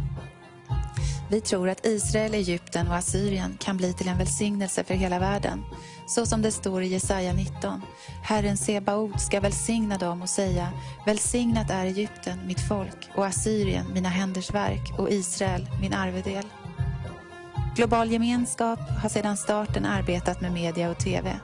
Vi 1.30 1.40
tror 1.40 1.68
att 1.68 1.86
Israel, 1.86 2.34
Egypten 2.34 2.88
och 2.88 2.96
Assyrien 2.96 3.56
kan 3.60 3.76
bli 3.76 3.92
till 3.92 4.08
en 4.08 4.18
välsignelse 4.18 4.84
för 4.84 4.94
hela 4.94 5.18
världen. 5.18 5.64
Så 6.06 6.26
som 6.26 6.42
det 6.42 6.52
står 6.52 6.82
i 6.82 6.86
Jesaja 6.86 7.32
19. 7.32 7.82
Herren 8.22 8.56
Sebaot 8.56 9.20
ska 9.20 9.40
välsigna 9.40 9.98
dem 9.98 10.22
och 10.22 10.28
säga 10.28 10.68
Välsignat 11.06 11.70
är 11.70 11.86
Egypten, 11.86 12.46
mitt 12.46 12.68
folk, 12.68 13.10
och 13.16 13.26
Assyrien, 13.26 13.86
mina 13.92 14.08
händers 14.08 14.50
verk, 14.50 14.92
och 14.98 15.10
Israel, 15.10 15.70
min 15.80 15.94
arvedel. 15.94 16.44
Global 17.76 18.10
gemenskap 18.10 18.80
har 19.02 19.08
sedan 19.08 19.36
starten 19.36 19.84
arbetat 19.84 20.40
med 20.40 20.52
media 20.52 20.90
och 20.90 20.98
TV. 20.98 21.40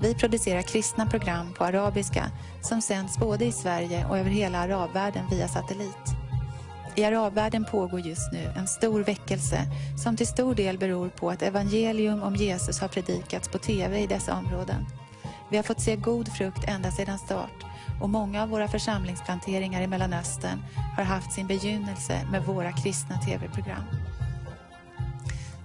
Vi 0.00 0.14
producerar 0.14 0.62
kristna 0.62 1.06
program 1.06 1.52
på 1.52 1.64
arabiska 1.64 2.30
som 2.62 2.82
sänds 2.82 3.18
både 3.18 3.44
i 3.44 3.52
Sverige 3.52 4.06
och 4.06 4.18
över 4.18 4.30
hela 4.30 4.58
arabvärlden 4.58 5.24
via 5.30 5.48
satellit. 5.48 6.16
I 6.94 7.04
arabvärlden 7.04 7.64
pågår 7.64 8.00
just 8.00 8.32
nu 8.32 8.52
en 8.56 8.66
stor 8.66 9.00
väckelse 9.00 9.60
som 10.04 10.16
till 10.16 10.26
stor 10.26 10.54
del 10.54 10.78
beror 10.78 11.08
på 11.08 11.30
att 11.30 11.42
evangelium 11.42 12.22
om 12.22 12.36
Jesus 12.36 12.80
har 12.80 12.88
predikats 12.88 13.48
på 13.48 13.58
TV 13.58 13.98
i 13.98 14.06
dessa 14.06 14.34
områden. 14.34 14.86
Vi 15.50 15.56
har 15.56 15.64
fått 15.64 15.80
se 15.80 15.96
god 15.96 16.32
frukt 16.32 16.68
ända 16.68 16.90
sedan 16.90 17.18
start 17.18 17.64
och 18.00 18.10
många 18.10 18.42
av 18.42 18.48
våra 18.48 18.68
församlingsplanteringar 18.68 19.82
i 19.82 19.86
Mellanöstern 19.86 20.64
har 20.96 21.04
haft 21.04 21.32
sin 21.32 21.46
begynnelse 21.46 22.20
med 22.30 22.44
våra 22.44 22.72
kristna 22.72 23.18
TV-program. 23.18 23.84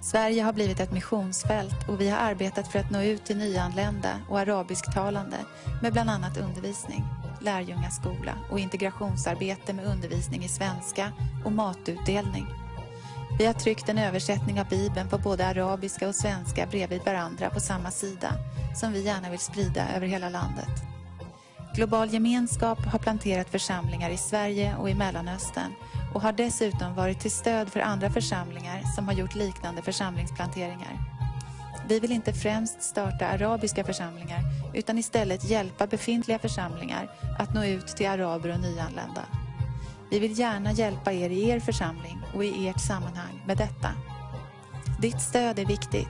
Sverige 0.02 0.44
har 0.44 0.54
blivit 0.54 0.80
ett 0.80 0.92
missionsfält 0.92 1.90
och 1.90 2.02
vi 2.02 2.10
har 2.10 2.18
arbetat 2.18 2.68
för 2.68 2.80
att 2.80 2.92
nå 2.92 3.02
ut 3.02 3.26
till 3.26 3.38
nyanlända 3.38 4.20
och 4.30 4.40
arabisktalande 4.40 5.38
med 5.82 5.94
bland 5.94 6.10
annat 6.10 6.38
undervisning, 6.38 7.04
lärjungaskola 7.42 8.34
och 8.52 8.60
integrationsarbete 8.60 9.74
med 9.74 9.86
undervisning 9.86 10.44
i 10.44 10.48
svenska 10.48 11.12
och 11.46 11.52
matutdelning. 11.52 12.48
Vi 13.38 13.46
har 13.46 13.54
tryckt 13.54 13.90
en 13.90 13.98
översättning 13.98 14.60
av 14.60 14.70
Bibeln 14.70 15.10
på 15.10 15.18
både 15.18 15.48
arabiska 15.48 16.08
och 16.08 16.16
svenska 16.16 16.66
bredvid 16.66 17.02
varandra 17.06 17.50
på 17.50 17.60
samma 17.60 17.92
sida 17.92 18.34
som 18.76 18.94
vi 18.94 19.02
gärna 19.02 19.30
vill 19.30 19.40
sprida 19.40 19.96
över 19.96 20.08
hela 20.08 20.30
landet. 20.30 20.70
Global 21.76 22.14
gemenskap 22.14 22.86
har 22.86 23.00
planterat 23.00 23.50
församlingar 23.50 24.10
i 24.10 24.18
Sverige 24.18 24.76
och 24.76 24.90
i 24.90 24.94
Mellanöstern 24.94 25.72
och 26.14 26.22
har 26.22 26.32
dessutom 26.32 26.96
varit 26.96 27.20
till 27.20 27.32
stöd 27.32 27.70
för 27.70 27.80
andra 27.80 28.10
församlingar 28.10 28.82
som 28.96 29.08
har 29.08 29.14
gjort 29.14 29.36
liknande 29.36 29.82
församlingsplanteringar. 29.82 30.98
Vi 31.88 32.00
vill 32.00 32.12
inte 32.12 32.34
främst 32.34 32.84
starta 32.84 33.28
arabiska 33.28 33.84
församlingar 33.84 34.40
utan 34.74 34.98
istället 34.98 35.44
hjälpa 35.44 35.88
befintliga 35.88 36.40
församlingar 36.40 37.10
att 37.40 37.54
nå 37.54 37.66
ut 37.66 37.88
till 37.88 38.08
araber 38.08 38.54
och 38.54 38.60
nyanlända. 38.60 39.26
Vi 40.12 40.20
vill 40.20 40.40
gärna 40.40 40.72
hjälpa 40.72 41.14
er 41.14 41.30
i 41.30 41.50
er 41.50 41.60
församling 41.60 42.22
och 42.36 42.46
i 42.46 42.68
ert 42.68 42.80
sammanhang 42.80 43.44
med 43.48 43.58
detta. 43.58 43.90
Ditt 45.00 45.22
stöd 45.22 45.60
är 45.60 45.66
viktigt. 45.66 46.08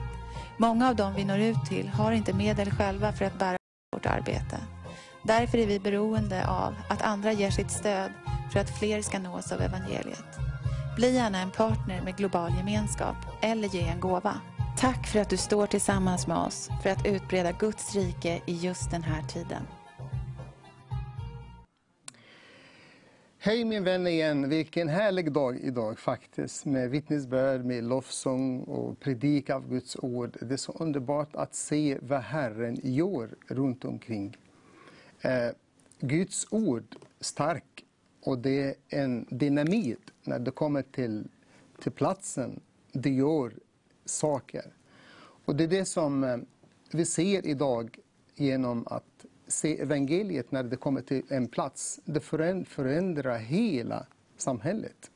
Många 0.56 0.88
av 0.88 0.96
dem 0.96 1.14
vi 1.14 1.24
når 1.24 1.38
ut 1.38 1.64
till 1.68 1.88
har 1.88 2.12
inte 2.12 2.32
medel 2.32 2.70
själva 2.70 3.12
för 3.12 3.24
att 3.24 3.38
bära 3.38 3.56
vårt 3.92 4.06
arbete. 4.06 4.56
Därför 5.24 5.58
är 5.58 5.66
vi 5.66 5.78
beroende 5.78 6.48
av 6.48 6.74
att 6.88 7.02
andra 7.02 7.32
ger 7.32 7.50
sitt 7.50 7.70
stöd 7.70 8.12
för 8.52 8.60
att 8.60 8.78
fler 8.78 9.02
ska 9.02 9.18
nås 9.18 9.52
av 9.52 9.60
evangeliet. 9.60 10.38
Bli 10.96 11.14
gärna 11.14 11.38
en 11.38 11.50
partner 11.50 12.02
med 12.02 12.16
global 12.16 12.50
gemenskap 12.58 13.16
eller 13.42 13.68
ge 13.68 13.82
en 13.82 14.00
gåva. 14.00 14.40
Tack 14.78 15.06
för 15.06 15.18
att 15.18 15.30
du 15.30 15.36
står 15.36 15.66
tillsammans 15.66 16.26
med 16.26 16.36
oss 16.36 16.68
för 16.82 16.90
att 16.90 17.06
utbreda 17.06 17.52
Guds 17.52 17.94
rike 17.94 18.42
i 18.46 18.54
just 18.56 18.90
den 18.90 19.02
här 19.02 19.22
tiden. 19.22 19.62
Hej 23.38 23.64
min 23.64 23.84
vän 23.84 24.06
igen, 24.06 24.48
vilken 24.48 24.88
härlig 24.88 25.32
dag 25.32 25.58
idag 25.58 25.98
faktiskt 25.98 26.64
med 26.64 26.90
vittnesbörd, 26.90 27.64
med 27.64 27.84
lovsång 27.84 28.60
och 28.60 29.00
predik 29.00 29.50
av 29.50 29.68
Guds 29.68 29.96
ord. 29.96 30.36
Det 30.40 30.54
är 30.54 30.56
så 30.56 30.72
underbart 30.72 31.36
att 31.36 31.54
se 31.54 31.98
vad 32.02 32.20
Herren 32.20 32.80
gör 32.82 33.34
runt 33.48 33.84
omkring. 33.84 34.36
Eh, 35.22 35.50
Guds 36.00 36.46
ord 36.50 36.96
stark 37.20 37.84
och 38.22 38.38
det 38.38 38.62
är 38.62 38.74
en 38.88 39.26
dynamit 39.30 40.10
när 40.22 40.38
det 40.38 40.50
kommer 40.50 40.82
till, 40.82 41.28
till 41.82 41.92
platsen. 41.92 42.60
Det 42.92 43.10
gör 43.10 43.52
saker. 44.04 44.64
Och 45.44 45.56
det 45.56 45.64
är 45.64 45.68
det 45.68 45.84
som 45.84 46.24
eh, 46.24 46.36
vi 46.90 47.04
ser 47.04 47.46
idag 47.46 47.98
genom 48.34 48.86
att 48.86 49.26
se 49.46 49.80
evangeliet 49.80 50.52
när 50.52 50.62
det 50.62 50.76
kommer 50.76 51.02
till 51.02 51.22
en 51.28 51.48
plats. 51.48 52.00
Det 52.04 52.20
förändrar 52.20 53.38
hela 53.38 54.06
samhället. 54.36 55.10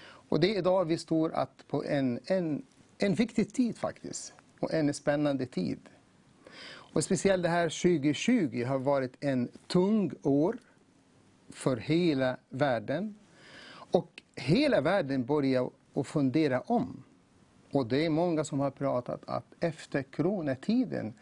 Och 0.00 0.40
det 0.40 0.54
är 0.54 0.58
idag 0.58 0.84
vi 0.84 0.98
står 0.98 1.32
att 1.32 1.68
på 1.68 1.84
en, 1.84 2.20
en, 2.26 2.62
en 2.98 3.14
viktig 3.14 3.52
tid 3.54 3.78
faktiskt. 3.78 4.32
Och 4.60 4.74
en 4.74 4.94
spännande 4.94 5.46
tid. 5.46 5.78
Och 6.92 7.04
speciellt 7.04 7.42
det 7.42 7.48
här 7.48 7.68
2020 7.68 8.64
har 8.64 8.78
varit 8.78 9.12
en 9.20 9.48
tung 9.66 10.12
år 10.22 10.58
för 11.48 11.76
hela 11.76 12.36
världen. 12.48 13.14
Och 13.90 14.22
hela 14.36 14.80
världen 14.80 15.24
börjar 15.24 15.70
att 15.94 16.06
fundera 16.06 16.60
om. 16.60 17.04
Och 17.72 17.86
det 17.86 18.06
är 18.06 18.10
många 18.10 18.44
som 18.44 18.60
har 18.60 18.70
pratat 18.70 19.20
att 19.26 19.44
efter 19.60 20.02
coronatiden, 20.02 21.14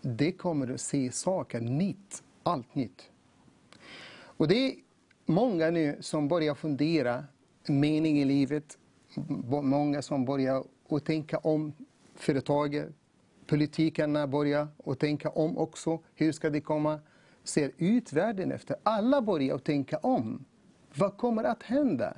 det 0.00 0.32
kommer 0.32 0.74
att 0.74 0.80
se 0.80 1.12
saker 1.12 1.60
nytt, 1.60 2.22
allt 2.42 2.74
nytt. 2.74 3.10
Och 4.10 4.48
det 4.48 4.54
är 4.54 4.74
många 5.26 5.70
nu 5.70 5.96
som 6.00 6.28
börjar 6.28 6.54
fundera 6.54 7.24
mening 7.66 8.18
i 8.18 8.24
livet. 8.24 8.78
Många 9.48 10.02
som 10.02 10.24
börjar 10.24 10.64
att 10.88 11.04
tänka 11.04 11.38
om 11.38 11.72
företaget. 12.14 12.97
Politikerna 13.48 14.26
börjar 14.26 14.68
och 14.76 14.98
tänka 14.98 15.30
om 15.30 15.58
också. 15.58 15.98
Hur 16.14 16.32
ska 16.32 16.50
det 16.50 16.60
komma? 16.60 17.00
ser 17.48 17.72
ut 17.78 18.12
världen 18.12 18.52
efter. 18.52 18.76
Alla 18.82 19.22
börjar 19.22 19.54
att 19.54 19.64
tänka 19.64 19.98
om. 19.98 20.44
Vad 20.94 21.16
kommer 21.16 21.44
att 21.44 21.62
hända? 21.62 22.16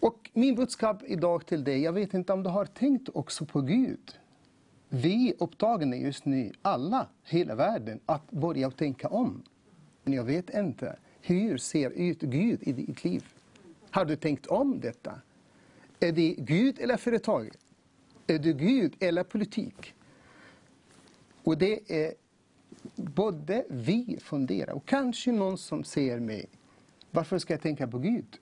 Och 0.00 0.30
min 0.32 0.54
budskap 0.54 1.02
idag 1.06 1.46
till 1.46 1.64
dig, 1.64 1.82
jag 1.82 1.92
vet 1.92 2.14
inte 2.14 2.32
om 2.32 2.42
du 2.42 2.50
har 2.50 2.64
tänkt 2.64 3.08
också 3.14 3.46
på 3.46 3.60
Gud. 3.60 4.18
Vi 4.88 5.30
är 5.30 5.34
upptagna 5.42 5.96
just 5.96 6.24
nu, 6.24 6.52
alla, 6.62 7.06
hela 7.24 7.54
världen, 7.54 8.00
att 8.06 8.30
börja 8.30 8.70
tänka 8.70 9.08
om. 9.08 9.42
Men 10.04 10.14
jag 10.14 10.24
vet 10.24 10.50
inte, 10.50 10.96
hur 11.20 11.58
ser 11.58 11.90
ut 11.90 12.20
Gud 12.20 12.62
i 12.62 12.72
ditt 12.72 13.04
liv? 13.04 13.24
Har 13.90 14.04
du 14.04 14.16
tänkt 14.16 14.46
om 14.46 14.80
detta? 14.80 15.20
Är 16.00 16.12
det 16.12 16.34
Gud 16.38 16.80
eller 16.80 16.96
företaget? 16.96 17.58
Är 18.30 18.38
du 18.38 18.52
Gud 18.52 18.96
eller 19.00 19.24
politik? 19.24 19.94
Och 21.42 21.58
det 21.58 22.04
är 22.04 22.14
både 22.94 23.64
vi 23.68 24.18
funderar 24.20 24.72
och 24.72 24.86
kanske 24.86 25.32
någon 25.32 25.58
som 25.58 25.84
säger 25.84 26.20
mig, 26.20 26.46
varför 27.10 27.38
ska 27.38 27.52
jag 27.52 27.60
tänka 27.60 27.88
på 27.88 27.98
Gud? 27.98 28.38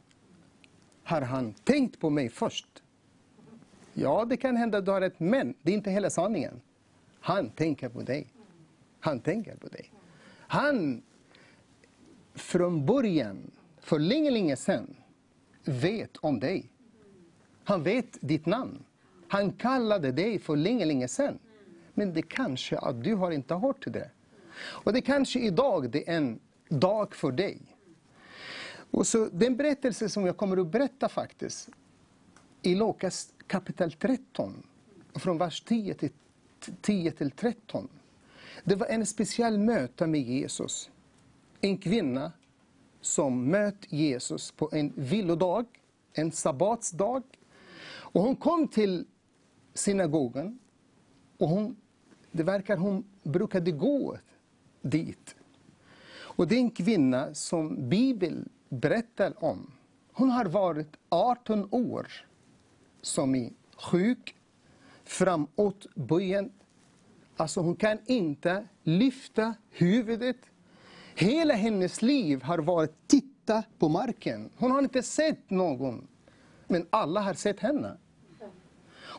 Har 1.02 1.20
han 1.20 1.52
tänkt 1.52 2.01
på 2.01 2.10
mig 2.10 2.28
först? 2.28 2.82
Ja, 3.94 4.24
det 4.24 4.36
kan 4.36 4.56
hända 4.56 4.78
att 4.78 4.85
du 4.85 4.90
har 4.90 5.01
rätt, 5.01 5.20
men 5.20 5.55
det 5.62 5.73
är 5.73 5.74
inte 5.74 5.90
hela 5.90 6.10
sanningen. 6.10 6.60
Han 7.20 7.51
tänker 7.51 7.89
på 7.89 8.02
dig. 8.02 8.27
Han 9.01 9.20
tänker 9.20 9.56
på 9.56 9.69
dig. 9.69 9.93
Han, 10.31 11.02
från 12.35 12.86
början, 12.86 13.51
för 13.81 13.98
länge, 13.98 14.31
länge 14.31 14.56
sedan, 14.56 14.97
vet 15.65 16.16
om 16.16 16.40
dig. 16.40 16.70
Han 17.65 17.82
vet 17.82 18.19
ditt 18.20 18.47
namn. 18.47 18.85
Han 19.28 19.52
kallade 19.52 20.12
dig 20.12 20.38
för 20.38 20.56
länge, 20.56 20.84
länge 20.84 21.09
sedan. 21.09 21.38
Men 21.94 22.12
det 22.12 22.22
kanske 22.22 22.78
att 22.78 23.05
du 23.05 23.14
har 23.14 23.30
inte 23.30 23.55
hört 23.55 23.84
det. 23.86 24.10
Och 24.60 24.92
det 24.92 25.00
kanske 25.00 25.40
idag 25.40 25.90
det 25.90 26.10
är 26.10 26.16
en 26.16 26.40
dag 26.68 27.14
för 27.14 27.32
dig. 27.32 27.59
Och 28.90 29.06
så 29.06 29.28
den 29.32 29.56
berättelse 29.56 30.09
som 30.09 30.26
jag 30.26 30.36
kommer 30.36 30.56
att 30.56 30.66
berätta 30.66 31.09
faktiskt, 31.09 31.68
i 32.62 32.74
Lukas 32.74 33.32
kapitel 33.46 33.92
13, 33.92 34.62
från 35.14 35.38
vers 35.38 35.60
10 35.60 35.94
till, 35.94 36.10
10 36.80 37.10
till 37.10 37.30
13. 37.30 37.88
Det 38.64 38.74
var 38.74 38.86
en 38.86 39.06
speciell 39.06 39.59
möte 39.59 40.06
med 40.06 40.20
Jesus. 40.20 40.90
En 41.60 41.78
kvinna 41.78 42.32
som 43.00 43.50
mötte 43.50 43.96
Jesus 43.96 44.52
på 44.52 44.68
en 44.72 44.92
vilodag, 44.96 45.66
en 46.12 46.32
sabbatsdag. 46.32 47.22
Och 47.86 48.22
hon 48.22 48.36
kom 48.36 48.68
till 48.68 49.06
synagogan 49.78 50.59
och 51.38 51.48
hon, 51.48 51.76
det 52.32 52.42
verkar 52.42 52.76
hon 52.76 53.05
brukade 53.22 53.70
gå 53.70 54.18
dit. 54.82 55.36
Och 56.38 56.48
det 56.48 56.55
är 56.55 56.60
en 56.60 56.70
kvinna 56.70 57.34
som 57.34 57.88
Bibeln 57.88 58.48
berättar 58.68 59.44
om. 59.44 59.72
Hon 60.12 60.30
har 60.30 60.44
varit 60.44 60.96
18 61.09 61.68
år 61.70 62.09
som 63.00 63.34
är 63.34 63.50
sjuk, 63.76 64.34
framåtböjd. 65.05 66.50
Alltså 67.36 67.60
hon 67.60 67.76
kan 67.76 67.98
inte 68.06 68.68
lyfta 68.82 69.55
huvudet. 69.70 70.36
Hela 71.14 71.55
hennes 71.55 72.02
liv 72.02 72.42
har 72.42 72.59
varit 72.59 72.94
titta 73.06 73.62
på 73.78 73.88
marken. 73.88 74.50
Hon 74.56 74.70
har 74.70 74.78
inte 74.78 75.02
sett 75.02 75.50
någon, 75.50 76.06
men 76.66 76.86
alla 76.90 77.20
har 77.20 77.34
sett 77.34 77.60
henne. 77.60 77.96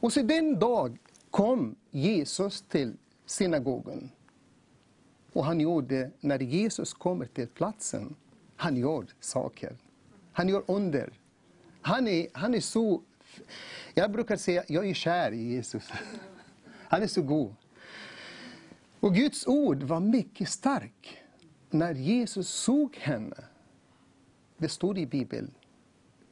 Och 0.01 0.13
så 0.13 0.21
den 0.21 0.59
dag 0.59 0.97
kom 1.29 1.75
Jesus 1.91 2.61
till 2.61 2.97
synagogan. 3.25 4.09
Och 5.33 5.45
han 5.45 5.59
gjorde, 5.59 6.11
när 6.19 6.39
Jesus 6.39 6.93
kommer 6.93 7.25
till 7.25 7.47
platsen, 7.47 8.15
han 8.55 8.77
gör 8.77 9.05
saker. 9.19 9.77
Han 10.31 10.49
gör 10.49 10.63
under. 10.67 11.13
Han 11.81 12.07
är, 12.07 12.27
han 12.33 12.55
är 12.55 12.59
så... 12.59 13.01
Jag 13.93 14.11
brukar 14.11 14.37
säga, 14.37 14.63
jag 14.67 14.89
är 14.89 14.93
kär 14.93 15.31
i 15.31 15.43
Jesus. 15.43 15.89
Han 16.91 17.03
är 17.03 17.07
så 17.07 17.21
god. 17.21 17.55
Och 18.99 19.15
Guds 19.15 19.47
ord 19.47 19.83
var 19.83 19.99
mycket 19.99 20.49
starkt. 20.49 21.07
När 21.69 21.93
Jesus 21.93 22.49
såg 22.49 22.95
henne, 22.95 23.43
det 24.57 24.69
står 24.69 24.97
i 24.97 25.05
Bibeln, 25.05 25.51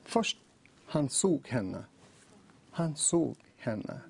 först 0.03 0.37
han 0.85 1.09
såg 1.09 1.47
henne. 1.47 1.83
Han 2.71 2.95
såg 2.95 3.35
henne. 3.57 4.01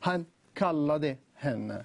Han 0.00 0.26
kallade 0.54 1.16
henne. 1.34 1.84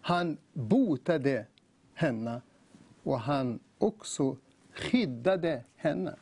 Han 0.00 0.38
botade 0.52 1.46
henne 1.94 2.40
och 3.02 3.20
han 3.20 3.60
också 3.78 4.36
skyddade 4.72 5.64
henne. 5.76 6.16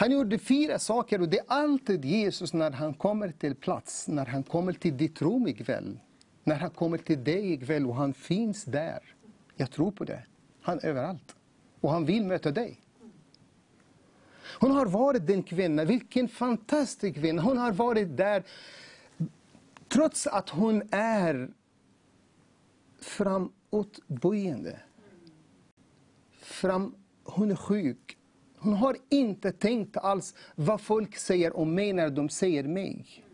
Han 0.00 0.10
gjorde 0.12 0.38
fyra 0.38 0.78
saker 0.78 1.20
och 1.20 1.28
det 1.28 1.38
är 1.38 1.44
alltid 1.48 2.04
Jesus 2.04 2.52
när 2.52 2.70
han 2.70 2.94
kommer 2.94 3.28
till 3.28 3.54
plats, 3.54 4.08
när 4.08 4.26
han 4.26 4.42
kommer 4.42 4.72
till 4.72 4.96
ditt 4.96 5.22
rum 5.22 5.46
ikväll, 5.46 5.98
när 6.44 6.56
han 6.56 6.70
kommer 6.70 6.98
till 6.98 7.24
dig 7.24 7.52
ikväll 7.52 7.86
och 7.86 7.94
han 7.94 8.14
finns 8.14 8.64
där. 8.64 9.14
Jag 9.56 9.70
tror 9.70 9.90
på 9.90 10.04
det. 10.04 10.26
Han 10.62 10.78
är 10.78 10.86
överallt. 10.86 11.36
Och 11.80 11.90
han 11.90 12.04
vill 12.04 12.24
möta 12.24 12.50
dig. 12.50 12.80
Hon 14.60 14.70
har 14.70 14.86
varit 14.86 15.26
den 15.26 15.42
kvinna, 15.42 15.84
vilken 15.84 16.28
fantastisk 16.28 17.14
kvinna. 17.14 17.42
Hon 17.42 17.58
har 17.58 17.72
varit 17.72 18.16
där 18.16 18.44
trots 19.88 20.26
att 20.26 20.48
hon 20.48 20.82
är 20.90 21.50
framåtböjande. 23.00 24.80
Fram, 26.40 26.94
hon 27.24 27.50
är 27.50 27.56
sjuk. 27.56 28.18
Hon 28.58 28.74
har 28.74 28.96
inte 29.08 29.52
tänkt 29.52 29.96
alls 29.96 30.34
vad 30.54 30.80
folk 30.80 31.16
säger 31.16 31.56
om 31.56 31.74
mig 31.74 31.92
när 31.92 32.10
de 32.10 32.28
säger 32.28 32.64
mig. 32.64 33.24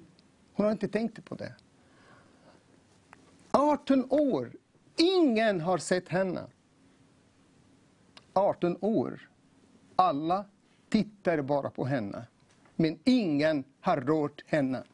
Hon 0.55 0.65
har 0.65 0.73
inte 0.73 0.89
tänkt 0.89 1.25
på 1.25 1.35
det. 1.35 1.55
18 3.51 4.05
år. 4.11 4.53
Ingen 4.97 5.61
har 5.61 5.79
sett 5.79 6.09
henne. 6.09 6.47
18 8.33 8.77
år. 8.81 9.31
Alla 9.97 10.45
tittar 10.95 11.43
bara 11.43 11.71
på 11.71 11.85
henne. 11.85 12.27
Men 12.77 12.99
ingen 13.05 13.65
har 13.81 13.97
rört 13.97 14.45
henne. 14.47 14.85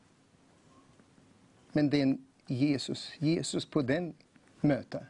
Men 1.72 1.90
det 1.90 2.01
är 2.01 2.18
Jesus, 2.47 3.12
Jesus 3.18 3.66
på 3.66 3.82
den 3.82 4.14
mötet. 4.60 5.02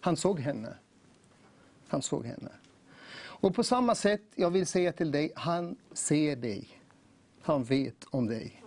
Han 0.00 0.16
såg 0.16 0.40
henne. 0.40 0.74
Han 1.88 2.02
såg 2.02 2.26
henne. 2.26 2.50
Och 3.14 3.54
på 3.54 3.64
samma 3.64 3.94
sätt, 3.94 4.22
jag 4.34 4.50
vill 4.50 4.66
säga 4.66 4.92
till 4.92 5.10
dig, 5.10 5.32
han 5.34 5.76
ser 5.92 6.36
dig. 6.36 6.68
Han 7.42 7.64
vet 7.64 8.04
om 8.04 8.26
dig. 8.26 8.62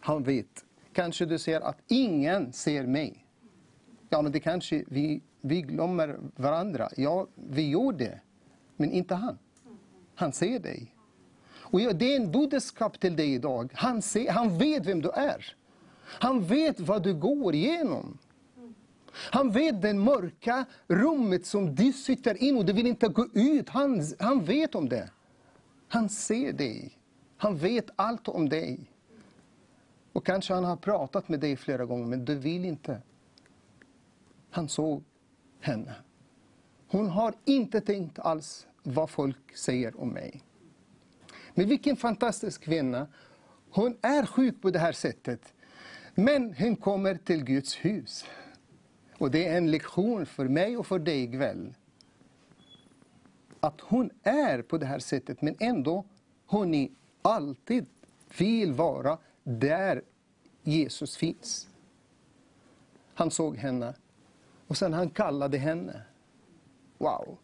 Han 0.00 0.22
vet. 0.22 0.64
Kanske 0.92 1.26
du 1.26 1.38
ser 1.38 1.60
att 1.60 1.78
ingen 1.88 2.52
ser 2.52 2.86
mig. 2.86 3.26
Ja, 4.08 4.22
men 4.22 4.32
det 4.32 4.40
kanske 4.40 4.84
vi, 4.86 5.20
vi 5.40 5.62
glömmer 5.62 6.18
varandra. 6.36 6.88
Ja, 6.96 7.26
vi 7.34 7.70
gör 7.70 7.92
det. 7.92 8.20
Men 8.76 8.92
inte 8.92 9.14
han. 9.14 9.38
Han 10.16 10.32
ser 10.32 10.58
dig. 10.58 10.92
Och 11.58 11.80
det 11.80 12.12
är 12.12 12.16
en 12.16 12.32
budskap 12.32 13.00
till 13.00 13.16
dig 13.16 13.34
idag. 13.34 13.72
Han, 13.74 14.02
ser, 14.02 14.30
han 14.30 14.58
vet 14.58 14.86
vem 14.86 15.02
du 15.02 15.10
är. 15.10 15.56
Han 16.04 16.44
vet 16.44 16.80
vad 16.80 17.02
du 17.02 17.14
går 17.14 17.54
igenom. 17.54 18.18
Han 19.12 19.50
vet 19.50 19.82
det 19.82 19.94
mörka 19.94 20.64
rummet 20.88 21.46
som 21.46 21.74
du 21.74 21.92
sitter 21.92 22.42
in 22.42 22.56
och 22.56 22.64
du 22.64 22.72
vill 22.72 22.86
inte 22.86 23.08
gå 23.08 23.26
ut. 23.34 23.68
Han, 23.68 24.02
han 24.18 24.44
vet 24.44 24.74
om 24.74 24.88
det. 24.88 25.10
Han 25.88 26.08
ser 26.08 26.52
dig. 26.52 26.98
Han 27.36 27.56
vet 27.56 27.90
allt 27.96 28.28
om 28.28 28.48
dig. 28.48 28.90
Och 30.12 30.26
kanske 30.26 30.54
han 30.54 30.64
har 30.64 30.76
pratat 30.76 31.28
med 31.28 31.40
dig 31.40 31.56
flera 31.56 31.84
gånger, 31.84 32.06
men 32.06 32.24
du 32.24 32.34
vill 32.34 32.64
inte. 32.64 33.02
Han 34.50 34.68
såg 34.68 35.02
henne. 35.60 35.94
Hon 36.88 37.08
har 37.08 37.34
inte 37.44 37.80
tänkt 37.80 38.18
alls 38.18 38.66
vad 38.86 39.10
folk 39.10 39.56
säger 39.56 40.00
om 40.00 40.08
mig. 40.08 40.42
Men 41.54 41.68
vilken 41.68 41.96
fantastisk 41.96 42.62
kvinna. 42.62 43.06
Hon 43.70 43.96
är 44.02 44.26
sjuk 44.26 44.62
på 44.62 44.70
det 44.70 44.78
här 44.78 44.92
sättet. 44.92 45.54
Men 46.14 46.54
hon 46.58 46.76
kommer 46.76 47.14
till 47.14 47.44
Guds 47.44 47.74
hus. 47.76 48.24
Och 49.18 49.30
det 49.30 49.48
är 49.48 49.56
en 49.56 49.70
lektion 49.70 50.26
för 50.26 50.48
mig 50.48 50.76
och 50.76 50.86
för 50.86 50.98
dig 50.98 51.22
ikväll. 51.22 51.74
Att 53.60 53.80
hon 53.80 54.10
är 54.22 54.62
på 54.62 54.78
det 54.78 54.86
här 54.86 54.98
sättet, 54.98 55.42
men 55.42 55.56
ändå 55.60 56.04
hon 56.46 56.74
är 56.74 56.88
alltid 57.22 57.86
vill 58.38 58.72
vara 58.72 59.18
där 59.42 60.02
Jesus 60.62 61.16
finns. 61.16 61.68
Han 63.14 63.30
såg 63.30 63.56
henne 63.56 63.94
och 64.66 64.76
sen 64.76 64.92
han 64.92 65.10
kallade 65.10 65.58
henne. 65.58 66.02
Wow! 66.98 67.38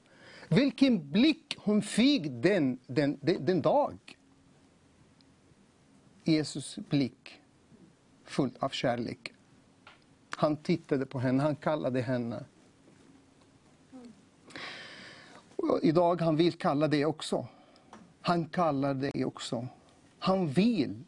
Vilken 0.53 1.11
blick 1.11 1.57
hon 1.59 1.83
fick 1.83 2.23
den, 2.43 2.79
den, 2.87 3.19
den, 3.21 3.45
den 3.45 3.63
dag. 3.63 3.99
Jesus 6.25 6.77
blick 6.77 7.41
full 8.25 8.51
av 8.59 8.69
kärlek. 8.69 9.33
Han 10.37 10.57
tittade 10.57 11.07
på 11.07 11.19
henne, 11.19 11.43
han 11.43 11.57
kallade 11.57 12.01
henne. 12.01 12.45
Och 15.57 15.81
idag 15.83 16.21
han 16.21 16.37
vill 16.37 16.53
kalla 16.53 16.89
dig 16.89 17.07
också. 17.07 17.47
Han 18.21 18.45
kallar 18.45 18.95
dig 18.95 19.25
också. 19.25 19.67
Han 20.19 20.49
vill 20.49 21.05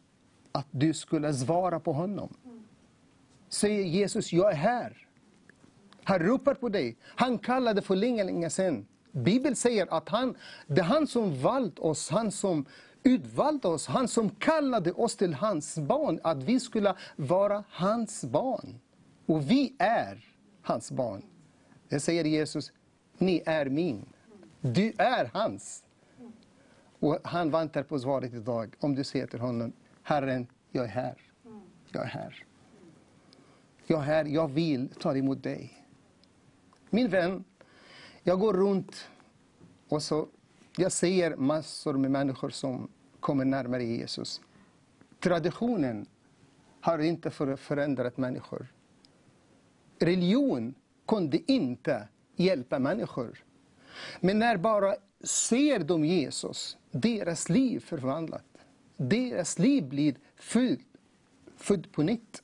att 0.51 0.67
du 0.71 0.93
skulle 0.93 1.33
svara 1.33 1.79
på 1.79 1.93
honom. 1.93 2.33
Säger 3.49 3.83
Jesus, 3.83 4.33
jag 4.33 4.51
är 4.51 4.55
här. 4.55 5.07
Han 6.03 6.19
ropar 6.19 6.53
på 6.53 6.69
dig. 6.69 6.97
Han 7.03 7.37
kallade 7.37 7.81
för 7.81 7.95
länge, 7.95 8.23
länge 8.23 8.49
sedan. 8.49 8.85
Bibeln 9.15 9.55
säger 9.55 9.87
att 9.93 10.09
han, 10.09 10.35
det 10.67 10.81
är 10.81 10.85
han 10.85 11.07
som 11.07 11.41
valt 11.41 11.79
oss, 11.79 12.09
han 12.09 12.31
som 12.31 12.65
utvalde 13.03 13.67
oss, 13.67 13.87
han 13.87 14.07
som 14.07 14.29
kallade 14.29 14.91
oss 14.91 15.15
till 15.15 15.33
hans 15.33 15.77
barn, 15.77 16.19
att 16.23 16.43
vi 16.43 16.59
skulle 16.59 16.95
vara 17.15 17.63
hans 17.69 18.23
barn. 18.23 18.79
Och 19.25 19.51
vi 19.51 19.75
är 19.79 20.25
hans 20.61 20.91
barn. 20.91 21.21
Det 21.89 21.99
säger 21.99 22.23
Jesus, 22.23 22.71
ni 23.17 23.43
är 23.45 23.65
min. 23.65 24.05
Du 24.61 24.93
är 24.97 25.29
hans. 25.33 25.83
Och 26.99 27.19
han 27.23 27.51
väntar 27.51 27.83
på 27.83 27.99
svaret 27.99 28.33
idag. 28.33 28.75
Om 28.79 28.95
du 28.95 29.03
säger 29.03 29.27
till 29.27 29.39
honom, 29.39 29.73
Herren, 30.03 30.47
jag 30.71 30.85
är 30.85 30.89
här. 30.89 31.21
Jag 31.91 32.03
är 32.03 32.07
här. 32.07 32.45
Jag 33.87 33.99
är 33.99 34.03
här, 34.03 34.25
jag 34.25 34.47
vill 34.47 34.89
ta 34.99 35.17
emot 35.17 35.43
dig. 35.43 35.85
Min 36.89 37.09
vän, 37.09 37.43
jag 38.27 38.39
går 38.39 38.53
runt 38.53 39.07
och 39.89 40.03
så 40.03 40.27
jag 40.77 40.91
ser 40.91 41.35
massor 41.35 41.93
med 41.93 42.11
människor 42.11 42.49
som 42.49 42.87
kommer 43.19 43.45
närmare 43.45 43.83
Jesus. 43.83 44.41
Traditionen 45.19 46.05
har 46.81 46.99
inte 46.99 47.31
förändrat 47.57 48.17
människor. 48.17 48.67
Religion 49.99 50.73
kunde 51.07 51.51
inte 51.51 52.07
hjälpa 52.35 52.79
människor. 52.79 53.43
Men 54.19 54.39
när 54.39 54.57
bara 54.57 54.95
ser 55.23 55.79
de 55.79 56.05
Jesus, 56.05 56.77
deras 56.91 57.49
liv 57.49 57.79
förvandlat. 57.79 58.45
Deras 58.97 59.59
liv 59.59 59.89
blir 59.89 60.15
fyllt, 60.35 60.87
född 61.57 61.91
på 61.91 62.03
nytt. 62.03 62.43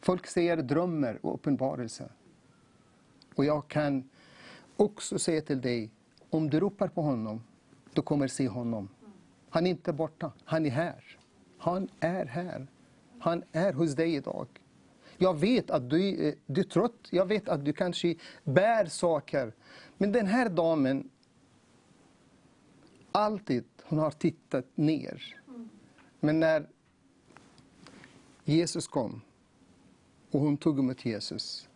Folk 0.00 0.26
ser 0.26 0.56
drömmar 0.56 1.18
och 1.22 1.34
uppenbarelser. 1.34 2.12
Och 3.34 3.44
jag 3.44 3.68
kan 3.68 4.08
också 4.76 5.18
säga 5.18 5.40
till 5.42 5.60
dig, 5.60 5.90
om 6.30 6.50
du 6.50 6.60
ropar 6.60 6.88
på 6.88 7.02
honom, 7.02 7.42
du 7.92 8.02
kommer 8.02 8.28
se 8.28 8.48
honom. 8.48 8.88
Han 9.50 9.66
är 9.66 9.70
inte 9.70 9.92
borta, 9.92 10.32
han 10.44 10.66
är 10.66 10.70
här. 10.70 11.18
Han 11.58 11.88
är 12.00 12.26
här. 12.26 12.66
Han 13.18 13.42
är 13.52 13.72
hos 13.72 13.94
dig 13.94 14.14
idag. 14.14 14.46
Jag 15.16 15.38
vet 15.38 15.70
att 15.70 15.90
du, 15.90 16.08
är- 16.28 16.34
du 16.46 16.60
är 16.60 16.64
trött, 16.64 17.08
jag 17.10 17.26
vet 17.26 17.48
att 17.48 17.64
du 17.64 17.72
kanske 17.72 18.14
bär 18.44 18.86
saker. 18.86 19.52
Men 19.98 20.12
den 20.12 20.26
här 20.26 20.48
damen, 20.48 21.10
alltid, 23.12 23.64
hon 23.82 23.98
har 23.98 24.10
tittat 24.10 24.66
ner. 24.74 25.40
Men 26.20 26.40
när 26.40 26.68
Jesus 28.44 28.88
kom 28.88 29.20
och 30.30 30.40
hon 30.40 30.56
tog 30.56 30.78
emot 30.78 31.04
Jesus, 31.04 31.68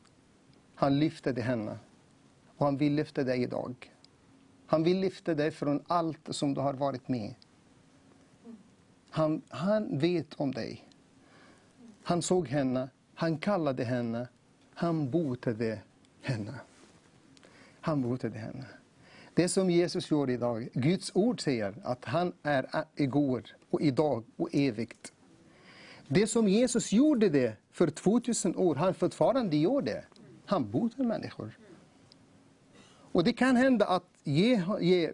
han 0.77 0.99
lyfte 0.99 1.43
henne. 1.43 1.79
Och 2.57 2.67
han 2.67 2.77
vill 2.77 2.95
lyfta 2.95 3.25
dig 3.25 3.43
idag. 3.43 3.93
Han 4.67 4.83
vill 4.83 5.01
lyfta 5.01 5.35
dig 5.35 5.51
från 5.51 5.83
allt 5.87 6.21
som 6.31 6.55
du 6.55 6.61
har 6.61 6.75
varit 6.75 7.09
med. 7.09 7.35
Han, 9.11 9.43
han 9.49 9.99
vet 9.99 10.35
om 10.35 10.53
dig. 10.53 10.89
Han 12.03 12.23
såg 12.23 12.49
henne, 12.49 12.89
han 13.15 13.39
kallade 13.39 13.85
henne, 13.85 14.29
han 14.75 15.11
botade 15.11 15.79
henne. 16.21 16.55
Han 17.81 18.03
botade 18.03 18.39
henne. 18.39 18.65
Det 19.35 19.49
som 19.49 19.71
Jesus 19.71 20.11
gör 20.11 20.31
idag, 20.31 20.69
Guds 20.73 21.11
ord 21.15 21.41
säger 21.41 21.75
att 21.83 22.05
han 22.05 22.33
är 22.43 22.85
igår 22.97 23.43
och 23.71 23.81
idag 23.81 24.25
och 24.37 24.49
evigt. 24.53 25.13
Det 26.09 26.27
som 26.27 26.49
Jesus 26.49 26.93
gjorde 26.93 27.29
det 27.29 27.57
för 27.71 27.91
2000 27.91 28.57
år, 28.57 28.75
han 28.75 28.95
fortfarande 28.95 29.57
gör 29.57 29.83
det. 29.83 30.05
Han 30.47 30.71
botar 30.71 31.05
människor. 31.05 31.59
Och 33.13 33.25
det 33.25 33.33
kan 33.33 33.57
hända 33.57 33.87
att 33.87 34.09
ge, 34.25 34.63
ge, 34.81 35.13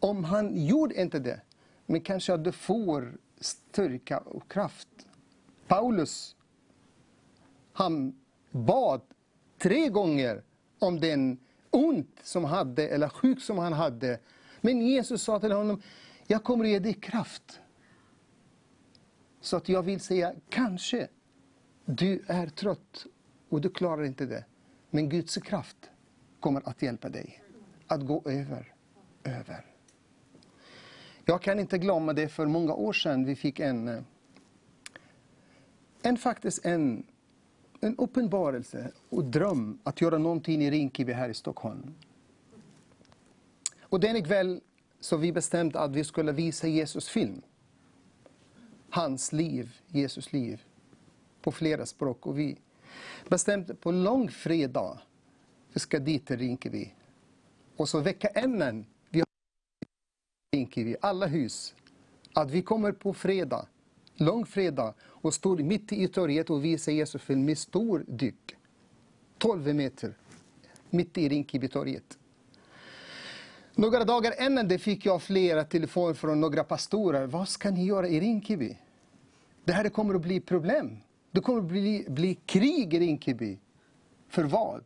om 0.00 0.24
han 0.24 0.66
gjorde 0.66 1.00
inte 1.00 1.18
det, 1.18 1.40
men 1.86 2.00
kanske 2.00 2.34
att 2.34 2.44
du 2.44 2.52
får 2.52 3.18
styrka 3.40 4.18
och 4.18 4.50
kraft. 4.50 4.88
Paulus, 5.66 6.36
han 7.72 8.14
bad 8.50 9.00
tre 9.58 9.88
gånger 9.88 10.42
om 10.78 11.00
den 11.00 11.38
ont 11.70 12.20
som 12.22 12.44
han 12.44 12.58
hade, 12.58 12.88
eller 12.88 13.08
sjuk 13.08 13.40
som 13.40 13.58
han 13.58 13.72
hade. 13.72 14.20
Men 14.60 14.82
Jesus 14.82 15.22
sa 15.22 15.40
till 15.40 15.52
honom, 15.52 15.82
jag 16.26 16.44
kommer 16.44 16.64
att 16.64 16.70
ge 16.70 16.78
dig 16.78 16.94
kraft. 16.94 17.60
Så 19.40 19.56
att 19.56 19.68
jag 19.68 19.82
vill 19.82 20.00
säga, 20.00 20.34
kanske 20.48 21.08
du 21.84 22.24
är 22.26 22.46
trött 22.46 23.06
och 23.50 23.60
du 23.60 23.70
klarar 23.70 24.04
inte 24.04 24.26
det. 24.26 24.44
Men 24.90 25.08
Guds 25.08 25.36
kraft 25.36 25.90
kommer 26.40 26.68
att 26.68 26.82
hjälpa 26.82 27.08
dig 27.08 27.42
att 27.86 28.06
gå 28.06 28.22
över, 28.24 28.74
över. 29.24 29.66
Jag 31.24 31.42
kan 31.42 31.58
inte 31.58 31.78
glömma 31.78 32.12
det, 32.12 32.28
för 32.28 32.46
många 32.46 32.74
år 32.74 32.92
sedan 32.92 33.24
vi 33.24 33.36
fick 33.36 33.60
en, 33.60 33.88
eh, 33.88 34.02
en 36.02 36.16
faktiskt 36.16 36.66
en, 36.66 37.06
en 37.80 37.96
uppenbarelse 37.96 38.90
och 39.08 39.24
dröm 39.24 39.78
att 39.82 40.00
göra 40.00 40.18
någonting 40.18 40.62
i 40.62 40.70
Rinkeby 40.70 41.12
här 41.12 41.28
i 41.28 41.34
Stockholm. 41.34 41.94
Och 43.80 44.00
den 44.00 44.24
kväll 44.24 44.60
så 45.00 45.16
vi 45.16 45.32
bestämde 45.32 45.80
att 45.80 45.90
vi 45.90 46.04
skulle 46.04 46.32
visa 46.32 46.68
Jesus 46.68 47.08
film. 47.08 47.42
Hans 48.90 49.32
liv, 49.32 49.80
Jesus 49.86 50.32
liv, 50.32 50.62
på 51.42 51.52
flera 51.52 51.86
språk. 51.86 52.26
Och 52.26 52.38
vi 52.38 52.58
bestämt 53.28 53.80
på 53.80 53.90
långfredag, 53.90 54.98
vi 55.72 55.80
ska 55.80 55.98
dit 55.98 56.26
till 56.26 56.36
Rinkeby. 56.36 56.92
Och 57.76 57.88
så 57.88 58.00
vecka 58.00 58.28
innan, 58.44 58.86
vi 59.08 59.20
har 59.20 59.26
Rinkeby, 60.56 60.96
alla 61.00 61.26
hus, 61.26 61.74
att 62.34 62.50
vi 62.50 62.62
kommer 62.62 62.92
på 62.92 63.14
fredag, 63.14 63.66
långfredag, 64.14 64.94
och 65.00 65.34
står 65.34 65.56
mitt 65.56 65.92
i 65.92 66.08
torget 66.08 66.50
och 66.50 66.64
visar 66.64 66.92
Jesus 66.92 67.22
film 67.22 67.44
med 67.44 67.58
stor 67.58 68.04
dyk. 68.08 68.56
12 69.38 69.74
meter, 69.74 70.14
mitt 70.90 71.18
i 71.18 71.28
Rinkebytorget. 71.28 72.18
Några 73.74 74.04
dagar 74.04 74.46
innan 74.46 74.68
det 74.68 74.78
fick 74.78 75.06
jag 75.06 75.22
flera 75.22 75.64
telefoner 75.64 76.14
från 76.14 76.40
några 76.40 76.64
pastorer. 76.64 77.26
Vad 77.26 77.48
ska 77.48 77.70
ni 77.70 77.84
göra 77.84 78.08
i 78.08 78.20
Rinkeby? 78.20 78.78
Det 79.64 79.72
här 79.72 79.88
kommer 79.88 80.14
att 80.14 80.20
bli 80.20 80.40
problem. 80.40 80.98
Det 81.30 81.40
kommer 81.40 81.60
bli, 81.60 82.06
bli 82.08 82.34
krig 82.34 82.94
i 82.94 82.98
Rinkeby. 82.98 83.58
För 84.28 84.44
vad? 84.44 84.84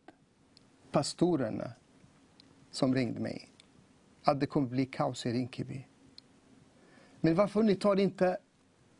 Pastorerna 0.92 1.72
som 2.70 2.94
ringde 2.94 3.20
mig. 3.20 3.48
Att 4.22 4.40
det 4.40 4.46
kommer 4.46 4.68
bli 4.68 4.86
kaos 4.86 5.26
i 5.26 5.32
Rinkeby. 5.32 5.86
Men 7.20 7.34
varför 7.34 7.62
ni 7.62 7.74
tar 7.74 7.96
inte 8.00 8.36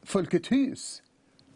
Folkets 0.02 0.52
hus 0.52 1.02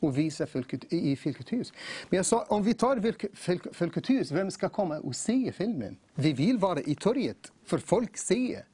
och 0.01 0.19
visar 0.19 0.47
folket, 0.47 0.93
i 0.93 1.17
Folkets 1.17 1.53
hus? 1.53 1.73
Men 2.09 2.17
jag 2.17 2.27
sa, 2.27 2.45
om 2.49 2.63
vi 2.63 2.75
tar 2.75 2.97
Folke- 2.97 3.29
Folk- 3.35 3.75
Folkets 3.75 4.11
hus, 4.11 4.31
vem 4.31 4.51
ska 4.51 4.69
komma 4.69 4.99
och 4.99 5.17
se 5.17 5.53
filmen? 5.53 5.97
Vi 6.15 6.33
vill 6.33 6.59
vara 6.59 6.81
i 6.81 6.95
torget, 6.95 7.53
för 7.65 7.79
folk 7.79 8.17
ser. 8.17 8.65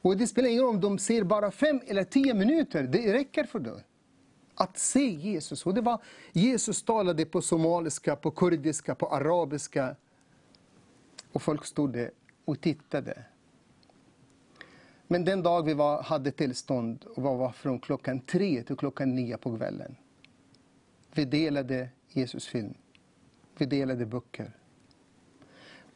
Och 0.00 0.16
det 0.16 0.26
spelar 0.26 0.48
ingen 0.48 0.62
roll 0.62 0.74
om 0.74 0.80
de 0.80 0.98
ser 0.98 1.24
bara 1.24 1.50
fem 1.50 1.80
eller 1.86 2.04
tio 2.04 2.34
minuter, 2.34 2.82
det 2.82 3.12
räcker 3.12 3.44
för 3.44 3.58
dem. 3.58 3.80
Att 4.54 4.78
se 4.78 5.08
Jesus. 5.08 5.66
Och 5.66 5.74
det 5.74 5.80
var, 5.80 6.02
Jesus 6.32 6.82
talade 6.82 7.24
på 7.24 7.42
somaliska, 7.42 8.16
på 8.16 8.30
kurdiska, 8.30 8.94
på 8.94 9.06
arabiska. 9.06 9.96
Och 11.32 11.42
folk 11.42 11.64
stod 11.64 11.92
där 11.92 12.10
och 12.44 12.60
tittade. 12.60 13.24
Men 15.06 15.24
den 15.24 15.42
dag 15.42 15.62
vi 15.62 15.74
var, 15.74 16.02
hade 16.02 16.30
tillstånd 16.30 17.04
var, 17.16 17.36
var 17.36 17.50
från 17.50 17.80
klockan 17.80 18.20
tre 18.20 18.62
till 18.62 18.76
klockan 18.76 19.14
nio 19.14 19.36
på 19.36 19.56
kvällen. 19.56 19.96
Vi 21.14 21.24
delade 21.24 21.88
Jesus 22.08 22.46
film. 22.46 22.74
Vi 23.58 23.66
delade 23.66 24.06
böcker. 24.06 24.52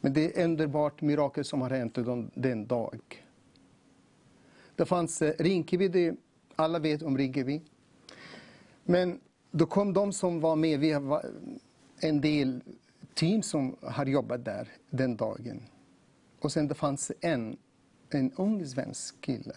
Men 0.01 0.13
det 0.13 0.25
är 0.25 0.29
ett 0.29 0.45
underbart 0.45 1.01
mirakel 1.01 1.45
som 1.45 1.61
har 1.61 1.71
hänt 1.71 1.95
den, 1.95 2.31
den 2.35 2.67
dag. 2.67 3.01
Det 4.77 4.87
fanns 4.87 5.23
eh, 5.23 5.33
Rinkeby, 5.39 5.89
det, 5.89 6.17
alla 6.57 6.79
vet 6.79 7.03
om 7.03 7.19
Rinkeby. 7.19 7.63
Men 8.91 9.21
då 9.51 9.67
kom 9.67 9.93
de 9.93 10.13
som 10.13 10.41
var 10.41 10.57
med, 10.57 10.81
vi 10.81 10.93
var 10.93 11.27
en 12.01 12.21
del 12.21 12.63
team 13.15 13.43
som 13.43 13.77
har 13.83 14.07
jobbat 14.07 14.45
där 14.45 14.69
den 14.91 15.17
dagen. 15.17 15.63
Och 16.41 16.53
sen 16.53 16.69
det 16.69 16.75
fanns 16.75 17.13
en, 17.21 17.57
en 18.11 18.33
ung 18.33 18.67
svensk 18.67 19.21
kille 19.21 19.57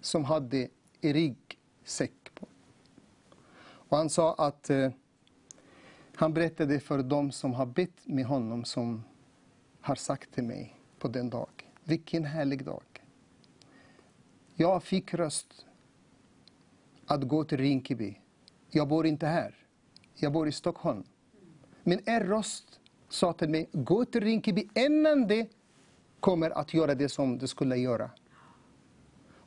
som 0.00 0.24
hade 0.24 0.68
en 1.00 1.12
ryggsäck 1.12 2.34
på. 2.34 2.46
Och 3.62 3.96
han 3.96 4.10
sa 4.10 4.34
att 4.34 4.70
eh, 4.70 4.90
han 6.14 6.34
berättade 6.34 6.80
för 6.80 7.02
dem 7.02 7.32
som 7.32 7.52
har 7.52 7.66
bett 7.66 8.06
med 8.06 8.24
honom 8.24 8.64
som 8.64 9.04
har 9.80 9.94
sagt 9.94 10.34
till 10.34 10.44
mig 10.44 10.76
på 10.98 11.08
den 11.08 11.30
dagen, 11.30 11.48
Vilken 11.84 12.24
härlig 12.24 12.64
dag. 12.64 12.82
Jag 14.54 14.82
fick 14.82 15.14
röst 15.14 15.66
att 17.10 17.28
gå 17.28 17.44
till 17.44 17.58
Rinkeby. 17.58 18.19
Jag 18.70 18.88
bor 18.88 19.06
inte 19.06 19.26
här. 19.26 19.54
Jag 20.14 20.32
bor 20.32 20.48
i 20.48 20.52
Stockholm. 20.52 21.04
Men 21.82 22.00
en 22.04 22.20
röst 22.20 22.80
sa 23.08 23.32
till 23.32 23.48
mig, 23.48 23.68
gå 23.72 24.04
till 24.04 24.20
Rinkeby 24.20 24.68
innan 24.74 25.26
det 25.26 25.48
kommer 26.20 26.50
att 26.50 26.74
göra 26.74 26.94
det 26.94 27.08
som 27.08 27.38
det 27.38 27.48
skulle 27.48 27.76
göra. 27.76 28.10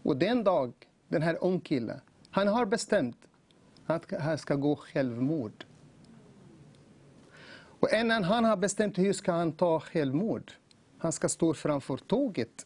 Och 0.04 0.18
den 0.18 0.44
dag, 0.44 0.74
den 1.08 1.22
här 1.22 1.38
ung 1.42 1.60
killen, 1.60 2.00
han 2.30 2.48
har 2.48 2.66
bestämt 2.66 3.18
att 3.86 4.12
han 4.20 4.38
ska 4.38 4.56
gå 4.56 4.76
självmord. 4.76 5.66
Och 7.80 7.90
innan 7.94 8.24
han 8.24 8.46
har 8.46 8.58
bestämt 8.58 8.98
hur 8.98 9.14
ska 9.14 9.32
han 9.32 9.52
ta 9.52 9.80
självmord, 9.80 10.52
han 10.98 11.12
ska 11.12 11.30
stå 11.30 11.54
framför 11.54 11.98
tåget. 11.98 12.66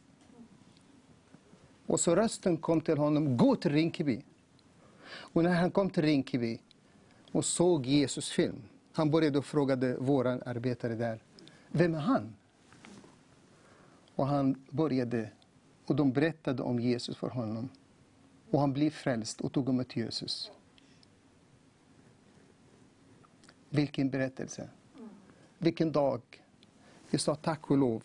Och 1.85 1.99
så 1.99 2.15
rösten 2.15 2.57
kom 2.57 2.81
till 2.81 2.97
honom, 2.97 3.37
gå 3.37 3.55
till 3.55 3.71
Rinkeby. 3.71 4.23
Och 5.09 5.43
när 5.43 5.53
han 5.53 5.71
kom 5.71 5.89
till 5.89 6.03
Rinkeby 6.03 6.59
och 7.31 7.45
såg 7.45 7.85
Jesus 7.85 8.29
film, 8.29 8.61
han 8.93 9.11
började 9.11 9.37
och 9.37 9.45
frågade 9.45 9.97
våra 9.97 10.31
arbetare 10.31 10.95
där, 10.95 11.23
vem 11.71 11.95
är 11.95 11.99
han? 11.99 12.35
Och 14.15 14.27
han 14.27 14.65
började, 14.69 15.29
och 15.85 15.95
de 15.95 16.11
berättade 16.11 16.63
om 16.63 16.79
Jesus 16.79 17.17
för 17.17 17.29
honom. 17.29 17.69
Och 18.51 18.59
han 18.59 18.73
blev 18.73 18.89
frälst 18.89 19.41
och 19.41 19.53
tog 19.53 19.69
emot 19.69 19.95
Jesus. 19.95 20.51
Vilken 23.69 24.09
berättelse. 24.09 24.69
Vilken 25.57 25.91
dag. 25.91 26.21
Vi 27.09 27.17
sa 27.17 27.35
tack 27.35 27.71
och 27.71 27.77
lov. 27.77 28.03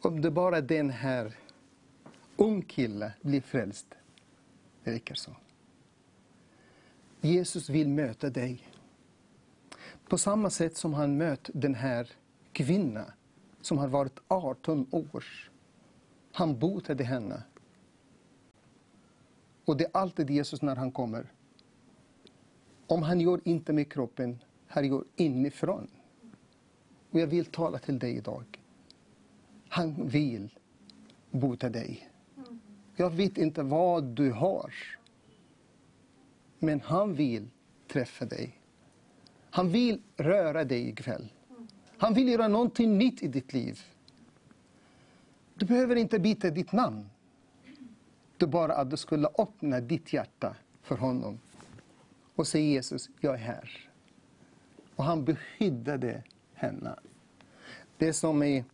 Om 0.00 0.20
det 0.20 0.30
bara 0.30 0.60
den 0.60 0.90
här 0.90 1.36
ung 2.36 2.62
kille 2.62 3.12
blir 3.22 3.40
frälst, 3.40 3.86
det 4.84 4.92
räcker 4.92 5.14
så. 5.14 5.30
Jesus 7.24 7.68
vill 7.68 7.88
möta 7.88 8.30
dig. 8.30 8.68
På 10.08 10.18
samma 10.18 10.50
sätt 10.50 10.76
som 10.76 10.94
han 10.94 11.16
mött 11.16 11.50
den 11.54 11.74
här 11.74 12.10
kvinnan 12.52 13.10
som 13.60 13.78
har 13.78 13.88
varit 13.88 14.18
18 14.28 14.86
år. 14.90 15.24
Han 16.32 16.58
botade 16.58 17.04
henne. 17.04 17.42
Och 19.64 19.76
det 19.76 19.84
är 19.84 19.90
alltid 19.92 20.30
Jesus 20.30 20.62
när 20.62 20.76
han 20.76 20.92
kommer. 20.92 21.32
Om 22.86 23.02
han 23.02 23.20
gör 23.20 23.40
inte 23.44 23.72
med 23.72 23.92
kroppen, 23.92 24.38
han 24.66 24.88
gör 24.88 25.04
inifrån. 25.16 25.88
Och 27.10 27.20
jag 27.20 27.26
vill 27.26 27.44
tala 27.44 27.78
till 27.78 27.98
dig 27.98 28.16
idag. 28.16 28.60
Han 29.68 30.08
vill 30.08 30.58
bota 31.30 31.68
dig. 31.68 32.08
Jag 32.96 33.10
vet 33.10 33.38
inte 33.38 33.62
vad 33.62 34.04
du 34.04 34.32
har. 34.32 34.74
Men 36.64 36.80
han 36.80 37.14
vill 37.14 37.48
träffa 37.88 38.24
dig. 38.24 38.58
Han 39.50 39.68
vill 39.68 40.00
röra 40.16 40.64
dig 40.64 40.88
ikväll. 40.88 41.28
Han 41.98 42.14
vill 42.14 42.28
göra 42.28 42.48
någonting 42.48 42.98
nytt 42.98 43.22
i 43.22 43.28
ditt 43.28 43.52
liv. 43.52 43.80
Du 45.54 45.66
behöver 45.66 45.96
inte 45.96 46.18
byta 46.18 46.50
ditt 46.50 46.72
namn. 46.72 47.10
Det 48.36 48.44
är 48.44 48.48
bara 48.48 48.74
att 48.74 48.90
du 48.90 48.96
skulle 48.96 49.28
öppna 49.38 49.80
ditt 49.80 50.12
hjärta 50.12 50.56
för 50.82 50.96
honom 50.96 51.40
och 52.34 52.46
säga 52.46 52.64
Jesus, 52.64 53.10
jag 53.20 53.34
är 53.34 53.38
här. 53.38 53.90
Och 54.96 55.04
han 55.04 55.24
beskyddade 55.24 56.22
henne. 56.54 56.94
Det 57.96 58.12
som 58.12 58.42
är 58.42 58.64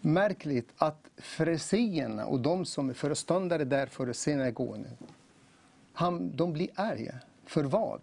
märkligt 0.00 0.68
att 0.76 1.08
fariséerna 1.16 2.26
och 2.26 2.40
de 2.40 2.64
som 2.64 2.90
är 2.90 2.94
föreståndare 2.94 3.64
där 3.64 3.86
för 3.86 4.12
synagogan, 4.12 4.86
han, 5.94 6.36
de 6.36 6.52
blir 6.52 6.68
arga. 6.74 7.14
För 7.46 7.64
vad? 7.64 8.00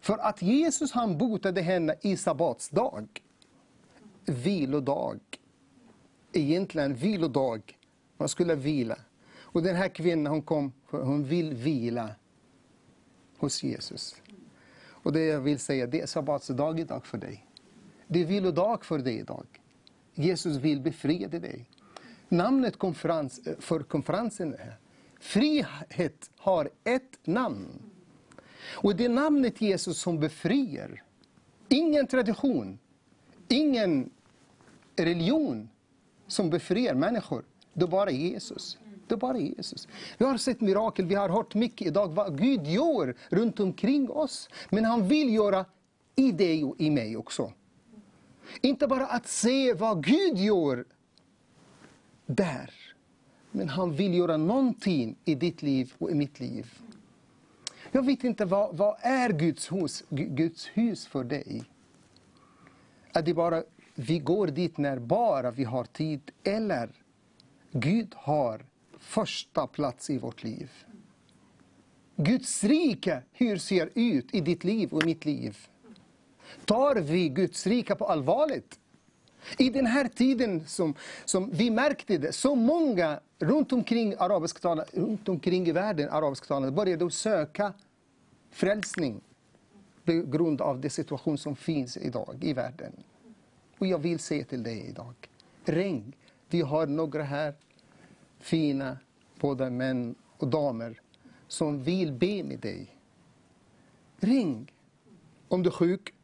För 0.00 0.18
att 0.18 0.42
Jesus 0.42 0.92
han 0.92 1.18
botade 1.18 1.60
henne 1.60 1.94
i 2.00 2.16
sabbatsdag. 2.16 3.06
Vilodag. 4.24 5.20
Egentligen 6.32 6.94
vilodag. 6.94 7.78
Man 8.16 8.28
skulle 8.28 8.54
vila. 8.54 8.96
Och 9.40 9.62
den 9.62 9.76
här 9.76 9.88
kvinnan 9.88 10.32
hon 10.32 10.42
kom, 10.42 10.72
hon 10.90 11.24
vill 11.24 11.54
vila 11.54 12.10
hos 13.38 13.62
Jesus. 13.62 14.16
Och 15.02 15.12
det 15.12 15.24
jag 15.24 15.40
vill 15.40 15.58
säga, 15.58 15.86
det 15.86 16.00
är 16.00 16.06
sabbatsdag 16.06 16.80
idag 16.80 17.06
för 17.06 17.18
dig. 17.18 17.46
Det 18.06 18.20
är 18.20 18.24
vilodag 18.24 18.84
för 18.84 18.98
dig 18.98 19.18
idag. 19.18 19.46
Jesus 20.14 20.56
vill 20.56 20.80
befria 20.80 21.28
dig. 21.28 21.70
Namnet 22.28 22.76
konferens, 22.76 23.46
eh, 23.46 23.58
för 23.58 23.82
konferensen 23.82 24.54
är 24.54 24.76
Frihet 25.20 26.30
har 26.36 26.70
ett 26.84 27.18
namn. 27.24 27.82
Och 28.74 28.96
det 28.96 29.04
är 29.04 29.08
namnet 29.08 29.60
Jesus 29.60 29.98
som 29.98 30.20
befriar. 30.20 31.02
Ingen 31.68 32.06
tradition, 32.06 32.78
ingen 33.48 34.10
religion 34.96 35.68
som 36.26 36.50
befriar 36.50 36.94
människor. 36.94 37.44
Det 37.72 37.82
är 37.82 37.88
bara 37.88 38.10
Jesus. 38.10 38.78
Det 39.08 39.14
är 39.14 39.18
bara 39.18 39.38
Jesus. 39.38 39.88
Vi 40.18 40.24
har 40.24 40.36
sett 40.36 40.60
mirakel, 40.60 41.06
vi 41.06 41.14
har 41.14 41.28
hört 41.28 41.54
mycket 41.54 41.86
idag 41.86 42.08
vad 42.08 42.38
Gud 42.38 42.66
gör 42.66 43.16
runt 43.28 43.60
omkring 43.60 44.10
oss. 44.10 44.48
Men 44.70 44.84
han 44.84 45.08
vill 45.08 45.34
göra 45.34 45.64
i 46.16 46.32
dig 46.32 46.64
och 46.64 46.80
i 46.80 46.90
mig 46.90 47.16
också. 47.16 47.52
Inte 48.60 48.86
bara 48.86 49.06
att 49.06 49.28
se 49.28 49.74
vad 49.74 50.04
Gud 50.04 50.38
gör 50.38 50.84
där. 52.26 52.79
Men 53.50 53.68
han 53.68 53.92
vill 53.92 54.14
göra 54.14 54.36
någonting 54.36 55.16
i 55.24 55.34
ditt 55.34 55.62
liv 55.62 55.94
och 55.98 56.10
i 56.10 56.14
mitt 56.14 56.40
liv. 56.40 56.72
Jag 57.92 58.06
vet 58.06 58.24
inte 58.24 58.44
vad, 58.44 58.76
vad 58.76 58.96
är 59.00 59.32
Guds 59.32 59.72
hus, 59.72 60.04
Guds 60.08 60.66
hus 60.66 61.06
för 61.06 61.24
dig? 61.24 61.64
Är 63.12 63.22
det 63.22 63.34
bara 63.34 63.62
vi 63.94 64.18
går 64.18 64.46
dit 64.46 64.78
när 64.78 64.98
bara 64.98 65.50
vi 65.50 65.64
har 65.64 65.84
tid 65.84 66.30
eller 66.44 66.90
Gud 67.72 68.14
har 68.16 68.64
första 68.98 69.66
plats 69.66 70.10
i 70.10 70.18
vårt 70.18 70.42
liv. 70.44 70.70
Guds 72.16 72.64
rike, 72.64 73.22
hur 73.32 73.56
ser 73.56 73.90
ut 73.94 74.34
i 74.34 74.40
ditt 74.40 74.64
liv 74.64 74.92
och 74.92 75.04
mitt 75.04 75.24
liv? 75.24 75.58
Tar 76.64 76.96
vi 76.96 77.28
Guds 77.28 77.66
rike 77.66 77.94
på 77.94 78.06
allvarligt? 78.06 78.79
I 79.58 79.70
den 79.70 79.86
här 79.86 80.08
tiden 80.08 80.66
som, 80.66 80.94
som 81.24 81.50
vi 81.50 81.70
märkte 81.70 82.18
det, 82.18 82.32
så 82.32 82.54
många 82.54 83.20
runt 83.38 83.72
omkring, 83.72 84.14
arabisktalande, 84.18 84.84
runt 84.92 85.28
omkring 85.28 85.66
i 85.66 85.72
världen 85.72 86.08
arabisktalande 86.10 86.70
började 86.70 87.10
söka 87.10 87.72
frälsning 88.50 89.20
på 90.04 90.12
grund 90.12 90.60
av 90.60 90.80
den 90.80 90.90
situation 90.90 91.38
som 91.38 91.56
finns 91.56 91.96
idag 91.96 92.38
i 92.40 92.52
världen. 92.52 92.92
Och 93.78 93.86
jag 93.86 93.98
vill 93.98 94.18
säga 94.18 94.44
till 94.44 94.62
dig 94.62 94.86
idag, 94.88 95.14
ring. 95.64 96.16
Vi 96.48 96.60
har 96.60 96.86
några 96.86 97.22
här 97.22 97.54
fina, 98.38 98.98
både 99.40 99.70
män 99.70 100.14
och 100.36 100.48
damer, 100.48 101.00
som 101.48 101.82
vill 101.82 102.12
be 102.12 102.42
med 102.42 102.58
dig. 102.58 102.96
Ring 104.20 104.72
om 105.48 105.62
du 105.62 105.68
är 105.68 105.72
sjuk, 105.72 106.14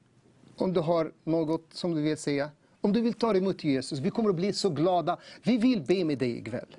om 0.56 0.72
du 0.72 0.80
har 0.80 1.12
något 1.24 1.66
som 1.70 1.94
du 1.94 2.02
vill 2.02 2.16
säga. 2.16 2.50
Om 2.86 2.92
du 2.92 3.00
vill 3.00 3.14
ta 3.14 3.36
emot 3.36 3.64
Jesus, 3.64 3.98
vi 3.98 4.10
kommer 4.10 4.30
att 4.30 4.36
bli 4.36 4.52
så 4.52 4.70
glada. 4.70 5.18
Vi 5.42 5.56
vill 5.56 5.82
be 5.82 6.04
med 6.04 6.18
dig 6.18 6.38
ikväll. 6.38 6.76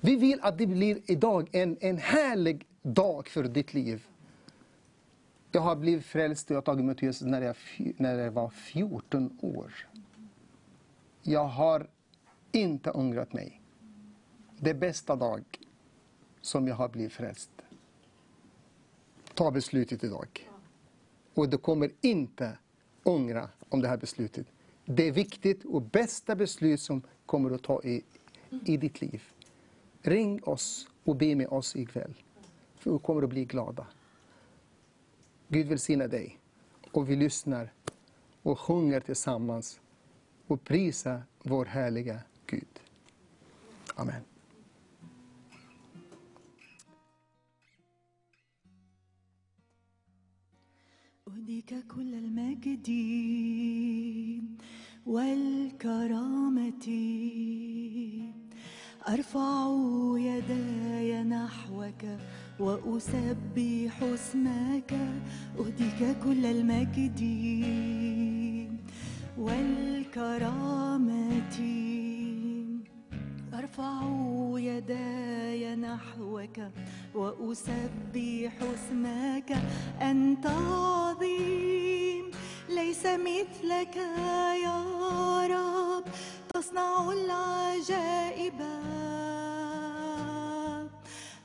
Vi 0.00 0.16
vill 0.16 0.40
att 0.42 0.58
det 0.58 0.66
blir 0.66 1.00
idag 1.10 1.48
en, 1.52 1.76
en 1.80 1.98
härlig 1.98 2.66
dag 2.82 3.28
för 3.28 3.42
ditt 3.42 3.74
liv. 3.74 4.06
Jag 5.52 5.60
har 5.60 5.76
blivit 5.76 6.04
frälst 6.04 6.50
och 6.50 6.50
jag 6.50 6.56
har 6.56 6.62
tagit 6.62 6.80
emot 6.80 7.02
Jesus 7.02 7.26
när 7.26 7.42
jag, 7.42 7.56
när 7.96 8.18
jag 8.18 8.30
var 8.30 8.50
14 8.50 9.38
år. 9.42 9.88
Jag 11.22 11.44
har 11.44 11.86
inte 12.52 12.90
ångrat 12.90 13.32
mig. 13.32 13.60
Det 14.58 14.70
är 14.70 14.74
bästa 14.74 15.16
dag 15.16 15.44
som 16.40 16.68
jag 16.68 16.74
har 16.74 16.88
blivit 16.88 17.12
frälst. 17.12 17.50
Ta 19.34 19.50
beslutet 19.50 20.04
idag. 20.04 20.50
Och 21.34 21.48
du 21.48 21.58
kommer 21.58 21.90
inte 22.00 22.58
ångra 23.02 23.48
om 23.68 23.80
det 23.80 23.88
här 23.88 23.96
beslutet. 23.96 24.46
Det 24.85 25.07
är 25.07 25.11
viktigt 25.11 25.65
och 25.65 25.81
bästa 25.81 26.35
beslut 26.35 26.79
som 26.79 27.01
kommer 27.25 27.51
att 27.51 27.63
ta 27.63 27.83
i, 27.83 28.03
i 28.65 28.77
ditt 28.77 29.01
liv. 29.01 29.23
Ring 30.01 30.43
oss 30.43 30.87
och 31.03 31.15
be 31.15 31.35
med 31.35 31.47
oss 31.47 31.75
ikväll. 31.75 32.13
För 32.75 32.91
vi 32.91 32.99
kommer 32.99 33.23
att 33.23 33.29
bli 33.29 33.45
glada. 33.45 33.87
Gud 35.47 35.67
välsigna 35.67 36.07
dig. 36.07 36.39
Och 36.91 37.09
vi 37.09 37.15
lyssnar 37.15 37.73
och 38.41 38.59
sjunger 38.59 38.99
tillsammans 38.99 39.79
och 40.47 40.63
prisar 40.63 41.23
vår 41.43 41.65
härliga 41.65 42.19
Gud. 42.45 42.79
Amen. 43.95 44.21
أهديك 51.27 51.73
كل 51.87 52.13
المجد 52.13 52.89
والكرامة. 55.06 56.86
أرفع 59.08 59.76
يداي 60.18 61.22
نحوك 61.22 62.18
وأسبح 62.60 64.02
اسمك 64.02 64.98
أهديك 65.58 66.16
كل 66.24 66.46
المجد. 66.46 67.20
والكرامة. 69.38 70.96
أرفع 73.54 74.02
يداي 74.58 75.76
نحوك 75.76 76.70
وأسبح 77.14 78.52
اسمك 78.62 79.56
أنت 80.02 80.46
عظيم. 80.46 81.85
ليس 82.68 83.06
مثلك 83.06 83.96
يا 84.64 84.82
رب 85.46 86.04
تصنع 86.54 87.12
العجائب. 87.12 88.60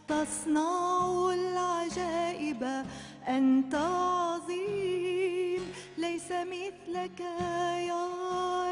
تصنع 0.08 1.34
العجائب. 1.34 2.86
أنت 3.28 3.76
عظيم 3.76 5.62
ليس 5.98 6.32
مثلك 6.32 7.20
يا 7.90 8.08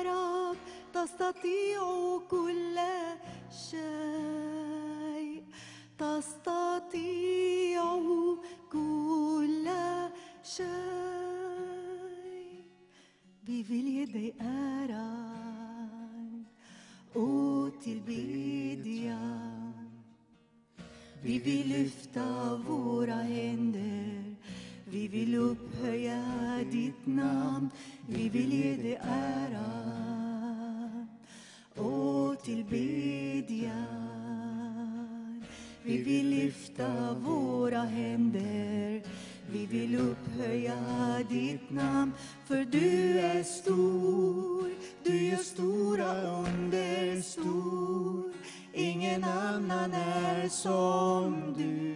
رب 0.02 0.58
تستطيع 0.94 2.20
كل 2.30 2.80
شيء. 3.72 5.44
تستطيع 6.00 7.84
كل 8.72 9.70
شيء. 10.44 11.39
Vi 13.50 13.64
vill 13.64 13.88
ge 13.88 14.06
dig 14.06 14.36
äran 14.40 16.46
och 17.14 17.82
tillbedjan. 17.84 19.74
Vi 21.22 21.40
vill 21.40 21.68
lyfta 21.68 22.56
våra 22.68 23.16
händer. 23.16 24.36
Vi 24.86 25.08
vill 25.08 25.36
upphöja 25.36 26.24
ditt 26.72 27.06
namn. 27.06 27.70
Vi 28.08 28.30
vill 28.30 28.54
ge 28.54 28.76
dig 28.76 29.00
äran 29.02 31.08
och 31.76 32.44
tillbedjan. 32.44 33.84
Vi 35.84 36.04
vill 36.04 36.30
lyfta 36.30 37.14
våra 37.14 37.82
händer. 37.82 39.04
Vi 39.52 39.66
vill 39.66 39.96
upphöja 39.96 40.76
ditt 41.30 41.70
namn 41.70 42.12
för 42.46 42.66
du 42.66 43.20
är 43.20 43.44
stor. 43.44 44.70
Du 45.04 45.28
gör 45.28 45.38
stora 45.38 46.22
under 46.22 47.22
stor. 47.22 48.34
Ingen 48.74 49.24
annan 49.24 49.94
är 49.94 50.50
som 50.50 51.54
du. 51.58 51.96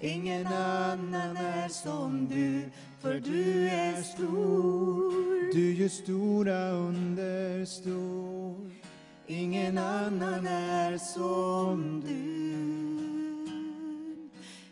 Ingen 0.00 0.46
annan 0.46 1.36
är 1.36 1.68
som 1.68 2.26
du, 2.26 2.62
för 3.00 3.20
du 3.20 3.68
är 3.68 4.02
stor. 4.02 5.52
Du 5.52 5.74
gör 5.74 5.88
stora 5.88 6.70
under 6.70 7.64
stor. 7.64 8.70
Ingen 9.26 9.78
annan 9.78 10.46
är 10.46 10.98
som 10.98 12.00
du. 12.06 13.09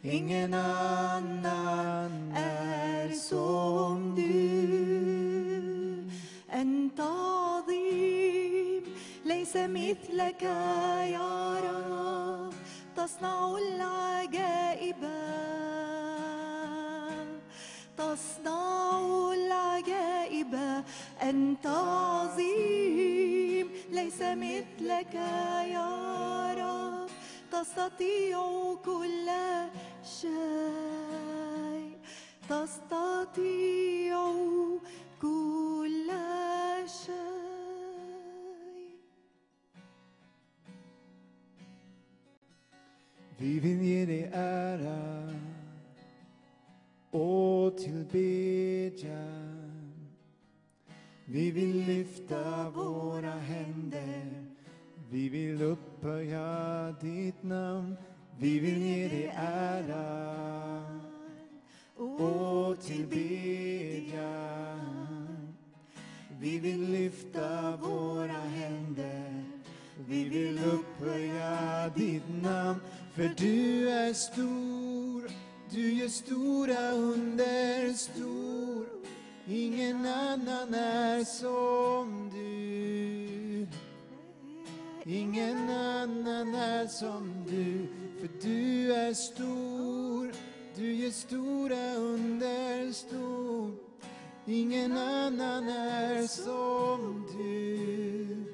Ingen 0.03 0.55
annan 0.55 2.33
är 2.37 3.11
som 3.13 4.15
du. 4.15 4.29
أنت 6.53 7.01
عظيم 7.01 8.83
ليس 9.25 9.57
مثلك 9.57 10.43
يا 11.13 11.61
رب 11.61 12.53
تصنع 12.97 13.57
العجائب 13.57 14.97
تصنع 17.97 19.33
العجائب 19.33 20.83
أنت 21.23 21.67
عظيم 21.67 23.69
ليس 23.91 24.23
مثلك 24.23 25.15
يا 25.75 25.89
رب 26.59 27.08
تستطيع 27.52 28.38
كل 28.86 29.30
شيء 30.04 31.98
تستطيع 32.50 34.18
كل 35.22 36.12
شيء 36.88 37.24
Vi 43.44 43.60
vill 43.60 43.82
ge 43.82 44.06
dig 44.06 44.30
ära 44.34 45.34
och 47.12 47.78
tillbedjan. 47.78 49.64
Vi 51.26 51.52
vill 51.52 51.86
lyfta 51.86 52.70
våra 52.70 53.32
händer. 53.32 54.47
vi 55.11 55.29
vill 55.29 55.63
upphöja 55.63 56.95
ditt 57.01 57.43
namn. 57.43 57.97
Vi 58.39 58.59
vill 58.59 58.83
ge 58.83 59.09
dig 59.09 59.33
ära 59.37 60.83
och 61.97 62.81
tillbedjan. 62.81 64.29
Vi 66.41 66.59
vill 66.59 66.91
lyfta 66.91 67.77
våra 67.77 68.33
händer. 68.33 69.45
Vi 70.09 70.25
vill 70.29 70.59
upphöja 70.59 71.89
ditt 71.97 72.43
namn, 72.43 72.81
för 73.15 73.31
du 73.37 73.89
är 73.91 74.13
stor. 74.13 75.31
Du 75.71 75.93
gör 75.93 76.09
stora 76.09 76.91
under 76.91 77.93
stor. 77.93 78.87
Ingen 79.47 80.07
annan 80.07 80.75
är 80.75 81.25
som 81.25 82.31
du. 82.35 83.48
Ingen 85.11 85.71
annan 85.71 86.55
är 86.55 86.87
som 86.87 87.45
du, 87.47 87.87
för 88.21 88.29
du 88.43 88.93
är 88.93 89.15
stor. 89.15 90.33
Du 90.75 90.95
gör 90.95 91.11
stora 91.11 91.95
under 91.95 92.93
stor. 92.93 93.73
Ingen 94.47 94.93
annan 94.93 95.69
är 95.69 96.27
som 96.27 97.27
du. 97.37 98.45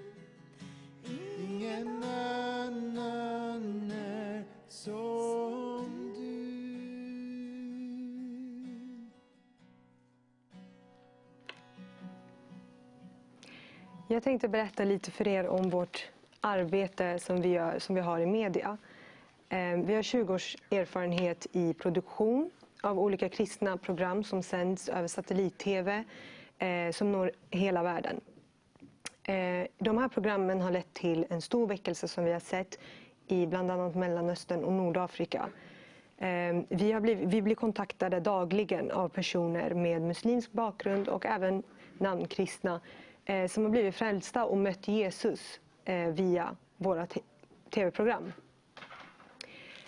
Ingen 1.40 2.02
annan 2.04 3.90
är 3.90 4.44
som 4.68 6.14
du. 6.16 6.54
Jag 14.14 14.22
tänkte 14.22 14.48
berätta 14.48 14.84
lite 14.84 15.10
för 15.10 15.28
er 15.28 15.46
om 15.46 15.70
vårt 15.70 16.13
arbete 16.44 17.18
som 17.18 17.40
vi, 17.40 17.48
gör, 17.48 17.78
som 17.78 17.94
vi 17.94 18.00
har 18.00 18.20
i 18.20 18.26
media. 18.26 18.78
Ehm, 19.48 19.86
vi 19.86 19.94
har 19.94 20.02
20 20.02 20.34
års 20.34 20.56
erfarenhet 20.70 21.46
i 21.52 21.74
produktion 21.74 22.50
av 22.82 22.98
olika 22.98 23.28
kristna 23.28 23.76
program 23.76 24.24
som 24.24 24.42
sänds 24.42 24.88
över 24.88 25.08
satellit-tv 25.08 26.04
eh, 26.58 26.90
som 26.92 27.12
når 27.12 27.30
hela 27.50 27.82
världen. 27.82 28.20
Ehm, 29.24 29.66
de 29.78 29.98
här 29.98 30.08
programmen 30.08 30.60
har 30.60 30.70
lett 30.70 30.94
till 30.94 31.26
en 31.30 31.42
stor 31.42 31.66
väckelse 31.66 32.08
som 32.08 32.24
vi 32.24 32.32
har 32.32 32.40
sett 32.40 32.78
i 33.26 33.46
bland 33.46 33.70
annat 33.70 33.94
Mellanöstern 33.94 34.64
och 34.64 34.72
Nordafrika. 34.72 35.48
Ehm, 36.18 36.66
vi, 36.68 36.92
har 36.92 37.00
blivit, 37.00 37.28
vi 37.28 37.42
blir 37.42 37.54
kontaktade 37.54 38.20
dagligen 38.20 38.90
av 38.90 39.08
personer 39.08 39.74
med 39.74 40.02
muslimsk 40.02 40.52
bakgrund 40.52 41.08
och 41.08 41.26
även 41.26 41.62
namnkristna 41.98 42.80
eh, 43.24 43.48
som 43.48 43.62
har 43.62 43.70
blivit 43.70 43.94
frälsta 43.94 44.44
och 44.44 44.58
mött 44.58 44.88
Jesus 44.88 45.60
Eh, 45.84 46.08
via 46.08 46.56
våra 46.76 47.06
tv-program. 47.70 48.32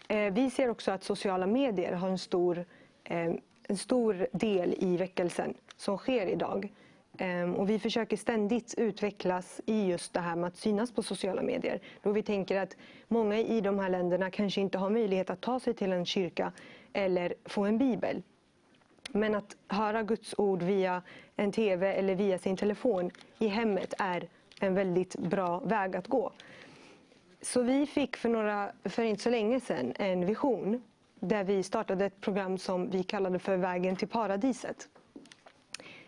Eh, 0.08 0.32
Vi 0.32 0.50
ser 0.50 0.68
också 0.70 0.90
att 0.92 1.04
sociala 1.04 1.46
medier 1.46 1.92
har 1.92 2.08
en 2.08 2.18
stor, 2.18 2.64
eh, 3.04 3.32
en 3.68 3.76
stor 3.76 4.26
del 4.32 4.74
i 4.78 4.96
väckelsen 4.96 5.54
som 5.76 5.98
sker 5.98 6.26
idag. 6.26 6.72
Eh, 7.18 7.52
Och 7.52 7.70
vi 7.70 7.78
försöker 7.78 8.16
ständigt 8.16 8.74
utvecklas 8.78 9.60
i 9.66 9.86
just 9.86 10.12
det 10.12 10.20
här 10.20 10.36
med 10.36 10.48
att 10.48 10.56
synas 10.56 10.92
på 10.92 11.02
sociala 11.02 11.42
medier. 11.42 11.80
Då 12.02 12.12
vi 12.12 12.22
tänker 12.22 12.60
att 12.60 12.76
många 13.08 13.38
i 13.38 13.60
de 13.60 13.78
här 13.78 13.88
länderna 13.90 14.30
kanske 14.30 14.60
inte 14.60 14.78
har 14.78 14.90
möjlighet 14.90 15.30
att 15.30 15.40
ta 15.40 15.60
sig 15.60 15.74
till 15.74 15.92
en 15.92 16.06
kyrka 16.06 16.52
eller 16.92 17.34
få 17.44 17.64
en 17.64 17.78
bibel. 17.78 18.22
Men 19.12 19.34
att 19.34 19.56
höra 19.68 20.02
Guds 20.02 20.34
ord 20.38 20.62
via 20.62 21.02
en 21.36 21.52
tv 21.52 21.92
eller 21.92 22.14
via 22.14 22.38
sin 22.38 22.56
telefon 22.56 23.10
i 23.38 23.48
hemmet 23.48 23.94
är 23.98 24.28
en 24.60 24.74
väldigt 24.74 25.16
bra 25.16 25.60
väg 25.60 25.96
att 25.96 26.08
gå. 26.08 26.32
Så 27.40 27.62
vi 27.62 27.86
fick 27.86 28.16
för, 28.16 28.28
några, 28.28 28.72
för 28.84 29.02
inte 29.02 29.22
så 29.22 29.30
länge 29.30 29.60
sedan 29.60 29.92
en 29.96 30.26
vision 30.26 30.82
där 31.20 31.44
vi 31.44 31.62
startade 31.62 32.04
ett 32.04 32.20
program 32.20 32.58
som 32.58 32.90
vi 32.90 33.02
kallade 33.02 33.38
för 33.38 33.56
Vägen 33.56 33.96
till 33.96 34.08
paradiset. 34.08 34.88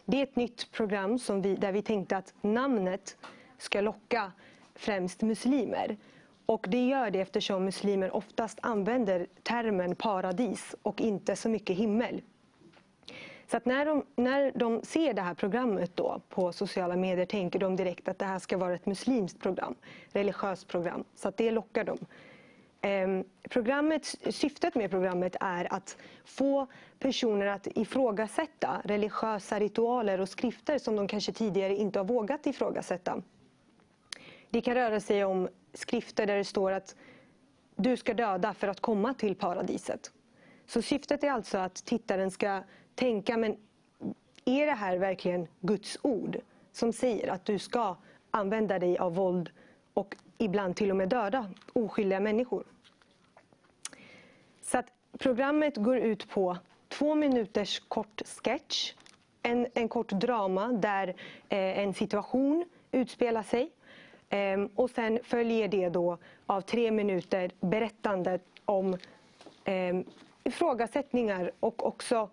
Det 0.04 0.18
är 0.18 0.22
ett 0.22 0.36
nytt 0.36 0.72
program 0.72 1.18
som 1.18 1.42
vi, 1.42 1.54
där 1.54 1.72
vi 1.72 1.82
tänkte 1.82 2.16
att 2.16 2.34
namnet 2.40 3.16
ska 3.58 3.80
locka 3.80 4.32
främst 4.74 5.22
muslimer. 5.22 5.96
Och 6.46 6.66
det 6.68 6.86
gör 6.86 7.10
det 7.10 7.20
eftersom 7.20 7.64
muslimer 7.64 8.16
oftast 8.16 8.58
använder 8.62 9.26
termen 9.42 9.96
paradis 9.96 10.74
och 10.82 11.00
inte 11.00 11.36
så 11.36 11.48
mycket 11.48 11.76
himmel. 11.76 12.20
Så 13.50 13.56
att 13.56 13.66
när 13.66 13.86
de, 13.86 14.04
när 14.16 14.52
de 14.54 14.82
ser 14.82 15.12
det 15.14 15.22
här 15.22 15.34
programmet 15.34 15.96
då 15.96 16.20
på 16.28 16.52
sociala 16.52 16.96
medier 16.96 17.26
tänker 17.26 17.58
de 17.58 17.76
direkt 17.76 18.08
att 18.08 18.18
det 18.18 18.24
här 18.24 18.38
ska 18.38 18.56
vara 18.56 18.74
ett 18.74 18.86
muslimskt 18.86 19.40
program, 19.40 19.74
religiöst 20.12 20.68
program. 20.68 21.04
Så 21.14 21.28
att 21.28 21.36
det 21.36 21.50
lockar 21.50 21.84
dem. 21.84 21.98
Ehm, 22.80 23.24
programmet, 23.50 24.14
syftet 24.30 24.74
med 24.74 24.90
programmet 24.90 25.36
är 25.40 25.72
att 25.72 25.96
få 26.24 26.66
personer 26.98 27.46
att 27.46 27.66
ifrågasätta 27.66 28.82
religiösa 28.84 29.58
ritualer 29.58 30.20
och 30.20 30.28
skrifter 30.28 30.78
som 30.78 30.96
de 30.96 31.08
kanske 31.08 31.32
tidigare 31.32 31.76
inte 31.76 31.98
har 31.98 32.04
vågat 32.04 32.46
ifrågasätta. 32.46 33.22
Det 34.50 34.60
kan 34.60 34.74
röra 34.74 35.00
sig 35.00 35.24
om 35.24 35.48
skrifter 35.74 36.26
där 36.26 36.36
det 36.36 36.44
står 36.44 36.72
att 36.72 36.96
du 37.76 37.96
ska 37.96 38.14
döda 38.14 38.54
för 38.54 38.68
att 38.68 38.80
komma 38.80 39.14
till 39.14 39.34
paradiset. 39.34 40.12
Så 40.66 40.82
syftet 40.82 41.24
är 41.24 41.30
alltså 41.30 41.58
att 41.58 41.74
tittaren 41.74 42.30
ska 42.30 42.62
tänka, 42.98 43.36
men 43.36 43.56
är 44.44 44.66
det 44.66 44.72
här 44.72 44.98
verkligen 44.98 45.48
Guds 45.60 45.98
ord 46.02 46.38
som 46.72 46.92
säger 46.92 47.28
att 47.28 47.44
du 47.44 47.58
ska 47.58 47.96
använda 48.30 48.78
dig 48.78 48.98
av 48.98 49.14
våld 49.14 49.50
och 49.94 50.16
ibland 50.38 50.76
till 50.76 50.90
och 50.90 50.96
med 50.96 51.08
döda 51.08 51.50
oskyldiga 51.72 52.20
människor? 52.20 52.64
Så 54.62 54.78
att 54.78 54.86
programmet 55.18 55.76
går 55.76 55.98
ut 55.98 56.28
på 56.28 56.56
två 56.88 57.14
minuters 57.14 57.80
kort 57.88 58.22
sketch, 58.26 58.94
en, 59.42 59.66
en 59.74 59.88
kort 59.88 60.08
drama 60.10 60.72
där 60.72 61.08
eh, 61.48 61.78
en 61.78 61.94
situation 61.94 62.64
utspelar 62.92 63.42
sig. 63.42 63.70
Eh, 64.28 64.64
och 64.74 64.90
sen 64.90 65.18
följer 65.22 65.68
det 65.68 65.88
då 65.88 66.18
av 66.46 66.60
tre 66.60 66.90
minuter 66.90 67.50
berättande 67.60 68.38
om 68.64 68.94
eh, 69.64 70.00
ifrågasättningar 70.44 71.50
och 71.60 71.86
också 71.86 72.28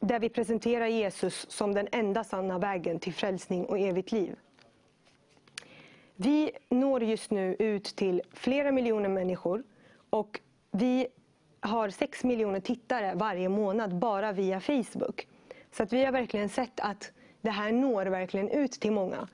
där 0.00 0.18
vi 0.18 0.28
presenterar 0.28 0.86
Jesus 0.86 1.50
som 1.50 1.74
den 1.74 1.88
enda 1.92 2.24
sanna 2.24 2.58
vägen 2.58 2.98
till 2.98 3.14
frälsning 3.14 3.64
och 3.64 3.78
evigt 3.78 4.12
liv. 4.12 4.36
Vi 6.16 6.50
når 6.68 7.02
just 7.02 7.30
nu 7.30 7.56
ut 7.58 7.84
till 7.84 8.22
flera 8.32 8.72
miljoner 8.72 9.08
människor 9.08 9.62
och 10.10 10.40
vi 10.70 11.06
har 11.60 11.90
6 11.90 12.24
miljoner 12.24 12.60
tittare 12.60 13.14
varje 13.14 13.48
månad 13.48 13.94
bara 13.98 14.32
via 14.32 14.60
Facebook. 14.60 15.28
Så 15.70 15.82
att 15.82 15.92
vi 15.92 16.04
har 16.04 16.12
verkligen 16.12 16.48
sett 16.48 16.80
att 16.80 17.12
det 17.40 17.50
här 17.50 17.72
når 17.72 18.06
verkligen 18.06 18.48
ut 18.48 18.72
till 18.72 18.92
många. 18.92 19.28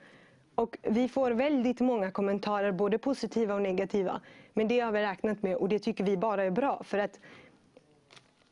Och 0.55 0.77
vi 0.81 1.07
får 1.07 1.31
väldigt 1.31 1.79
många 1.79 2.11
kommentarer, 2.11 2.71
både 2.71 2.97
positiva 2.97 3.55
och 3.55 3.61
negativa. 3.61 4.21
Men 4.53 4.67
det 4.67 4.79
har 4.79 4.91
vi 4.91 5.01
räknat 5.01 5.43
med 5.43 5.55
och 5.55 5.69
det 5.69 5.79
tycker 5.79 6.03
vi 6.03 6.17
bara 6.17 6.43
är 6.43 6.51
bra. 6.51 6.83
För 6.83 6.97
att, 6.97 7.19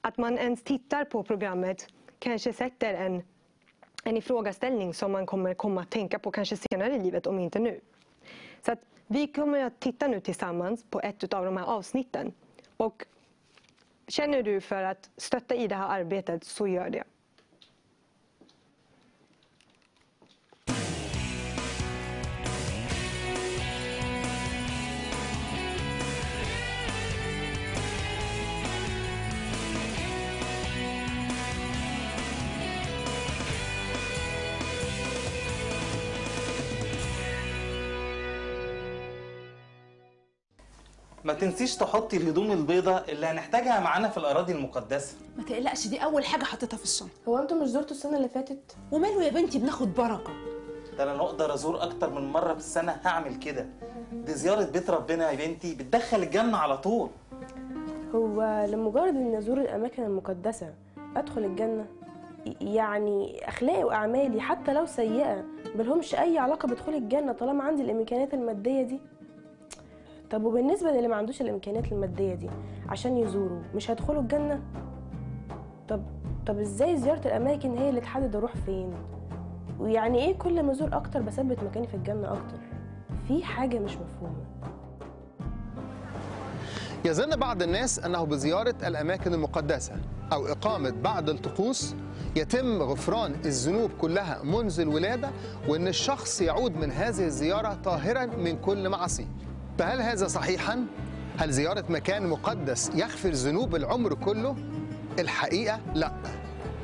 att 0.02 0.18
man 0.18 0.38
ens 0.38 0.64
tittar 0.64 1.06
på 1.06 1.24
programmet 1.24 1.88
kanske 2.22 2.54
sätter 2.54 2.94
en, 2.94 3.24
en 4.04 4.18
ifrågaställning 4.18 4.94
som 4.94 5.12
man 5.12 5.26
kommer 5.26 5.54
komma 5.54 5.82
att 5.82 5.90
tänka 5.90 6.20
på 6.20 6.32
kanske 6.32 6.58
senare 6.58 6.96
i 6.96 7.00
livet, 7.00 7.28
om 7.28 7.40
inte 7.40 7.60
nu. 7.60 7.80
Så 8.62 8.72
att 8.72 8.80
vi 9.08 9.28
kommer 9.28 9.64
att 9.64 9.80
titta 9.80 10.08
nu 10.08 10.20
tillsammans 10.20 10.84
på 10.90 11.02
ett 11.02 11.34
av 11.34 11.46
de 11.46 11.58
här 11.58 11.66
avsnitten. 11.66 12.34
Och 12.78 13.06
känner 14.08 14.44
du 14.44 14.62
för 14.62 14.84
att 14.84 15.10
stötta 15.18 15.56
i 15.56 15.68
det 15.68 15.76
här 15.76 16.00
arbetet 16.00 16.44
så 16.44 16.68
gör 16.68 16.90
det. 16.90 17.04
ما 41.24 41.34
تنسيش 41.34 41.76
تحطي 41.76 42.18
الهدوم 42.18 42.52
البيضاء 42.52 43.12
اللي 43.12 43.26
هنحتاجها 43.26 43.80
معانا 43.80 44.10
في 44.10 44.18
الأراضي 44.18 44.52
المقدسة. 44.54 45.16
ما 45.38 45.44
تقلقش 45.44 45.88
دي 45.88 45.98
أول 46.04 46.26
حاجة 46.26 46.44
حطيتها 46.44 46.78
في 46.78 46.84
الشنطة. 46.84 47.12
هو 47.28 47.38
أنتوا 47.38 47.58
مش 47.58 47.68
زرتوا 47.68 47.92
السنة 47.96 48.18
اللي 48.18 48.30
فاتت؟ 48.30 48.76
وماله 48.92 49.24
يا 49.24 49.30
بنتي 49.32 49.60
بناخد 49.60 49.94
بركة؟ 49.94 50.34
ده 50.98 51.04
أنا 51.04 51.18
لو 51.18 51.24
أقدر 51.26 51.54
أزور 51.54 51.84
أكتر 51.84 52.10
من 52.10 52.32
مرة 52.32 52.54
في 52.54 52.60
السنة 52.60 52.96
هعمل 53.06 53.36
كده. 53.36 53.66
دي 54.14 54.34
زيارة 54.34 54.64
بيت 54.66 54.90
ربنا 54.90 55.32
يا 55.32 55.48
بنتي 55.48 55.76
بتدخل 55.76 56.24
الجنة 56.24 56.58
على 56.58 56.78
طول. 56.78 57.10
هو 58.16 58.66
لمجرد 58.70 59.16
إني 59.16 59.38
أزور 59.38 59.58
الأماكن 59.62 60.04
المقدسة 60.04 60.74
أدخل 61.16 61.44
الجنة؟ 61.46 61.86
يعني 62.62 63.48
أخلاقي 63.48 63.84
وأعمالي 63.84 64.42
حتى 64.42 64.74
لو 64.74 64.86
سيئة 64.86 65.44
ملهمش 65.76 66.16
أي 66.16 66.38
علاقة 66.38 66.68
بدخول 66.68 66.94
الجنة 66.96 67.32
طالما 67.34 67.64
عندي 67.64 67.82
الإمكانيات 67.82 68.34
المادية 68.34 68.82
دي؟ 68.82 69.00
طب 70.32 70.44
وبالنسبة 70.44 70.92
للي 70.92 71.08
ما 71.08 71.16
عندوش 71.16 71.42
الإمكانيات 71.42 71.92
المادية 71.92 72.34
دي 72.36 72.50
عشان 72.90 73.18
يزوروا 73.18 73.62
مش 73.76 73.92
هيدخلوا 73.92 74.22
الجنة؟ 74.22 74.60
طب 75.90 76.02
طب 76.48 76.60
إزاي 76.60 76.98
زيارة 76.98 77.28
الأماكن 77.28 77.78
هي 77.78 77.90
اللي 77.90 78.02
تحدد 78.02 78.36
أروح 78.36 78.56
فين؟ 78.66 78.94
ويعني 79.80 80.20
إيه 80.26 80.38
كل 80.38 80.64
ما 80.64 80.72
أزور 80.72 80.90
أكتر 80.98 81.22
بثبت 81.22 81.64
مكاني 81.64 81.88
في 81.88 81.94
الجنة 81.94 82.28
أكتر؟ 82.28 82.58
في 83.28 83.44
حاجة 83.44 83.80
مش 83.80 83.92
مفهومة. 83.98 84.36
يظن 87.06 87.36
بعض 87.36 87.62
الناس 87.64 88.00
أنه 88.00 88.24
بزيارة 88.24 88.76
الأماكن 88.88 89.34
المقدسة 89.34 89.94
أو 90.34 90.46
إقامة 90.48 90.90
بعض 91.04 91.30
الطقوس 91.30 91.96
يتم 92.36 92.82
غفران 92.82 93.32
الذنوب 93.46 93.92
كلها 94.02 94.44
منذ 94.44 94.80
الولادة 94.80 95.30
وأن 95.68 95.88
الشخص 95.88 96.42
يعود 96.42 96.76
من 96.76 96.92
هذه 96.92 97.26
الزيارة 97.26 97.74
طاهرا 97.84 98.26
من 98.26 98.58
كل 98.58 98.90
معصية 98.90 99.26
فهل 99.82 100.02
هذا 100.02 100.28
صحيحا؟ 100.28 100.86
هل 101.38 101.52
زيارة 101.52 101.84
مكان 101.90 102.28
مقدس 102.28 102.92
يغفر 102.96 103.30
ذنوب 103.30 103.76
العمر 103.76 104.14
كله؟ 104.14 104.56
الحقيقة 105.20 105.80
لا 105.96 106.12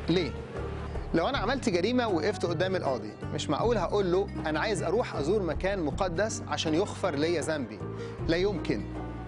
ليه؟ 0.09 0.31
لو 1.13 1.29
أنا 1.29 1.37
عملت 1.37 1.69
جريمة 1.69 2.07
وقفت 2.07 2.45
قدام 2.45 2.75
القاضي 2.75 3.11
مش 3.33 3.49
معقول 3.49 3.77
هقول 3.77 4.11
له 4.11 4.27
أنا 4.45 4.59
عايز 4.59 4.83
أروح 4.83 5.15
أزور 5.15 5.43
مكان 5.43 5.79
مقدس 5.83 6.43
عشان 6.47 6.73
يغفر 6.73 7.15
ليا 7.15 7.41
ذنبي 7.41 7.79
لا 8.27 8.37
يمكن 8.37 8.81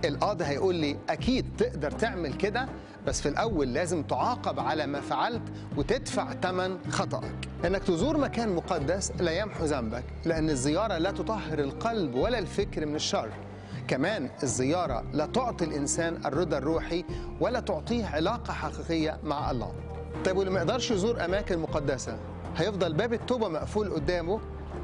القاضي 0.05 0.45
هيقول 0.45 0.75
لي 0.75 0.97
أكيد 1.09 1.45
تقدر 1.57 1.91
تعمل 1.91 2.33
كده 2.33 2.69
بس 3.07 3.21
في 3.21 3.29
الأول 3.29 3.73
لازم 3.73 4.03
تعاقب 4.03 4.59
على 4.59 4.85
ما 4.87 5.01
فعلت 5.01 5.43
وتدفع 5.77 6.33
ثمن 6.33 6.77
خطأك 6.89 7.47
إنك 7.65 7.83
تزور 7.83 8.17
مكان 8.17 8.55
مقدس 8.55 9.11
لا 9.19 9.31
يمحو 9.31 9.65
ذنبك 9.65 10.03
لأن 10.25 10.49
الزيارة 10.49 10.97
لا 10.97 11.11
تطهر 11.11 11.59
القلب 11.59 12.15
ولا 12.15 12.39
الفكر 12.39 12.85
من 12.85 12.95
الشر 12.95 13.29
كمان 13.89 14.29
الزيارة 14.43 15.03
لا 15.13 15.25
تعطي 15.25 15.65
الإنسان 15.65 16.25
الرضا 16.25 16.57
الروحي 16.57 17.05
ولا 17.39 17.59
تعطيه 17.59 18.05
علاقة 18.05 18.53
حقيقية 18.53 19.19
مع 19.23 19.51
الله. 19.51 19.73
طيب 20.25 20.37
واللي 20.37 20.51
ما 20.51 20.59
يقدرش 20.59 20.91
يزور 20.91 21.25
أماكن 21.25 21.59
مقدسة 21.59 22.17
هيفضل 22.57 22.93
باب 22.93 23.13
التوبة 23.13 23.47
مقفول 23.49 23.93
قدامه؟ 23.93 24.39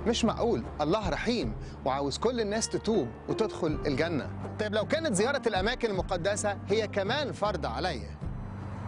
مش 0.07 0.25
معقول 0.25 0.63
الله 0.81 1.09
رحيم 1.09 1.53
وعاوز 1.85 2.17
كل 2.17 2.41
الناس 2.41 2.69
تتوب 2.69 3.07
وتدخل 3.29 3.77
الجنة. 3.85 4.29
طيب 4.59 4.73
لو 4.73 4.85
كانت 4.87 5.13
زيارة 5.13 5.41
الأماكن 5.47 5.89
المقدسة 5.89 6.57
هي 6.67 6.87
كمان 6.87 7.31
فرض 7.31 7.65
عليا 7.65 8.09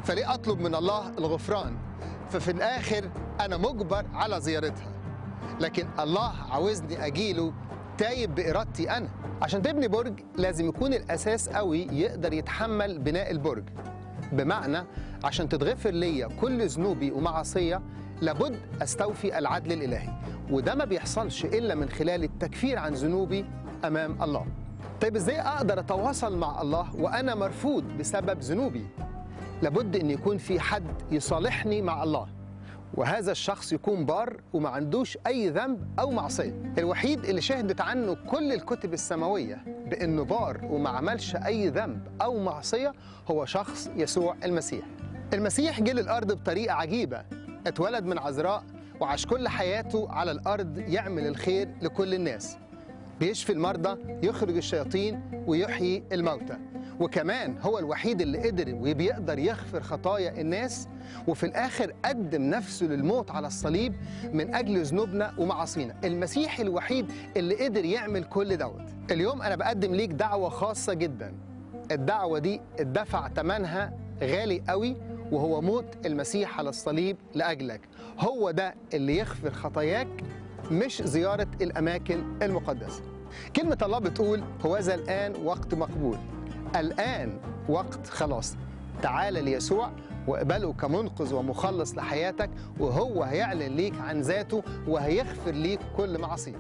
فليه 0.04 0.34
أطلب 0.34 0.60
من 0.60 0.76
الله 0.76 1.10
الغفران؟ 1.10 1.78
ففي 2.30 2.52
الآخر 2.52 3.10
أنا 3.42 3.58
مجبر 3.58 4.06
على 4.14 4.42
زيارتها 4.42 4.92
لكن 5.60 5.88
الله 6.00 6.34
عاوزني 6.52 7.06
أجيله 7.06 7.54
تايب 7.98 8.36
بإرادتي 8.36 8.92
أنا. 8.92 9.10
عشان 9.42 9.62
تبني 9.62 9.88
برج 9.88 10.20
لازم 10.38 10.68
يكون 10.68 10.94
الأساس 10.94 11.50
قوي 11.50 11.88
يقدر 11.92 12.34
يتحمل 12.34 13.00
بناء 13.00 13.32
البرج. 13.32 13.64
بمعنى 14.32 14.84
عشان 15.24 15.50
تتغفر 15.50 15.90
ليا 15.92 16.28
كل 16.42 16.68
ذنوبي 16.68 17.12
ومعاصية 17.12 17.82
لابد 18.22 18.60
أستوفي 18.82 19.38
العدل 19.38 19.72
الإلهي. 19.72 20.10
وده 20.52 20.76
ما 20.76 20.86
بيحصلش 20.86 21.46
إلا 21.46 21.76
من 21.76 21.90
خلال 21.90 22.24
التكفير 22.24 22.80
عن 22.80 22.94
ذنوبي 22.94 23.46
أمام 23.86 24.24
الله. 24.24 24.46
طيب 25.02 25.16
إزاي 25.16 25.42
أقدر 25.42 25.80
أتواصل 25.80 26.38
مع 26.38 26.62
الله 26.62 26.96
وأنا 26.96 27.36
مرفوض 27.36 27.84
بسبب 28.00 28.40
ذنوبي؟ 28.40 28.86
لابد 29.62 29.96
أن 29.96 30.10
يكون 30.10 30.38
في 30.38 30.60
حد 30.60 30.84
يصالحني 31.12 31.82
مع 31.82 32.04
الله. 32.04 32.28
وهذا 32.94 33.32
الشخص 33.32 33.74
يكون 33.74 34.06
بار 34.06 34.42
وما 34.54 34.70
عندوش 34.70 35.18
أي 35.28 35.50
ذنب 35.50 36.00
أو 36.00 36.12
معصية. 36.12 36.74
الوحيد 36.78 37.26
اللي 37.26 37.42
شهدت 37.42 37.82
عنه 37.82 38.14
كل 38.14 38.54
الكتب 38.54 38.94
السماوية 38.94 39.64
بأنه 39.90 40.24
بار 40.24 40.66
وما 40.66 40.90
عملش 40.90 41.36
أي 41.36 41.70
ذنب 41.70 42.08
أو 42.22 42.44
معصية 42.44 42.94
هو 43.32 43.46
شخص 43.46 43.90
يسوع 43.96 44.36
المسيح. 44.44 44.86
المسيح 45.34 45.82
جه 45.82 45.94
للأرض 45.94 46.32
بطريقة 46.32 46.74
عجيبة. 46.74 47.24
اتولد 47.68 48.06
من 48.06 48.18
عذراء 48.20 48.64
وعاش 49.00 49.26
كل 49.26 49.48
حياته 49.48 50.12
على 50.12 50.32
الأرض 50.32 50.78
يعمل 50.78 51.28
الخير 51.28 51.70
لكل 51.82 52.14
الناس. 52.14 52.58
بيشفي 53.20 53.52
المرضى 53.54 53.98
يخرج 54.28 54.58
الشياطين 54.58 55.22
ويحيي 55.48 56.04
الموتى. 56.12 56.58
وكمان 57.00 57.58
هو 57.62 57.80
الوحيد 57.80 58.22
اللي 58.22 58.38
قدر 58.48 58.76
وبيقدر 58.76 59.40
يغفر 59.40 59.82
خطايا 59.82 60.42
الناس 60.42 60.88
وفي 61.28 61.46
الآخر 61.46 61.94
قدم 62.06 62.42
نفسه 62.42 62.86
للموت 62.86 63.32
على 63.32 63.48
الصليب 63.48 63.94
من 64.34 64.56
أجل 64.56 64.84
ذنوبنا 64.84 65.34
ومعاصينا. 65.38 65.96
المسيح 66.04 66.60
الوحيد 66.60 67.12
اللي 67.38 67.66
قدر 67.66 67.86
يعمل 67.86 68.24
كل 68.24 68.58
دوت. 68.58 68.82
اليوم 69.12 69.42
أنا 69.42 69.56
بقدم 69.56 69.96
ليك 69.96 70.12
دعوة 70.12 70.50
خاصة 70.50 70.94
جدا. 70.94 71.34
الدعوة 71.92 72.40
دي 72.40 72.62
اتدفع 72.80 73.30
ثمنها 73.30 73.94
غالي 74.22 74.64
قوي 74.70 74.96
وهو 75.32 75.62
موت 75.62 76.06
المسيح 76.06 76.60
على 76.60 76.70
الصليب 76.70 77.18
لأجلك. 77.36 77.82
هو 78.20 78.52
ده 78.52 78.76
اللي 78.94 79.18
يغفر 79.18 79.52
خطاياك 79.52 80.08
مش 80.72 81.02
زيارة 81.02 81.48
الأماكن 81.62 82.24
المقدسة. 82.42 83.02
كلمة 83.56 83.78
الله 83.82 84.00
بتقول 84.00 84.44
هوذا 84.66 84.96
الآن 84.96 85.34
وقت 85.46 85.74
مقبول. 85.74 86.18
الآن 86.76 87.40
وقت 87.70 88.08
خلاص. 88.08 88.56
تعال 89.02 89.34
ليسوع 89.46 89.92
واقبله 90.28 90.74
كمنقذ 90.74 91.34
ومخلص 91.34 91.96
لحياتك 91.96 92.50
وهو 92.80 93.24
هيعلن 93.24 93.76
ليك 93.76 93.94
عن 94.02 94.22
ذاته 94.22 94.64
وهيغفر 94.88 95.52
ليك 95.52 95.80
كل 95.98 96.18
معصيك 96.18 96.56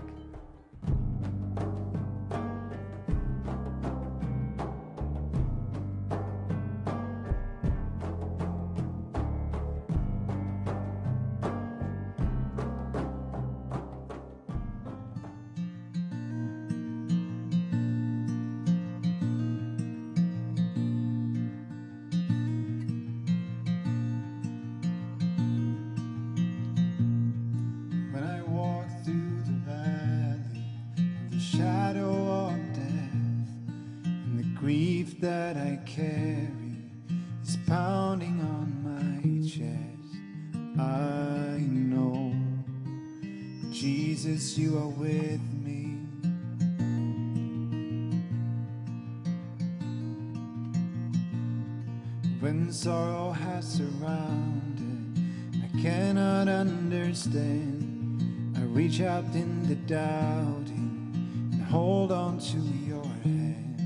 sorrow 52.78 53.32
has 53.32 53.68
surrounded, 53.68 55.20
I 55.64 55.82
cannot 55.82 56.48
understand. 56.48 58.56
I 58.56 58.62
reach 58.66 59.02
out 59.02 59.24
in 59.34 59.68
the 59.68 59.74
doubting 59.74 61.12
and 61.54 61.64
hold 61.64 62.12
on 62.12 62.38
to 62.38 62.60
your 62.86 63.04
hand. 63.24 63.82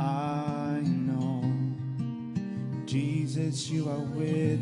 I 0.00 0.80
know, 0.84 1.42
Jesus, 2.86 3.68
you 3.68 3.88
are 3.88 3.98
with 3.98 4.60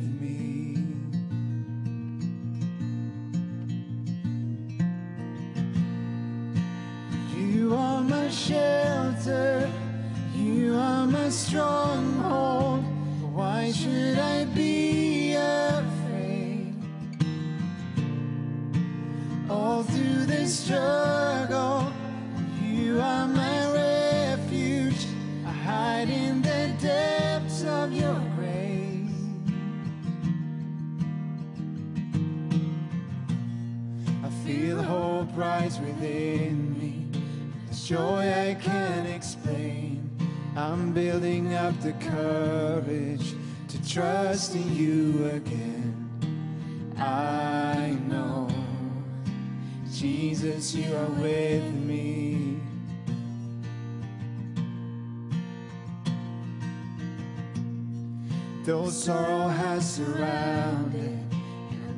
surrounded, 59.96 61.18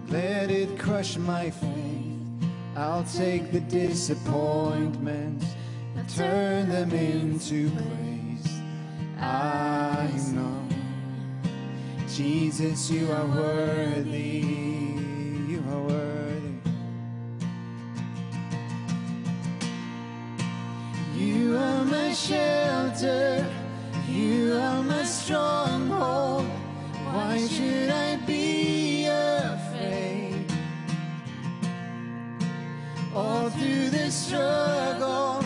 let 0.09 0.53
it 0.53 0.79
crush 0.79 1.17
my 1.17 1.51
faith. 1.51 2.49
I'll 2.77 3.03
take 3.03 3.51
the 3.51 3.59
disappointments 3.59 5.45
and 5.97 6.09
turn 6.09 6.69
them 6.69 6.93
into 6.93 7.69
praise. 7.71 8.61
I 9.19 10.13
know, 10.33 10.69
Jesus, 12.09 12.89
you 12.89 13.11
are 13.11 13.27
worthy. 13.27 14.45
You 15.49 15.65
are 15.69 15.83
worthy. 15.83 16.71
You 21.17 21.57
are 21.57 21.85
my 21.85 22.13
shelter. 22.13 23.45
You 24.09 24.55
are 24.55 24.85
my 24.85 25.03
stronghold. 25.03 26.47
Why 27.13 27.47
should 27.47 27.89
I 27.89 28.17
be 28.27 29.07
afraid? 29.07 30.45
All 33.15 33.49
through 33.51 33.89
this 33.91 34.15
struggle, 34.15 35.43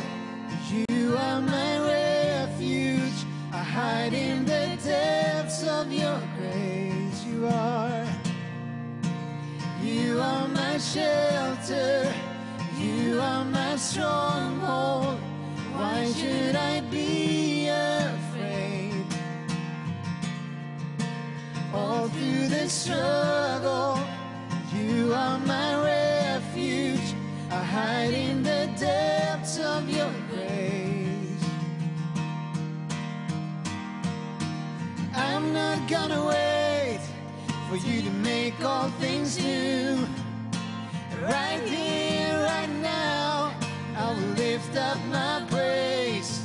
you 0.70 1.16
are 1.16 1.40
my 1.40 1.78
refuge. 1.78 3.24
I 3.52 3.58
hide 3.58 4.12
in 4.12 4.44
the 4.44 4.76
depths 4.84 5.62
of 5.62 5.92
your 5.92 6.20
grace. 6.36 7.24
You 7.24 7.46
are. 7.46 8.06
You 9.82 10.20
are 10.20 10.48
my 10.48 10.78
shelter. 10.78 12.12
You 12.76 13.20
are 13.20 13.44
my 13.44 13.76
stronghold. 13.76 15.20
Why 15.74 16.10
should 16.12 16.56
I 16.56 16.80
be 16.90 17.41
All 21.82 22.06
through 22.08 22.46
this 22.46 22.72
struggle, 22.72 23.98
you 24.72 25.12
are 25.12 25.38
my 25.40 25.70
refuge. 25.82 27.08
I 27.50 27.62
hide 27.76 28.14
in 28.14 28.44
the 28.44 28.70
depths 28.78 29.58
of 29.58 29.90
your 29.90 30.12
grace. 30.30 31.44
I'm 35.12 35.52
not 35.52 35.88
gonna 35.88 36.24
wait 36.24 37.00
for 37.68 37.76
you 37.76 38.00
to 38.02 38.10
make 38.30 38.64
all 38.64 38.88
things 39.04 39.36
new. 39.42 40.06
Right 41.20 41.62
here, 41.66 42.32
right 42.52 42.72
now, 42.80 43.52
I 43.96 44.12
will 44.14 44.34
lift 44.44 44.76
up 44.76 44.98
my 45.10 45.44
praise. 45.50 46.44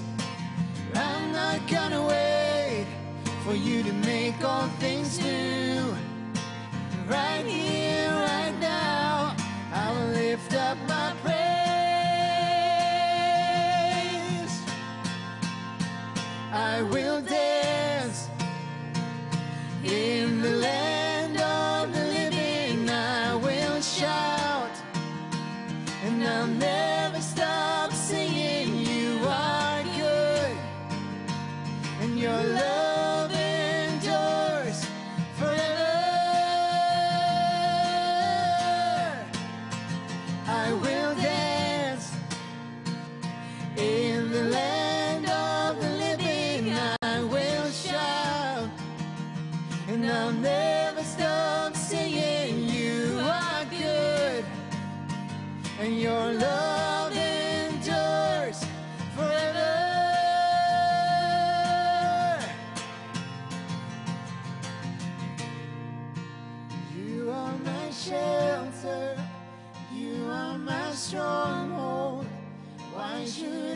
I'm 0.95 1.32
not 1.32 1.59
gonna 1.67 2.03
wait 2.07 2.88
for 3.45 3.53
you 3.56 3.83
to 3.83 3.93
I 16.77 16.83
will 16.83 17.22
dare. 17.22 17.57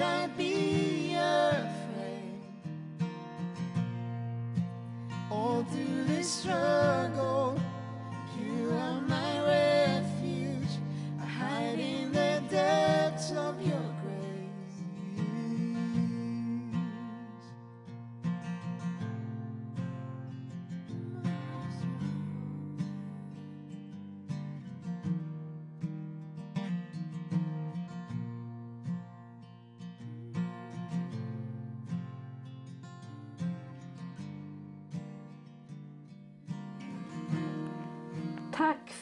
Should 0.02 0.08
I 0.08 0.28
be 0.36 1.14
afraid? 1.14 2.42
All 5.30 5.64
through 5.64 6.06
this 6.06 6.28
struggle, 6.28 7.60
you 8.40 8.72
are 8.72 9.02
my 9.02 9.40
refuge. 9.46 10.74
I 11.22 11.26
hide 11.26 11.80
in 11.80 12.12
the 12.12 12.42
depths 12.50 13.32
of 13.32 13.62
your 13.62 13.91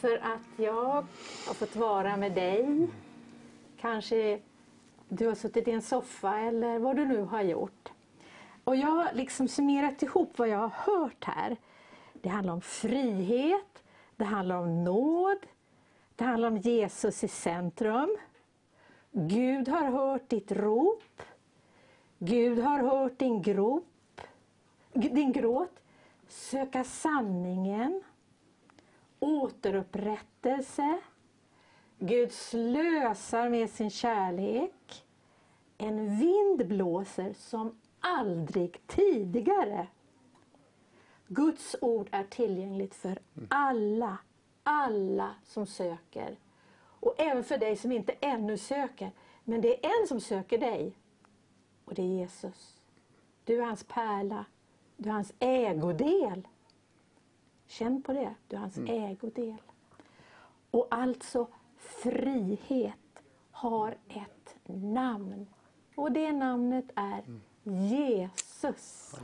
för 0.00 0.16
att 0.16 0.58
jag 0.58 1.04
har 1.46 1.54
fått 1.54 1.76
vara 1.76 2.16
med 2.16 2.32
dig. 2.32 2.88
Kanske 3.80 4.40
du 5.08 5.26
har 5.26 5.34
suttit 5.34 5.68
i 5.68 5.70
en 5.70 5.82
soffa 5.82 6.38
eller 6.38 6.78
vad 6.78 6.96
du 6.96 7.04
nu 7.04 7.22
har 7.22 7.42
gjort. 7.42 7.88
Och 8.64 8.76
jag 8.76 8.88
har 8.88 9.12
liksom 9.12 9.48
summerat 9.48 10.02
ihop 10.02 10.38
vad 10.38 10.48
jag 10.48 10.58
har 10.58 10.68
hört 10.68 11.24
här. 11.24 11.56
Det 12.12 12.28
handlar 12.28 12.52
om 12.52 12.60
frihet, 12.60 13.82
det 14.16 14.24
handlar 14.24 14.56
om 14.56 14.84
nåd, 14.84 15.38
det 16.16 16.24
handlar 16.24 16.48
om 16.48 16.56
Jesus 16.56 17.24
i 17.24 17.28
centrum. 17.28 18.16
Gud 19.12 19.68
har 19.68 19.84
hört 19.84 20.28
ditt 20.28 20.52
rop. 20.52 21.22
Gud 22.18 22.58
har 22.58 22.78
hört 22.78 23.18
din 23.18 23.42
grop, 23.42 24.20
din 24.92 25.32
gråt. 25.32 25.80
Söka 26.28 26.84
sanningen 26.84 28.02
återupprättelse. 29.20 31.00
Gud 31.98 32.32
slösar 32.32 33.48
med 33.48 33.70
sin 33.70 33.90
kärlek. 33.90 35.04
En 35.78 36.18
vind 36.18 36.66
blåser 36.66 37.32
som 37.32 37.80
aldrig 38.00 38.86
tidigare. 38.86 39.86
Guds 41.26 41.76
ord 41.80 42.08
är 42.12 42.24
tillgängligt 42.24 42.94
för 42.94 43.18
alla, 43.48 44.18
alla 44.62 45.34
som 45.44 45.66
söker. 45.66 46.36
Och 46.82 47.14
även 47.18 47.44
för 47.44 47.58
dig 47.58 47.76
som 47.76 47.92
inte 47.92 48.12
ännu 48.20 48.58
söker. 48.58 49.12
Men 49.44 49.60
det 49.60 49.86
är 49.86 50.00
en 50.00 50.06
som 50.08 50.20
söker 50.20 50.58
dig. 50.58 50.96
Och 51.84 51.94
det 51.94 52.02
är 52.02 52.06
Jesus. 52.06 52.80
Du 53.44 53.60
är 53.60 53.66
hans 53.66 53.84
pärla. 53.84 54.44
Du 54.96 55.08
är 55.08 55.12
hans 55.12 55.32
ägodel. 55.38 56.48
Känn 57.70 58.02
på 58.02 58.12
det, 58.12 58.34
du 58.48 58.56
är 58.56 58.60
hans 58.60 58.78
ägodel. 58.78 59.56
Och 60.70 60.86
alltså, 60.90 61.46
frihet 61.76 63.22
har 63.50 63.96
ett 64.08 64.54
namn. 64.64 65.46
Och 65.94 66.12
det 66.12 66.32
namnet 66.32 66.84
är 66.94 67.22
Jesus. 67.62 69.14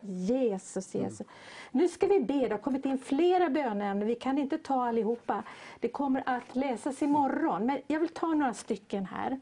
Jesus, 0.00 0.94
Jesus. 0.94 1.26
Nu 1.70 1.88
ska 1.88 2.06
vi 2.06 2.20
be, 2.20 2.48
det 2.48 2.50
har 2.50 2.58
kommit 2.58 2.84
in 2.84 2.98
flera 2.98 3.50
böneämnen, 3.50 4.06
vi 4.06 4.14
kan 4.14 4.38
inte 4.38 4.58
ta 4.58 4.88
allihopa. 4.88 5.42
Det 5.80 5.88
kommer 5.88 6.22
att 6.26 6.56
läsas 6.56 7.02
imorgon, 7.02 7.66
men 7.66 7.80
jag 7.86 8.00
vill 8.00 8.08
ta 8.08 8.26
några 8.26 8.54
stycken 8.54 9.06
här. 9.06 9.40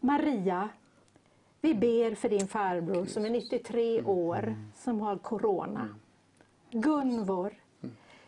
Maria, 0.00 0.68
vi 1.60 1.74
ber 1.74 2.14
för 2.14 2.28
din 2.28 2.48
farbror 2.48 3.06
som 3.06 3.24
är 3.24 3.30
93 3.30 4.02
år, 4.02 4.56
som 4.74 5.00
har 5.00 5.18
corona. 5.18 5.88
Gunvor, 6.70 7.63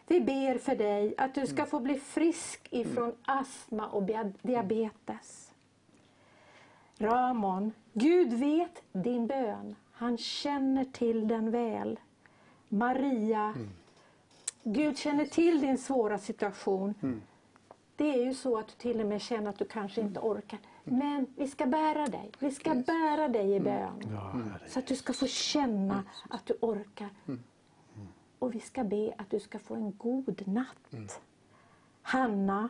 vi 0.07 0.21
ber 0.21 0.59
för 0.59 0.77
dig 0.77 1.15
att 1.19 1.35
du 1.35 1.47
ska 1.47 1.67
få 1.67 1.81
bli 1.81 1.95
frisk 1.99 2.69
ifrån 2.71 3.13
astma 3.25 3.89
och 3.89 4.03
dia- 4.03 4.33
diabetes. 4.43 5.53
Ramon, 6.99 7.73
Gud 7.93 8.33
vet 8.33 8.83
din 8.93 9.27
bön. 9.27 9.77
Han 9.93 10.19
känner 10.19 10.85
till 10.85 11.29
den 11.29 11.51
väl. 11.51 12.01
Maria, 12.69 13.55
Gud 14.63 14.99
känner 14.99 15.25
till 15.25 15.61
din 15.61 15.79
svåra 15.79 16.19
situation. 16.19 16.95
Det 17.97 18.15
är 18.15 18.25
ju 18.25 18.35
så 18.35 18.59
att 18.59 18.67
du 18.69 18.75
till 18.75 19.01
och 19.01 19.07
med 19.07 19.21
känner 19.21 19.51
att 19.51 19.59
du 19.59 19.65
kanske 19.65 20.01
inte 20.01 20.21
orkar. 20.21 20.59
Men 20.85 21.27
vi 21.37 21.49
ska 21.49 21.67
bära 21.67 22.07
dig. 22.07 22.31
Vi 22.39 22.51
ska 22.51 22.75
bära 22.75 23.29
dig 23.29 23.55
i 23.55 23.61
bön. 23.61 24.19
Så 24.69 24.79
att 24.79 24.87
du 24.87 24.97
ska 24.97 25.13
få 25.13 25.27
känna 25.27 26.05
att 26.31 26.47
du 26.47 26.55
orkar. 26.61 27.09
Och 28.39 28.55
vi 28.55 28.61
ska 28.61 28.85
be 28.85 29.15
att 29.19 29.31
du 29.31 29.41
ska 29.41 29.59
få 29.59 29.75
en 29.75 29.93
god 29.99 30.43
natt. 30.49 31.19
Hanna, 32.03 32.69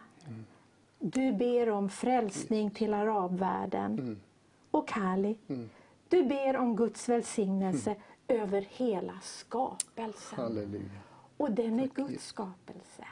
du 0.98 1.32
ber 1.32 1.70
om 1.70 1.88
frälsning 1.88 2.70
till 2.70 2.94
arabvärlden. 2.94 4.20
Och 4.70 4.88
Kali, 4.88 5.38
du 6.08 6.22
ber 6.24 6.56
om 6.56 6.76
Guds 6.76 7.08
välsignelse 7.08 7.96
över 8.28 8.60
hela 8.70 9.20
skapelsen. 9.22 10.38
Halleluja. 10.38 11.00
Och 11.36 11.50
den 11.50 11.80
är 11.80 11.88
Guds 11.88 12.26
skapelse. 12.26 13.06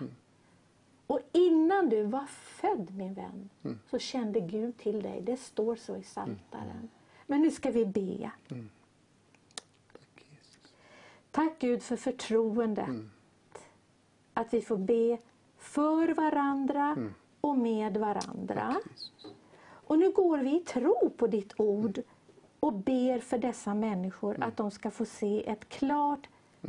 Och 1.06 1.20
innan 1.32 1.88
du 1.88 2.02
var 2.02 2.26
född 2.26 2.96
min 2.96 3.14
vän 3.14 3.50
så 3.90 3.98
kände 3.98 4.40
Gud 4.40 4.76
till 4.76 5.02
dig. 5.02 5.22
Det 5.22 5.36
står 5.36 5.76
så 5.76 5.96
i 5.96 6.02
Psaltaren. 6.02 6.88
Men 7.26 7.40
nu 7.40 7.50
ska 7.50 7.70
vi 7.70 7.86
be. 7.86 8.30
Tack 11.34 11.58
Gud 11.58 11.82
för 11.82 11.96
förtroendet. 11.96 12.88
Att 14.34 14.54
vi 14.54 14.60
får 14.62 14.76
be 14.76 15.18
för 15.58 16.14
varandra 16.14 17.10
och 17.40 17.58
med 17.58 17.96
varandra. 17.96 18.74
Och 19.66 19.98
nu 19.98 20.10
går 20.12 20.38
vi 20.38 20.56
i 20.56 20.60
tro 20.60 21.10
på 21.16 21.26
ditt 21.26 21.60
ord 21.60 22.02
och 22.60 22.72
ber 22.72 23.18
för 23.18 23.38
dessa 23.38 23.74
människor 23.74 24.42
att 24.42 24.56
de 24.56 24.70
ska 24.70 24.90
få 24.90 25.04
se 25.04 25.50
ett 25.50 25.68
klart, 25.68 26.28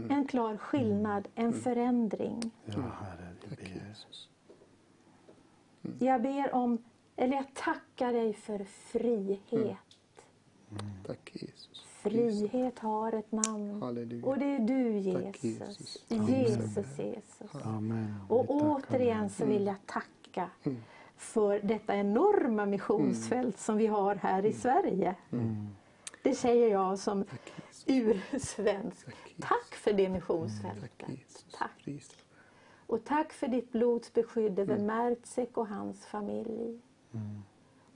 en 0.09 0.27
klar 0.27 0.57
skillnad, 0.57 1.27
en 1.35 1.53
förändring. 1.53 2.51
Ja, 2.65 2.81
Herre, 2.81 3.35
vi 3.41 3.55
ber. 3.55 3.95
Jag 6.05 6.21
ber 6.21 6.53
om, 6.55 6.83
eller 7.15 7.35
jag 7.35 7.53
tackar 7.53 8.13
dig 8.13 8.33
för 8.33 8.63
frihet. 8.63 9.77
Tack 11.07 11.29
Jesus. 11.33 11.84
Frihet 12.09 12.79
har 12.79 13.13
ett 13.13 13.31
namn. 13.31 13.81
Halleluja. 13.81 14.25
Och 14.25 14.37
det 14.39 14.45
är 14.45 14.59
du 14.59 15.13
Tack, 15.13 15.43
Jesus. 15.43 16.05
Jesus. 16.07 16.29
Jesus, 16.29 16.99
Jesus. 16.99 17.55
Amen. 17.63 18.15
Och 18.29 18.49
återigen 18.49 19.29
så 19.29 19.45
vill 19.45 19.65
jag 19.65 19.75
tacka 19.85 20.49
för 21.17 21.59
detta 21.59 21.95
enorma 21.95 22.65
missionsfält 22.65 23.59
som 23.59 23.77
vi 23.77 23.87
har 23.87 24.15
här 24.15 24.45
i 24.45 24.53
Sverige. 24.53 25.15
Det 26.23 26.35
säger 26.35 26.71
jag 26.71 26.99
som 26.99 27.25
ursvensk. 27.85 29.07
Tack 29.39 29.75
för 29.75 29.93
det 29.93 30.09
missionsfältet. 30.09 31.45
Tack. 31.57 31.87
Och 32.87 33.03
tack 33.03 33.33
för 33.33 33.47
ditt 33.47 33.71
blods 33.71 34.13
beskydd 34.13 34.59
över 34.59 34.77
Mertzek 34.77 35.57
och 35.57 35.67
hans 35.67 36.05
familj. 36.05 36.79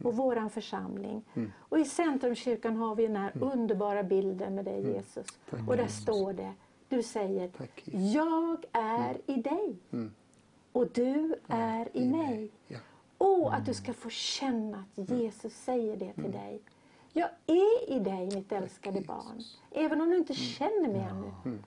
Och 0.03 0.15
våran 0.15 0.49
församling. 0.49 1.21
Och 1.59 1.79
i 1.79 1.85
Centrumkyrkan 1.85 2.75
har 2.77 2.95
vi 2.95 3.07
den 3.07 3.15
här 3.15 3.31
underbara 3.41 4.03
bilden 4.03 4.55
med 4.55 4.65
dig 4.65 4.87
Jesus. 4.93 5.27
Och 5.67 5.77
där 5.77 5.87
står 5.87 6.33
det, 6.33 6.53
du 6.89 7.03
säger, 7.03 7.51
jag 8.13 8.65
är 8.71 9.17
i 9.25 9.33
dig. 9.41 9.75
Och 10.71 10.87
du 10.93 11.35
är 11.47 11.97
i 11.97 12.05
mig. 12.09 12.51
Och 13.17 13.53
att 13.55 13.65
du 13.65 13.73
ska 13.73 13.93
få 13.93 14.09
känna 14.09 14.83
att 14.95 15.09
Jesus 15.09 15.53
säger 15.53 15.97
det 15.97 16.13
till 16.13 16.31
dig. 16.31 16.61
Jag 17.13 17.29
är 17.47 17.89
i 17.89 17.99
dig 17.99 18.25
mitt 18.35 18.51
älskade 18.51 19.01
barn. 19.01 19.41
Även 19.71 20.01
om 20.01 20.09
du 20.09 20.17
inte 20.17 20.33
känner 20.33 20.87
mig 20.87 21.01
ännu. 21.01 21.59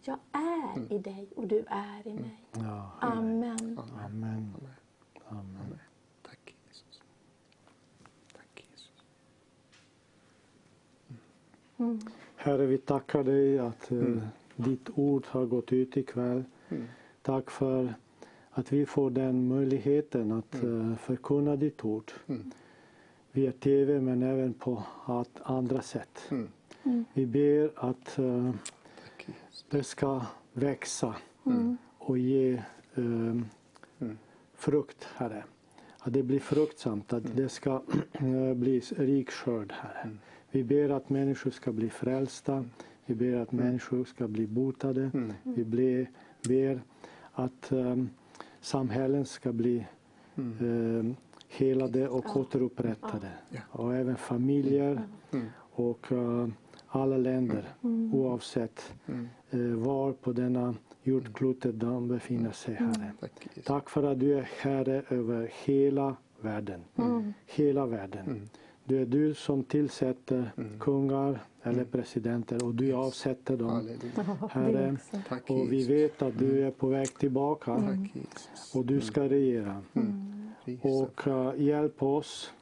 Jag 0.00 0.18
är 0.32 0.92
i 0.92 0.98
dig 0.98 1.28
och 1.36 1.46
du 1.46 1.64
är 1.68 2.08
i 2.08 2.14
mig. 2.14 2.40
Ja, 2.52 2.90
Amen. 3.00 3.80
Amen. 4.04 4.54
Amen. 5.28 5.78
Tack 6.22 6.54
Jesus. 6.68 7.02
Tack 8.32 8.64
Jesus. 8.70 8.90
Herre, 12.36 12.66
vi 12.66 12.78
tackar 12.78 13.24
dig 13.24 13.58
att 13.58 13.90
eh, 13.92 13.98
ditt 14.56 14.88
ord 14.94 15.24
har 15.26 15.46
gått 15.46 15.72
ut 15.72 15.96
ikväll. 15.96 16.44
Tack 17.22 17.50
för 17.50 17.94
att 18.50 18.72
vi 18.72 18.86
får 18.86 19.10
den 19.10 19.48
möjligheten 19.48 20.32
att 20.32 20.54
eh, 20.54 20.94
förkunna 20.96 21.56
ditt 21.56 21.84
ord. 21.84 22.12
Via 23.32 23.52
TV 23.52 24.00
men 24.00 24.22
även 24.22 24.54
på 24.54 24.82
att 25.04 25.40
andra 25.42 25.82
sätt. 25.82 26.30
Vi 27.12 27.26
ber 27.26 27.70
att 27.76 28.18
eh, 28.18 28.50
det 29.70 29.82
ska 29.82 30.22
växa 30.52 31.14
Mm. 31.46 31.76
och 31.98 32.18
ge 32.18 32.62
eh, 32.94 33.36
frukt, 34.54 35.04
Herre. 35.14 35.44
Att 35.98 36.12
det 36.12 36.22
blir 36.22 36.40
fruktsamt, 36.40 37.12
att 37.12 37.36
det 37.36 37.48
ska 37.48 37.82
bli 38.56 38.80
rik 38.96 39.30
skörd, 39.30 39.72
Herre. 39.72 40.10
Vi 40.56 40.64
ber 40.64 40.88
att 40.88 41.10
människor 41.10 41.50
ska 41.50 41.72
bli 41.72 41.90
frälsta. 41.90 42.64
Vi 43.06 43.14
ber 43.14 43.36
att 43.36 43.52
människor 43.52 44.04
ska 44.04 44.28
bli 44.28 44.46
botade. 44.46 45.10
Vi 45.42 45.64
ber, 45.64 46.10
ber 46.48 46.82
att 47.32 47.72
eh, 47.72 47.96
samhällen 48.60 49.24
ska 49.26 49.52
bli 49.52 49.86
eh, 50.36 51.12
helade 51.48 52.08
och 52.08 52.36
återupprättade. 52.36 53.28
Och 53.68 53.94
även 53.94 54.16
familjer 54.16 55.02
och 55.56 56.12
eh, 56.12 56.48
alla 56.86 57.16
länder 57.16 57.64
oavsett 58.12 58.94
eh, 59.50 59.60
var 59.60 60.12
på 60.12 60.32
denna 60.32 60.74
jordklotet 61.02 61.80
de 61.80 62.08
befinner 62.08 62.52
sig, 62.52 62.74
Herre. 62.74 63.12
Tack 63.64 63.90
för 63.90 64.02
att 64.02 64.20
du 64.20 64.38
är 64.38 64.50
Herre 64.60 65.02
över 65.08 65.50
hela 65.64 66.16
världen. 66.40 66.80
Mm. 66.96 67.34
Hela 67.46 67.86
världen. 67.86 68.48
Det 68.88 68.98
är 68.98 69.06
du 69.06 69.34
som 69.34 69.64
tillsätter 69.64 70.50
kungar 70.80 71.40
eller 71.62 71.84
presidenter 71.84 72.64
och 72.64 72.74
du 72.74 72.92
avsätter 72.92 73.56
dem, 73.56 73.88
Herre. 74.50 74.96
Och 75.48 75.72
vi 75.72 75.86
vet 75.86 76.22
att 76.22 76.38
du 76.38 76.66
är 76.66 76.70
på 76.70 76.86
väg 76.88 77.18
tillbaka. 77.18 77.74
Tack, 77.74 78.24
och 78.74 78.86
du 78.86 79.00
ska 79.00 79.28
regera. 79.28 79.82
Och 80.82 81.28
eh, 81.28 81.52
hjälp 81.56 82.02
oss 82.02 82.52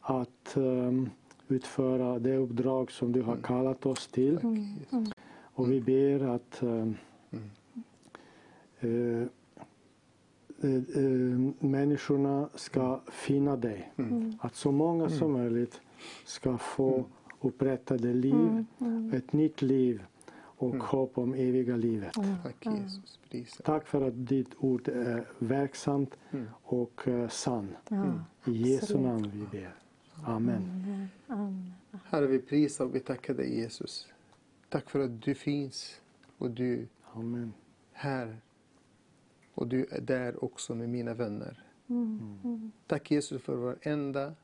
att 0.00 0.56
ehm, 0.56 1.10
utföra 1.48 2.18
det 2.18 2.36
uppdrag 2.36 2.90
som 2.90 3.12
du 3.12 3.22
har 3.22 3.36
kallat 3.36 3.86
oss 3.86 4.08
till. 4.08 4.38
Och 5.54 5.72
vi 5.72 5.80
ber 5.80 6.34
att 6.34 6.62
eh, 6.62 6.88
eh, 8.80 9.26
människorna 11.58 12.48
ska 12.54 13.00
finna 13.10 13.56
dig. 13.56 13.92
Att 14.38 14.54
så 14.54 14.72
många 14.72 15.08
som 15.08 15.32
möjligt 15.32 15.80
ska 16.24 16.58
få 16.58 17.04
upprättade 17.40 18.14
liv, 18.14 18.64
ett 19.12 19.32
nytt 19.32 19.62
liv 19.62 20.02
och 20.32 20.76
hopp 20.76 21.18
om 21.18 21.34
eviga 21.34 21.76
livet. 21.76 22.14
Tack 22.42 22.66
Jesus. 22.66 23.18
Tack 23.64 23.86
för 23.86 24.08
att 24.08 24.26
ditt 24.26 24.50
ord 24.58 24.88
är 24.88 25.24
verksamt 25.38 26.16
och 26.62 27.08
eh, 27.08 27.28
sann. 27.28 27.76
I 28.46 28.52
Jesu 28.52 28.98
namn 28.98 29.30
vi 29.34 29.58
ber. 29.58 29.74
Amen. 30.24 30.62
Amen. 31.26 31.72
Herre, 32.04 32.26
vi 32.26 32.38
prisar 32.38 32.84
och 32.84 32.94
vi 32.94 33.00
tackar 33.00 33.34
dig 33.34 33.58
Jesus. 33.58 34.08
Tack 34.68 34.90
för 34.90 35.00
att 35.00 35.22
du 35.22 35.34
finns 35.34 36.00
och 36.38 36.50
du 36.50 36.86
Amen. 37.12 37.52
här. 37.92 38.36
Och 39.60 39.68
du 39.68 39.86
är 39.90 40.00
där 40.00 40.44
också 40.44 40.74
med 40.74 40.88
mina 40.88 41.14
vänner. 41.14 41.64
Mm. 41.88 42.38
Mm. 42.44 42.72
Tack 42.86 43.10
Jesus 43.10 43.42
för 43.42 43.56
varenda 43.56 44.34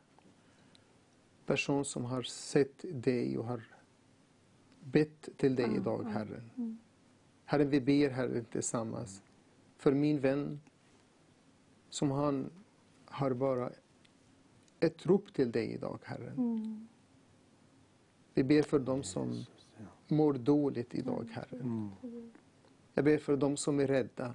person 1.46 1.84
som 1.84 2.04
har 2.04 2.22
sett 2.22 2.84
dig 2.92 3.38
och 3.38 3.44
har 3.44 3.62
bett 4.80 5.28
till 5.36 5.54
dig 5.54 5.76
idag, 5.76 6.04
Herren. 6.04 6.78
Herre, 7.44 7.64
vi 7.64 7.80
ber 7.80 8.10
Herre 8.10 8.42
tillsammans 8.42 9.22
för 9.76 9.92
min 9.92 10.20
vän 10.20 10.60
som 11.90 12.10
han 12.10 12.50
har 13.04 13.30
bara 13.30 13.70
ett 14.80 15.06
rop 15.06 15.32
till 15.32 15.52
dig 15.52 15.72
idag, 15.72 15.98
Herren. 16.04 16.38
Mm. 16.38 16.88
Vi 18.34 18.44
ber 18.44 18.62
för 18.62 18.78
dem 18.78 19.02
som 19.02 19.44
mår 20.08 20.32
dåligt 20.32 20.94
idag, 20.94 21.28
Herren. 21.32 21.90
Jag 22.94 23.04
ber 23.04 23.18
för 23.18 23.36
dem 23.36 23.56
som 23.56 23.80
är 23.80 23.86
rädda. 23.86 24.34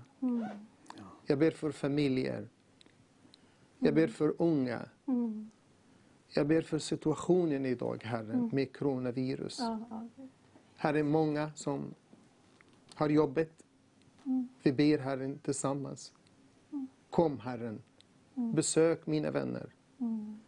Mm. 1.32 1.40
Jag 1.40 1.40
ber 1.40 1.52
för 1.58 1.72
familjer. 1.72 2.48
Jag 3.80 3.94
ber 3.96 4.08
för 4.08 4.34
unga. 4.38 4.90
Mm. 5.08 5.50
Jag 6.36 6.48
ber 6.48 6.62
för 6.62 6.80
situationen 6.80 7.66
idag, 7.66 8.04
Herren, 8.04 8.32
Mm. 8.40 8.50
med 8.54 8.78
coronavirus. 8.78 9.58
Ja, 9.60 9.80
ja. 9.90 10.08
Här 10.78 10.94
är 10.94 11.04
många 11.04 11.52
som 11.56 11.94
har 12.96 13.10
jobbet. 13.10 13.64
Mm. 14.26 14.48
Vi 14.64 14.72
ber 14.74 14.98
Herren 14.98 15.40
tillsammans. 15.40 16.14
Kom 17.10 17.40
Herren, 17.40 17.82
besök 18.36 19.08
mina 19.08 19.32
vänner. 19.32 19.70
Mm. 20.00 20.40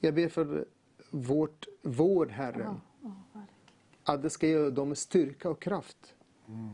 Jag 0.00 0.14
ber 0.14 0.28
för 0.28 0.64
vårt 1.10 1.66
vård, 1.82 2.30
Herren. 2.30 2.80
Att 4.04 4.22
det 4.22 4.30
ska 4.30 4.46
ge 4.46 4.70
dem 4.70 4.94
styrka 4.94 5.50
och 5.50 5.60
kraft 5.62 6.14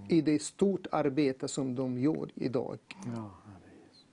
i 0.09 0.21
det 0.23 0.43
stort 0.43 0.87
arbete 0.93 1.49
som 1.49 1.75
de 1.75 1.99
gör 1.99 2.31
idag. 2.35 2.79
Ja, 3.17 3.31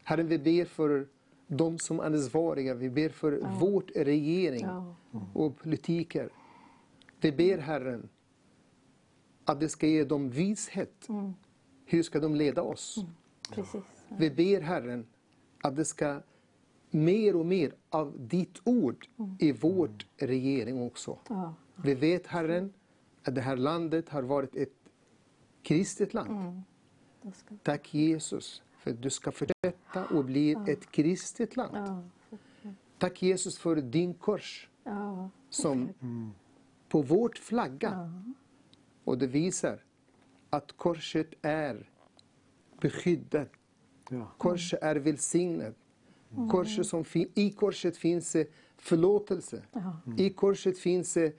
Herren, 0.03 0.27
vi 0.27 0.37
ber 0.39 0.65
för 0.65 1.07
de 1.47 1.79
som 1.79 1.99
är 1.99 2.03
ansvariga. 2.03 2.73
Vi 2.73 2.89
ber 2.89 3.09
för 3.09 3.59
vårt 3.59 3.91
regering 3.95 4.61
Ja. 4.61 4.95
och 5.33 5.57
politiker. 5.57 6.29
Vi 7.21 7.31
ber 7.31 7.57
Herren 7.57 8.09
att 9.45 9.59
det 9.59 9.69
ska 9.69 9.87
ge 9.87 10.03
dem 10.03 10.29
vishet. 10.29 11.09
Mm. 11.09 11.33
Hur 11.85 12.03
ska 12.03 12.19
de 12.19 12.35
leda 12.35 12.61
oss? 12.61 13.05
Precis. 13.51 13.81
Vi 14.07 14.29
ber 14.29 14.61
Herren 14.61 15.05
att 15.61 15.75
det 15.75 15.85
ska 15.85 16.21
mer 16.89 17.35
och 17.35 17.45
mer 17.45 17.73
av 17.89 18.27
ditt 18.27 18.61
ord 18.63 19.07
i 19.39 19.51
vårt 19.51 20.07
regering 20.17 20.81
också. 20.81 21.19
Ja. 21.29 21.53
Vi 21.75 21.93
vet 21.95 22.27
Herren 22.27 22.73
att 23.23 23.35
det 23.35 23.41
här 23.41 23.57
landet 23.57 24.09
har 24.09 24.23
varit 24.23 24.55
ett 24.55 24.73
kristet 25.63 26.13
land. 26.13 26.31
Mm. 26.31 26.61
Tack 27.63 27.93
Jesus 27.93 28.63
för 28.83 28.91
att 28.91 29.01
du 29.01 29.09
ska 29.09 29.31
fortsätta 29.31 30.05
och 30.05 30.25
bli 30.25 30.51
ett 30.67 30.91
kristet 30.91 31.55
land. 31.57 31.75
Ja. 31.75 32.03
Tack 32.97 33.21
Jesus 33.23 33.57
för 33.57 33.75
din 33.75 34.13
kors 34.13 34.69
Ja. 34.83 35.29
som 35.49 35.89
på 36.89 37.01
vårt 37.01 37.37
flagga. 37.37 38.11
Och 39.03 39.17
det 39.17 39.27
visar 39.27 39.79
att 40.49 40.71
korset 40.71 41.29
är 41.41 41.89
beskyddat. 42.81 43.49
Ja. 44.09 44.31
Korset 44.37 44.83
är 44.83 44.95
välsignat. 44.95 45.75
Mm. 46.37 46.49
Korset 46.49 46.87
som 46.87 47.03
fin- 47.03 47.31
I 47.33 47.49
korset 47.51 47.97
finns 47.97 48.31
det 48.31 48.47
förlåtelse. 48.77 49.63
Ja. 49.71 49.97
I 50.17 50.29
korset 50.29 50.79
finns 50.79 51.13
det 51.13 51.35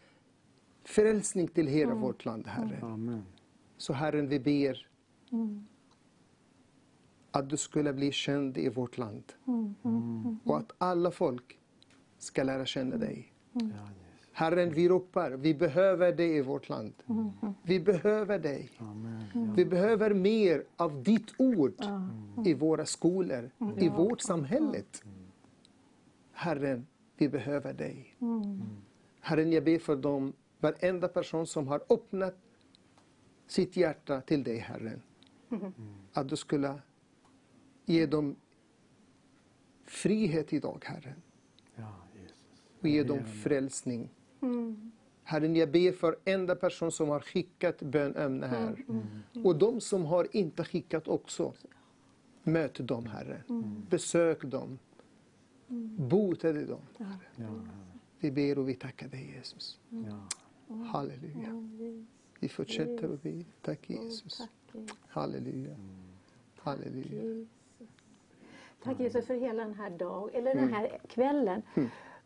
frälsning 0.85 1.49
till 1.49 1.67
hela 1.67 1.91
Mm. 1.91 2.03
vårt 2.03 2.25
land, 2.25 2.47
Herre. 2.47 2.79
Amen. 2.83 3.23
Så 3.77 3.93
Herren, 3.93 4.29
vi 4.29 4.41
ber 4.41 4.89
Mm. 5.33 5.67
Att 7.35 7.51
du 7.51 7.57
skulle 7.57 7.93
bli 7.93 8.13
känd 8.13 8.59
i 8.59 8.69
vårt 8.69 8.99
land. 8.99 9.33
Mm. 9.47 9.75
Mm. 9.85 10.39
Och 10.45 10.59
att 10.59 10.73
alla 10.79 11.11
folk 11.11 11.59
ska 12.19 12.43
lära 12.43 12.67
känna 12.67 12.97
dig. 12.97 13.33
Mm. 13.55 13.73
Herren, 14.33 14.73
vi 14.73 14.89
ropar, 14.89 15.31
vi 15.31 15.55
behöver 15.55 16.13
dig 16.13 16.37
i 16.37 16.41
vårt 16.41 16.69
land. 16.69 16.93
Mm. 17.07 17.31
Vi 17.63 17.81
behöver 17.81 18.39
dig. 18.39 18.71
Amen. 18.79 19.55
Vi 19.57 19.65
behöver 19.65 20.15
mer 20.15 20.65
av 20.77 21.03
ditt 21.03 21.35
ord 21.39 21.75
i 22.45 22.55
våra 22.55 22.87
skolor, 22.87 23.51
i 23.79 23.89
vårt 23.89 24.21
samhälle. 24.21 24.83
Herren, 26.33 26.87
vi 27.17 27.29
behöver 27.29 27.73
dig. 27.73 28.17
Mm. 28.19 28.63
Herren, 29.21 29.53
jag 29.53 29.65
ber 29.65 29.79
för 29.79 29.97
dem, 29.97 30.33
varenda 30.61 31.09
person 31.09 31.47
som 31.47 31.69
har 31.69 31.83
öppnat 31.89 32.35
sitt 33.47 33.77
hjärta 33.77 34.21
till 34.21 34.43
dig, 34.45 34.59
Herren. 34.59 35.03
Att 36.13 36.29
du 36.29 36.37
skulle 36.37 36.81
ge 37.85 38.07
dem 38.07 38.37
frihet 39.85 40.53
idag, 40.53 40.83
Jesus. 42.15 42.45
Och 42.81 42.89
ge 42.89 43.03
dem 43.03 43.25
frälsning. 43.25 44.11
Mm. 44.41 44.93
Herren, 45.23 45.57
jag 45.57 45.71
ber 45.71 45.93
för 45.93 46.17
enda 46.25 46.57
person 46.57 46.93
som 46.93 47.09
har 47.09 47.21
skickat 47.21 47.83
bönämne 47.83 48.47
här. 48.47 48.85
Och 49.45 49.59
de 49.59 49.81
som 49.81 50.05
har 50.05 50.37
inte 50.37 50.65
skickat 50.65 51.09
också. 51.09 51.55
Möt 52.43 52.89
dem, 52.89 53.07
Herre. 53.07 53.43
Besök 53.91 54.45
dem. 54.45 54.79
Bota 55.99 56.53
dem, 56.53 56.81
Herre. 56.99 57.69
Vi 58.19 58.31
ber 58.31 58.59
och 58.59 58.69
vi 58.69 58.75
tackar 58.75 59.09
dig, 59.09 59.35
Jesus. 59.37 59.81
ja. 59.89 60.29
Halleluja. 60.69 61.69
Vi 62.41 62.49
fortsätter 62.49 63.11
och 63.11 63.19
be. 63.19 63.45
Tack 63.63 63.91
Jesus. 63.91 64.43
Halleluja. 65.09 65.77
Halleluja. 66.57 67.47
Tack 68.85 69.01
Jesus 69.01 69.27
för 69.27 69.35
hela 69.35 69.65
den 69.65 69.75
här 69.75 69.91
dagen, 69.91 70.31
eller 70.33 70.55
den 70.55 70.73
här 70.73 70.99
kvällen. 71.09 71.63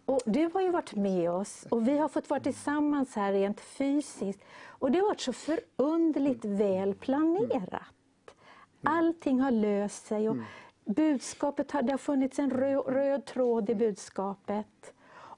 Och 0.05 0.21
du 0.25 0.51
har 0.55 0.61
ju 0.61 0.71
varit 0.71 0.95
med 0.95 1.31
oss 1.31 1.67
och 1.71 1.89
vi 1.89 1.99
har 1.99 2.09
fått 2.09 2.31
vara 2.31 2.41
tillsammans 2.41 3.17
här 3.17 3.33
rent 3.33 3.61
fysiskt. 3.61 4.41
Och 4.67 4.91
det 4.91 4.99
har 4.99 5.07
varit 5.07 5.21
så 5.21 5.33
förunderligt 5.33 6.45
väl 6.45 6.95
planerat. 6.95 7.83
Allting 8.83 9.41
har 9.41 9.51
löst 9.51 10.07
sig 10.07 10.29
och 10.29 10.37
budskapet 10.85 11.73
har, 11.73 11.83
det 11.83 11.93
har 11.93 11.99
funnits 11.99 12.39
en 12.39 12.51
röd, 12.51 12.87
röd 12.87 13.25
tråd 13.25 13.71
i 13.71 13.75
budskapet. 13.75 14.95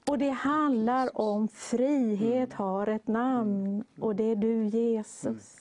Och 0.09 0.17
det 0.17 0.29
handlar 0.29 1.21
om 1.21 1.47
frihet 1.47 2.53
har 2.53 2.87
ett 2.87 3.07
namn 3.07 3.83
och 3.99 4.15
det 4.15 4.23
är 4.23 4.35
du 4.35 4.65
Jesus. 4.65 5.60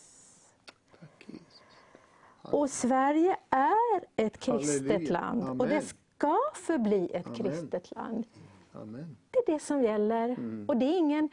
Och 2.43 2.71
Sverige 2.71 3.37
är 3.51 4.05
ett 4.17 4.41
kristet 4.41 4.93
Halleluja. 4.93 5.13
land 5.13 5.43
och 5.43 5.49
Amen. 5.51 5.69
det 5.69 5.83
ska 5.83 6.37
förbli 6.55 7.11
ett 7.15 7.27
Amen. 7.27 7.39
kristet 7.39 7.91
land. 7.97 8.27
Amen. 8.73 9.17
Det 9.31 9.39
är 9.39 9.53
det 9.53 9.59
som 9.59 9.83
gäller. 9.83 10.29
Mm. 10.29 10.65
Och 10.69 10.77
det 10.77 10.87
är, 10.87 10.99
ingen, 10.99 11.29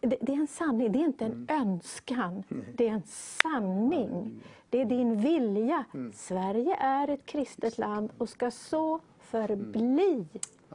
det, 0.00 0.16
det 0.20 0.32
är 0.32 0.36
en 0.36 0.46
sanning, 0.46 0.92
det 0.92 0.98
är 0.98 1.04
inte 1.04 1.24
en 1.24 1.46
önskan. 1.50 2.44
Det 2.76 2.88
är 2.88 2.92
en 2.92 3.02
sanning. 3.42 4.42
Det 4.70 4.80
är 4.80 4.84
din 4.84 5.20
vilja. 5.20 5.84
Mm. 5.94 6.12
Sverige 6.12 6.76
är 6.76 7.08
ett 7.08 7.26
kristet 7.26 7.78
land 7.78 8.10
och 8.18 8.28
ska 8.28 8.50
så 8.50 9.00
förbli. 9.20 10.26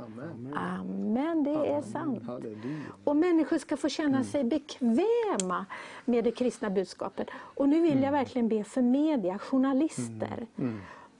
Amen. 0.05 0.53
Amen, 0.53 1.43
det 1.43 1.67
är 1.67 1.81
sant. 1.81 2.23
Halleluja. 2.23 2.85
Och 3.03 3.15
människor 3.15 3.57
ska 3.57 3.77
få 3.77 3.89
känna 3.89 4.23
sig 4.23 4.43
bekväma 4.43 5.65
med 6.05 6.23
det 6.23 6.31
kristna 6.31 6.69
budskapet. 6.69 7.27
Och 7.33 7.69
nu 7.69 7.81
vill 7.81 8.03
jag 8.03 8.11
verkligen 8.11 8.47
be 8.47 8.63
för 8.63 8.81
media, 8.81 9.39
journalister, 9.39 10.47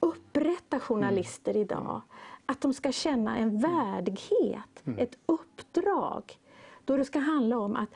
upprätta 0.01 0.80
journalister 0.80 1.57
idag. 1.57 2.01
Att 2.45 2.61
de 2.61 2.73
ska 2.73 2.91
känna 2.91 3.38
en 3.38 3.59
värdighet, 3.59 4.83
ett 4.97 5.17
uppdrag. 5.25 6.39
Då 6.85 6.97
det 6.97 7.06
ska 7.06 7.19
handla 7.19 7.57
om 7.57 7.75
att 7.75 7.89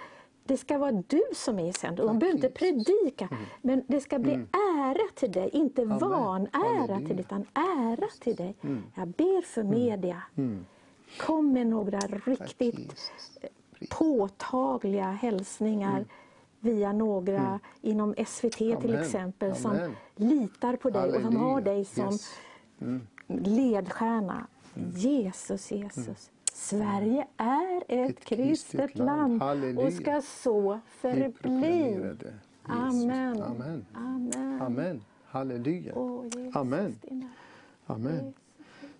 det 0.43 0.57
ska 0.57 0.77
vara 0.77 0.91
du 0.91 1.21
som 1.35 1.59
är 1.59 1.69
i 1.69 1.73
centrum. 1.73 2.07
De 2.07 2.19
behöver 2.19 2.35
inte 2.35 2.49
predika, 2.49 3.29
men 3.61 3.83
det 3.87 4.01
ska 4.01 4.19
bli 4.19 4.33
ära 4.53 5.07
till 5.15 5.31
dig. 5.31 5.49
Inte 5.53 5.81
Amen. 5.81 5.97
vanära 5.99 6.49
Halleluja. 6.53 6.97
till 7.07 7.15
dig, 7.15 7.19
utan 7.25 7.45
ära 7.53 8.07
till 8.19 8.35
dig. 8.35 8.55
Mm. 8.61 8.83
Jag 8.95 9.07
ber 9.07 9.41
för 9.41 9.63
media. 9.63 10.23
Mm. 10.35 10.65
Kom 11.19 11.53
med 11.53 11.67
några 11.67 11.99
riktigt 11.99 13.11
påtagliga 13.89 15.11
hälsningar 15.11 16.05
via 16.59 16.91
några 16.93 17.59
inom 17.81 18.15
SVT 18.27 18.57
till 18.57 18.71
Mm. 18.71 18.89
Amen. 18.89 19.01
exempel 19.01 19.55
som 19.55 19.71
Amen. 19.71 19.95
litar 20.15 20.75
på 20.75 20.89
dig 20.89 21.15
och 21.15 21.21
som 21.21 21.35
har 21.35 21.49
Halleluja. 21.49 21.75
dig 21.75 21.85
som 21.85 22.05
Yes. 22.11 22.29
Mm. 22.81 23.01
ledstjärna. 23.27 24.47
Jesus, 24.95 25.71
Jesus. 25.71 26.31
Sverige 26.61 27.27
är 27.37 27.83
ett, 27.87 28.25
kristet 28.25 28.97
land, 28.97 29.41
Halleluja. 29.41 29.87
och 29.87 29.93
ska 29.93 30.21
så 30.21 30.79
förbli. 30.87 31.77
Jesus. 31.77 32.27
Amen. 32.63 33.41
Amen. 33.41 33.85
Amen. 33.93 34.61
Amen. 34.61 35.03
Halleluja. 35.25 35.93
Jesus, 36.23 36.55
Amen. 36.55 36.95
Amen. 37.85 38.33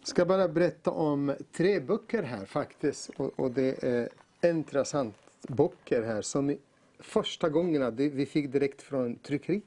ska 0.03 0.25
bara 0.25 0.47
berätta 0.47 0.91
om 0.91 1.35
tre 1.51 1.79
böcker 1.79 2.23
här 2.23 2.45
faktiskt. 2.45 3.09
Och, 3.09 3.39
och 3.39 3.51
det 3.51 3.83
är 3.83 4.09
intressant 4.49 5.15
böcker 5.47 6.01
här 6.01 6.21
som 6.21 6.57
första 6.99 7.49
gångerna 7.49 7.89
vi 7.89 8.25
fick 8.25 8.51
direkt 8.51 8.81
från 8.81 9.15
tryckeri. 9.15 9.61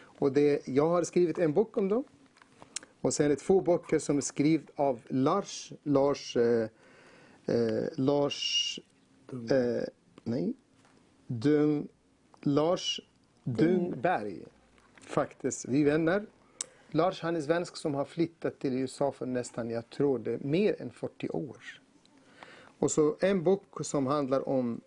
Och 0.00 0.32
det, 0.32 0.68
jag 0.68 0.88
har 0.88 1.02
skrivit 1.02 1.38
en 1.38 1.52
bok 1.52 1.76
om 1.76 1.88
dem. 1.88 2.04
Och 3.00 3.14
sen 3.14 3.26
är 3.26 3.30
det 3.30 3.36
två 3.36 3.60
böcker 3.60 3.98
som 3.98 4.16
är 4.16 4.20
skrivna 4.20 4.66
av 4.76 5.00
Lars, 5.08 5.72
Lars, 5.82 6.36
eh, 7.48 7.88
Lars, 7.96 8.80
eh, 9.50 9.88
nej, 10.24 10.54
Dung, 11.26 11.88
Lars 12.40 13.00
Dungberg. 13.44 14.42
Faktiskt, 15.00 15.64
vi 15.68 15.80
är 15.80 15.84
vänner. 15.84 16.26
Lars 16.90 17.20
han 17.22 17.36
är 17.36 17.40
svensk 17.40 17.76
som 17.76 17.94
har 17.94 18.04
flyttat 18.04 18.58
till 18.58 18.74
USA 18.74 19.12
för 19.12 19.26
nästan, 19.26 19.70
jag 19.70 19.90
tror 19.90 20.18
det, 20.18 20.44
mer 20.44 20.82
än 20.82 20.90
40 20.90 21.28
år. 21.28 21.56
Och 22.78 22.90
så 22.90 23.16
en 23.20 23.42
bok 23.42 23.84
som 23.86 24.06
handlar 24.06 24.48
om 24.48 24.80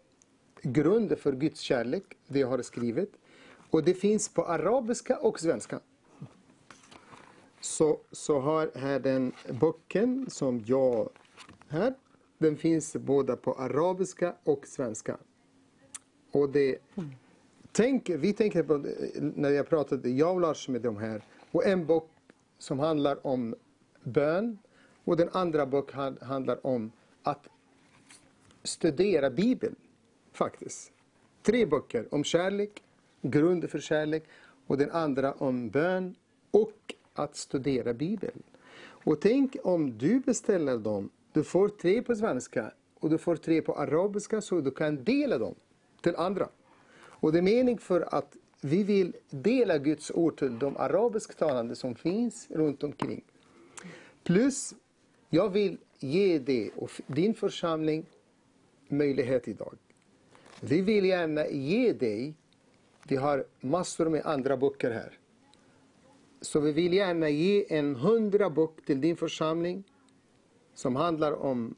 grunden 0.61 1.17
för 1.17 1.33
Guds 1.33 1.59
kärlek, 1.59 2.03
det 2.27 2.41
har 2.41 2.61
skrivit. 2.61 3.13
Och 3.69 3.83
det 3.83 3.93
finns 3.93 4.29
på 4.29 4.45
arabiska 4.45 5.17
och 5.17 5.39
svenska. 5.39 5.79
Så, 7.61 7.99
så 8.11 8.39
har 8.39 8.71
här 8.75 8.99
den 8.99 9.31
boken 9.49 10.29
som 10.29 10.63
jag 10.65 11.09
här. 11.67 11.93
Den 12.41 12.57
finns 12.57 12.95
både 12.95 13.35
på 13.35 13.53
arabiska 13.53 14.35
och 14.43 14.67
svenska. 14.67 15.17
Och 16.31 16.49
det, 16.49 16.77
tänk, 17.71 18.09
vi 18.09 18.33
tänker 18.33 18.63
på, 18.63 18.77
när 19.19 19.49
jag 19.49 19.69
pratade, 19.69 20.09
jag 20.09 20.33
och 20.33 20.41
Lars 20.41 20.67
med 20.67 20.81
de 20.81 20.97
här, 20.97 21.23
och 21.51 21.65
en 21.65 21.85
bok 21.85 22.09
som 22.57 22.79
handlar 22.79 23.27
om 23.27 23.55
bön 24.03 24.57
och 25.03 25.17
den 25.17 25.29
andra 25.31 25.65
bok 25.65 25.91
handlar 26.21 26.65
om 26.67 26.91
att 27.23 27.47
studera 28.63 29.29
Bibeln, 29.29 29.75
faktiskt. 30.33 30.91
Tre 31.41 31.65
böcker 31.65 32.07
om 32.11 32.23
kärlek, 32.23 32.83
grunden 33.21 33.69
för 33.69 33.79
kärlek 33.79 34.23
och 34.67 34.77
den 34.77 34.91
andra 34.91 35.33
om 35.33 35.69
bön 35.69 36.15
och 36.51 36.95
att 37.13 37.35
studera 37.35 37.93
Bibeln. 37.93 38.43
Och 38.81 39.21
tänk 39.21 39.57
om 39.63 39.97
du 39.97 40.19
beställer 40.19 40.77
dem, 40.77 41.09
du 41.33 41.43
får 41.43 41.69
tre 41.69 42.01
på 42.01 42.15
svenska 42.15 42.71
och 42.99 43.09
du 43.09 43.17
får 43.17 43.35
tre 43.35 43.61
på 43.61 43.73
arabiska 43.73 44.41
så 44.41 44.61
du 44.61 44.71
kan 44.71 45.03
dela 45.03 45.37
dem 45.37 45.55
till 46.01 46.15
andra. 46.15 46.49
Och 46.93 47.31
det 47.31 47.37
är 47.37 47.41
mening 47.41 47.77
för 47.77 48.15
att 48.15 48.37
vi 48.61 48.83
vill 48.83 49.15
dela 49.29 49.77
Guds 49.77 50.11
ord 50.11 50.37
till 50.37 50.59
de 50.59 50.77
arabisktalande 50.77 51.75
som 51.75 51.95
finns 51.95 52.47
runt 52.49 52.83
omkring. 52.83 53.23
Plus, 54.23 54.73
jag 55.29 55.49
vill 55.49 55.77
ge 55.99 56.39
dig 56.39 56.71
och 56.75 56.91
din 57.07 57.33
församling 57.33 58.05
möjlighet 58.87 59.47
idag. 59.47 59.73
Vi 60.61 60.81
vill 60.81 61.05
gärna 61.05 61.47
ge 61.47 61.93
dig, 61.93 62.33
vi 63.07 63.15
har 63.15 63.45
massor 63.59 64.09
med 64.09 64.25
andra 64.25 64.57
böcker 64.57 64.91
här. 64.91 65.17
Så 66.41 66.59
vi 66.59 66.71
vill 66.71 66.93
gärna 66.93 67.29
ge 67.29 67.77
en 67.77 67.95
hundra 67.95 68.49
bok 68.49 68.85
till 68.85 69.01
din 69.01 69.17
församling 69.17 69.83
som 70.73 70.95
handlar 70.95 71.31
om 71.31 71.75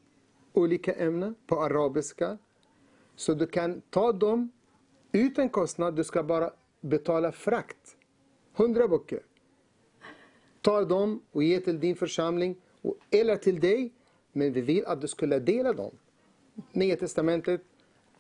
olika 0.54 0.94
ämnen 0.94 1.36
på 1.48 1.62
arabiska. 1.62 2.38
Så 3.16 3.34
du 3.34 3.48
kan 3.48 3.82
ta 3.90 4.12
dem 4.12 4.52
utan 5.12 5.50
kostnad, 5.50 5.96
du 5.96 6.04
ska 6.04 6.24
bara 6.24 6.52
betala 6.82 7.32
frakt. 7.32 7.98
Hundra 8.54 8.88
böcker. 8.88 9.20
Ta 10.62 10.86
dem 10.86 11.22
och 11.32 11.44
ge 11.44 11.60
till 11.60 11.80
din 11.80 11.96
församling 11.96 12.56
och- 12.82 12.98
eller 13.12 13.36
till 13.36 13.60
dig, 13.60 13.94
men 14.32 14.54
vi 14.54 14.62
vill 14.62 14.86
att 14.86 15.02
du 15.02 15.08
skulle 15.08 15.40
dela 15.40 15.74
dem. 15.74 15.92
Nya 16.72 16.96
Testamentet, 16.96 17.62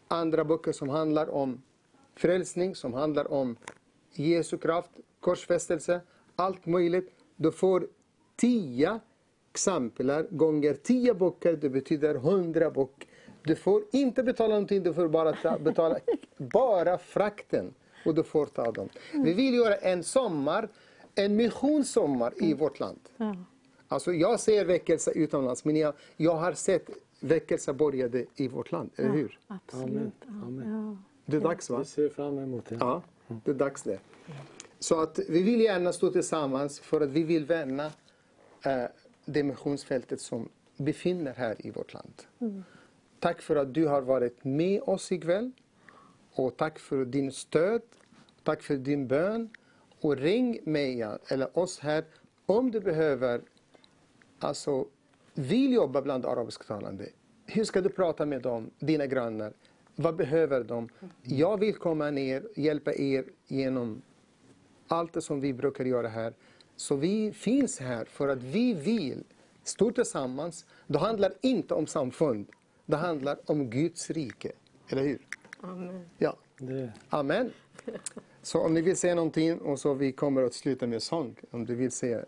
andra 0.08 0.46
böcker 0.46 0.72
som 0.72 0.90
handlar 0.90 1.30
om 1.30 1.62
frälsning, 2.16 2.76
som 2.76 2.94
handlar 2.94 3.32
om 3.32 3.56
Jesu 4.12 4.58
kraft, 4.58 4.92
korsfästelse, 5.20 6.02
allt 6.36 6.66
möjligt. 6.66 7.12
Du 7.36 7.52
får 7.52 7.88
tio 8.36 9.00
exemplar 9.54 10.28
gånger 10.30 10.74
tio 10.74 11.14
böcker, 11.14 11.54
det 11.56 11.70
betyder 11.70 12.16
hundra 12.16 12.72
böcker. 12.72 13.08
Du 13.44 13.56
får 13.56 13.84
inte 13.92 14.24
betala 14.24 14.50
någonting, 14.50 14.84
du 14.84 14.94
får 14.94 15.08
bara 15.08 15.34
ta, 15.34 15.60
betala 15.60 16.00
bara 16.38 16.98
frakten 16.98 17.74
och 18.06 18.16
du 18.16 18.24
får 18.24 18.46
ta 18.46 18.72
dem. 18.72 18.90
Vi 19.14 19.34
vill 19.34 19.54
göra 19.54 19.76
en 19.76 20.04
sommar, 20.04 20.70
en 21.16 21.36
missionssommar 21.36 22.34
i 22.38 22.54
vårt 22.54 22.80
land. 22.80 23.00
Alltså 23.88 24.14
jag 24.14 24.40
ser 24.40 24.66
väckelse 24.66 25.12
utomlands, 25.12 25.66
men 25.66 25.76
jag, 25.76 25.94
jag 26.18 26.36
har 26.36 26.54
sett 26.54 26.90
väckelse 27.20 27.74
började 27.74 28.26
i 28.36 28.48
vårt 28.48 28.72
land, 28.72 28.90
eller 28.96 29.10
hur? 29.10 29.40
Absolut. 29.48 30.14
Ja. 30.28 30.98
Det 31.26 31.38
är 31.38 31.42
dags 31.42 31.70
va? 31.70 31.78
Vi 31.78 31.86
ser 31.86 32.10
fram 32.10 32.38
emot 32.38 32.66
det. 32.66 32.78
Ja, 32.80 33.02
det 33.28 33.52
är 33.52 33.56
dags 33.56 33.84
det. 33.84 34.00
Så 34.80 35.02
att 35.02 35.20
vi 35.30 35.44
vill 35.44 35.62
gärna 35.62 35.94
stå 35.94 36.12
tillsammans 36.12 36.80
för 36.80 37.02
att 37.02 37.10
vi 37.10 37.24
vill 37.24 37.46
värna 37.46 37.86
eh, 38.66 38.84
det 39.26 39.44
missionsfältet 39.44 40.22
som 40.22 40.50
befinner 40.78 41.34
här 41.34 41.56
i 41.60 41.72
vårt 41.72 41.94
land. 41.94 42.24
Mm. 42.40 42.64
Tack 43.20 43.42
för 43.42 43.56
att 43.56 43.74
du 43.74 43.88
har 43.88 44.02
varit 44.02 44.44
med 44.44 44.82
oss 44.82 45.12
ikväll. 45.12 45.52
Och 46.36 46.58
tack 46.58 46.80
för 46.80 47.06
din 47.06 47.32
stöd. 47.32 47.82
Tack 48.44 48.62
för 48.62 48.76
din 48.76 49.08
bön. 49.08 49.50
Och 50.02 50.18
ring 50.18 50.60
mig 50.64 51.06
eller 51.28 51.60
oss 51.60 51.80
här 51.80 52.04
om 52.46 52.72
du 52.72 52.80
behöver, 52.80 53.42
alltså 54.40 54.86
vill 55.34 55.74
jobba 55.74 56.02
bland 56.02 56.26
arabisktalande. 56.26 57.10
Hur 57.46 57.64
ska 57.64 57.82
du 57.82 57.90
prata 57.90 58.26
med 58.26 58.42
dem, 58.42 58.72
dina 58.80 59.06
grannar? 59.06 59.54
Vad 59.96 60.16
behöver 60.16 60.64
de? 60.64 60.90
Jag 61.22 61.60
vill 61.60 61.76
komma 61.76 62.12
ner, 62.12 62.44
hjälpa 62.56 62.94
er 62.94 63.26
genom 63.48 64.02
allt 64.88 65.14
det 65.14 65.22
som 65.22 65.42
vi 65.42 65.54
brukar 65.54 65.86
göra 65.86 66.08
här. 66.08 66.34
Så 66.84 66.96
vi 66.96 67.32
finns 67.32 67.80
här 67.80 68.06
för 68.06 68.28
att 68.28 68.44
vi 68.44 68.74
vill 68.74 69.24
stå 69.64 69.92
tillsammans. 69.92 70.66
Det 70.88 71.00
handlar 71.00 71.34
inte 71.42 71.74
om 71.74 71.88
samfund. 71.88 72.48
Det 72.86 72.96
handlar 72.98 73.38
om 73.46 73.70
Guds 73.70 74.10
rike. 74.10 74.52
Eller 74.90 75.04
hur? 75.04 75.28
Amen. 75.62 76.06
Ja. 76.18 76.36
Amen. 77.10 77.52
Så 78.42 78.60
om 78.66 78.74
ni 78.74 78.82
vill 78.82 78.98
säga 78.98 79.16
någonting 79.16 79.62
och 79.62 79.80
så 79.80 79.94
vi 79.94 80.12
kommer 80.12 80.44
att 80.44 80.54
sluta 80.54 80.88
med 80.88 81.04
sång. 81.04 81.36
Om 81.52 81.66
du 81.66 81.76
vill 81.76 81.92
säga 81.92 82.26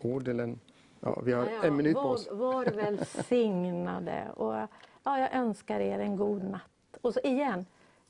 ord 0.00 0.28
eller 0.28 0.44
en, 0.44 0.60
ja, 1.00 1.20
vi 1.24 1.32
har 1.32 1.46
Ja, 1.46 1.62
en 1.64 1.76
minut 1.76 1.94
på 1.94 2.00
var, 2.02 2.10
oss. 2.14 2.28
var 2.30 2.64
välsignade 2.64 4.30
och 4.36 4.54
ja, 5.02 5.18
jag 5.18 5.34
önskar 5.34 5.80
er 5.80 5.98
en 5.98 6.16
god 6.16 6.44
natt. 6.44 6.96
Och 7.00 7.14
så 7.14 7.20
igen, 7.20 7.66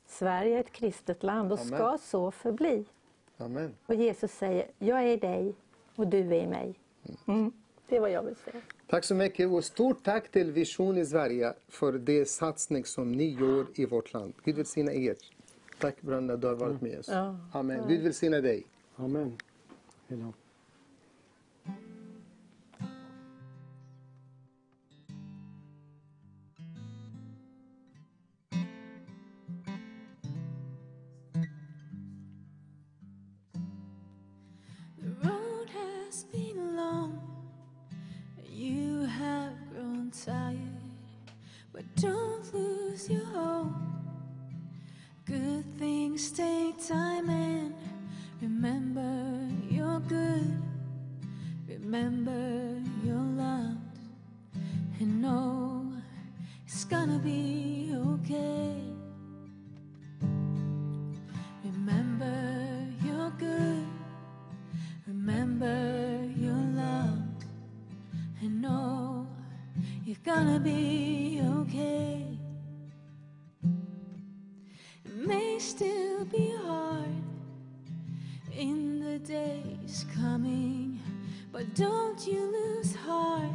Sverige 0.07 0.57
är 0.57 0.61
ett 0.61 0.73
kristet 0.73 1.23
land 1.23 1.53
och 1.53 1.59
Amen. 1.61 1.79
ska 1.79 1.99
så 1.99 2.31
förbli. 2.31 2.85
Amen. 3.39 3.75
Och 3.87 3.95
Jesus 3.95 4.33
säger, 4.33 4.67
jag 4.79 4.99
är 5.03 5.07
i 5.07 5.17
dig 5.17 5.55
och 5.97 6.07
du 6.07 6.19
är 6.19 6.33
i 6.33 6.47
mig. 6.47 6.75
Mm. 7.27 7.53
Det 7.89 7.97
är 7.97 8.01
vad 8.01 8.11
jag 8.11 8.23
vill 8.23 8.37
säga. 8.37 8.61
Tack 8.87 9.05
så 9.05 9.15
mycket 9.15 9.49
och 9.49 9.65
stort 9.65 10.05
tack 10.05 10.29
till 10.29 10.53
Vision 10.53 10.99
i 10.99 11.07
Sverige 11.07 11.55
för 11.69 11.93
det 11.93 12.29
satsning 12.29 12.85
som 12.85 13.13
ni 13.13 13.29
gör 13.29 13.67
i 13.75 13.87
vårt 13.87 14.13
land. 14.13 14.33
Gud 14.45 14.57
välsigna 14.57 14.93
er. 14.93 15.17
Tack 15.79 16.01
Branda, 16.01 16.37
du 16.37 16.47
har 16.47 16.55
varit 16.55 16.81
med 16.81 16.99
oss. 16.99 17.09
Amen. 17.53 17.89
Gud 17.89 18.03
välsigna 18.03 18.41
dig. 18.41 18.67
Amen. 18.97 19.37
Hejdå. 20.09 20.33
Things 46.23 46.31
take 46.31 46.89
time, 46.89 47.29
and 47.31 47.75
remember 48.41 49.49
you're 49.69 50.01
good. 50.01 50.63
Remember 51.69 52.81
you're 53.05 53.17
loved, 53.17 53.99
and 55.01 55.21
know 55.21 55.93
it's 56.67 56.85
gonna 56.85 57.19
be 57.19 57.93
okay. 57.95 58.77
Remember 61.65 62.87
you're 63.05 63.31
good. 63.39 63.87
Remember 65.07 66.29
you're 66.37 66.55
loved 66.55 67.45
and 68.41 68.63
know 68.63 69.27
you're 70.05 70.17
gonna 70.25 70.61
be 70.61 71.22
still 75.83 76.25
be 76.27 76.55
hard 76.65 77.23
in 78.57 79.01
the 79.01 79.19
days 79.19 80.07
coming, 80.15 81.01
but 81.51 81.75
don't 81.75 82.25
you 82.25 82.41
lose 82.41 82.95
heart. 82.95 83.51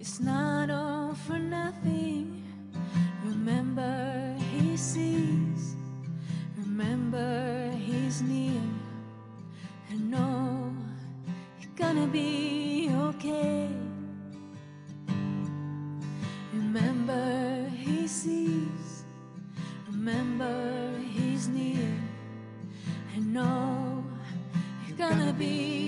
It's 0.00 0.18
not 0.18 0.68
all 0.68 1.14
for 1.14 1.38
nothing. 1.38 2.42
Remember, 3.24 4.34
He 4.50 4.76
sees. 4.76 5.76
Remember, 6.56 7.70
He's 7.78 8.22
near 8.22 8.66
and 9.90 10.10
know 10.10 10.74
you're 11.60 11.76
gonna 11.76 12.08
be 12.08 12.65
know 23.36 24.02
you're 24.88 24.96
gonna 24.96 25.30
be 25.34 25.85